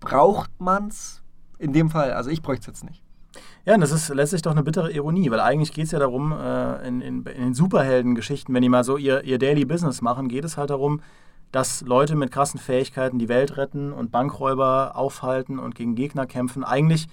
braucht 0.00 0.50
man's 0.58 1.22
in 1.58 1.72
dem 1.72 1.88
Fall? 1.88 2.12
Also, 2.12 2.28
ich 2.28 2.42
bräuchte 2.42 2.62
es 2.62 2.66
jetzt 2.66 2.84
nicht. 2.84 3.02
Ja, 3.64 3.74
und 3.74 3.80
das 3.80 3.92
ist 3.92 4.08
letztlich 4.10 4.42
doch 4.42 4.50
eine 4.50 4.62
bittere 4.62 4.92
Ironie, 4.92 5.30
weil 5.30 5.40
eigentlich 5.40 5.72
geht 5.72 5.86
es 5.86 5.92
ja 5.92 5.98
darum, 5.98 6.32
äh, 6.32 6.86
in, 6.86 7.00
in, 7.00 7.24
in 7.24 7.44
den 7.44 7.54
Superhelden-Geschichten, 7.54 8.52
wenn 8.52 8.62
die 8.62 8.68
mal 8.68 8.84
so 8.84 8.98
ihr, 8.98 9.24
ihr 9.24 9.38
Daily 9.38 9.64
Business 9.64 10.02
machen, 10.02 10.28
geht 10.28 10.44
es 10.44 10.58
halt 10.58 10.68
darum, 10.68 11.00
dass 11.52 11.82
Leute 11.82 12.16
mit 12.16 12.30
krassen 12.30 12.58
Fähigkeiten 12.58 13.18
die 13.18 13.28
Welt 13.28 13.56
retten 13.56 13.92
und 13.92 14.10
Bankräuber 14.10 14.96
aufhalten 14.96 15.58
und 15.58 15.74
gegen 15.74 15.94
Gegner 15.94 16.26
kämpfen. 16.26 16.64
Eigentlich 16.64 17.08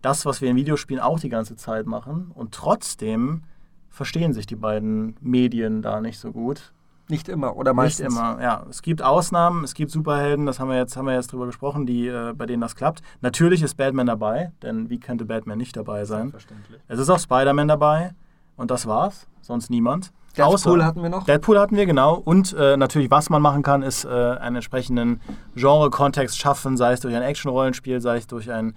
das, 0.00 0.26
was 0.26 0.40
wir 0.40 0.50
in 0.50 0.56
Videospielen 0.56 1.02
auch 1.02 1.20
die 1.20 1.28
ganze 1.28 1.54
Zeit 1.56 1.86
machen. 1.86 2.30
Und 2.34 2.52
trotzdem 2.52 3.42
verstehen 3.90 4.32
sich 4.32 4.46
die 4.46 4.56
beiden 4.56 5.16
Medien 5.20 5.82
da 5.82 6.00
nicht 6.00 6.18
so 6.18 6.32
gut. 6.32 6.72
Nicht 7.08 7.28
immer 7.28 7.56
oder 7.56 7.72
Nicht 7.72 7.76
meistens. 7.76 8.14
immer, 8.14 8.40
ja. 8.40 8.64
Es 8.70 8.80
gibt 8.80 9.02
Ausnahmen, 9.02 9.62
es 9.62 9.74
gibt 9.74 9.90
Superhelden, 9.90 10.46
das 10.46 10.58
haben 10.58 10.70
wir 10.70 10.78
jetzt, 10.78 10.96
haben 10.96 11.06
wir 11.06 11.14
jetzt 11.14 11.32
drüber 11.32 11.44
gesprochen, 11.44 11.84
die, 11.84 12.08
äh, 12.08 12.32
bei 12.34 12.46
denen 12.46 12.62
das 12.62 12.76
klappt. 12.76 13.02
Natürlich 13.20 13.62
ist 13.62 13.76
Batman 13.76 14.06
dabei, 14.06 14.52
denn 14.62 14.88
wie 14.88 14.98
könnte 14.98 15.26
Batman 15.26 15.58
nicht 15.58 15.76
dabei 15.76 16.06
sein? 16.06 16.30
Verständlich. 16.30 16.80
Es 16.88 16.98
ist 16.98 17.10
auch 17.10 17.18
Spider-Man 17.18 17.68
dabei 17.68 18.14
und 18.56 18.70
das 18.70 18.86
war's, 18.86 19.28
sonst 19.42 19.68
niemand. 19.68 20.12
Deadpool 20.36 20.84
hatten 20.84 21.02
wir 21.02 21.08
noch. 21.08 21.24
Deadpool 21.24 21.58
hatten 21.58 21.76
wir, 21.76 21.86
genau. 21.86 22.14
Und 22.14 22.54
äh, 22.58 22.76
natürlich, 22.76 23.10
was 23.10 23.30
man 23.30 23.40
machen 23.40 23.62
kann, 23.62 23.82
ist 23.82 24.04
äh, 24.04 24.08
einen 24.08 24.56
entsprechenden 24.56 25.20
Genre-Kontext 25.54 26.38
schaffen, 26.38 26.76
sei 26.76 26.92
es 26.92 27.00
durch 27.00 27.14
ein 27.14 27.22
Action-Rollenspiel, 27.22 28.00
sei 28.00 28.16
es 28.16 28.26
durch 28.26 28.50
ein 28.50 28.74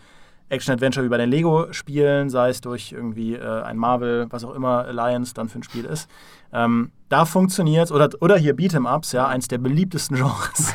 Action-Adventure 0.49 1.05
wie 1.05 1.09
bei 1.09 1.17
den 1.17 1.29
Lego-Spielen, 1.29 2.29
sei 2.29 2.49
es 2.49 2.61
durch 2.61 2.91
irgendwie 2.91 3.35
äh, 3.35 3.61
ein 3.63 3.77
Marvel, 3.77 4.27
was 4.29 4.43
auch 4.43 4.53
immer 4.53 4.85
Alliance 4.85 5.33
dann 5.33 5.49
für 5.49 5.59
ein 5.59 5.63
Spiel 5.63 5.85
ist. 5.85 6.09
Ähm, 6.53 6.91
da 7.09 7.25
funktioniert 7.25 7.91
oder, 7.91 8.09
oder 8.19 8.37
hier 8.37 8.55
Beat'em-Ups, 8.55 9.13
ja, 9.13 9.27
eins 9.27 9.47
der 9.47 9.57
beliebtesten 9.57 10.17
Genres 10.17 10.73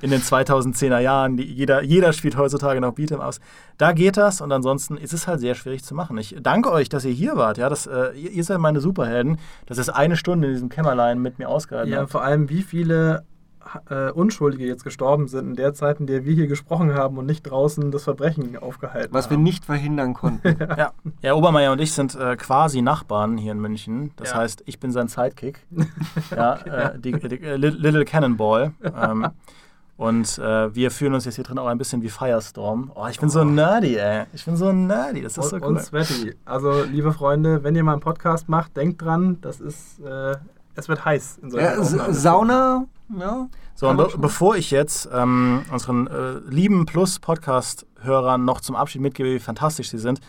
in 0.00 0.10
den 0.10 0.20
2010er 0.20 0.98
Jahren. 0.98 1.36
Die, 1.36 1.44
jeder, 1.44 1.82
jeder 1.82 2.12
spielt 2.12 2.36
heutzutage 2.36 2.80
noch 2.80 2.94
Beat'em-Ups. 2.94 3.40
Da 3.76 3.92
geht 3.92 4.16
das 4.16 4.40
und 4.40 4.50
ansonsten 4.50 4.96
ist 4.96 5.12
es 5.12 5.26
halt 5.26 5.40
sehr 5.40 5.54
schwierig 5.54 5.84
zu 5.84 5.94
machen. 5.94 6.16
Ich 6.18 6.36
danke 6.40 6.70
euch, 6.72 6.88
dass 6.88 7.04
ihr 7.04 7.12
hier 7.12 7.36
wart. 7.36 7.58
Ja, 7.58 7.68
das, 7.68 7.86
äh, 7.86 8.12
ihr, 8.12 8.44
seid 8.44 8.58
meine 8.58 8.80
Superhelden. 8.80 9.38
Das 9.66 9.78
ist 9.78 9.90
eine 9.90 10.16
Stunde 10.16 10.48
in 10.48 10.54
diesem 10.54 10.68
Kämmerlein 10.68 11.20
mit 11.20 11.38
mir 11.38 11.48
ausgehalten. 11.48 11.92
Ja, 11.92 12.06
vor 12.06 12.22
allem, 12.22 12.48
wie 12.48 12.62
viele 12.62 13.24
äh, 13.90 14.10
Unschuldige 14.10 14.66
jetzt 14.66 14.84
gestorben 14.84 15.28
sind 15.28 15.46
in 15.50 15.54
der 15.56 15.74
Zeit, 15.74 16.00
in 16.00 16.06
der 16.06 16.24
wir 16.24 16.34
hier 16.34 16.46
gesprochen 16.46 16.94
haben 16.94 17.18
und 17.18 17.26
nicht 17.26 17.42
draußen 17.42 17.90
das 17.90 18.04
Verbrechen 18.04 18.56
aufgehalten 18.56 19.12
Was 19.12 19.30
wir 19.30 19.36
haben. 19.36 19.42
nicht 19.42 19.64
verhindern 19.64 20.14
konnten. 20.14 20.56
Ja. 20.78 20.92
ja, 21.22 21.34
Obermeier 21.34 21.72
und 21.72 21.80
ich 21.80 21.92
sind 21.92 22.14
äh, 22.14 22.36
quasi 22.36 22.82
Nachbarn 22.82 23.36
hier 23.38 23.52
in 23.52 23.60
München. 23.60 24.12
Das 24.16 24.30
Ja. 24.30 24.36
heißt, 24.38 24.62
ich 24.66 24.78
bin 24.80 24.92
sein 24.92 25.08
Sidekick. 25.08 25.60
ja, 26.30 26.54
äh, 26.94 26.98
die, 26.98 27.12
die, 27.12 27.42
äh, 27.42 27.56
Li- 27.56 27.68
Little 27.70 28.04
Cannonball. 28.04 28.72
Ähm, 28.82 29.28
und 29.96 30.38
äh, 30.38 30.72
wir 30.74 30.92
fühlen 30.92 31.14
uns 31.14 31.24
jetzt 31.24 31.34
hier 31.34 31.44
drin 31.44 31.58
auch 31.58 31.66
ein 31.66 31.76
bisschen 31.78 32.02
wie 32.02 32.08
Firestorm. 32.08 32.92
Oh, 32.94 33.06
ich 33.10 33.18
bin 33.18 33.28
so 33.30 33.42
nerdy, 33.42 33.96
ey. 33.96 34.26
Ich 34.32 34.44
bin 34.44 34.56
so 34.56 34.72
nerdy. 34.72 35.22
Das 35.22 35.36
ist 35.36 35.48
so 35.48 35.56
und, 35.56 35.62
cool. 35.62 35.68
und 35.70 35.80
Sweaty. 35.82 36.36
Also, 36.44 36.84
liebe 36.84 37.12
Freunde, 37.12 37.64
wenn 37.64 37.74
ihr 37.74 37.82
mal 37.82 37.92
einen 37.94 38.00
Podcast 38.00 38.48
macht, 38.48 38.76
denkt 38.76 39.02
dran, 39.02 39.38
das 39.40 39.60
ist, 39.60 39.98
äh, 40.00 40.36
es 40.78 40.88
wird 40.88 41.04
heiß 41.04 41.38
in 41.42 41.50
ja. 41.50 41.82
Sauna, 41.82 42.86
ja. 43.18 43.48
So, 43.74 43.88
und 43.88 43.96
be 43.96 44.08
bevor 44.18 44.56
ich 44.56 44.70
jetzt 44.70 45.08
ähm, 45.12 45.62
unseren 45.70 46.06
äh, 46.08 46.38
lieben 46.48 46.86
Plus-Podcast-Hörern 46.86 48.44
noch 48.44 48.60
zum 48.60 48.74
Abschied 48.76 49.00
mitgebe, 49.02 49.30
wie 49.30 49.38
fantastisch 49.38 49.90
sie 49.90 49.98
sind, 49.98 50.20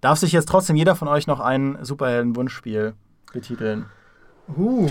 darf 0.00 0.18
sich 0.18 0.32
jetzt 0.32 0.48
trotzdem 0.48 0.76
jeder 0.76 0.94
von 0.94 1.08
euch 1.08 1.26
noch 1.26 1.40
ein 1.40 1.78
Superhelden-Wunschspiel 1.82 2.94
betiteln. 3.32 3.86
Uh, 4.56 4.88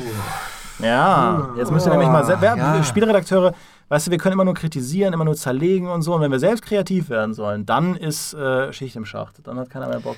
Ja, 0.79 1.51
Uh. 1.53 1.57
jetzt 1.57 1.71
müsst 1.71 1.85
ihr 1.85 1.91
nämlich 1.91 2.09
mal 2.09 2.27
wer, 2.27 2.55
Ja. 2.57 2.83
Spielredakteure, 2.83 3.53
weißt 3.89 4.07
du, 4.07 4.11
wir 4.11 4.17
können 4.17 4.33
immer 4.33 4.45
nur 4.45 4.55
kritisieren, 4.55 5.13
immer 5.13 5.25
nur 5.25 5.35
zerlegen 5.35 5.87
und 5.87 6.01
so. 6.01 6.15
Und 6.15 6.21
wenn 6.21 6.31
wir 6.31 6.39
selbst 6.39 6.63
kreativ 6.63 7.09
werden 7.09 7.33
sollen, 7.33 7.65
dann 7.65 7.95
ist 7.95 8.33
äh, 8.33 8.71
Schicht 8.73 8.95
im 8.95 9.05
Schacht. 9.05 9.45
Dann 9.45 9.57
hat 9.59 9.69
keiner 9.69 9.87
mehr 9.87 9.99
Bock. 9.99 10.17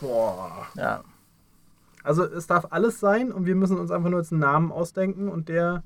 boah. 0.00 0.66
Ja. 0.76 1.02
Also, 2.04 2.22
es 2.22 2.46
darf 2.46 2.66
alles 2.70 3.00
sein 3.00 3.32
und 3.32 3.46
wir 3.46 3.56
müssen 3.56 3.78
uns 3.78 3.90
einfach 3.90 4.10
nur 4.10 4.20
jetzt 4.20 4.30
einen 4.30 4.42
Namen 4.42 4.70
ausdenken 4.70 5.28
und 5.28 5.48
der, 5.48 5.82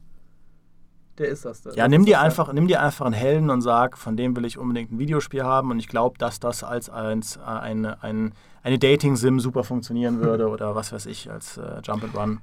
der 1.16 1.28
ist 1.28 1.44
das. 1.44 1.62
Ja, 1.74 1.88
nimm 1.88 2.04
dir 2.04 2.20
einfach, 2.20 2.52
nimm 2.52 2.68
dir 2.68 2.82
einfach 2.82 3.06
einen 3.06 3.14
Helden 3.14 3.50
und 3.50 3.62
sag, 3.62 3.96
von 3.96 4.16
dem 4.16 4.36
will 4.36 4.44
ich 4.44 4.58
unbedingt 4.58 4.92
ein 4.92 4.98
Videospiel 4.98 5.44
haben 5.44 5.70
und 5.70 5.78
ich 5.78 5.88
glaube, 5.88 6.18
dass 6.18 6.40
das 6.40 6.64
als, 6.64 6.90
als 6.90 7.36
äh, 7.36 7.40
eine, 7.40 8.02
ein, 8.02 8.32
eine 8.62 8.78
Dating-Sim 8.78 9.40
super 9.40 9.64
funktionieren 9.64 10.20
würde 10.20 10.48
oder 10.50 10.74
was 10.74 10.92
weiß 10.92 11.06
ich, 11.06 11.30
als 11.30 11.56
äh, 11.56 11.80
Jump 11.84 12.04
and 12.04 12.16
Run. 12.16 12.40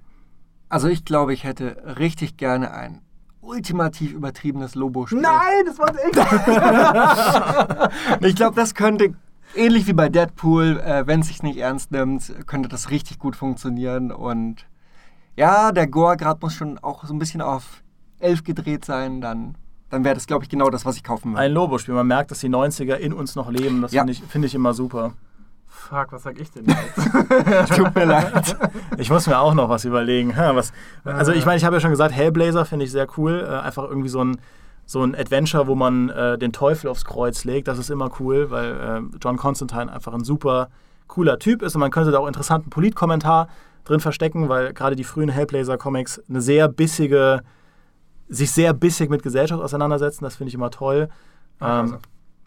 Also 0.70 0.88
ich 0.88 1.06
glaube, 1.06 1.34
ich 1.34 1.44
hätte 1.44 1.98
richtig 2.00 2.38
gerne 2.38 2.72
ein 2.72 3.02
ultimativ 3.42 4.14
übertriebenes 4.14 4.76
Lobo-Spiel. 4.76 5.22
Nein, 5.22 5.66
das 5.66 5.78
war 5.78 5.94
ich. 8.20 8.28
Ich 8.28 8.36
glaube, 8.36 8.56
das 8.56 8.74
könnte, 8.74 9.14
ähnlich 9.56 9.88
wie 9.88 9.94
bei 9.94 10.10
Deadpool, 10.10 10.80
äh, 10.80 11.08
wenn 11.08 11.22
es 11.22 11.28
sich 11.28 11.44
nicht 11.44 11.58
ernst 11.58 11.92
nimmt, 11.92 12.34
könnte 12.48 12.70
das 12.70 12.90
richtig 12.90 13.20
gut 13.20 13.36
funktionieren. 13.36 14.12
Und 14.12 14.66
ja, 15.36 15.72
der 15.72 15.88
Gore-Grad 15.88 16.42
muss 16.42 16.54
schon 16.54 16.78
auch 16.80 17.04
so 17.06 17.14
ein 17.14 17.20
bisschen 17.20 17.42
auf 17.42 17.84
11 18.20 18.44
gedreht 18.44 18.86
sein. 18.86 19.22
Dann, 19.22 19.56
dann 19.90 20.04
wäre 20.04 20.16
das, 20.16 20.28
glaube 20.28 20.44
ich, 20.44 20.50
genau 20.50 20.70
das, 20.70 20.86
was 20.86 20.96
ich 20.98 21.04
kaufen 21.04 21.32
würde. 21.32 21.42
Ein 21.42 21.52
Lobo-Spiel. 21.52 21.94
Man 21.94 22.08
merkt, 22.08 22.32
dass 22.32 22.40
die 22.40 22.50
90er 22.50 22.96
in 22.96 23.14
uns 23.14 23.36
noch 23.36 23.50
leben. 23.50 23.82
Das 23.82 23.92
Ja. 23.92 24.02
finde 24.02 24.14
ich, 24.14 24.24
find 24.24 24.46
ich 24.46 24.56
immer 24.56 24.74
super. 24.74 25.14
Fuck, 25.68 26.14
was 26.14 26.24
sag 26.24 26.40
ich 26.40 26.50
denn 26.52 26.66
jetzt? 26.66 27.76
Tut 27.76 27.94
mir 27.94 28.06
leid. 28.06 28.58
Ich 28.98 29.10
muss 29.10 29.28
mir 29.28 29.38
auch 29.38 29.54
noch 29.54 29.70
was 29.70 29.86
überlegen. 29.86 30.36
Ha, 30.36 30.56
was, 30.56 30.72
also 31.04 31.32
ich 31.32 31.46
meine, 31.46 31.58
ich 31.58 31.66
habe 31.66 31.76
ja 31.76 31.80
schon 31.80 31.92
gesagt, 31.92 32.14
Hellblazer 32.16 32.66
finde 32.66 32.86
ich 32.86 32.92
sehr 32.92 33.08
cool. 33.18 33.46
Äh, 33.48 33.54
einfach 33.60 33.84
irgendwie 33.84 34.10
so 34.10 34.24
ein, 34.24 34.38
so 34.86 35.04
ein 35.04 35.16
Adventure, 35.16 35.68
wo 35.68 35.76
man 35.76 36.10
äh, 36.10 36.38
den 36.38 36.54
Teufel 36.54 36.90
aufs 36.90 37.06
Kreuz 37.06 37.44
legt. 37.44 37.68
Das 37.68 37.80
ist 37.80 37.90
immer 37.90 38.12
cool, 38.20 38.52
weil 38.52 38.74
äh, 38.74 39.18
John 39.22 39.38
Constantine 39.38 39.92
einfach 39.92 40.14
ein 40.14 40.24
super 40.24 40.70
cooler 41.08 41.40
Typ 41.40 41.62
ist 41.62 41.76
und 41.76 41.82
man 41.82 41.92
könnte 41.92 42.12
da 42.12 42.20
auch 42.20 42.28
interessanten 42.28 42.70
Politkommentar 42.70 43.48
drin 43.84 44.00
verstecken, 44.00 44.50
weil 44.50 44.74
gerade 44.74 44.96
die 44.96 45.04
frühen 45.04 45.30
Hellblazer-Comics 45.30 46.24
eine 46.28 46.42
sehr 46.42 46.68
bissige, 46.68 47.42
sich 48.28 48.52
sehr 48.52 48.74
bissig 48.74 49.10
mit 49.10 49.24
Gesellschaft 49.24 49.62
auseinandersetzen. 49.62 50.24
Das 50.24 50.36
finde 50.36 50.50
ich 50.50 50.56
immer 50.56 50.72
toll. 50.72 51.10
Ähm, 51.62 51.98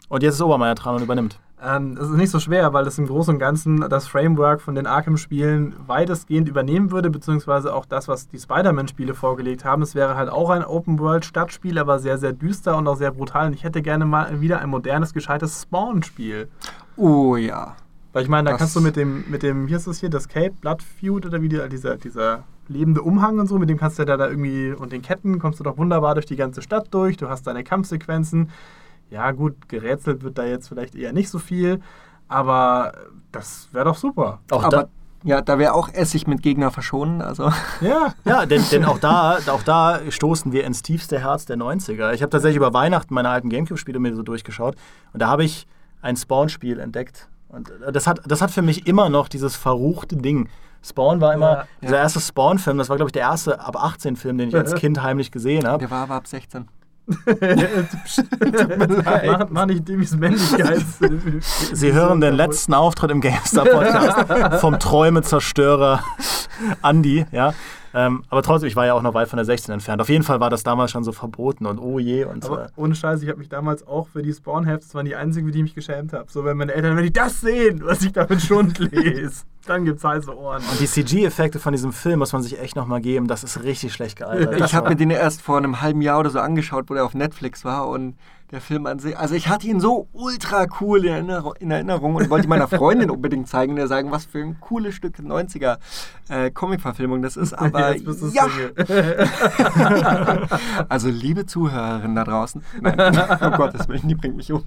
und 0.09 0.23
jetzt 0.23 0.35
ist 0.35 0.41
Obermeier 0.41 0.75
dran 0.75 0.95
und 0.95 1.03
übernimmt. 1.03 1.39
Ähm, 1.61 1.97
es 1.99 2.07
ist 2.09 2.15
nicht 2.15 2.29
so 2.29 2.39
schwer, 2.39 2.71
weil 2.71 2.85
das 2.85 2.97
im 2.97 3.07
Großen 3.07 3.33
und 3.33 3.39
Ganzen 3.39 3.81
das 3.89 4.07
Framework 4.07 4.61
von 4.61 4.75
den 4.75 4.87
Arkham-Spielen 4.87 5.75
weitestgehend 5.87 6.47
übernehmen 6.47 6.91
würde, 6.91 7.09
beziehungsweise 7.09 7.73
auch 7.73 7.85
das, 7.85 8.07
was 8.07 8.29
die 8.29 8.39
Spider-Man-Spiele 8.39 9.13
vorgelegt 9.13 9.65
haben. 9.65 9.81
Es 9.81 9.93
wäre 9.93 10.15
halt 10.15 10.29
auch 10.29 10.49
ein 10.51 10.63
Open-World-Stadtspiel, 10.63 11.77
aber 11.77 11.99
sehr, 11.99 12.17
sehr 12.17 12.31
düster 12.31 12.77
und 12.77 12.87
auch 12.87 12.95
sehr 12.95 13.11
brutal. 13.11 13.47
Und 13.47 13.53
ich 13.53 13.63
hätte 13.65 13.81
gerne 13.81 14.05
mal 14.05 14.39
wieder 14.39 14.59
ein 14.61 14.69
modernes, 14.69 15.13
gescheites 15.13 15.63
Spawn-Spiel. 15.63 16.47
Oh 16.95 17.35
ja. 17.35 17.75
Weil 18.13 18.23
ich 18.23 18.29
meine, 18.29 18.45
da 18.45 18.51
Das- 18.51 18.59
kannst 18.59 18.75
du 18.77 18.81
mit 18.81 18.95
dem, 18.95 19.25
mit 19.29 19.43
dem, 19.43 19.67
wie 19.67 19.73
ist 19.73 19.85
das 19.85 19.99
hier, 19.99 20.09
das 20.09 20.29
Cape, 20.29 20.53
Blood 20.61 20.81
Feud 20.81 21.25
oder 21.25 21.41
wie 21.41 21.49
die, 21.49 21.59
dieser, 21.69 21.97
dieser 21.97 22.43
lebende 22.69 23.01
Umhang 23.01 23.37
und 23.37 23.47
so, 23.47 23.59
mit 23.59 23.69
dem 23.69 23.77
kannst 23.77 23.99
du 23.99 24.05
da, 24.05 24.15
da 24.15 24.29
irgendwie, 24.29 24.71
und 24.71 24.91
den 24.93 25.01
Ketten 25.01 25.39
kommst 25.39 25.59
du 25.59 25.63
doch 25.65 25.77
wunderbar 25.77 26.13
durch 26.13 26.25
die 26.25 26.35
ganze 26.35 26.61
Stadt 26.61 26.87
durch, 26.91 27.17
du 27.17 27.27
hast 27.27 27.45
deine 27.47 27.63
Kampfsequenzen. 27.65 28.49
Ja, 29.09 29.31
gut, 29.31 29.67
gerätselt 29.69 30.23
wird 30.23 30.37
da 30.37 30.45
jetzt 30.45 30.67
vielleicht 30.69 30.95
eher 30.95 31.13
nicht 31.13 31.29
so 31.29 31.39
viel, 31.39 31.81
aber 32.27 32.93
das 33.31 33.67
wäre 33.71 33.85
doch 33.85 33.97
super. 33.97 34.39
Auch 34.51 34.63
Aber 34.63 34.77
da, 34.77 34.87
ja, 35.23 35.41
da 35.41 35.57
wäre 35.59 35.73
auch 35.73 35.89
Essig 35.91 36.27
mit 36.27 36.41
Gegner 36.41 36.71
verschonen. 36.71 37.21
Also 37.21 37.51
Ja, 37.81 38.13
Ja, 38.25 38.45
denn, 38.45 38.63
denn 38.71 38.85
auch, 38.85 38.99
da, 38.99 39.37
auch 39.47 39.63
da 39.63 39.99
stoßen 40.09 40.51
wir 40.51 40.63
ins 40.63 40.81
tiefste 40.81 41.19
Herz 41.19 41.45
der 41.45 41.57
90er. 41.57 42.13
Ich 42.13 42.21
habe 42.21 42.29
tatsächlich 42.29 42.57
über 42.57 42.73
Weihnachten 42.73 43.13
meine 43.13 43.29
alten 43.29 43.49
Gamecube-Spiele 43.49 43.99
mir 43.99 44.15
so 44.15 44.23
durchgeschaut 44.23 44.75
und 45.13 45.21
da 45.21 45.27
habe 45.27 45.43
ich 45.43 45.67
ein 46.01 46.15
Spawn-Spiel 46.15 46.79
entdeckt. 46.79 47.27
Und 47.49 47.71
das 47.91 48.05
hat, 48.05 48.21
das 48.27 48.41
hat 48.41 48.51
für 48.51 48.61
mich 48.61 48.85
immer 48.85 49.09
noch 49.09 49.27
dieses 49.27 49.55
verruchte 49.55 50.15
Ding. 50.17 50.49
Spawn 50.83 51.19
war 51.19 51.33
immer, 51.33 51.51
Ja. 51.51 51.65
dieser 51.81 51.97
erste 51.97 52.19
Spawn-Film, 52.21 52.77
das 52.77 52.87
war, 52.89 52.95
glaube 52.95 53.09
ich, 53.09 53.13
der 53.13 53.23
erste 53.23 53.59
ab 53.59 53.75
18-Film, 53.75 54.37
den 54.37 54.49
ich 54.49 54.55
als 54.55 54.75
Kind 54.75 55.01
heimlich 55.01 55.31
gesehen 55.31 55.67
habe. 55.67 55.79
der 55.79 55.91
war 55.91 56.03
aber 56.03 56.13
ab 56.15 56.27
16. 56.27 56.67
mach, 59.25 59.49
mach 59.49 59.65
nicht 59.65 59.87
Dimmys 59.87 60.15
Männlichkeit. 60.15 60.83
Sie 61.73 61.93
hören 61.93 62.21
den 62.21 62.35
letzten 62.35 62.73
Auftritt 62.73 63.11
im 63.11 63.21
GameStar-Podcast 63.21 64.59
vom 64.61 64.79
Träumezerstörer 64.79 66.03
Andy, 66.83 67.25
ja. 67.31 67.53
Ähm, 67.93 68.23
aber 68.29 68.41
trotzdem, 68.43 68.67
ich 68.67 68.75
war 68.75 68.85
ja 68.85 68.93
auch 68.93 69.01
noch 69.01 69.13
weit 69.13 69.27
von 69.27 69.37
der 69.37 69.45
16 69.45 69.73
entfernt. 69.73 70.01
Auf 70.01 70.09
jeden 70.09 70.23
Fall 70.23 70.39
war 70.39 70.49
das 70.49 70.63
damals 70.63 70.91
schon 70.91 71.03
so 71.03 71.11
verboten 71.11 71.65
und 71.65 71.79
oh 71.79 71.99
je. 71.99 72.25
Und, 72.25 72.45
Aber 72.45 72.65
äh, 72.65 72.69
ohne 72.75 72.95
Scheiß, 72.95 73.21
ich 73.21 73.29
habe 73.29 73.39
mich 73.39 73.49
damals 73.49 73.85
auch 73.87 74.07
für 74.07 74.21
die 74.21 74.33
Spawn-Hefts, 74.33 74.87
das 74.87 74.95
waren 74.95 75.05
die 75.05 75.15
einzigen, 75.15 75.47
für 75.47 75.51
die 75.51 75.59
ich 75.59 75.63
mich 75.63 75.75
geschämt 75.75 76.13
habe. 76.13 76.25
So, 76.29 76.45
wenn 76.45 76.57
meine 76.57 76.73
Eltern, 76.73 76.95
wenn 76.95 77.03
die 77.03 77.13
das 77.13 77.41
sehen, 77.41 77.81
was 77.83 78.01
ich 78.01 78.11
da 78.11 78.25
mit 78.29 78.41
Schund 78.41 78.77
lese, 78.91 79.43
dann 79.65 79.85
gibt's 79.85 80.03
heiße 80.03 80.35
Ohren. 80.35 80.61
Und 80.71 80.79
die 80.79 80.87
CG-Effekte 80.87 81.59
von 81.59 81.73
diesem 81.73 81.93
Film 81.93 82.19
muss 82.19 82.33
man 82.33 82.41
sich 82.41 82.59
echt 82.59 82.75
nochmal 82.75 83.01
geben. 83.01 83.27
Das 83.27 83.43
ist 83.43 83.63
richtig 83.63 83.93
schlecht 83.93 84.17
gealtert. 84.17 84.59
Ich 84.61 84.73
habe 84.73 84.89
mir 84.89 84.95
den 84.95 85.09
erst 85.09 85.41
vor 85.41 85.57
einem 85.57 85.81
halben 85.81 86.01
Jahr 86.01 86.19
oder 86.19 86.29
so 86.29 86.39
angeschaut, 86.39 86.89
wo 86.89 86.93
der 86.93 87.05
auf 87.05 87.13
Netflix 87.13 87.65
war 87.65 87.87
und 87.87 88.15
der 88.51 88.61
Film 88.61 88.87
an 88.87 88.97
sich, 88.99 89.17
also 89.17 89.35
ich 89.35 89.47
hatte 89.47 89.67
ihn 89.67 89.79
so 89.79 90.07
ultra 90.11 90.65
cool 90.81 91.05
in 91.05 91.11
Erinnerung, 91.11 91.53
in 91.59 91.69
Erinnerung 91.69 92.15
und 92.15 92.29
wollte 92.29 92.47
meiner 92.47 92.67
Freundin 92.67 93.09
unbedingt 93.11 93.47
zeigen, 93.47 93.75
der 93.75 93.87
sagen, 93.87 94.11
was 94.11 94.25
für 94.25 94.39
ein 94.39 94.59
cooles 94.59 94.95
Stück 94.95 95.17
90er 95.19 95.77
äh, 96.29 96.49
Comic-Verfilmung 96.49 97.21
das 97.21 97.37
ist, 97.37 97.53
aber 97.59 97.95
ja, 97.95 98.47
also 100.89 101.09
liebe 101.09 101.45
Zuhörerinnen 101.45 102.15
da 102.15 102.23
draußen, 102.23 102.63
nein, 102.81 102.99
um 103.41 103.51
Gottes 103.53 103.87
Willen, 103.87 104.07
die 104.07 104.15
bringt 104.15 104.35
mich 104.35 104.51
um. 104.51 104.63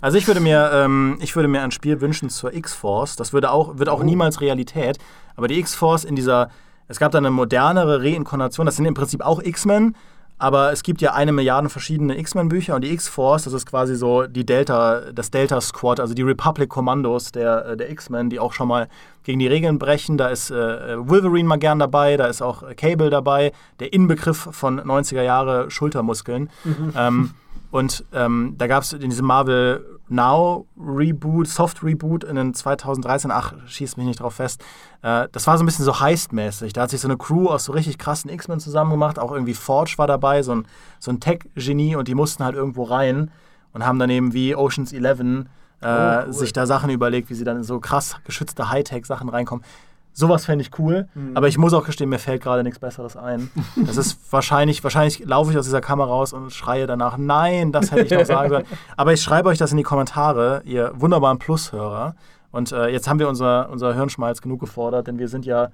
Also 0.00 0.16
ich 0.16 0.26
würde 0.26 0.40
mir, 0.40 0.70
ähm, 0.72 1.18
ich 1.20 1.36
würde 1.36 1.48
mir 1.48 1.62
ein 1.62 1.72
Spiel 1.72 2.00
wünschen 2.00 2.30
zur 2.30 2.54
X-Force. 2.54 3.16
Das 3.16 3.34
würde 3.34 3.50
auch, 3.50 3.78
wird 3.78 3.90
auch 3.90 4.00
Oh. 4.00 4.04
niemals 4.04 4.40
Realität. 4.40 4.96
Aber 5.36 5.46
die 5.46 5.58
X-Force 5.58 6.04
in 6.04 6.16
dieser, 6.16 6.48
es 6.88 6.98
gab 6.98 7.12
da 7.12 7.18
eine 7.18 7.30
modernere 7.30 8.02
Reinkarnation. 8.02 8.64
Das 8.64 8.76
sind 8.76 8.86
im 8.86 8.94
Prinzip 8.94 9.20
auch 9.20 9.42
X-Men. 9.42 9.94
Aber 10.40 10.72
es 10.72 10.82
gibt 10.82 11.02
ja 11.02 11.12
eine 11.12 11.32
Milliarde 11.32 11.68
verschiedene 11.68 12.18
X-Men-Bücher 12.18 12.74
und 12.74 12.82
die 12.82 12.90
X-Force, 12.94 13.44
das 13.44 13.52
ist 13.52 13.66
quasi 13.66 13.94
so 13.94 14.26
die 14.26 14.46
Delta, 14.46 15.12
das 15.12 15.30
Delta-Squad, 15.30 16.00
also 16.00 16.14
die 16.14 16.22
Republic-Kommandos 16.22 17.30
der, 17.30 17.66
äh, 17.66 17.76
der 17.76 17.90
X-Men, 17.90 18.30
die 18.30 18.40
auch 18.40 18.54
schon 18.54 18.66
mal 18.66 18.88
gegen 19.22 19.38
die 19.38 19.46
Regeln 19.46 19.78
brechen. 19.78 20.16
Da 20.16 20.28
ist 20.28 20.50
äh, 20.50 20.96
Wolverine 20.96 21.46
mal 21.46 21.58
gern 21.58 21.78
dabei, 21.78 22.16
da 22.16 22.26
ist 22.26 22.40
auch 22.40 22.64
Cable 22.74 23.10
dabei, 23.10 23.52
der 23.80 23.92
Inbegriff 23.92 24.48
von 24.50 24.80
90er 24.80 25.22
Jahre 25.22 25.70
Schultermuskeln. 25.70 26.48
Ähm, 26.96 27.34
und 27.70 28.04
ähm, 28.12 28.54
da 28.58 28.66
gab 28.66 28.82
es 28.82 28.92
in 28.92 29.08
diesem 29.10 29.26
Marvel 29.26 29.84
Now 30.08 30.66
Reboot, 30.76 31.46
Soft 31.46 31.82
Reboot 31.84 32.24
in 32.24 32.34
den 32.36 32.52
2013, 32.52 33.30
ach, 33.30 33.54
schießt 33.66 33.96
mich 33.96 34.06
nicht 34.06 34.20
drauf 34.20 34.34
fest. 34.34 34.60
Äh, 35.02 35.28
das 35.30 35.46
war 35.46 35.56
so 35.56 35.62
ein 35.62 35.66
bisschen 35.66 35.84
so 35.84 36.00
Heist-mäßig. 36.00 36.72
Da 36.72 36.82
hat 36.82 36.90
sich 36.90 37.00
so 37.00 37.06
eine 37.06 37.16
Crew 37.16 37.46
aus 37.46 37.64
so 37.64 37.72
richtig 37.72 37.98
krassen 37.98 38.30
X-Men 38.30 38.58
zusammen 38.58 38.90
gemacht. 38.90 39.18
Auch 39.20 39.30
irgendwie 39.30 39.54
Forge 39.54 39.94
war 39.98 40.08
dabei, 40.08 40.42
so 40.42 40.52
ein, 40.52 40.66
so 40.98 41.12
ein 41.12 41.20
Tech-Genie 41.20 41.94
und 41.94 42.08
die 42.08 42.14
mussten 42.16 42.42
halt 42.44 42.56
irgendwo 42.56 42.82
rein. 42.82 43.30
und 43.72 43.86
haben 43.86 44.00
dann 44.00 44.10
eben 44.10 44.32
wie 44.32 44.56
Oceans 44.56 44.92
11 44.92 45.20
äh, 45.20 45.44
Oh, 45.82 46.22
cool. 46.26 46.32
sich 46.32 46.52
da 46.52 46.66
Sachen 46.66 46.90
überlegt, 46.90 47.30
wie 47.30 47.34
sie 47.34 47.44
dann 47.44 47.58
in 47.58 47.62
so 47.64 47.78
krass 47.78 48.16
geschützte 48.24 48.68
Hightech-Sachen 48.68 49.28
reinkommen. 49.28 49.64
Sowas 50.12 50.44
fände 50.44 50.62
ich 50.62 50.78
cool, 50.78 51.08
Mhm. 51.14 51.36
aber 51.36 51.48
ich 51.48 51.56
muss 51.56 51.72
auch 51.72 51.84
gestehen, 51.84 52.08
mir 52.10 52.18
fällt 52.18 52.42
gerade 52.42 52.62
nichts 52.64 52.78
Besseres 52.78 53.16
ein. 53.16 53.50
Das 53.86 53.96
ist 53.96 54.18
wahrscheinlich, 54.32 54.82
wahrscheinlich 54.82 55.20
laufe 55.24 55.50
ich 55.52 55.58
aus 55.58 55.64
dieser 55.64 55.80
Kamera 55.80 56.08
raus 56.08 56.32
und 56.32 56.52
schreie 56.52 56.86
danach, 56.86 57.16
nein, 57.16 57.72
das 57.72 57.90
hätte 57.92 58.02
ich 58.02 58.10
noch 58.20 58.26
sagen 58.26 58.48
sollen. 58.50 58.64
Aber 58.96 59.12
ich 59.12 59.22
schreibe 59.22 59.48
euch 59.48 59.58
das 59.58 59.70
in 59.70 59.76
die 59.76 59.82
Kommentare, 59.84 60.62
ihr 60.64 60.92
wunderbaren 60.94 61.38
Plushörer. 61.38 62.14
Und 62.50 62.72
äh, 62.72 62.88
jetzt 62.88 63.08
haben 63.08 63.18
wir 63.20 63.28
unser, 63.28 63.70
unser 63.70 63.94
Hirnschmalz 63.94 64.42
genug 64.42 64.60
gefordert, 64.60 65.06
denn 65.06 65.18
wir 65.18 65.28
sind 65.28 65.46
ja 65.46 65.68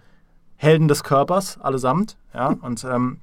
Helden 0.57 0.89
des 0.89 1.03
Körpers, 1.03 1.59
allesamt. 1.61 2.17
Ja? 2.35 2.55
Und 2.61 2.85
ähm, 2.85 3.19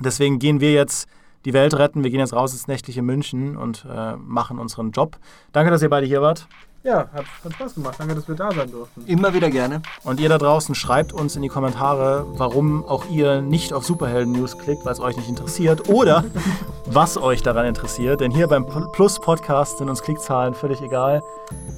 deswegen 0.00 0.38
gehen 0.38 0.60
wir 0.60 0.72
jetzt 0.72 1.08
die 1.44 1.52
Welt 1.52 1.74
retten. 1.74 2.02
Wir 2.02 2.10
gehen 2.10 2.20
jetzt 2.20 2.32
raus 2.32 2.52
ins 2.54 2.66
nächtliche 2.68 3.02
München 3.02 3.56
und 3.58 3.86
äh, 3.90 4.16
machen 4.16 4.58
unseren 4.58 4.90
Job. 4.92 5.18
Danke, 5.52 5.70
dass 5.70 5.82
ihr 5.82 5.90
beide 5.90 6.06
hier 6.06 6.22
wart. 6.22 6.48
Ja, 6.84 7.08
hat, 7.14 7.24
hat 7.42 7.52
Spaß 7.54 7.76
gemacht. 7.76 7.94
Danke, 7.96 8.14
dass 8.14 8.28
wir 8.28 8.34
da 8.34 8.52
sein 8.52 8.70
durften. 8.70 9.06
Immer 9.06 9.32
wieder 9.32 9.48
gerne. 9.48 9.80
Und 10.02 10.20
ihr 10.20 10.28
da 10.28 10.36
draußen 10.36 10.74
schreibt 10.74 11.14
uns 11.14 11.34
in 11.34 11.40
die 11.40 11.48
Kommentare, 11.48 12.26
warum 12.36 12.84
auch 12.84 13.06
ihr 13.08 13.40
nicht 13.40 13.72
auf 13.72 13.86
Superhelden-News 13.86 14.58
klickt, 14.58 14.84
weil 14.84 14.92
es 14.92 15.00
euch 15.00 15.16
nicht 15.16 15.30
interessiert 15.30 15.88
oder 15.88 16.24
was 16.84 17.16
euch 17.16 17.42
daran 17.42 17.64
interessiert. 17.64 18.20
Denn 18.20 18.30
hier 18.30 18.48
beim 18.48 18.66
Plus-Podcast 18.66 19.78
sind 19.78 19.88
uns 19.88 20.02
Klickzahlen 20.02 20.52
völlig 20.52 20.82
egal. 20.82 21.22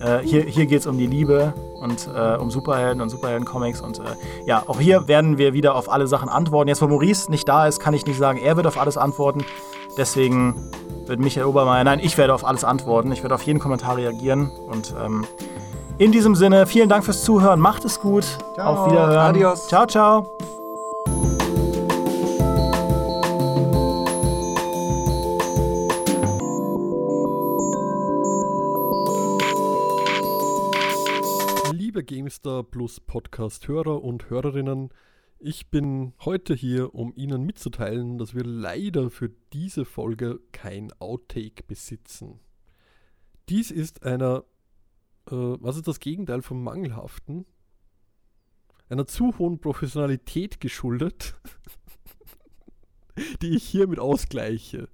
Äh, 0.00 0.18
hier 0.24 0.42
hier 0.42 0.66
geht 0.66 0.80
es 0.80 0.88
um 0.88 0.98
die 0.98 1.06
Liebe 1.06 1.54
und 1.80 2.08
äh, 2.12 2.36
um 2.36 2.50
Superhelden 2.50 3.00
und 3.00 3.08
Superhelden-Comics. 3.08 3.82
Und 3.82 4.00
äh, 4.00 4.02
ja, 4.44 4.64
auch 4.66 4.80
hier 4.80 5.06
werden 5.06 5.38
wir 5.38 5.52
wieder 5.52 5.76
auf 5.76 5.88
alle 5.88 6.08
Sachen 6.08 6.28
antworten. 6.28 6.66
Jetzt, 6.66 6.82
wo 6.82 6.88
Maurice 6.88 7.30
nicht 7.30 7.48
da 7.48 7.68
ist, 7.68 7.78
kann 7.78 7.94
ich 7.94 8.06
nicht 8.06 8.18
sagen, 8.18 8.40
er 8.40 8.56
wird 8.56 8.66
auf 8.66 8.76
alles 8.76 8.96
antworten. 8.96 9.44
Deswegen 9.96 10.68
wird 11.08 11.20
Michael 11.20 11.46
Obermeier, 11.46 11.84
nein, 11.84 12.00
ich 12.02 12.18
werde 12.18 12.34
auf 12.34 12.44
alles 12.44 12.64
antworten. 12.64 13.12
Ich 13.12 13.22
werde 13.22 13.34
auf 13.34 13.42
jeden 13.42 13.58
Kommentar 13.58 13.96
reagieren. 13.96 14.50
Und 14.50 14.94
ähm, 15.02 15.24
in 15.98 16.12
diesem 16.12 16.34
Sinne, 16.34 16.66
vielen 16.66 16.88
Dank 16.88 17.04
fürs 17.04 17.24
Zuhören. 17.24 17.60
Macht 17.60 17.84
es 17.84 18.00
gut. 18.00 18.24
Ciao. 18.54 18.74
Auf 18.74 18.90
Wiederhören. 18.90 19.18
Adios. 19.18 19.68
Ciao, 19.68 19.86
ciao. 19.86 20.26
Liebe 31.72 32.04
GameStar 32.04 32.62
Plus 32.62 33.00
Podcast-Hörer 33.00 34.02
und 34.02 34.28
Hörerinnen, 34.28 34.90
ich 35.38 35.70
bin 35.70 36.14
heute 36.24 36.54
hier, 36.54 36.94
um 36.94 37.12
Ihnen 37.14 37.44
mitzuteilen, 37.44 38.18
dass 38.18 38.34
wir 38.34 38.44
leider 38.44 39.10
für 39.10 39.30
diese 39.52 39.84
Folge 39.84 40.40
kein 40.52 40.92
Outtake 40.98 41.62
besitzen. 41.66 42.40
Dies 43.48 43.70
ist 43.70 44.02
einer, 44.02 44.44
äh, 45.30 45.34
was 45.34 45.76
ist 45.76 45.88
das 45.88 46.00
Gegenteil 46.00 46.42
vom 46.42 46.62
Mangelhaften? 46.62 47.46
Einer 48.88 49.06
zu 49.06 49.36
hohen 49.38 49.60
Professionalität 49.60 50.60
geschuldet, 50.60 51.36
die 53.42 53.56
ich 53.56 53.64
hiermit 53.64 53.98
ausgleiche. 53.98 54.88